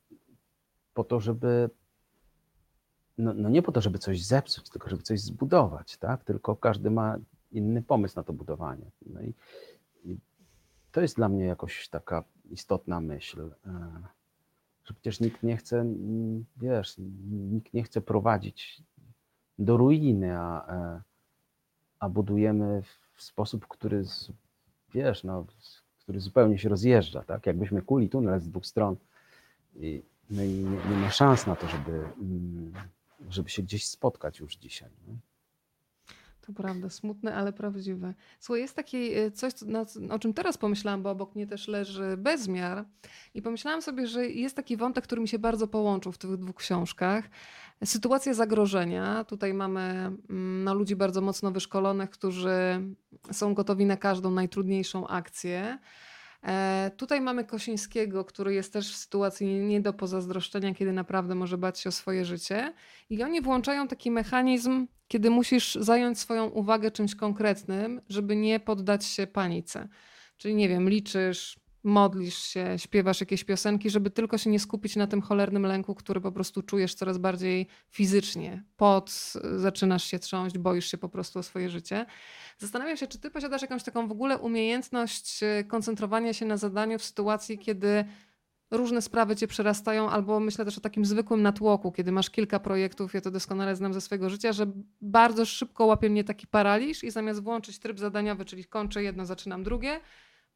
po 0.94 1.04
to, 1.04 1.20
żeby, 1.20 1.70
no, 3.18 3.34
no 3.34 3.48
nie 3.48 3.62
po 3.62 3.72
to, 3.72 3.80
żeby 3.80 3.98
coś 3.98 4.24
zepsuć, 4.24 4.70
tylko 4.70 4.88
żeby 4.90 5.02
coś 5.02 5.20
zbudować, 5.20 5.96
tak? 5.96 6.24
Tylko 6.24 6.56
każdy 6.56 6.90
ma 6.90 7.18
inny 7.52 7.82
pomysł 7.82 8.16
na 8.16 8.22
to 8.22 8.32
budowanie. 8.32 8.90
No 9.06 9.20
i, 9.20 9.34
i 10.04 10.16
to 10.92 11.00
jest 11.00 11.16
dla 11.16 11.28
mnie 11.28 11.44
jakoś 11.44 11.88
taka 11.88 12.24
istotna 12.50 13.00
myśl, 13.00 13.50
że 14.86 14.94
przecież 14.94 15.20
nikt 15.20 15.42
nie 15.42 15.56
chce, 15.56 15.80
mm, 15.80 16.44
wiesz, 16.56 16.94
nikt 17.30 17.74
nie 17.74 17.82
chce 17.82 18.00
prowadzić 18.00 18.82
do 19.58 19.76
ruiny, 19.76 20.38
a, 20.38 20.66
e, 20.74 21.02
a 21.98 22.08
budujemy 22.08 22.82
w 23.14 23.22
sposób, 23.22 23.66
który, 23.68 24.04
wiesz, 24.94 25.24
no, 25.24 25.46
który 25.98 26.20
zupełnie 26.20 26.58
się 26.58 26.68
rozjeżdża, 26.68 27.22
tak? 27.22 27.46
Jakbyśmy 27.46 27.82
kuli 27.82 28.08
tunel 28.08 28.40
z 28.40 28.48
dwóch 28.48 28.66
stron 28.66 28.96
i, 29.76 30.02
no 30.30 30.42
i 30.42 30.48
nie, 30.48 30.70
nie 30.90 30.96
ma 30.96 31.10
szans 31.10 31.46
na 31.46 31.56
to, 31.56 31.68
żeby, 31.68 32.04
mm, 32.20 32.72
żeby 33.28 33.48
się 33.48 33.62
gdzieś 33.62 33.86
spotkać 33.86 34.38
już 34.38 34.56
dzisiaj. 34.56 34.90
Nie? 35.08 35.16
To 36.46 36.52
prawda, 36.52 36.90
smutne, 36.90 37.34
ale 37.34 37.52
prawdziwe. 37.52 38.14
Słuchaj, 38.40 38.62
jest 38.62 38.76
takie 38.76 38.98
e, 38.98 39.30
coś, 39.30 39.52
o 40.10 40.18
czym 40.18 40.34
teraz 40.34 40.58
pomyślałam, 40.58 41.02
bo 41.02 41.10
obok 41.10 41.34
mnie 41.34 41.46
też 41.46 41.68
leży 41.68 42.16
bezmiar. 42.16 42.84
I 43.34 43.42
pomyślałam 43.42 43.82
sobie, 43.82 44.06
że 44.06 44.26
jest 44.26 44.56
taki 44.56 44.76
wątek, 44.76 45.04
który 45.04 45.20
mi 45.20 45.28
się 45.28 45.38
bardzo 45.38 45.66
połączył 45.66 46.12
w 46.12 46.18
tych 46.18 46.36
dwóch 46.36 46.56
książkach. 46.56 47.24
Sytuacja 47.84 48.34
zagrożenia. 48.34 49.24
Tutaj 49.24 49.54
mamy 49.54 49.80
mm, 50.30 50.64
no, 50.64 50.74
ludzi 50.74 50.96
bardzo 50.96 51.20
mocno 51.20 51.50
wyszkolonych, 51.50 52.10
którzy 52.10 52.80
są 53.32 53.54
gotowi 53.54 53.86
na 53.86 53.96
każdą 53.96 54.30
najtrudniejszą 54.30 55.06
akcję. 55.06 55.78
E, 56.42 56.90
Tutaj 56.96 57.20
mamy 57.20 57.44
Kosińskiego, 57.44 58.24
który 58.24 58.54
jest 58.54 58.72
też 58.72 58.92
w 58.92 58.96
sytuacji 58.96 59.46
nie- 59.46 59.80
do 59.80 59.92
pozazdroszczenia, 59.92 60.74
kiedy 60.74 60.92
naprawdę 60.92 61.34
może 61.34 61.58
bać 61.58 61.78
się 61.80 61.88
o 61.88 61.92
swoje 61.92 62.24
życie. 62.24 62.72
I 63.10 63.22
oni 63.22 63.40
włączają 63.42 63.88
taki 63.88 64.10
mechanizm, 64.10 64.86
kiedy 65.08 65.30
musisz 65.30 65.74
zająć 65.74 66.18
swoją 66.20 66.46
uwagę 66.46 66.90
czymś 66.90 67.14
konkretnym, 67.14 68.00
żeby 68.08 68.36
nie 68.36 68.60
poddać 68.60 69.04
się 69.04 69.26
panice. 69.26 69.88
Czyli 70.36 70.54
nie 70.54 70.68
wiem, 70.68 70.88
liczysz, 70.88 71.58
modlisz 71.86 72.38
się, 72.38 72.74
śpiewasz 72.76 73.20
jakieś 73.20 73.44
piosenki, 73.44 73.90
żeby 73.90 74.10
tylko 74.10 74.38
się 74.38 74.50
nie 74.50 74.60
skupić 74.60 74.96
na 74.96 75.06
tym 75.06 75.22
cholernym 75.22 75.62
lęku, 75.62 75.94
który 75.94 76.20
po 76.20 76.32
prostu 76.32 76.62
czujesz 76.62 76.94
coraz 76.94 77.18
bardziej 77.18 77.66
fizycznie. 77.90 78.64
Pot, 78.76 79.32
zaczynasz 79.56 80.04
się 80.04 80.18
trząść, 80.18 80.58
boisz 80.58 80.90
się 80.90 80.98
po 80.98 81.08
prostu 81.08 81.38
o 81.38 81.42
swoje 81.42 81.70
życie. 81.70 82.06
Zastanawiam 82.58 82.96
się, 82.96 83.06
czy 83.06 83.18
ty 83.18 83.30
posiadasz 83.30 83.62
jakąś 83.62 83.82
taką 83.82 84.08
w 84.08 84.12
ogóle 84.12 84.38
umiejętność 84.38 85.42
e, 85.42 85.64
koncentrowania 85.64 86.32
się 86.32 86.46
na 86.46 86.56
zadaniu 86.56 86.98
w 86.98 87.04
sytuacji, 87.04 87.58
kiedy 87.58 88.04
różne 88.70 89.02
sprawy 89.02 89.36
cię 89.36 89.46
przerastają, 89.46 90.10
albo 90.10 90.40
myślę 90.40 90.64
też 90.64 90.78
o 90.78 90.80
takim 90.80 91.04
zwykłym 91.04 91.42
natłoku, 91.42 91.92
kiedy 91.92 92.12
masz 92.12 92.30
kilka 92.30 92.60
projektów, 92.60 93.14
ja 93.14 93.20
to 93.20 93.30
doskonale 93.30 93.76
znam 93.76 93.94
ze 93.94 94.00
swojego 94.00 94.30
życia, 94.30 94.52
że 94.52 94.66
bardzo 95.00 95.44
szybko 95.44 95.86
łapie 95.86 96.10
mnie 96.10 96.24
taki 96.24 96.46
paraliż 96.46 97.04
i 97.04 97.10
zamiast 97.10 97.42
włączyć 97.42 97.78
tryb 97.78 97.98
zadaniowy, 97.98 98.44
czyli 98.44 98.64
kończę 98.64 99.02
jedno, 99.02 99.26
zaczynam 99.26 99.62
drugie, 99.62 100.00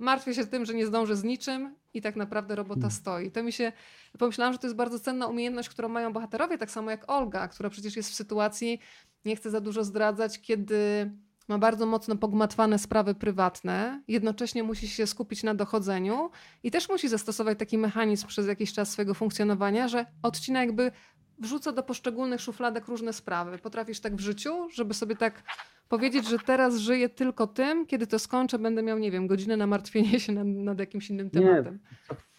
martwię 0.00 0.34
się 0.34 0.46
tym, 0.46 0.64
że 0.64 0.74
nie 0.74 0.86
zdążę 0.86 1.16
z 1.16 1.24
niczym 1.24 1.74
i 1.94 2.02
tak 2.02 2.16
naprawdę 2.16 2.54
robota 2.54 2.80
Hmm. 2.80 2.90
stoi. 2.90 3.30
To 3.30 3.42
mi 3.42 3.52
się, 3.52 3.72
pomyślałam, 4.18 4.52
że 4.52 4.58
to 4.58 4.66
jest 4.66 4.76
bardzo 4.76 5.00
cenna 5.00 5.26
umiejętność, 5.26 5.68
którą 5.68 5.88
mają 5.88 6.12
bohaterowie, 6.12 6.58
tak 6.58 6.70
samo 6.70 6.90
jak 6.90 7.10
Olga, 7.10 7.48
która 7.48 7.70
przecież 7.70 7.96
jest 7.96 8.10
w 8.10 8.14
sytuacji, 8.14 8.80
nie 9.24 9.36
chcę 9.36 9.50
za 9.50 9.60
dużo 9.60 9.84
zdradzać, 9.84 10.40
kiedy 10.40 11.10
ma 11.48 11.58
bardzo 11.58 11.86
mocno 11.86 12.16
pogmatwane 12.16 12.78
sprawy 12.78 13.14
prywatne, 13.14 14.02
jednocześnie 14.08 14.62
musi 14.62 14.88
się 14.88 15.06
skupić 15.06 15.42
na 15.42 15.54
dochodzeniu 15.54 16.30
i 16.62 16.70
też 16.70 16.88
musi 16.88 17.08
zastosować 17.08 17.58
taki 17.58 17.78
mechanizm 17.78 18.26
przez 18.26 18.46
jakiś 18.46 18.72
czas 18.72 18.90
swojego 18.90 19.14
funkcjonowania, 19.14 19.88
że 19.88 20.06
odcina 20.22 20.60
jakby 20.60 20.92
wrzuca 21.40 21.72
do 21.72 21.82
poszczególnych 21.82 22.40
szufladek 22.40 22.86
różne 22.88 23.12
sprawy. 23.12 23.58
Potrafisz 23.58 24.00
tak 24.00 24.16
w 24.16 24.20
życiu, 24.20 24.70
żeby 24.74 24.94
sobie 24.94 25.16
tak 25.16 25.42
powiedzieć, 25.88 26.28
że 26.28 26.38
teraz 26.38 26.76
żyję 26.76 27.08
tylko 27.08 27.46
tym, 27.46 27.86
kiedy 27.86 28.06
to 28.06 28.18
skończę, 28.18 28.58
będę 28.58 28.82
miał, 28.82 28.98
nie 28.98 29.10
wiem, 29.10 29.26
godzinę 29.26 29.56
na 29.56 29.66
martwienie 29.66 30.20
się 30.20 30.32
nad, 30.32 30.46
nad 30.46 30.78
jakimś 30.78 31.10
innym 31.10 31.30
Nie. 31.34 31.40
tematem. 31.40 31.78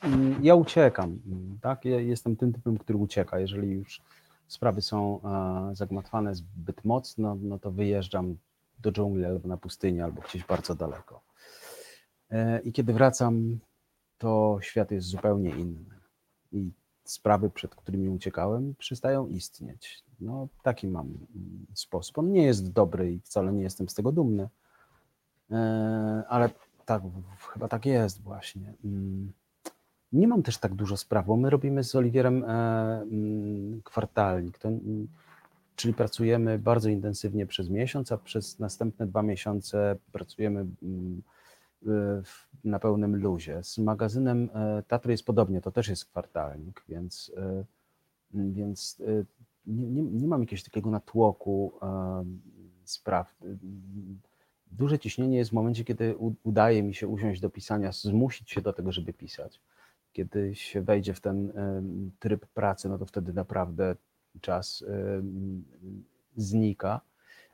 Mm, 0.04 0.36
Ja 0.44 0.56
uciekam, 0.56 1.20
tak? 1.62 1.86
Ja 1.86 2.00
jestem 2.00 2.36
tym 2.36 2.54
typem, 2.54 2.78
który 2.78 2.98
ucieka. 3.00 3.40
Jeżeli 3.40 3.70
już 3.72 4.02
sprawy 4.48 4.82
są 4.82 5.22
e, 5.24 5.76
zagmatwane 5.76 6.36
zbyt 6.36 6.86
mocno, 6.86 7.38
no 7.42 7.60
to 7.60 7.72
wyjeżdżam 7.72 8.38
do 8.80 8.92
dżungli 8.92 9.26
albo 9.26 9.48
na 9.48 9.58
pustynię, 9.58 10.04
albo 10.04 10.22
gdzieś 10.22 10.44
bardzo 10.46 10.76
daleko. 10.76 11.22
E, 12.32 12.60
I 12.62 12.72
kiedy 12.72 12.94
wracam, 12.94 13.60
to 14.18 14.58
świat 14.62 14.92
jest 14.92 15.08
zupełnie 15.08 15.50
inny. 15.50 15.86
I 16.52 16.72
sprawy, 17.12 17.50
przed 17.50 17.76
którymi 17.76 18.10
uciekałem, 18.10 18.76
przestają 18.76 19.28
istnieć. 19.28 20.04
No, 20.20 20.48
taki 20.64 20.88
mam 20.88 21.08
mm, 21.08 21.66
sposób. 21.74 22.18
On 22.18 22.32
nie 22.32 22.44
jest 22.44 22.72
dobry 22.72 23.14
i 23.14 23.20
wcale 23.20 23.54
nie 23.54 23.64
jestem 23.64 23.90
z 23.90 23.94
tego 23.94 24.12
dumny, 24.12 24.50
E, 25.52 26.24
ale 26.28 26.50
tak, 26.86 27.04
chyba 27.54 27.68
tak 27.68 27.86
jest 27.86 28.22
właśnie. 28.22 28.74
Mm. 28.86 29.32
Nie 30.14 30.28
mam 30.28 30.44
też 30.44 30.58
tak 30.58 30.74
dużo 30.74 30.98
spraw, 30.98 31.26
bo 31.26 31.38
my 31.38 31.50
robimy 31.50 31.84
z 31.84 31.96
Oliwierem 31.96 32.44
e, 32.44 32.48
mm, 33.02 33.82
kwartalnik, 33.84 34.58
to, 34.58 34.70
czyli 35.76 35.94
pracujemy 35.94 36.60
bardzo 36.60 36.90
intensywnie 36.90 37.46
przez 37.46 37.70
miesiąc, 37.70 38.12
a 38.12 38.18
przez 38.18 38.60
następne 38.60 39.08
dwa 39.08 39.24
miesiące 39.24 39.96
pracujemy 40.12 40.66
na 42.64 42.80
pełnym 42.80 43.16
luzie. 43.16 43.64
Z 43.64 43.78
magazynem 43.78 44.50
e, 44.54 44.84
Tatry 44.88 45.12
jest 45.12 45.26
podobnie, 45.26 45.62
to 45.62 45.72
też 45.72 45.88
jest 45.88 46.06
kwartalnik, 46.06 46.84
więc, 46.90 47.32
e, 47.38 47.64
więc 48.34 49.02
e, 49.08 49.26
nie, 49.66 49.88
nie, 49.88 50.02
nie 50.02 50.28
mam 50.28 50.42
jakiegoś 50.42 50.64
takiego 50.64 50.90
natłoku 50.90 51.74
spraw. 52.84 53.36
Duże 54.72 55.00
ciśnienie 55.00 55.38
jest 55.38 55.52
w 55.52 55.54
momencie, 55.54 55.84
kiedy 55.84 56.16
udaje 56.44 56.84
mi 56.84 56.94
się 56.94 57.08
usiąść 57.08 57.42
do 57.42 57.50
pisania, 57.50 57.92
zmusić 57.92 58.52
się 58.52 58.62
do 58.62 58.74
tego, 58.74 58.92
żeby 58.92 59.14
pisać. 59.14 59.62
Kiedy 60.14 60.56
się 60.56 60.82
wejdzie 60.82 61.14
w 61.14 61.20
ten 61.20 61.54
tryb 62.20 62.46
pracy, 62.46 62.90
no 62.90 62.98
to 62.98 63.06
wtedy 63.06 63.34
naprawdę 63.34 63.96
czas 64.42 64.84
znika. 66.36 67.02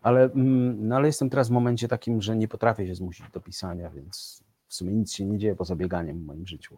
Ale, 0.01 0.23
mm, 0.23 0.87
no 0.87 0.95
ale 0.95 1.07
jestem 1.07 1.29
teraz 1.29 1.47
w 1.47 1.51
momencie 1.51 1.87
takim, 1.87 2.21
że 2.21 2.35
nie 2.35 2.47
potrafię 2.47 2.87
się 2.87 2.95
zmusić 2.95 3.25
do 3.33 3.39
pisania, 3.41 3.89
więc 3.89 4.43
w 4.67 4.73
sumie 4.75 4.93
nic 4.93 5.13
się 5.13 5.25
nie 5.25 5.37
dzieje 5.37 5.55
poza 5.55 5.75
bieganiem 5.75 6.19
w 6.19 6.25
moim 6.25 6.47
życiu. 6.47 6.77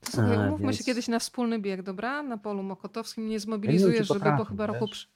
To 0.00 0.10
słuchaj, 0.10 0.36
E, 0.36 0.48
umówmy 0.48 0.72
się 0.72 0.76
więc- 0.76 0.86
kiedyś 0.86 1.08
na 1.08 1.18
wspólny 1.18 1.58
bieg, 1.58 1.82
dobra? 1.82 2.22
Na 2.22 2.38
polu 2.38 2.62
mokotowskim. 2.62 3.28
Nie 3.28 3.40
zmobilizujesz, 3.40 4.08
żeby 4.08 4.20
po 4.38 4.44
chyba 4.44 4.66
roku... 4.66 4.80
wiesz? 4.86 4.90
przy- 4.90 5.08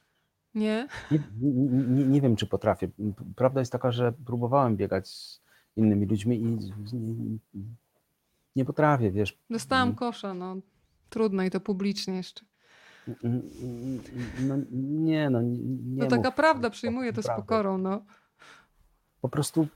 Nie? 0.55 0.89
Nie, 1.11 1.19
nie, 1.41 2.05
nie, 2.05 2.21
wiem, 2.21 2.37
czy 2.37 2.47
potrafię. 2.47 2.89
Prawda 3.37 3.61
jest 3.61 3.73
taka, 3.73 3.93
że 3.93 4.13
próbowałem 4.27 4.77
biegać 4.77 5.09
z 5.09 5.41
innymi 5.77 6.07
ludźmi 6.07 6.37
i 6.37 6.45
nie, 6.45 7.39
nie 8.57 8.65
potrafię, 8.65 9.11
wiesz. 9.11 9.39
Dostałam 9.51 9.89
Mm. 9.89 9.97
kosza, 9.97 10.35
no. 10.35 10.57
Trudno 11.11 11.43
i 11.43 11.51
to 11.51 11.61
publicznie 11.61 12.15
jeszcze. 12.15 12.45
No, 14.41 14.57
nie, 14.71 15.31
no 15.31 15.43
nie, 15.43 15.59
No 16.05 16.07
taka 16.07 16.29
mów 16.29 16.35
prawda, 16.35 16.71
przyjmuję 16.71 17.13
to 17.13 17.23
z 17.23 17.25
naprawdę. 17.25 17.43
pokorą, 17.43 17.79
no. 17.79 18.05
Po 19.21 19.29
prostu 19.29 19.69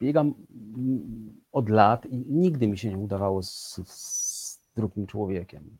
biegam 0.00 0.34
od 1.52 1.68
lat 1.68 2.06
i 2.06 2.16
nigdy 2.16 2.68
mi 2.68 2.78
się 2.78 2.90
nie 2.90 2.98
udawało 2.98 3.42
z, 3.42 3.80
z 3.86 4.58
drugim 4.76 5.06
człowiekiem 5.06 5.76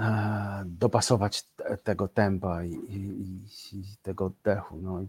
e, 0.00 0.62
dopasować 0.66 1.42
te, 1.42 1.76
tego 1.76 2.08
tempa 2.08 2.64
i, 2.64 2.72
i, 2.72 2.96
i- 3.78 3.96
tego 4.02 4.24
oddechu. 4.24 4.76
No, 4.82 5.04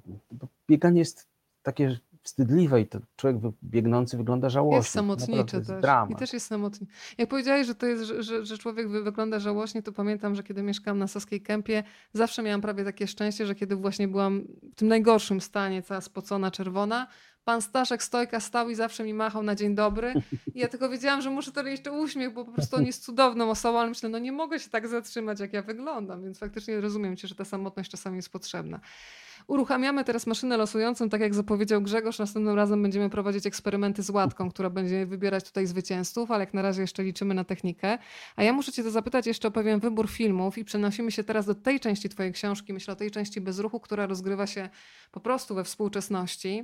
bieganie 0.70 1.00
jest 1.00 1.28
takie 1.64 2.00
wstydliwe 2.24 2.82
i 2.82 2.88
to 2.88 3.00
człowiek 3.16 3.42
biegnący 3.64 4.18
wygląda 4.18 4.50
żałośnie. 4.50 4.78
Jest 4.78 4.90
samotnicze 4.90 5.32
Naprawdę 5.38 5.58
jest 5.58 5.68
też. 5.70 5.78
I 5.78 5.82
dramat. 5.82 6.20
też 6.20 6.34
jest 6.34 6.48
samotniczy. 6.48 6.94
Jak 7.18 7.30
powiedziałeś, 7.30 7.68
że 7.68 7.76
to 7.76 7.86
jest, 7.86 8.04
że, 8.04 8.46
że, 8.46 8.58
człowiek 8.58 8.90
wy- 8.90 9.04
wygląda 9.04 9.40
żałośnie, 9.40 9.84
to 9.84 9.92
pamiętam, 9.92 10.36
że 10.36 10.44
kiedy 10.44 10.64
mieszkałam 10.64 11.00
na 11.00 11.08
Saskiej 11.08 11.42
Kępie, 11.42 11.84
zawsze 12.14 12.44
miałam 12.44 12.62
prawie 12.62 12.84
takie 12.84 13.08
szczęście, 13.08 13.46
że 13.46 13.56
kiedy 13.56 13.76
właśnie 13.76 14.08
byłam 14.08 14.44
w 14.72 14.76
tym 14.76 14.88
najgorszym 14.88 15.42
stanie, 15.42 15.82
cała 15.82 16.02
spocona, 16.02 16.52
czerwona, 16.52 17.08
pan 17.44 17.62
Staszek 17.62 18.04
Stojka 18.04 18.40
stał 18.40 18.70
i 18.70 18.76
zawsze 18.76 19.04
mi 19.04 19.14
machał 19.14 19.44
na 19.44 19.56
dzień 19.56 19.76
dobry. 19.76 20.14
I 20.56 20.60
ja 20.60 20.68
tylko 20.68 20.90
wiedziałam, 20.90 21.22
że 21.22 21.30
muszę 21.30 21.52
ten 21.52 21.68
jeszcze 21.68 21.92
uśmiech, 21.92 22.34
bo 22.34 22.46
po 22.46 22.52
prostu 22.52 22.76
on 22.76 22.86
jest 22.86 23.04
cudowną 23.04 23.50
osobą, 23.50 23.80
ale 23.80 23.90
myślę, 23.90 24.10
no 24.10 24.20
nie 24.20 24.32
mogę 24.32 24.60
się 24.60 24.70
tak 24.70 24.88
zatrzymać, 24.88 25.40
jak 25.40 25.54
ja 25.54 25.62
wyglądam, 25.62 26.24
więc 26.24 26.40
faktycznie 26.40 26.82
rozumiem 26.82 27.18
cię, 27.18 27.28
że 27.28 27.36
ta 27.36 27.46
samotność 27.46 27.92
czasami 27.92 28.16
jest 28.16 28.30
potrzebna. 28.30 28.80
Uruchamiamy 29.48 30.04
teraz 30.04 30.28
maszynę 30.28 30.58
losującą, 30.58 31.10
tak 31.10 31.22
jak 31.22 31.34
zapowiedział 31.34 31.82
Grzegorz. 31.82 32.20
Następnym 32.20 32.56
razem 32.56 32.82
będziemy 32.82 33.10
prowadzić 33.10 33.46
eksperymenty 33.46 34.04
z 34.04 34.10
łatką, 34.10 34.50
która 34.50 34.70
będzie 34.70 35.06
wybierać 35.06 35.44
tutaj 35.44 35.68
zwycięzców, 35.68 36.32
ale 36.32 36.44
jak 36.44 36.54
na 36.54 36.62
razie 36.62 36.82
jeszcze 36.82 37.04
liczymy 37.04 37.34
na 37.34 37.44
technikę. 37.44 37.98
A 38.36 38.44
ja 38.44 38.54
muszę 38.54 38.72
Cię 38.72 38.92
zapytać 38.92 39.28
jeszcze 39.28 39.48
o 39.48 39.52
pewien 39.52 39.80
wybór 39.80 40.10
filmów 40.10 40.58
i 40.58 40.66
przenosimy 40.66 41.12
się 41.12 41.24
teraz 41.24 41.46
do 41.46 41.56
tej 41.56 41.80
części 41.80 42.10
Twojej 42.10 42.34
książki, 42.34 42.74
myślę 42.74 42.94
o 42.94 42.96
tej 42.96 43.12
części 43.12 43.42
bezruchu, 43.42 43.80
która 43.80 44.08
rozgrywa 44.08 44.48
się 44.48 44.70
po 45.12 45.20
prostu 45.20 45.56
we 45.56 45.64
współczesności. 45.64 46.64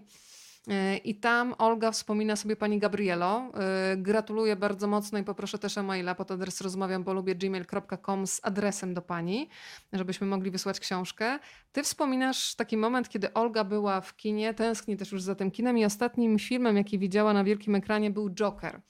Yy, 0.68 0.98
I 0.98 1.16
tam 1.16 1.56
Olga 1.58 1.92
wspomina 1.92 2.36
sobie 2.36 2.56
pani 2.56 2.80
Gabrielo. 2.80 3.52
Yy, 3.92 3.98
Gratuluję 3.98 4.56
bardzo 4.56 4.88
mocno 4.88 5.20
i 5.20 5.24
poproszę 5.24 5.60
też 5.60 5.78
o 5.78 5.84
maila 5.84 6.16
pod 6.16 6.32
adres 6.32 6.62
rozmawiam, 6.62 7.04
bo 7.04 7.14
lubię 7.14 7.36
gmail.com 7.36 8.28
z 8.28 8.40
adresem 8.44 8.94
do 8.94 9.02
pani, 9.02 9.50
żebyśmy 9.94 10.28
mogli 10.28 10.52
wysłać 10.52 10.80
książkę. 10.80 11.40
Ty 11.72 11.84
wspominasz 11.84 12.56
taki 12.56 12.78
moment, 12.78 13.10
kiedy 13.10 13.34
Olga 13.34 13.64
była 13.64 14.02
w 14.02 14.16
kinie, 14.16 14.54
tęskni 14.54 14.98
też 14.98 15.12
już 15.12 15.22
za 15.22 15.36
tym 15.36 15.52
kinem 15.52 15.78
i 15.78 15.86
ostatnim 15.86 16.40
filmem, 16.40 16.78
jaki 16.78 17.00
widziała 17.00 17.34
na 17.34 17.44
wielkim 17.44 17.76
ekranie 17.76 18.12
był 18.12 18.30
Joker. 18.30 18.82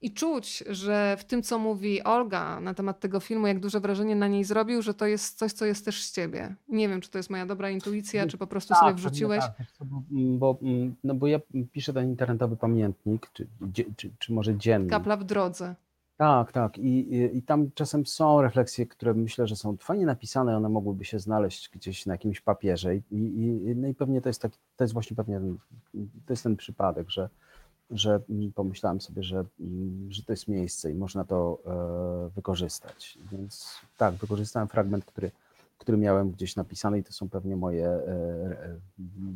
I 0.00 0.12
czuć, 0.12 0.64
że 0.66 1.16
w 1.18 1.24
tym, 1.24 1.42
co 1.42 1.58
mówi 1.58 2.04
Olga 2.04 2.60
na 2.60 2.74
temat 2.74 3.00
tego 3.00 3.20
filmu, 3.20 3.46
jak 3.46 3.60
duże 3.60 3.80
wrażenie 3.80 4.16
na 4.16 4.28
niej 4.28 4.44
zrobił, 4.44 4.82
że 4.82 4.94
to 4.94 5.06
jest 5.06 5.38
coś, 5.38 5.52
co 5.52 5.64
jest 5.64 5.84
też 5.84 6.02
z 6.02 6.12
ciebie. 6.12 6.54
Nie 6.68 6.88
wiem, 6.88 7.00
czy 7.00 7.10
to 7.10 7.18
jest 7.18 7.30
moja 7.30 7.46
dobra 7.46 7.70
intuicja, 7.70 8.26
czy 8.26 8.38
po 8.38 8.46
prostu 8.46 8.74
sobie 8.74 8.92
pewnie 8.92 9.10
wrzuciłeś. 9.10 9.40
Tak, 9.40 9.88
bo, 10.10 10.58
mm, 10.62 10.94
no 11.04 11.14
bo 11.14 11.26
ja 11.26 11.40
piszę 11.72 11.92
ten 11.92 12.08
internetowy 12.08 12.56
pamiętnik, 12.56 13.30
czy, 13.32 13.46
czy, 13.96 14.10
czy 14.18 14.32
może 14.32 14.56
dziennik. 14.56 14.90
Kapla 14.90 15.16
w 15.16 15.24
drodze. 15.24 15.74
Tak, 16.16 16.52
tak. 16.52 16.78
I, 16.78 17.14
i, 17.14 17.36
I 17.36 17.42
tam 17.42 17.70
czasem 17.74 18.06
są 18.06 18.42
refleksje, 18.42 18.86
które 18.86 19.14
myślę, 19.14 19.46
że 19.46 19.56
są 19.56 19.76
fajnie 19.76 20.06
napisane, 20.06 20.56
one 20.56 20.68
mogłyby 20.68 21.04
się 21.04 21.18
znaleźć 21.18 21.70
gdzieś 21.70 22.06
na 22.06 22.14
jakimś 22.14 22.40
papierze. 22.40 22.96
I, 22.96 23.02
i, 23.10 23.76
no 23.76 23.88
i 23.88 23.94
pewnie 23.94 24.20
to 24.20 24.28
jest 24.28 24.42
taki, 24.42 24.58
to 24.76 24.84
jest 24.84 24.94
właśnie 24.94 25.16
pewnie 25.16 25.34
ten, 25.34 25.58
to 26.26 26.32
jest 26.32 26.42
ten 26.42 26.56
przypadek, 26.56 27.10
że, 27.10 27.28
że 27.90 28.20
pomyślałem 28.54 29.00
sobie, 29.00 29.22
że, 29.22 29.44
mm, 29.60 30.12
że 30.12 30.22
to 30.22 30.32
jest 30.32 30.48
miejsce 30.48 30.90
i 30.92 30.94
można 30.94 31.24
to 31.24 31.58
e, 31.66 32.30
wykorzystać. 32.34 33.18
Więc 33.32 33.80
tak, 33.96 34.14
wykorzystałem 34.14 34.68
fragment, 34.68 35.04
który, 35.04 35.30
który 35.78 35.98
miałem 35.98 36.30
gdzieś 36.30 36.56
napisany 36.56 36.98
i 36.98 37.04
to 37.04 37.12
są 37.12 37.28
pewnie 37.28 37.56
moje, 37.56 37.88
e, 37.88 38.76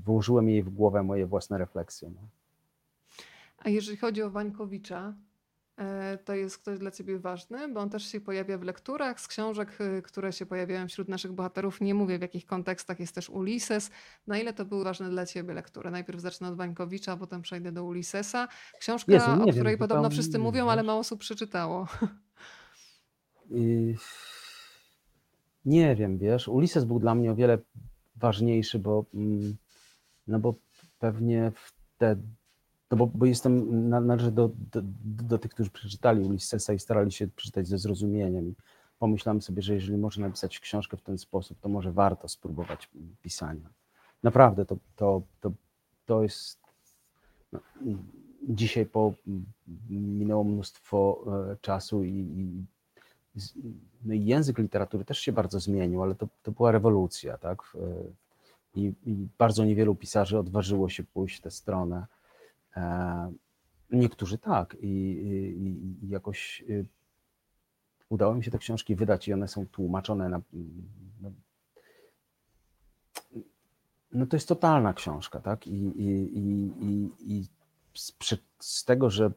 włożyłem 0.04 0.48
jej 0.48 0.62
w 0.62 0.70
głowę 0.70 1.02
moje 1.02 1.26
własne 1.26 1.58
refleksje. 1.58 2.10
No. 2.10 2.20
A 3.58 3.68
jeżeli 3.68 3.96
chodzi 3.96 4.22
o 4.22 4.30
Wańkowicza, 4.30 5.14
to 6.24 6.34
jest 6.34 6.58
ktoś 6.58 6.78
dla 6.78 6.90
ciebie 6.90 7.18
ważny, 7.18 7.68
bo 7.68 7.80
on 7.80 7.90
też 7.90 8.04
się 8.04 8.20
pojawia 8.20 8.58
w 8.58 8.62
lekturach 8.62 9.20
z 9.20 9.28
książek, 9.28 9.80
y, 9.80 10.02
które 10.02 10.32
się 10.32 10.46
pojawiają 10.46 10.88
wśród 10.88 11.08
naszych 11.08 11.32
bohaterów. 11.32 11.80
Nie 11.80 11.94
mówię 11.94 12.18
w 12.18 12.22
jakich 12.22 12.46
kontekstach 12.46 13.00
jest 13.00 13.14
też 13.14 13.30
Ulises. 13.30 13.90
Na 14.26 14.38
ile 14.38 14.52
to 14.52 14.64
były 14.64 14.84
ważne 14.84 15.10
dla 15.10 15.26
ciebie 15.26 15.54
lektury? 15.54 15.90
Najpierw 15.90 16.20
zacznę 16.20 16.48
od 16.48 16.56
Wańkowicza, 16.56 17.12
a 17.12 17.16
potem 17.16 17.42
przejdę 17.42 17.72
do 17.72 17.84
Ulisesa. 17.84 18.48
Książka, 18.78 19.12
Jezu, 19.12 19.26
o 19.30 19.44
wiem, 19.44 19.54
której 19.54 19.78
podobno 19.78 20.02
zupełnie 20.02 20.22
wszyscy 20.22 20.38
mówią, 20.38 20.62
wiem, 20.62 20.68
ale 20.68 20.82
mało 20.82 21.00
osób 21.00 21.20
przeczytało. 21.20 21.86
Nie 25.64 25.96
wiem, 25.96 26.18
wiesz, 26.18 26.48
Ulises 26.48 26.84
był 26.84 26.98
dla 26.98 27.14
mnie 27.14 27.32
o 27.32 27.34
wiele 27.34 27.58
ważniejszy, 28.16 28.78
bo, 28.78 29.04
mm, 29.14 29.56
no 30.26 30.38
bo 30.38 30.54
pewnie 30.98 31.52
wtedy, 31.54 32.22
no 32.92 32.98
bo, 32.98 33.06
bo 33.06 33.26
jestem, 33.26 33.88
na- 33.88 34.00
należę 34.00 34.32
do, 34.32 34.50
do, 34.72 34.82
do 35.04 35.38
tych, 35.38 35.50
którzy 35.50 35.70
przeczytali 35.70 36.24
Ulisesa 36.24 36.72
i 36.72 36.78
starali 36.78 37.12
się 37.12 37.28
przeczytać 37.28 37.68
ze 37.68 37.78
zrozumieniem. 37.78 38.48
I 38.48 38.54
pomyślałem 38.98 39.42
sobie, 39.42 39.62
że 39.62 39.74
jeżeli 39.74 39.98
można 39.98 40.26
napisać 40.26 40.60
książkę 40.60 40.96
w 40.96 41.02
ten 41.02 41.18
sposób, 41.18 41.60
to 41.60 41.68
może 41.68 41.92
warto 41.92 42.28
spróbować 42.28 42.90
pisania. 43.22 43.70
Naprawdę, 44.22 44.64
to, 44.64 44.76
to, 44.96 45.22
to, 45.40 45.52
to 46.06 46.22
jest 46.22 46.58
no, 47.52 47.60
dzisiaj 48.48 48.86
po 48.86 49.14
minęło 49.90 50.44
mnóstwo 50.44 51.24
e, 51.52 51.56
czasu 51.60 52.04
i, 52.04 52.10
i 52.14 52.64
no 54.04 54.14
i 54.14 54.24
język 54.24 54.58
literatury 54.58 55.04
też 55.04 55.18
się 55.18 55.32
bardzo 55.32 55.60
zmienił, 55.60 56.02
ale 56.02 56.14
to, 56.14 56.28
to 56.42 56.52
była 56.52 56.72
rewolucja, 56.72 57.38
tak? 57.38 57.62
W- 57.62 57.76
I, 58.74 58.92
I 59.06 59.28
bardzo 59.38 59.64
niewielu 59.64 59.94
pisarzy 59.94 60.38
odważyło 60.38 60.88
się 60.88 61.04
pójść 61.04 61.38
w 61.38 61.40
tę 61.40 61.50
stronę. 61.50 62.06
E, 62.76 63.32
Niektórzy 63.92 64.38
tak. 64.38 64.76
I, 64.80 64.86
i, 64.86 66.04
i 66.04 66.08
jakoś 66.08 66.64
y, 66.68 66.86
udało 68.08 68.34
mi 68.34 68.44
się 68.44 68.50
te 68.50 68.58
książki 68.58 68.96
wydać 68.96 69.28
i 69.28 69.32
one 69.32 69.48
są 69.48 69.66
tłumaczone 69.66 70.28
na. 70.28 70.40
No, 71.20 71.32
no 74.12 74.26
to 74.26 74.36
jest 74.36 74.48
totalna 74.48 74.92
książka, 74.94 75.40
tak? 75.40 75.66
I, 75.66 75.72
i, 75.72 76.38
i, 76.38 77.10
i, 77.20 77.46
z, 77.94 78.12
z 78.58 78.84
tego, 78.84 79.10
że, 79.10 79.32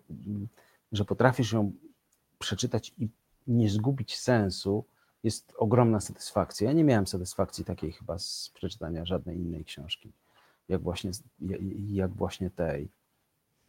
że 0.92 1.06
potrafisz 1.06 1.52
ją 1.54 1.72
przeczytać 2.40 2.94
i 2.98 3.10
nie 3.48 3.70
zgubić 3.70 4.18
sensu, 4.20 4.86
jest 5.24 5.54
ogromna 5.58 6.00
satysfakcja. 6.00 6.68
Ja 6.68 6.74
nie 6.74 6.84
miałem 6.84 7.08
satysfakcji 7.08 7.66
takiej 7.66 7.92
chyba 7.92 8.20
z 8.20 8.52
przeczytania 8.54 9.06
żadnej 9.06 9.38
innej 9.38 9.66
książki, 9.66 10.12
jak 10.70 10.82
właśnie, 10.82 11.12
jak 11.88 12.12
właśnie 12.12 12.50
tej. 12.50 12.90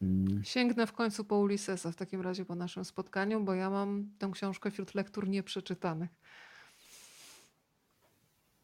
Mm. 0.03 0.45
Sięgnę 0.45 0.87
w 0.87 0.93
końcu 0.93 1.25
po 1.25 1.39
Ulisesa 1.39 1.93
w 1.93 1.97
takim 1.97 2.21
razie 2.21 2.45
po 2.45 2.55
naszym 2.55 2.85
spotkaniu, 2.85 3.45
bo 3.45 3.55
ja 3.55 3.71
mam 3.71 4.11
tę 4.19 4.31
książkę 4.33 4.71
wśród 4.71 4.95
lektur 4.95 5.29
nieprzeczytanych. 5.29 6.11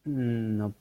Mm, 0.07 0.57
No, 0.57 0.71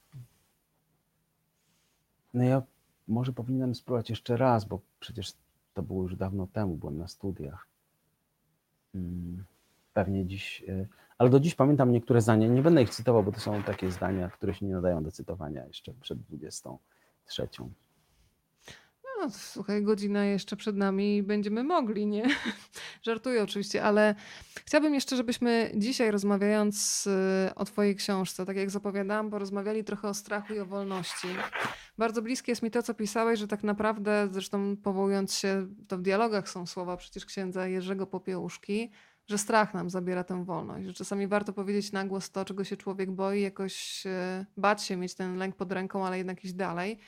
no 2.35 2.45
ja 2.45 2.63
może 3.09 3.33
powinienem 3.33 3.75
spróbować 3.75 4.11
jeszcze 4.11 4.37
raz, 4.37 4.65
bo 4.65 4.81
przecież 5.01 5.33
to 5.75 5.83
było 5.83 6.03
już 6.03 6.17
dawno 6.17 6.47
temu, 6.47 6.77
byłem 6.77 6.99
na 6.99 7.09
studiach. 7.09 7.67
Mm, 8.95 9.45
Pewnie 9.95 10.27
dziś, 10.27 10.63
y, 10.69 10.89
ale 11.19 11.31
do 11.31 11.41
dziś 11.41 11.55
pamiętam 11.55 11.93
niektóre 11.93 12.21
zdania. 12.21 12.49
Nie 12.49 12.63
będę 12.63 12.83
ich 12.83 12.91
cytował, 12.91 13.23
bo 13.23 13.33
to 13.33 13.41
są 13.41 13.63
takie 13.63 13.91
zdania, 13.91 14.29
które 14.31 14.55
się 14.55 14.67
nie 14.67 14.75
nadają 14.75 15.03
do 15.03 15.11
cytowania 15.11 15.67
jeszcze 15.67 15.93
przed 16.01 16.19
23. 16.23 17.49
No, 19.23 19.31
słuchaj, 19.31 19.83
godzina 19.83 20.25
jeszcze 20.25 20.57
przed 20.57 20.77
nami 20.77 21.17
i 21.17 21.23
będziemy 21.23 21.65
mogli, 21.65 22.07
nie? 22.07 22.25
Żartuję 23.07 23.43
oczywiście, 23.43 23.83
ale 23.83 24.15
chciałabym 24.67 24.95
jeszcze, 24.95 25.17
żebyśmy 25.17 25.73
dzisiaj 25.75 26.11
rozmawiając 26.11 27.07
y, 27.07 27.55
o 27.55 27.65
Twojej 27.65 27.97
książce, 27.97 28.47
tak 28.47 28.57
jak 28.57 28.71
zapowiadałam, 28.71 29.31
porozmawiali 29.31 29.85
trochę 29.85 30.09
o 30.09 30.15
strachu 30.15 30.55
i 30.55 30.59
o 30.59 30.67
wolności. 30.67 31.29
Bardzo 31.99 32.23
bliskie 32.23 32.53
jest 32.53 32.63
mi 32.63 32.71
to, 32.71 32.83
co 32.83 32.95
pisałeś, 32.95 33.39
że 33.39 33.49
tak 33.49 33.63
naprawdę, 33.63 34.29
zresztą 34.31 34.77
powołując 34.77 35.35
się, 35.35 35.67
to 35.89 35.99
w 35.99 36.03
dialogach 36.03 36.49
są 36.49 36.67
słowa 36.67 36.97
przecież 36.97 37.27
księdza 37.27 37.67
Jerzego 37.67 38.07
Popiełuszki, 38.07 38.91
że 39.27 39.39
strach 39.39 39.75
nam 39.75 39.91
zabiera 39.91 40.25
tę 40.25 40.45
wolność, 40.45 40.87
że 40.87 40.95
czasami 40.95 41.27
warto 41.27 41.53
powiedzieć 41.53 41.93
na 41.93 42.05
głos 42.05 42.31
to, 42.31 42.45
czego 42.45 42.65
się 42.65 42.77
człowiek 42.77 43.11
boi, 43.11 43.41
jakoś 43.41 44.07
e, 44.07 44.47
bać 44.57 44.83
się, 44.83 44.97
mieć 44.97 45.15
ten 45.15 45.37
lęk 45.37 45.57
pod 45.57 45.73
ręką, 45.73 46.07
ale 46.07 46.19
jednak 46.19 46.45
iść 46.45 46.55
dalej. 46.55 46.99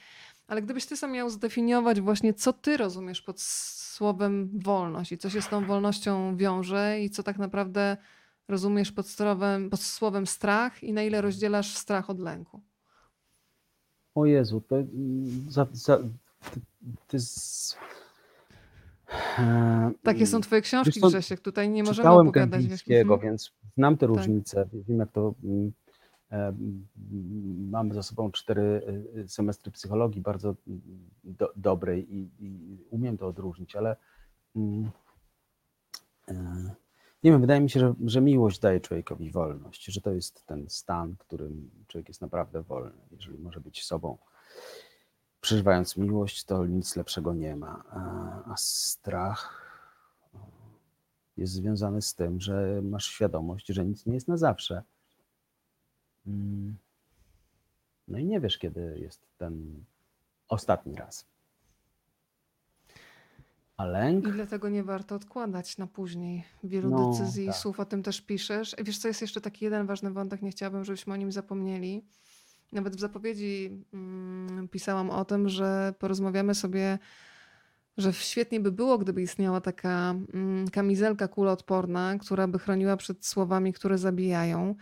Ale 0.47 0.63
gdybyś 0.63 0.87
ty 0.87 0.97
sam 0.97 1.13
miał 1.13 1.31
zdefiniować 1.31 2.01
właśnie, 2.01 2.35
co 2.35 2.53
ty 2.53 2.77
rozumiesz 2.77 3.23
pod 3.23 3.41
słowem 3.41 4.51
wolność 4.55 5.13
i 5.13 5.19
co 5.19 5.31
się 5.31 5.43
z 5.43 5.49
tą 5.49 5.67
wolnością 5.67 6.37
wiąże 6.37 7.01
i 7.01 7.11
co 7.11 7.23
tak 7.23 7.39
naprawdę 7.39 7.97
rozumiesz 8.49 8.93
pod, 8.93 9.09
słowem, 9.09 9.71
pod 9.71 9.81
słowem 9.81 10.27
strach 10.27 10.83
i 10.83 10.93
na 10.93 11.03
ile 11.03 11.21
rozdzielasz 11.21 11.77
strach 11.77 12.11
od 12.11 12.21
lęku? 12.21 12.61
O 14.15 14.27
Jezu, 14.27 14.61
to 14.61 14.77
mm, 14.77 15.47
za, 15.49 15.67
za. 15.73 15.99
E, 19.39 19.93
Takie 20.03 20.27
są 20.27 20.41
twoje 20.41 20.63
książki, 20.63 21.01
Grzesiek. 21.01 21.41
Tutaj 21.41 21.69
nie 21.69 21.83
możemy 21.83 21.97
czytałem 21.97 22.29
opowiadać. 22.29 22.61
Kępińskiego, 22.61 23.15
mhm. 23.15 23.31
więc 23.31 23.53
znam 23.77 23.97
te 23.97 24.07
tak. 24.07 24.17
różnice. 24.17 24.69
Wiem, 24.89 24.99
jak 24.99 25.13
to... 25.13 25.35
E, 26.35 26.53
mamy 27.71 27.95
za 27.95 28.03
sobą 28.03 28.33
cztery 28.33 28.83
e, 29.25 29.29
semestry 29.29 29.73
psychologii 29.73 30.21
bardzo 30.21 30.55
do, 31.25 31.53
dobrej 31.57 32.15
i, 32.15 32.31
i, 32.39 32.79
umiem 32.91 33.19
to 33.19 33.27
odróżnić, 33.27 33.77
ale 33.77 33.97
mm, 34.57 34.91
nie 37.23 37.31
wiem, 37.31 37.41
wydaje 37.41 37.61
mi 37.61 37.71
się, 37.71 37.81
że, 37.81 37.95
że 38.05 38.21
miłość 38.21 38.61
daje 38.61 38.81
człowiekowi 38.81 39.31
wolność, 39.31 39.85
że 39.85 40.01
to 40.01 40.11
jest 40.11 40.47
ten 40.47 40.65
stan, 40.69 41.15
w 41.15 41.19
którym 41.19 41.71
człowiek 41.87 42.09
jest 42.09 42.21
naprawdę 42.21 42.63
wolny, 42.63 43.03
jeżeli 43.11 43.39
może 43.39 43.61
być 43.61 43.85
sobą. 43.85 44.19
Przeżywając 45.41 45.97
miłość, 45.97 46.45
to 46.45 46.67
nic 46.67 46.97
lepszego 46.97 47.35
nie 47.35 47.57
ma. 47.57 47.85
A 48.47 48.55
strach 48.57 49.63
jest 51.37 51.53
związany 51.53 52.03
z 52.03 52.15
tym, 52.15 52.41
że 52.41 52.81
masz 52.83 53.07
świadomość, 53.07 53.67
że 53.67 53.85
nic 53.85 54.07
nie 54.07 54.15
jest 54.15 54.29
na 54.29 54.37
zawsze. 54.37 54.83
Mm. 56.27 56.77
No 58.09 58.19
i 58.19 58.25
nie 58.25 58.41
wiesz, 58.41 58.59
kiedy 58.59 58.99
jest 59.01 59.27
ten 59.39 59.85
ostatni 60.49 60.95
raz. 60.95 61.27
A 63.77 63.85
lęk? 63.85 64.27
I 64.29 64.33
dlatego 64.33 64.69
nie 64.69 64.85
warto 64.85 65.15
odkładać 65.15 65.79
na 65.79 65.87
później 65.87 66.45
wielu 66.65 66.91
No, 66.91 67.11
decyzji 67.11 67.45
i 67.45 67.47
tak. 67.47 67.57
słów. 67.57 67.81
O 67.81 67.85
tym 67.85 68.03
też 68.03 68.21
piszesz. 68.21 68.77
Wiesz, 68.85 68.99
co 68.99 69.09
jest 69.09 69.21
jeszcze 69.21 69.41
taki 69.41 69.65
jeden 69.65 69.87
ważny 69.87 70.11
wątek, 70.11 70.43
nie 70.43 70.51
chciałabym, 70.51 70.85
żebyśmy 70.85 71.15
o 71.15 71.17
nim 71.17 71.33
zapomnieli. 71.33 72.05
Nawet 72.73 72.97
w 72.97 73.01
zapowiedzi 73.01 73.85
mm, 73.93 74.69
pisałam 74.69 75.11
o 75.11 75.25
tym, 75.25 75.49
że 75.49 75.95
porozmawiamy 75.99 76.55
sobie, 76.55 76.99
że 77.97 78.13
świetnie 78.13 78.61
by 78.61 78.73
było, 78.73 78.99
gdyby 78.99 79.23
istniała 79.23 79.61
taka 79.61 80.15
mm, 80.35 80.69
kamizelka 80.69 81.29
kuloodporna, 81.29 82.19
która 82.19 82.49
by 82.49 82.59
chroniła 82.59 82.97
przed 82.97 83.27
słowami, 83.27 83.73
które 83.73 83.99
zabijają. 83.99 84.75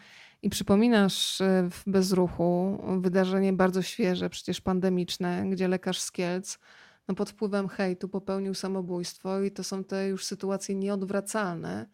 I 0.42 0.50
przypominasz 0.50 1.40
e, 1.40 1.68
w 1.70 1.82
bezruchu 1.86 2.82
wydarzenie 3.00 3.52
bardzo 3.52 3.82
świeże, 3.82 4.30
przecież 4.30 4.60
pandemiczne, 4.60 5.44
gdzie 5.50 5.68
lekarz 5.68 6.00
z 6.00 6.12
Kielc 6.12 6.58
no 7.08 7.14
pod 7.14 7.30
wpływem 7.30 7.68
hejtu 7.68 8.08
popełnił 8.08 8.54
samobójstwo 8.54 9.40
i 9.40 9.50
to 9.50 9.64
są 9.64 9.84
te 9.84 10.08
już 10.08 10.24
sytuacje 10.24 10.74
nieodwracalne. 10.74 11.86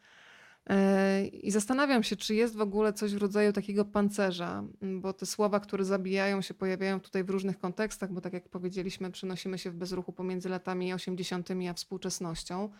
E, 0.68 1.26
I 1.26 1.50
zastanawiam 1.50 2.02
się, 2.02 2.16
czy 2.16 2.34
jest 2.34 2.56
w 2.56 2.60
ogóle 2.60 2.92
coś 2.92 3.14
w 3.14 3.18
rodzaju 3.18 3.52
takiego 3.52 3.84
pancerza, 3.84 4.64
bo 4.82 5.12
te 5.12 5.26
słowa, 5.26 5.60
które 5.60 5.84
zabijają 5.84 6.42
się, 6.42 6.54
pojawiają 6.54 7.00
tutaj 7.00 7.24
w 7.24 7.30
różnych 7.30 7.58
kontekstach, 7.58 8.12
bo 8.12 8.20
tak 8.20 8.32
jak 8.32 8.48
powiedzieliśmy, 8.48 9.10
przenosimy 9.10 9.58
się 9.58 9.70
w 9.70 9.74
bezruchu 9.74 10.12
pomiędzy 10.12 10.48
latami 10.48 10.94
80. 10.94 11.48
a 11.70 11.74
współczesnością. 11.74 12.70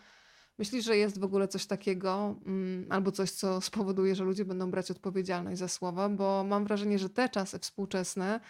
Myślisz, 0.58 0.84
że 0.84 0.96
jest 0.96 1.20
w 1.20 1.24
ogóle 1.24 1.48
coś 1.48 1.66
takiego, 1.66 2.36
albo 2.88 3.12
coś, 3.12 3.30
co 3.30 3.60
spowoduje, 3.60 4.14
że 4.14 4.24
ludzie 4.24 4.44
będą 4.44 4.70
brać 4.70 4.90
odpowiedzialność 4.90 5.58
za 5.58 5.68
słowa, 5.68 6.08
bo 6.08 6.44
mam 6.44 6.64
wrażenie, 6.64 6.98
że 6.98 7.10
te 7.10 7.28
czasy 7.28 7.58
współczesne 7.58 8.40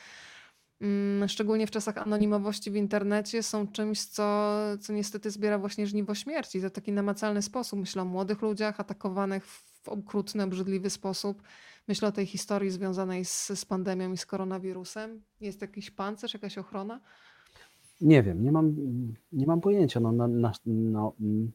szczególnie 1.27 1.67
w 1.67 1.71
czasach 1.71 1.99
anonimowości 1.99 2.71
w 2.71 2.77
internecie, 2.77 3.43
są 3.43 3.69
czymś, 3.69 4.05
co, 4.05 4.59
co 4.81 4.93
niestety 4.93 5.31
zbiera 5.31 5.59
właśnie 5.59 5.87
żniwo 5.87 6.15
śmierci. 6.15 6.61
To 6.61 6.71
taki 6.71 6.93
namacalny 6.93 7.43
sposób. 7.43 7.79
Myślę 7.79 8.03
o 8.03 8.05
młodych 8.05 8.43
ludziach 8.43 8.81
atakowanych 8.81 9.47
w 9.47 9.89
okrutny, 9.89 10.43
obrzydliwy 10.43 10.91
sposób. 10.91 11.43
Myślę 11.89 12.09
o 12.09 12.13
tej 12.13 12.27
historii 12.27 12.71
związanej 12.71 13.25
z, 13.25 13.47
z 13.47 13.65
pandemią 13.65 14.13
i 14.13 14.17
z 14.17 14.27
koronawirusem. 14.27 15.23
Jest 15.41 15.61
jakiś 15.61 15.91
pancerz, 15.91 16.35
jakaś 16.35 16.59
ochrona? 16.59 17.01
Nie 18.01 18.23
wiem, 18.23 18.43
nie 18.45 18.53
mam, 18.53 18.77
nie 19.33 19.47
mam 19.47 19.61
pojęcia. 19.61 20.01
No, 20.01 20.13
na, 20.13 20.29
na, 20.29 20.53
no, 20.67 21.13
mm, 21.21 21.53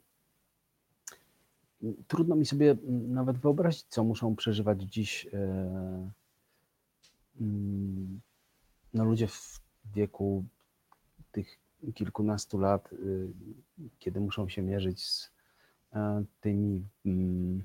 trudno 2.07 2.35
mi 2.35 2.45
sobie 2.45 2.75
nawet 3.07 3.37
wyobrazić, 3.37 3.85
co 3.89 4.03
muszą 4.03 4.35
przeżywać 4.35 4.81
dziś. 4.81 5.27
E, 5.33 6.11
mm, 7.41 8.21
no 8.93 9.05
ludzie 9.05 9.27
w 9.27 9.59
wieku 9.95 10.43
tych 11.31 11.59
kilkunastu 11.93 12.57
lat, 12.57 12.93
y, 12.93 13.27
kiedy 13.99 14.19
muszą 14.19 14.49
się 14.49 14.61
mierzyć 14.61 15.07
z 15.07 15.31
e, 15.93 16.23
tymi. 16.41 16.87
Mm, 17.05 17.63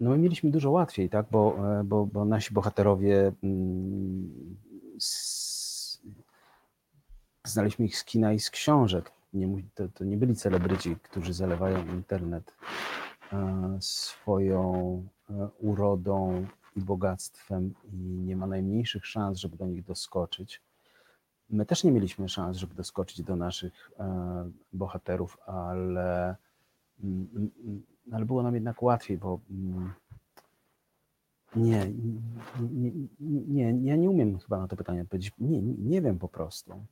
no 0.00 0.10
my 0.10 0.18
mieliśmy 0.18 0.50
dużo 0.50 0.70
łatwiej, 0.70 1.08
tak? 1.08 1.26
Bo, 1.30 1.56
e, 1.80 1.84
bo, 1.84 2.06
bo 2.06 2.24
nasi 2.24 2.54
bohaterowie 2.54 3.32
mm, 3.42 4.56
znaliśmy 7.44 7.84
ich 7.84 7.98
z 7.98 8.04
kina 8.04 8.32
i 8.32 8.40
z 8.40 8.50
książek. 8.50 9.12
Nie, 9.32 9.62
to, 9.74 9.88
to 9.88 10.04
nie 10.04 10.16
byli 10.16 10.36
celebryci, 10.36 10.96
którzy 11.02 11.32
zalewają 11.32 11.86
internet 11.86 12.54
e, 13.32 13.78
swoją 13.80 15.02
urodą, 15.58 16.46
i 16.76 16.80
bogactwem 16.80 17.74
i 17.92 17.96
nie 17.96 18.36
ma 18.36 18.46
najmniejszych 18.46 19.06
szans, 19.06 19.38
żeby 19.38 19.56
do 19.56 19.66
nich 19.66 19.84
doskoczyć. 19.84 20.62
My 21.50 21.66
też 21.66 21.84
nie 21.84 21.92
mieliśmy 21.92 22.28
szans, 22.28 22.56
żeby 22.56 22.74
doskoczyć 22.74 23.22
do 23.22 23.36
naszych 23.36 23.90
e, 23.98 24.50
bohaterów, 24.72 25.38
ale, 25.46 26.36
mm, 27.04 27.50
ale 28.12 28.24
było 28.24 28.42
nam 28.42 28.54
jednak 28.54 28.82
łatwiej, 28.82 29.18
bo 29.18 29.40
mm, 29.50 29.92
nie, 31.56 31.92
nie, 32.70 32.92
nie, 33.72 33.90
ja 33.90 33.96
nie 33.96 34.10
umiem 34.10 34.38
chyba 34.38 34.58
na 34.58 34.68
to 34.68 34.76
pytanie 34.76 35.02
odpowiedzieć. 35.02 35.32
Nie, 35.38 35.62
nie 35.62 36.02
wiem 36.02 36.18
po 36.18 36.28
prostu. 36.28 36.84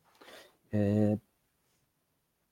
E, 0.74 1.16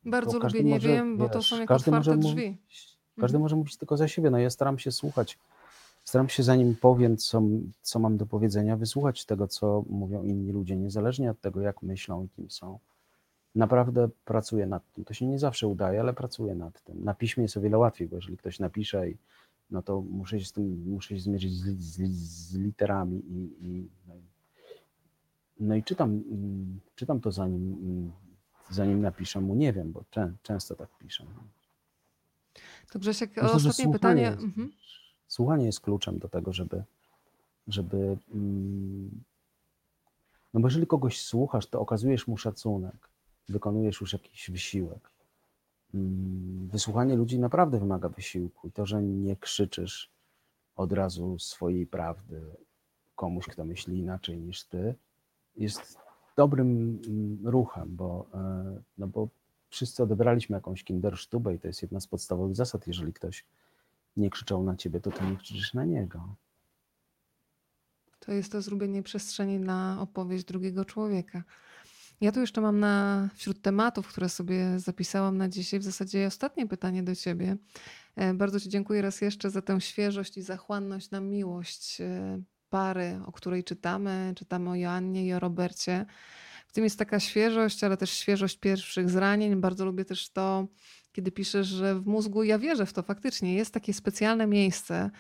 Bardzo 0.05 0.39
lubię 0.39 0.65
nie 0.65 0.81
wiem, 0.81 1.17
bo 1.17 1.29
to 1.29 1.43
są 1.43 1.59
jak 1.59 1.71
otwarte 1.71 1.91
może 1.91 2.17
drzwi. 2.17 2.47
Mówić, 2.47 2.99
każdy 3.17 3.37
mhm. 3.37 3.43
może 3.43 3.57
mówić 3.57 3.77
tylko 3.77 3.97
za 3.97 4.09
siebie. 4.09 4.31
No 4.31 4.39
ja 4.39 4.51
staram 4.51 4.79
się 4.79 4.93
słuchać 4.93 5.39
Staram 6.05 6.29
się, 6.29 6.43
zanim 6.43 6.77
powiem, 6.77 7.17
co, 7.17 7.43
co 7.83 7.99
mam 7.99 8.17
do 8.17 8.27
powiedzenia, 8.27 8.77
wysłuchać 8.77 9.25
tego, 9.25 9.49
co 9.49 9.85
mówią 9.89 10.23
inni 10.23 10.53
ludzie, 10.53 10.77
niezależnie 10.77 11.31
od 11.31 11.41
tego, 11.41 11.61
jak 11.61 11.83
myślą 11.83 12.25
i 12.25 12.29
kim 12.29 12.51
są. 12.51 12.79
Naprawdę 13.55 14.09
pracuję 14.25 14.67
nad 14.67 14.93
tym. 14.93 15.05
To 15.05 15.15
się 15.15 15.27
nie 15.27 15.39
zawsze 15.39 15.67
udaje, 15.69 16.01
ale 16.01 16.13
pracuję 16.13 16.55
nad 16.55 16.83
tym. 16.83 17.05
Na 17.05 17.15
piśmie 17.15 17.43
jest 17.43 17.57
o 17.57 17.61
wiele 17.61 17.79
łatwiej, 17.79 18.09
bo 18.09 18.17
jeżeli 18.17 18.37
ktoś 18.37 18.59
napisze, 18.59 19.11
i, 19.11 19.17
no 19.71 19.83
to 19.83 20.01
muszę 20.01 20.41
się 20.41 20.47
z 20.47 20.53
tym 20.53 20.83
muszę 20.87 21.09
się 21.09 21.21
zmierzyć 21.21 21.53
z, 21.53 21.81
z, 21.81 22.11
z 22.13 22.55
literami 22.55 23.19
i, 23.19 23.67
i 23.67 23.89
no, 24.09 24.15
i, 25.75 25.79
no 25.79 25.85
czytam, 25.85 26.23
czytam 26.95 27.21
to 27.21 27.33
zanim, 27.33 28.13
zanim 28.71 29.01
napiszę 29.01 29.41
mu, 29.41 29.55
nie 29.55 29.73
wiem, 29.73 29.93
bo 29.93 30.05
czę, 30.11 30.33
często 30.43 30.77
tak 30.77 30.89
piszę. 30.99 31.27
To 32.93 32.99
Grzesiek, 32.99 33.31
Myślę, 33.37 33.53
ostatnie 33.53 33.93
pytanie. 33.93 34.29
Mhm. 34.29 34.73
Słuchanie 35.31 35.67
jest 35.67 35.81
kluczem 35.81 36.19
do 36.19 36.29
tego, 36.29 36.53
żeby, 36.53 36.83
żeby. 37.69 38.19
Mm, 38.35 39.23
no 40.55 40.61
bo 40.61 40.69
jeżeli 40.69 40.87
kogoś 40.87 41.23
słuchasz, 41.23 41.67
to 41.67 41.81
okazujesz 41.81 42.27
mu 42.27 42.37
szacunek, 42.37 43.09
wykonujesz 43.49 44.01
już 44.01 44.13
jakiś 44.13 44.51
wysiłek. 44.51 45.11
Mm, 45.95 46.69
wysłuchanie 46.73 47.17
ludzi 47.17 47.39
naprawdę 47.39 47.79
wymaga 47.79 48.09
wysiłku 48.09 48.69
i 48.69 48.73
to, 48.73 48.87
że 48.87 49.03
nie 49.03 49.37
krzyczysz 49.37 50.11
od 50.77 50.93
razu 50.93 51.39
swojej 51.39 51.87
prawdy 51.87 52.43
komuś, 53.17 53.47
kto 53.47 53.65
myśli 53.65 53.99
inaczej 53.99 54.39
niż 54.39 54.65
ty, 54.65 54.95
jest 55.57 55.99
dobrym 56.37 56.99
mm, 57.07 57.49
ruchem, 57.49 57.97
bo, 57.97 58.27
e, 58.35 58.83
no 58.99 59.07
bo 59.07 59.29
wszyscy 59.69 60.03
odebraliśmy 60.03 60.55
jakąś 60.57 60.85
kindersztubę 60.85 61.55
i 61.55 61.59
to 61.59 61.67
jest 61.67 61.83
jedna 61.83 62.01
z 62.01 62.07
podstawowych 62.07 62.57
zasad. 62.57 62.87
Jeżeli 62.87 63.13
ktoś 63.13 63.45
nie 64.17 64.31
krzyczał 64.31 64.63
na 64.63 64.77
ciebie, 64.77 65.01
to 65.01 65.11
ty 65.11 65.25
nie 65.25 65.37
krzyczysz 65.37 65.75
na 65.75 65.85
niego. 65.85 66.37
To 68.19 68.33
jest 68.33 68.53
to 68.53 68.63
zrobienie 68.63 69.03
przestrzeni 69.03 69.59
na 69.59 69.97
opowieść 70.01 70.45
drugiego 70.45 70.85
człowieka. 70.85 71.45
Ja 72.21 72.33
tu 72.33 72.41
jeszcze 72.41 72.61
mam 72.61 72.81
na, 72.81 73.29
wśród 73.35 73.63
tematów, 73.63 74.09
które 74.09 74.29
sobie 74.29 74.79
zapisałam 74.79 75.37
na 75.37 75.49
dzisiaj, 75.49 75.81
w 75.81 75.83
zasadzie 75.83 76.27
ostatnie 76.27 76.67
pytanie 76.67 77.03
do 77.03 77.15
ciebie. 77.15 77.57
E, 78.17 78.35
bardzo 78.35 78.61
Ci 78.61 78.69
dziękuję 78.69 79.03
raz 79.03 79.21
jeszcze 79.21 79.51
za 79.51 79.63
tę 79.63 79.81
świeżość 79.81 80.37
i 80.37 80.43
zachłanność 80.43 81.11
na 81.11 81.21
miłość. 81.21 82.01
E, 82.01 82.43
pary, 82.71 83.21
o 83.27 83.33
której 83.33 83.65
czytamy. 83.65 84.33
Czytamy 84.37 84.71
o 84.71 84.75
Joannie 84.75 85.27
i 85.27 85.33
o 85.33 85.41
Robercie. 85.41 86.07
W 86.69 86.73
tym 86.73 86.85
jest 86.85 86.99
taka 86.99 87.21
świeżość, 87.21 87.85
ale 87.85 87.97
też 87.97 88.11
świeżość 88.11 88.57
pierwszych 88.57 89.11
zranień. 89.11 89.57
Bardzo 89.57 89.85
lubię 89.85 90.05
też 90.05 90.31
to, 90.31 90.67
kiedy 91.13 91.33
piszesz, 91.33 91.67
że 91.67 92.01
w 92.01 92.07
mózgu, 92.07 92.43
ja 92.43 92.59
wierzę 92.59 92.87
w 92.87 92.93
to 92.93 93.03
faktycznie, 93.03 93.55
jest 93.55 93.75
takie 93.75 93.95
specjalne 93.95 94.47
miejsce, 94.47 95.11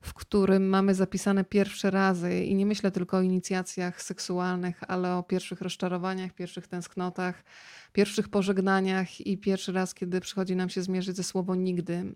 w 0.00 0.14
którym 0.14 0.68
mamy 0.68 0.94
zapisane 0.94 1.44
pierwsze 1.44 1.90
razy 1.90 2.44
i 2.44 2.54
nie 2.54 2.66
myślę 2.66 2.90
tylko 2.90 3.16
o 3.16 3.22
inicjacjach 3.22 4.02
seksualnych, 4.02 4.80
ale 4.88 5.16
o 5.16 5.22
pierwszych 5.22 5.60
rozczarowaniach, 5.60 6.32
pierwszych 6.32 6.66
tęsknotach, 6.66 7.44
pierwszych 7.92 8.28
pożegnaniach 8.28 9.20
i 9.20 9.38
pierwszy 9.38 9.72
raz, 9.72 9.94
kiedy 9.94 10.20
przychodzi 10.20 10.56
nam 10.56 10.68
się 10.68 10.82
zmierzyć 10.82 11.16
ze 11.16 11.22
słowem 11.22 11.64
nigdy, 11.64 12.14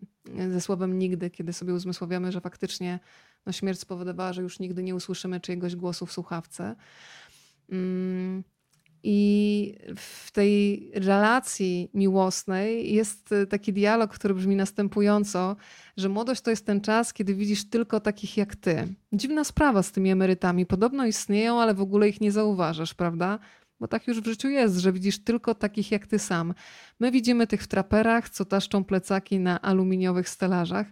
ze 0.51 0.61
słowem 0.61 0.99
nigdy, 0.99 1.31
kiedy 1.31 1.53
sobie 1.53 1.75
uzmysławiamy, 1.75 2.33
że 2.33 2.41
faktycznie 2.41 3.01
no, 3.47 3.53
śmierć 3.53 3.81
spowodowała, 3.81 4.33
że 4.33 4.43
już 4.43 4.59
nigdy 4.59 4.83
nie 4.83 4.95
usłyszymy 4.95 5.41
czyjegoś 5.41 5.77
głosu 5.77 6.07
w 6.07 6.13
słuchawce. 6.13 6.77
Mm. 7.71 8.45
I 9.03 9.75
w 9.97 10.31
tej 10.31 10.91
relacji 10.95 11.91
miłosnej 11.95 12.95
jest 12.95 13.33
y, 13.33 13.47
taki 13.47 13.73
dialog, 13.73 14.15
który 14.15 14.35
brzmi 14.35 14.57
następująco, 14.57 15.57
że 15.97 16.09
młodość 16.09 16.41
to 16.41 16.51
jest 16.51 16.67
ten 16.67 16.81
czas, 16.81 17.13
kiedy 17.13 17.35
widzisz 17.35 17.71
tylko 17.71 18.01
takich 18.01 18.37
jak 18.37 18.57
ty. 18.57 18.95
Dziwna 19.13 19.45
sprawa 19.45 19.83
z 19.83 19.93
tymi 19.93 20.11
emerytami. 20.11 20.67
Podobno 20.67 21.07
istnieją, 21.07 21.61
ale 21.61 21.75
w 21.75 21.81
ogóle 21.81 22.09
ich 22.09 22.21
nie 22.21 22.33
zauważasz, 22.33 22.95
prawda? 22.95 23.39
Bo 23.81 23.89
tak 23.89 24.09
już 24.09 24.21
w 24.21 24.27
życiu 24.27 24.49
jest, 24.49 24.77
że 24.77 24.93
widzisz 24.93 25.25
tylko 25.25 25.55
takich 25.55 25.91
jak 25.91 26.07
ty 26.07 26.19
sam. 26.19 26.55
My 27.01 27.11
widzimy 27.11 27.47
tych 27.47 27.63
w 27.63 27.69
traperach, 27.69 28.29
co 28.29 28.45
taszczą 28.45 28.85
plecaki 28.85 29.39
na 29.39 29.61
aluminiowych 29.61 30.29
stelażach. 30.29 30.87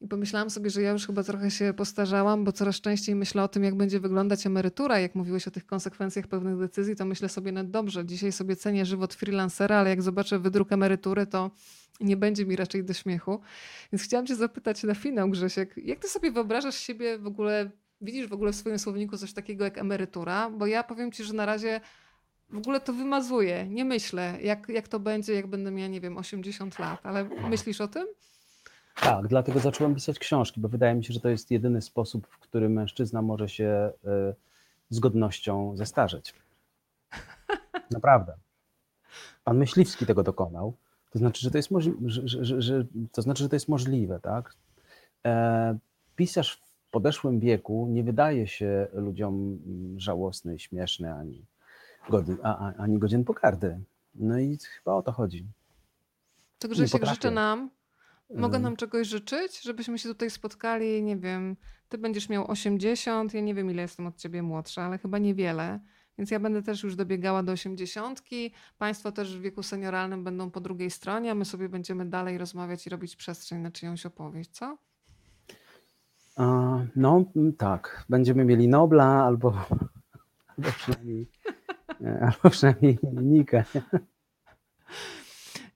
I 0.00 0.08
pomyślałam 0.08 0.50
sobie, 0.50 0.70
że 0.70 0.82
ja 0.82 0.90
już 0.90 1.06
chyba 1.06 1.22
trochę 1.22 1.50
się 1.50 1.74
postarzałam, 1.76 2.44
bo 2.44 2.52
coraz 2.52 2.80
częściej 2.80 3.14
myślę 3.14 3.42
o 3.42 3.48
tym, 3.48 3.64
jak 3.64 3.74
będzie 3.74 4.00
wyglądać 4.00 4.46
emerytura. 4.46 4.98
Jak 4.98 5.14
mówiłeś 5.14 5.48
o 5.48 5.50
tych 5.50 5.66
konsekwencjach 5.66 6.26
pewnych 6.26 6.58
decyzji, 6.58 6.96
to 6.96 7.04
myślę 7.04 7.28
sobie, 7.28 7.52
no 7.52 7.64
dobrze, 7.64 8.06
dzisiaj 8.06 8.32
sobie 8.32 8.56
cenię 8.56 8.86
żywot 8.86 9.14
freelancera, 9.14 9.76
ale 9.76 9.90
jak 9.90 10.02
zobaczę 10.02 10.38
wydruk 10.38 10.72
emerytury, 10.72 11.26
to 11.26 11.50
nie 12.00 12.16
będzie 12.16 12.46
mi 12.46 12.56
raczej 12.56 12.84
do 12.84 12.92
śmiechu. 12.92 13.40
Więc 13.92 14.02
chciałam 14.02 14.26
cię 14.26 14.36
zapytać 14.36 14.82
na 14.82 14.94
finał, 14.94 15.30
Grzesiek, 15.30 15.74
jak 15.76 15.98
ty 15.98 16.08
sobie 16.08 16.30
wyobrażasz 16.30 16.76
siebie 16.76 17.18
w 17.18 17.26
ogóle, 17.26 17.70
widzisz 18.00 18.26
w 18.26 18.32
ogóle 18.32 18.52
w 18.52 18.56
swoim 18.56 18.78
słowniku 18.78 19.16
coś 19.16 19.32
takiego 19.32 19.64
jak 19.64 19.78
emerytura? 19.78 20.50
Bo 20.50 20.66
ja 20.66 20.82
powiem 20.82 21.12
ci, 21.12 21.24
że 21.24 21.32
na 21.32 21.46
razie 21.46 21.80
w 22.50 22.58
ogóle 22.58 22.80
to 22.80 22.92
wymazuję. 22.92 23.66
Nie 23.68 23.84
myślę, 23.84 24.38
jak, 24.42 24.68
jak 24.68 24.88
to 24.88 25.00
będzie, 25.00 25.34
jak 25.34 25.46
będę 25.46 25.70
miała, 25.70 25.88
nie 25.88 26.00
wiem, 26.00 26.16
80 26.16 26.78
lat, 26.78 27.06
ale 27.06 27.28
myślisz 27.50 27.80
o 27.80 27.88
tym? 27.88 28.06
Tak, 29.00 29.28
dlatego 29.28 29.60
zacząłem 29.60 29.94
pisać 29.94 30.18
książki, 30.18 30.60
bo 30.60 30.68
wydaje 30.68 30.94
mi 30.94 31.04
się, 31.04 31.14
że 31.14 31.20
to 31.20 31.28
jest 31.28 31.50
jedyny 31.50 31.82
sposób, 31.82 32.26
w 32.26 32.38
którym 32.38 32.72
mężczyzna 32.72 33.22
może 33.22 33.48
się 33.48 33.92
y, 34.04 34.34
z 34.90 34.98
godnością 34.98 35.76
zestarzeć. 35.76 36.34
Naprawdę. 37.90 38.34
Pan 39.44 39.58
Myśliwski 39.58 40.06
tego 40.06 40.22
dokonał. 40.22 40.76
To 41.10 41.18
znaczy, 41.18 41.40
że 41.40 41.50
to 41.50 41.58
jest, 41.58 41.70
możli- 41.70 41.94
że, 42.04 42.44
że, 42.44 42.62
że, 42.62 42.84
to 43.12 43.22
znaczy, 43.22 43.42
że 43.42 43.48
to 43.48 43.56
jest 43.56 43.68
możliwe, 43.68 44.20
tak? 44.20 44.54
E, 45.26 45.78
pisarz 46.16 46.62
w 46.86 46.90
podeszłym 46.90 47.40
wieku 47.40 47.86
nie 47.90 48.04
wydaje 48.04 48.46
się 48.46 48.86
ludziom 48.92 49.58
mm, 49.66 50.00
żałosny, 50.00 50.58
śmieszny 50.58 51.14
ani, 51.14 51.44
godny, 52.08 52.36
a, 52.42 52.74
ani 52.74 52.98
godzien 52.98 53.24
pogardy. 53.24 53.80
No 54.14 54.38
i 54.38 54.58
chyba 54.58 54.94
o 54.94 55.02
to 55.02 55.12
chodzi. 55.12 55.46
To 56.58 56.68
Grzesiek 56.68 57.06
życzę 57.06 57.30
nam, 57.30 57.70
mogę 58.34 58.58
Y, 58.58 58.60
nam 58.60 58.76
czegoś 58.76 59.08
życzyć, 59.08 59.62
żebyśmy 59.62 59.98
się 59.98 60.08
tutaj 60.08 60.30
spotkali, 60.30 61.02
nie 61.02 61.16
wiem, 61.16 61.56
ty 61.88 61.98
będziesz 61.98 62.28
miał 62.28 62.50
80, 62.50 63.34
ja 63.34 63.40
nie 63.40 63.54
wiem 63.54 63.70
ile 63.70 63.82
jestem 63.82 64.06
od 64.06 64.16
ciebie 64.16 64.42
młodsza, 64.42 64.82
ale 64.82 64.98
chyba 64.98 65.18
niewiele. 65.18 65.80
Więc 66.18 66.30
ja 66.30 66.40
będę 66.40 66.62
też 66.62 66.82
już 66.82 66.96
dobiegała 66.96 67.42
do 67.42 67.52
80. 67.52 68.22
Państwo 68.78 69.12
też 69.12 69.38
w 69.38 69.40
wieku 69.40 69.62
senioralnym 69.62 70.24
będą 70.24 70.50
po 70.50 70.60
drugiej 70.60 70.90
stronie, 70.90 71.30
a 71.30 71.34
my 71.34 71.44
sobie 71.44 71.68
będziemy 71.68 72.06
dalej 72.06 72.38
rozmawiać 72.38 72.86
i 72.86 72.90
robić 72.90 73.16
przestrzeń 73.16 73.60
na 73.60 73.70
czyjąś 73.70 74.06
opowieść, 74.06 74.50
co? 74.50 74.78
No 76.96 77.24
mm, 77.36 77.52
tak, 77.52 78.04
będziemy 78.08 78.44
mieli 78.44 78.68
Nobla 78.68 79.04
albo, 79.04 79.64
albo 80.46 80.70
przynajmniej, 80.76 81.30
e, 82.04 82.20
albo 82.20 82.50
przynajmniej 82.50 82.98
Nikę. 83.12 83.64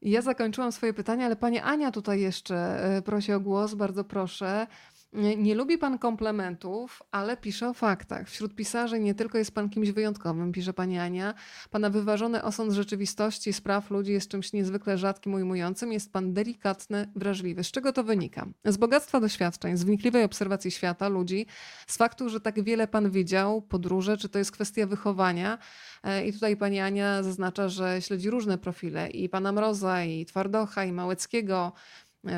Ja 0.04 0.22
zakończyłam 0.22 0.72
swoje 0.72 0.94
pytania, 0.94 1.26
ale 1.26 1.36
pani 1.36 1.58
Ania 1.58 1.90
tutaj 1.90 2.20
jeszcze 2.20 2.56
e, 2.96 3.02
prosi 3.02 3.32
o 3.32 3.40
głos, 3.40 3.74
bardzo 3.74 4.04
proszę. 4.04 4.66
Nie 5.14 5.54
lubi 5.54 5.78
pan 5.78 5.98
komplementów, 5.98 7.02
ale 7.10 7.36
pisze 7.36 7.68
o 7.68 7.74
faktach. 7.74 8.28
Wśród 8.28 8.54
pisarzy 8.54 9.00
nie 9.00 9.14
tylko 9.14 9.38
jest 9.38 9.54
pan 9.54 9.70
kimś 9.70 9.90
wyjątkowym, 9.90 10.52
pisze 10.52 10.72
pani 10.72 10.98
Ania. 10.98 11.34
Pana 11.70 11.90
wyważony 11.90 12.42
osąd 12.42 12.72
rzeczywistości, 12.72 13.52
spraw 13.52 13.90
ludzi 13.90 14.12
jest 14.12 14.28
czymś 14.28 14.52
niezwykle 14.52 14.98
rzadkim, 14.98 15.34
ujmującym. 15.34 15.92
Jest 15.92 16.12
pan 16.12 16.32
delikatny, 16.32 17.08
wrażliwy. 17.16 17.64
Z 17.64 17.70
czego 17.70 17.92
to 17.92 18.04
wynika? 18.04 18.46
Z 18.64 18.76
bogactwa 18.76 19.20
doświadczeń, 19.20 19.76
z 19.76 19.84
wnikliwej 19.84 20.24
obserwacji 20.24 20.70
świata, 20.70 21.08
ludzi, 21.08 21.46
z 21.86 21.96
faktu, 21.96 22.28
że 22.28 22.40
tak 22.40 22.62
wiele 22.62 22.88
pan 22.88 23.10
widział, 23.10 23.62
podróże, 23.62 24.16
czy 24.16 24.28
to 24.28 24.38
jest 24.38 24.52
kwestia 24.52 24.86
wychowania. 24.86 25.58
E, 26.02 26.26
I 26.26 26.32
tutaj 26.32 26.56
pani 26.56 26.80
Ania 26.80 27.22
zaznacza, 27.22 27.68
że 27.68 28.02
śledzi 28.02 28.30
różne 28.30 28.58
profile 28.58 29.10
i 29.10 29.28
pana 29.28 29.52
Mroza, 29.52 30.04
i 30.04 30.26
Twardocha, 30.26 30.84
i 30.84 30.92
Małeckiego. 30.92 31.72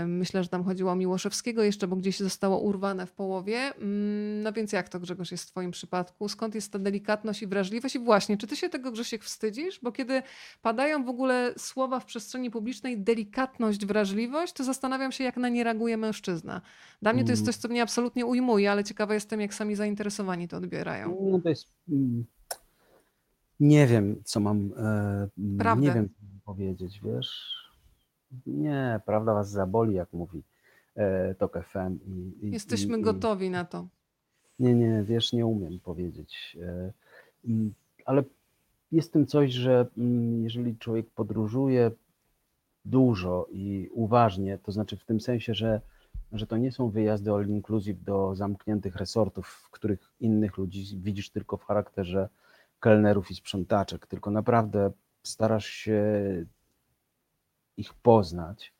Myślę, 0.07 0.43
że 0.43 0.49
tam 0.49 0.65
chodziło 0.65 0.93
o 0.93 0.95
Miłoszewskiego 0.97 1.63
jeszcze, 1.63 1.89
bo 1.89 1.97
gdzieś 1.97 2.19
zostało 2.19 2.59
urwane 2.61 3.07
w 3.07 3.13
połowie. 3.13 3.59
Mm, 3.59 4.43
No 4.43 4.53
więc 4.53 4.73
jak 4.73 4.89
to 4.89 5.01
Grzegorz 5.01 5.31
jest 5.31 5.45
w 5.45 5.47
twoim 5.51 5.71
przypadku? 5.71 6.29
Skąd 6.29 6.55
jest 6.55 6.73
ta 6.73 6.79
delikatność 6.79 7.43
i 7.43 7.47
wrażliwość? 7.47 7.97
I 7.97 7.99
właśnie, 7.99 8.37
czy 8.37 8.47
ty 8.47 8.57
się 8.57 8.69
tego 8.69 8.93
Grzesiek 8.93 9.25
wstydzisz? 9.25 9.81
Bo 9.83 9.93
kiedy 9.93 10.23
padają 10.63 11.05
w 11.05 11.09
ogóle 11.09 11.55
słowa 11.59 12.01
w 12.01 12.05
przestrzeni 12.05 12.51
publicznej 12.51 12.99
delikatność, 12.99 13.87
wrażliwość, 13.87 14.53
to 14.53 14.65
zastanawiam 14.65 15.13
się, 15.13 15.25
jak 15.25 15.37
na 15.37 15.49
nie 15.49 15.65
reaguje 15.65 15.97
mężczyzna. 15.97 16.61
Dla 17.03 17.13
mnie 17.13 17.25
to 17.25 17.31
jest 17.33 17.43
Mm, 17.43 17.53
coś, 17.53 17.57
co 17.63 17.69
mnie 17.69 17.83
absolutnie 17.83 18.27
ujmuje, 18.27 18.71
ale 18.71 18.85
ciekawa 18.85 19.15
jestem, 19.15 19.41
jak 19.41 19.55
sami 19.55 19.75
zainteresowani 19.75 20.49
to 20.49 20.57
odbierają. 20.57 21.19
No 21.31 21.41
to 21.41 21.49
jest. 21.49 21.67
mm, 21.89 22.25
Nie 23.61 23.87
wiem, 23.87 24.23
co 24.25 24.41
mam. 24.41 24.73
e, 24.77 25.29
Nie 25.81 25.93
wiem, 25.93 26.09
co 26.09 26.15
mam 26.33 26.41
powiedzieć, 26.45 27.01
wiesz. 27.05 27.57
Nie, 28.47 29.01
prawda 29.07 29.35
was 29.35 29.51
zaboli, 29.51 29.95
jak 29.95 30.13
mówi 30.13 30.43
e, 30.95 31.35
Tok 31.35 31.59
FM. 31.65 31.99
I, 32.07 32.47
i, 32.47 32.51
Jesteśmy 32.51 32.99
i, 32.99 33.03
gotowi 33.03 33.51
na 33.51 33.65
to. 33.65 33.87
nie, 34.59 34.75
nie, 34.75 35.03
wiesz, 35.03 35.33
nie 35.33 35.47
umiem 35.47 35.81
powiedzieć. 35.81 36.57
E, 36.63 36.93
Ale 38.05 38.25
jest 38.93 39.09
w 39.09 39.13
tym 39.13 39.27
coś, 39.27 39.53
że 39.53 39.87
jeżeli 40.43 40.77
człowiek 40.77 41.11
podróżuje 41.11 41.91
dużo 42.85 43.47
i 43.51 43.89
uważnie, 43.93 44.59
to 44.59 44.73
znaczy 44.73 44.97
w 44.97 45.05
tym 45.05 45.21
sensie, 45.21 45.55
że, 45.55 45.81
że 46.33 46.47
to 46.47 46.57
nie 46.57 46.73
są 46.73 46.91
wyjazdy 46.91 47.33
all 47.33 47.47
inclusive 47.47 48.03
do 48.03 48.35
zamkniętych 48.35 48.97
resortów, 48.97 49.47
w 49.49 49.71
których 49.71 50.13
innych 50.21 50.57
ludzi 50.57 50.99
widzisz 50.99 51.31
tylko 51.31 51.57
w 51.57 51.65
charakterze 51.65 52.29
kelnerów 52.81 53.31
i 53.31 53.35
sprzątaczek, 53.35 54.07
tylko 54.07 54.31
naprawdę 54.31 54.91
starasz 55.23 55.67
się 55.67 56.03
ich 57.77 57.95
poznać, 57.95 58.73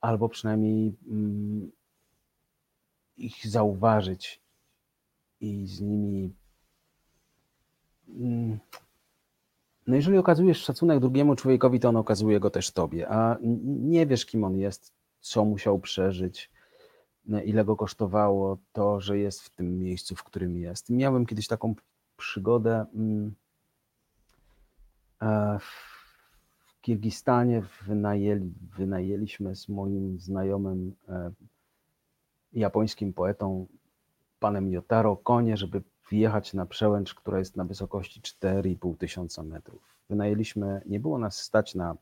albo 0.00 0.28
przynajmniej 0.28 0.94
mm, 1.08 1.70
ich 3.16 3.46
zauważyć 3.46 4.40
i 5.40 5.66
z 5.66 5.80
nimi. 5.80 6.34
mm, 8.08 8.58
No, 9.86 9.96
jeżeli 9.96 10.18
okazujesz 10.18 10.62
szacunek 10.62 11.00
drugiemu 11.00 11.34
człowiekowi, 11.36 11.80
to 11.80 11.88
on 11.88 11.96
okazuje 11.96 12.40
go 12.40 12.50
też 12.50 12.70
tobie, 12.70 13.08
a 13.08 13.36
nie 13.64 14.06
wiesz, 14.06 14.26
kim 14.26 14.44
on 14.44 14.56
jest, 14.56 14.92
co 15.20 15.44
musiał 15.44 15.78
przeżyć, 15.78 16.50
ile 17.44 17.64
go 17.64 17.76
kosztowało 17.76 18.58
to, 18.72 19.00
że 19.00 19.18
jest 19.18 19.42
w 19.42 19.50
tym 19.50 19.78
miejscu, 19.78 20.16
w 20.16 20.24
którym 20.24 20.56
jest. 20.56 20.90
Miałem 20.90 21.26
kiedyś 21.26 21.48
taką 21.48 21.74
przygodę. 22.16 22.86
mm, 22.94 23.34
e, 25.22 25.58
Kirgistanie 26.88 27.62
wynajęli, 27.86 28.52
wynajęliśmy 28.76 29.56
z 29.56 29.68
moim 29.68 30.20
znajomym 30.20 30.94
e, 31.08 31.30
japońskim 32.52 33.12
poetą, 33.12 33.66
panem 34.40 34.70
Jotaro, 34.72 35.16
konie, 35.16 35.56
żeby 35.56 35.82
wjechać 36.10 36.54
na 36.54 36.66
przełęcz, 36.66 37.14
która 37.14 37.38
jest 37.38 37.56
na 37.56 37.64
wysokości 37.64 38.20
4,5 38.20 38.96
tysiąca 38.96 39.42
metrów. 39.42 39.82
Wynajęliśmy, 40.10 40.82
nie 40.86 41.00
było 41.00 41.18
nas 41.18 41.42
stać 41.42 41.74
na 41.74 41.96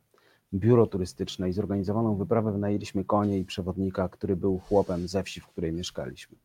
biuro 0.55 0.87
turystyczne 0.87 1.49
i 1.49 1.53
zorganizowaną 1.53 2.17
wyprawę 2.17 2.53
wynajęliśmy 2.53 3.05
konie 3.05 3.39
i 3.39 3.45
przewodnika, 3.45 4.09
który 4.09 4.37
był 4.37 4.59
chłopem 4.59 5.09
ze 5.09 5.23
wsi, 5.23 5.41
w 5.41 5.47
której 5.47 5.73
mieszkaliśmy. 5.73 6.37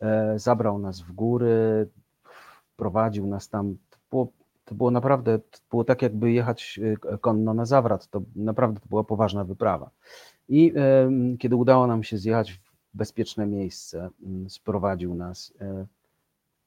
E, 0.00 0.38
Zabrał 0.38 0.78
nas 0.78 1.00
w 1.00 1.12
góry, 1.12 1.88
prowadził 2.76 3.26
nas 3.26 3.48
tam. 3.48 3.76
Było, 4.10 4.28
to 4.68 4.74
było 4.74 4.90
naprawdę, 4.90 5.38
to 5.38 5.58
było 5.70 5.84
tak 5.84 6.02
jakby 6.02 6.32
jechać 6.32 6.80
e, 7.12 7.18
konno 7.18 7.54
na 7.54 7.64
zawrat. 7.64 8.08
To 8.10 8.22
naprawdę 8.36 8.80
to 8.80 8.88
była 8.88 9.04
poważna 9.04 9.44
wyprawa. 9.44 9.90
I 10.48 10.72
em, 10.74 11.38
kiedy 11.38 11.56
udało 11.56 11.86
nam 11.86 12.02
się 12.02 12.18
zjechać 12.18 12.52
w 12.52 12.68
bezpieczne 12.94 13.46
miejsce 13.46 14.10
mm, 14.22 14.50
sprowadził 14.50 15.14
nas 15.14 15.52
e, 15.60 15.86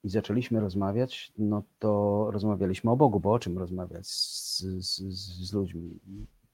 i 0.03 0.09
zaczęliśmy 0.09 0.59
rozmawiać, 0.59 1.33
no 1.37 1.63
to 1.79 2.27
rozmawialiśmy 2.31 2.91
o 2.91 2.95
Bogu, 2.95 3.19
bo 3.19 3.33
o 3.33 3.39
czym 3.39 3.57
rozmawiać 3.57 4.07
z, 4.07 4.59
z, 4.59 5.01
z 5.49 5.53
ludźmi? 5.53 5.99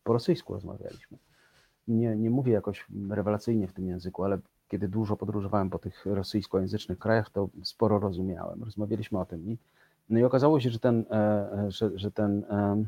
Po 0.03 0.13
rosyjsku 0.13 0.53
rozmawialiśmy. 0.53 1.17
Nie, 1.87 2.15
nie 2.15 2.29
mówię 2.29 2.53
jakoś 2.53 2.85
rewelacyjnie 3.09 3.67
w 3.67 3.73
tym 3.73 3.87
języku, 3.87 4.23
ale 4.23 4.39
kiedy 4.67 4.87
dużo 4.87 5.17
podróżowałem 5.17 5.69
po 5.69 5.79
tych 5.79 6.05
rosyjskojęzycznych 6.05 6.99
krajach, 6.99 7.29
to 7.29 7.49
sporo 7.63 7.99
rozumiałem. 7.99 8.63
Rozmawialiśmy 8.63 9.19
o 9.19 9.25
tym. 9.25 9.49
I, 9.49 9.57
no 10.09 10.19
i 10.19 10.23
okazało 10.23 10.59
się, 10.59 10.69
że 10.69 10.79
ten, 10.79 11.05
e, 11.11 11.13
e, 11.13 11.71
że, 11.71 11.99
że 11.99 12.11
ten, 12.11 12.43
e, 12.43 12.85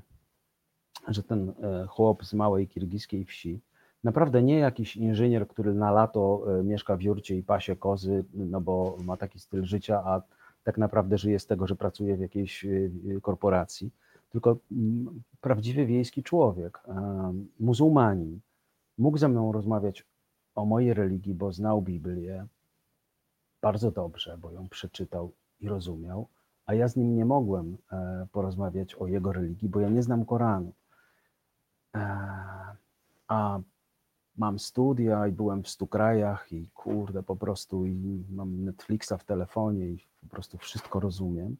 że 1.08 1.24
ten 1.24 1.54
chłop 1.88 2.26
z 2.26 2.34
małej 2.34 2.68
kirgiskiej 2.68 3.26
wsi, 3.26 3.60
naprawdę 4.04 4.44
nie 4.44 4.60
jakiś 4.60 4.98
inżynier, 4.98 5.48
który 5.48 5.74
na 5.74 5.92
lato 5.92 6.46
mieszka 6.64 6.98
w 6.98 7.02
jurcie 7.02 7.38
i 7.38 7.44
pasie 7.44 7.76
kozy, 7.76 8.24
no 8.34 8.62
bo 8.62 8.98
ma 9.04 9.18
taki 9.18 9.40
styl 9.40 9.66
życia, 9.66 10.02
a 10.06 10.22
tak 10.64 10.78
naprawdę 10.78 11.18
żyje 11.18 11.40
z 11.40 11.46
tego, 11.46 11.68
że 11.68 11.76
pracuje 11.76 12.18
w 12.18 12.20
jakiejś 12.20 12.66
korporacji, 13.22 13.92
tylko 14.30 14.58
prawdziwy 15.42 15.86
wiejski 15.86 16.24
człowiek, 16.24 16.80
muzułmanin, 17.60 18.40
mógł 18.98 19.18
ze 19.18 19.28
mną 19.28 19.52
rozmawiać 19.52 20.06
o 20.56 20.66
mojej 20.66 20.94
religii, 20.94 21.34
bo 21.34 21.52
znał 21.52 21.82
Biblię 21.82 22.48
bardzo 23.62 23.92
dobrze, 23.92 24.38
bo 24.38 24.52
ją 24.52 24.70
przeczytał 24.70 25.32
i 25.60 25.70
rozumiał, 25.70 26.28
a 26.70 26.74
ja 26.74 26.88
z 26.88 26.96
nim 26.96 27.16
nie 27.16 27.26
mogłem 27.26 27.78
e, 27.92 28.28
porozmawiać 28.32 28.96
o 28.96 29.08
jego 29.08 29.34
religii, 29.34 29.70
bo 29.70 29.80
ja 29.80 29.90
nie 29.90 30.04
znam 30.04 30.26
Koranu. 30.26 30.74
E, 31.96 32.00
a 33.28 33.60
mam 34.38 34.60
studia 34.60 35.28
i 35.28 35.32
byłem 35.32 35.64
w 35.64 35.70
stu 35.70 35.88
krajach 35.88 36.52
i 36.52 36.70
kurde, 36.74 37.24
po 37.24 37.36
prostu 37.36 37.86
i 37.86 38.26
mam 38.30 38.66
Netflixa 38.66 39.14
w 39.20 39.24
telefonie 39.24 39.86
i 39.86 40.06
po 40.22 40.28
prostu 40.28 40.58
wszystko 40.58 41.00
rozumiem. 41.00 41.58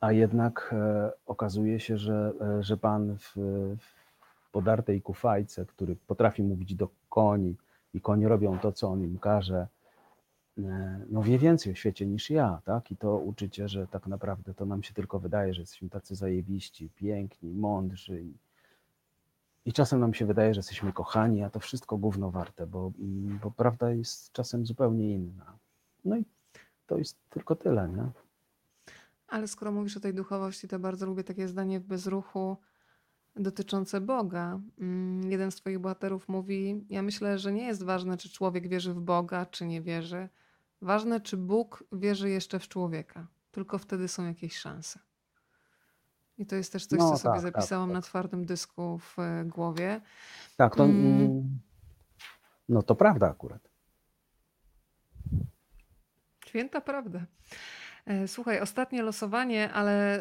A 0.00 0.12
jednak 0.12 0.70
e, 0.72 1.12
okazuje 1.26 1.80
się, 1.80 1.98
że, 1.98 2.32
że 2.60 2.76
Pan 2.76 3.16
w, 3.18 3.32
w 3.78 4.50
podartej 4.52 5.02
kufajce, 5.02 5.66
który 5.66 5.96
potrafi 5.96 6.42
mówić 6.42 6.74
do 6.74 6.88
koni 7.08 7.56
i 7.94 8.00
konie 8.00 8.28
robią 8.28 8.58
to, 8.58 8.72
co 8.72 8.88
on 8.88 9.02
im 9.02 9.18
każe, 9.18 9.66
no 11.10 11.22
wie 11.22 11.38
więcej 11.38 11.72
o 11.72 11.76
świecie 11.76 12.06
niż 12.06 12.30
ja, 12.30 12.60
tak? 12.64 12.90
I 12.90 12.96
to 12.96 13.18
uczycie, 13.18 13.68
że 13.68 13.86
tak 13.86 14.06
naprawdę 14.06 14.54
to 14.54 14.66
nam 14.66 14.82
się 14.82 14.94
tylko 14.94 15.18
wydaje, 15.18 15.54
że 15.54 15.60
jesteśmy 15.60 15.88
tacy 15.88 16.14
zajebiści, 16.14 16.90
piękni, 16.94 17.54
mądrzy 17.54 18.22
i, 18.22 18.34
i 19.64 19.72
czasem 19.72 20.00
nam 20.00 20.14
się 20.14 20.26
wydaje, 20.26 20.54
że 20.54 20.58
jesteśmy 20.58 20.92
kochani, 20.92 21.42
a 21.42 21.50
to 21.50 21.60
wszystko 21.60 21.96
gówno 21.96 22.30
warte, 22.30 22.66
bo, 22.66 22.92
mm, 22.98 23.38
bo 23.42 23.50
prawda 23.50 23.90
jest 23.90 24.32
czasem 24.32 24.66
zupełnie 24.66 25.14
inna. 25.14 25.58
No 26.04 26.16
i 26.16 26.24
to 26.86 26.98
jest 26.98 27.16
tylko 27.30 27.56
tyle, 27.56 27.88
nie? 27.88 28.08
Ale 29.28 29.48
skoro 29.48 29.72
mówisz 29.72 29.96
o 29.96 30.00
tej 30.00 30.14
duchowości, 30.14 30.68
to 30.68 30.78
bardzo 30.78 31.06
lubię 31.06 31.24
takie 31.24 31.48
zdanie 31.48 31.80
w 31.80 31.84
bezruchu, 31.84 32.56
dotyczące 33.36 34.00
Boga. 34.00 34.60
Mm, 34.80 35.30
jeden 35.30 35.50
z 35.50 35.56
Twoich 35.56 35.78
bohaterów 35.78 36.28
mówi: 36.28 36.84
Ja 36.90 37.02
myślę, 37.02 37.38
że 37.38 37.52
nie 37.52 37.66
jest 37.66 37.82
ważne, 37.82 38.16
czy 38.16 38.30
człowiek 38.30 38.68
wierzy 38.68 38.94
w 38.94 39.00
Boga, 39.00 39.46
czy 39.46 39.66
nie 39.66 39.82
wierzy. 39.82 40.28
Ważne, 40.82 41.20
czy 41.20 41.36
Bóg 41.36 41.84
wierzy 41.92 42.30
jeszcze 42.30 42.58
w 42.58 42.68
człowieka. 42.68 43.26
Tylko 43.50 43.78
wtedy 43.78 44.08
są 44.08 44.26
jakieś 44.26 44.56
szanse. 44.58 44.98
I 46.38 46.46
to 46.46 46.56
jest 46.56 46.72
też 46.72 46.86
coś, 46.86 46.98
No 46.98 47.10
co 47.10 47.16
sobie 47.18 47.34
tak, 47.34 47.42
tak, 47.42 47.52
zapisałam 47.52 47.88
tak. 47.88 47.94
na 47.94 48.02
twardym 48.02 48.46
dysku 48.46 48.98
w 48.98 49.18
e, 49.18 49.44
głowie. 49.44 50.00
Tak, 50.56 50.76
to, 50.76 50.84
Mm, 50.84 51.20
mm, 51.20 51.58
no 52.68 52.82
to 52.82 52.94
prawda 52.94 53.28
akurat. 53.30 53.70
święta 56.46 56.80
prawda. 56.80 57.26
E, 58.06 58.28
Słuchaj, 58.28 58.60
ostatnie 58.60 59.02
losowanie, 59.02 59.72
ale 59.72 60.20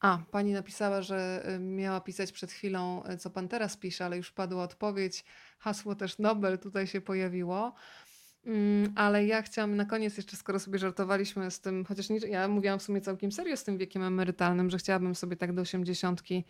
A, 0.00 0.18
pani 0.30 0.52
napisała, 0.52 1.02
że 1.02 1.42
y, 1.54 1.58
miała 1.58 2.00
pisać 2.00 2.32
przed 2.32 2.52
chwilą, 2.52 3.02
co 3.18 3.30
pan 3.30 3.48
teraz 3.48 3.76
pisze, 3.76 4.04
ale 4.04 4.16
już 4.16 4.32
padła 4.32 4.62
odpowiedź. 4.62 5.24
Hasło 5.58 5.94
też 5.94 6.18
Nobel 6.18 6.58
tutaj 6.58 6.86
się 6.86 7.00
pojawiło. 7.00 7.74
Mm, 8.46 8.92
Ale 8.96 9.26
ja 9.26 9.42
chciałam 9.42 9.76
na 9.76 9.84
koniec 9.84 10.16
jeszcze, 10.16 10.36
skoro 10.36 10.58
sobie 10.58 10.78
żartowaliśmy 10.78 11.50
z 11.50 11.60
tym, 11.60 11.84
chociaż 11.84 12.10
nie, 12.10 12.18
ja 12.18 12.48
mówiłam 12.48 12.78
w 12.78 12.82
sumie 12.82 13.00
całkiem 13.00 13.32
serio 13.32 13.56
z 13.56 13.64
tym 13.64 13.78
wiekiem 13.78 14.02
emerytalnym, 14.02 14.70
że 14.70 14.78
chciałabym 14.78 15.14
sobie 15.14 15.36
tak 15.36 15.52
do 15.52 15.62
osiemdziesiątki 15.62 16.44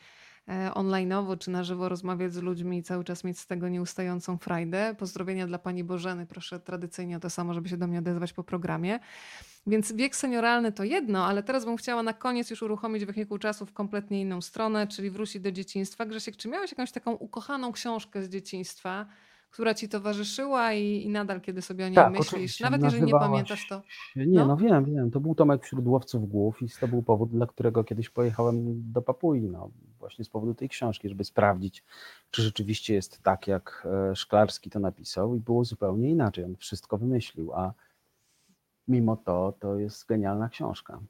e, 0.49 0.71
online'owo 0.75 1.39
czy 1.39 1.51
na 1.51 1.65
żywo 1.65 1.89
rozmawiać 1.89 2.33
z 2.33 2.43
ludźmi 2.43 2.79
i 2.79 2.83
cały 2.83 3.05
czas 3.05 3.25
mieć 3.25 3.39
z 3.39 3.47
tego 3.47 3.69
nieustającą 3.69 4.39
frajdę. 4.39 4.95
Pozdrowienia 4.99 5.47
dla 5.47 5.59
pani 5.59 5.85
Bożeny, 5.85 6.27
proszę 6.27 6.61
tradycyjnie 6.61 7.17
o 7.17 7.21
to 7.21 7.31
samo, 7.31 7.55
żeby 7.55 7.69
się 7.69 7.77
do 7.77 7.87
mnie 7.87 7.99
odezwać 7.99 8.33
po 8.33 8.45
programie. 8.45 9.01
Więc 9.67 9.93
wiek 9.93 10.17
senioralny 10.17 10.73
to 10.73 10.85
jedno, 10.85 11.27
ale 11.27 11.43
teraz 11.43 11.65
bym 11.65 11.77
chciała 11.77 12.03
na 12.03 12.13
koniec 12.13 12.51
już 12.51 12.63
uruchomić 12.63 13.05
wehikuł 13.05 13.39
czasu 13.39 13.67
w 13.67 13.73
kompletnie 13.73 14.21
inną 14.21 14.41
stronę, 14.41 14.87
czyli 14.87 15.11
wrócić 15.11 15.43
do 15.43 15.53
dzieciństwa. 15.53 16.07
Grzesiek, 16.07 16.37
czy 16.37 16.49
miałeś 16.49 16.71
jakąś 16.71 16.93
taką 16.93 17.13
ukochaną 17.13 17.73
książkę 17.73 18.23
z 18.23 18.29
dzieciństwa, 18.29 19.07
która 19.53 19.75
ci 19.75 19.89
towarzyszyła 19.89 20.73
i, 20.73 21.03
i 21.05 21.09
nadal, 21.09 21.41
kiedy 21.41 21.63
sobie 21.63 21.85
o 21.85 21.89
niej 21.89 21.95
Tak, 21.95 22.13
myślisz, 22.13 22.61
nawet 22.61 22.83
jeżeli 22.83 23.03
nie 23.03 23.13
pamiętasz, 23.13 23.69
to 23.69 23.83
nie, 24.17 24.27
no? 24.27 24.47
no 24.47 24.57
wiem, 24.57 24.85
wiem. 24.85 25.11
To 25.11 25.21
był 25.21 25.35
Tomek 25.35 25.65
wśród 25.65 25.87
łowców 25.87 26.29
głów 26.29 26.63
i 26.63 26.69
to 26.81 26.89
był 26.89 27.03
powód, 27.03 27.31
dla 27.31 27.47
którego 27.47 27.85
kiedyś 27.85 28.11
pojechałem 28.11 28.93
do 28.93 29.03
Papui. 29.03 29.41
No, 29.41 29.71
właśnie 29.99 30.25
z 30.25 30.29
powodu 30.29 30.55
tej 30.55 30.69
książki, 30.69 31.09
żeby 31.09 31.25
sprawdzić, 31.25 31.85
czy 32.31 32.43
rzeczywiście 32.43 32.95
jest 32.95 33.23
tak, 33.23 33.47
jak 33.47 33.87
e, 34.11 34.17
Szklarski 34.17 34.71
to 34.71 34.81
napisał 34.81 35.35
i 35.35 35.41
było 35.41 35.65
zupełnie 35.65 36.11
inaczej. 36.11 36.45
On 36.45 36.57
wszystko 36.57 36.99
wymyślił, 36.99 37.53
a 37.53 37.73
mimo 38.89 39.17
to 39.17 39.55
to 39.61 39.79
jest 39.79 40.07
genialna 40.07 40.49
książka. 40.49 41.01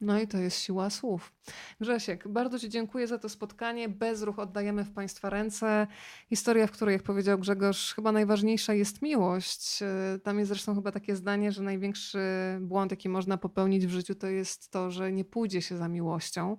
No 0.00 0.20
i 0.20 0.28
to 0.28 0.38
jest 0.38 0.60
siła 0.60 0.90
słów. 0.90 1.32
Grzesiek, 1.80 2.28
bardzo 2.28 2.58
Ci 2.58 2.68
dziękuję 2.68 3.06
za 3.06 3.18
to 3.18 3.28
spotkanie. 3.28 3.88
Bezruch 3.88 4.38
oddajemy 4.38 4.84
w 4.84 4.92
Państwa 4.92 5.30
ręce. 5.30 5.86
Historia, 6.28 6.66
w 6.66 6.70
której, 6.70 6.92
jak 6.92 7.02
powiedział 7.02 7.38
Grzegorz, 7.38 7.94
chyba 7.94 8.12
najważniejsza 8.12 8.74
jest 8.74 9.02
miłość. 9.02 9.78
Tam 10.22 10.38
jest 10.38 10.48
zresztą 10.48 10.74
chyba 10.74 10.92
takie 10.92 11.16
zdanie, 11.16 11.52
że 11.52 11.62
największy 11.62 12.18
błąd, 12.60 12.90
jaki 12.90 13.08
można 13.08 13.36
popełnić 13.36 13.86
w 13.86 13.90
życiu, 13.90 14.14
to 14.14 14.26
jest 14.26 14.70
to, 14.70 14.90
że 14.90 15.12
nie 15.12 15.24
pójdzie 15.24 15.62
się 15.62 15.76
za 15.76 15.88
miłością. 15.88 16.56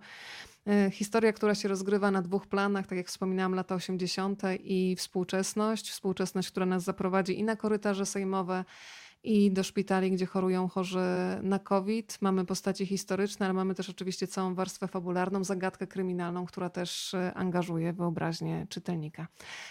Historia, 0.91 1.33
która 1.33 1.55
się 1.55 1.67
rozgrywa 1.67 2.11
na 2.11 2.21
dwóch 2.21 2.47
planach, 2.47 2.87
tak 2.87 2.97
jak 2.97 3.07
wspominałam, 3.07 3.55
lata 3.55 3.75
80. 3.75 4.41
i 4.59 4.95
współczesność. 4.95 5.91
Współczesność, 5.91 6.51
która 6.51 6.65
nas 6.65 6.83
zaprowadzi 6.83 7.39
i 7.39 7.43
na 7.43 7.55
korytarze 7.55 8.05
sejmowe, 8.05 8.65
i 9.25 9.51
do 9.51 9.63
szpitali, 9.63 10.11
gdzie 10.11 10.25
chorują 10.25 10.67
chorzy 10.67 10.99
na 11.41 11.59
COVID. 11.59 12.17
Mamy 12.21 12.45
postacie 12.45 12.85
historyczne, 12.85 13.45
ale 13.45 13.53
mamy 13.53 13.75
też 13.75 13.89
oczywiście 13.89 14.27
całą 14.27 14.55
warstwę 14.55 14.87
fabularną, 14.87 15.43
zagadkę 15.43 15.87
kryminalną, 15.87 16.45
która 16.45 16.69
też 16.69 17.13
e, 17.13 17.33
angażuje 17.33 17.93
wyobraźnię 17.93 18.67
czytelnika. 18.69 19.27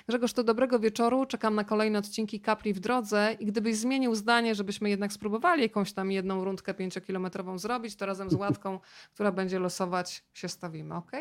Grzegorz, 0.09 0.33
to 0.33 0.45
dobrego 0.45 0.79
wieczoru. 0.79 1.27
Czekam 1.27 1.55
na 1.55 1.65
kolejne 1.65 1.99
odcinki 1.99 2.41
Kapli 2.41 2.73
w 2.75 2.81
drodze 2.81 3.37
i 3.41 3.47
gdybyś 3.47 3.77
zmienił 3.77 4.15
zdanie, 4.15 4.55
żebyśmy 4.55 4.91
jednak 4.91 5.13
spróbowali 5.13 5.63
jakąś 5.63 5.93
tam 5.93 6.13
jedną 6.13 6.45
rundkę 6.45 6.75
pięciokilometrową 6.75 7.59
zrobić, 7.59 7.97
to 7.97 8.07
razem 8.07 8.31
z 8.31 8.35
Łatką, 8.35 8.81
która 9.15 9.33
będzie 9.33 9.59
losować, 9.59 10.25
się 10.35 10.49
stawimy, 10.49 10.95
ok? 10.95 11.13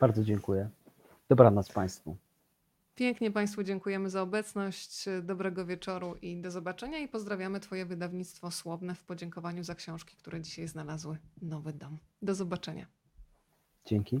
Bardzo 0.00 0.24
dziękuję. 0.24 0.68
Dobranoc 1.28 1.72
Państwu. 1.72 2.16
Pięknie 2.94 3.30
Państwu 3.30 3.62
dziękujemy 3.62 4.10
za 4.10 4.22
obecność. 4.22 5.04
Dobrego 5.22 5.66
wieczoru 5.66 6.14
i 6.22 6.40
do 6.40 6.50
zobaczenia. 6.50 6.98
I 6.98 7.08
pozdrawiamy 7.08 7.60
Twoje 7.60 7.86
wydawnictwo 7.86 8.50
Słowne 8.50 8.94
w 8.94 9.04
podziękowaniu 9.04 9.64
za 9.64 9.74
książki, 9.74 10.16
które 10.16 10.40
dzisiaj 10.40 10.68
znalazły 10.68 11.18
nowy 11.42 11.72
dom. 11.72 11.98
Do 12.22 12.34
zobaczenia. 12.34 12.86
Dzięki. 13.86 14.20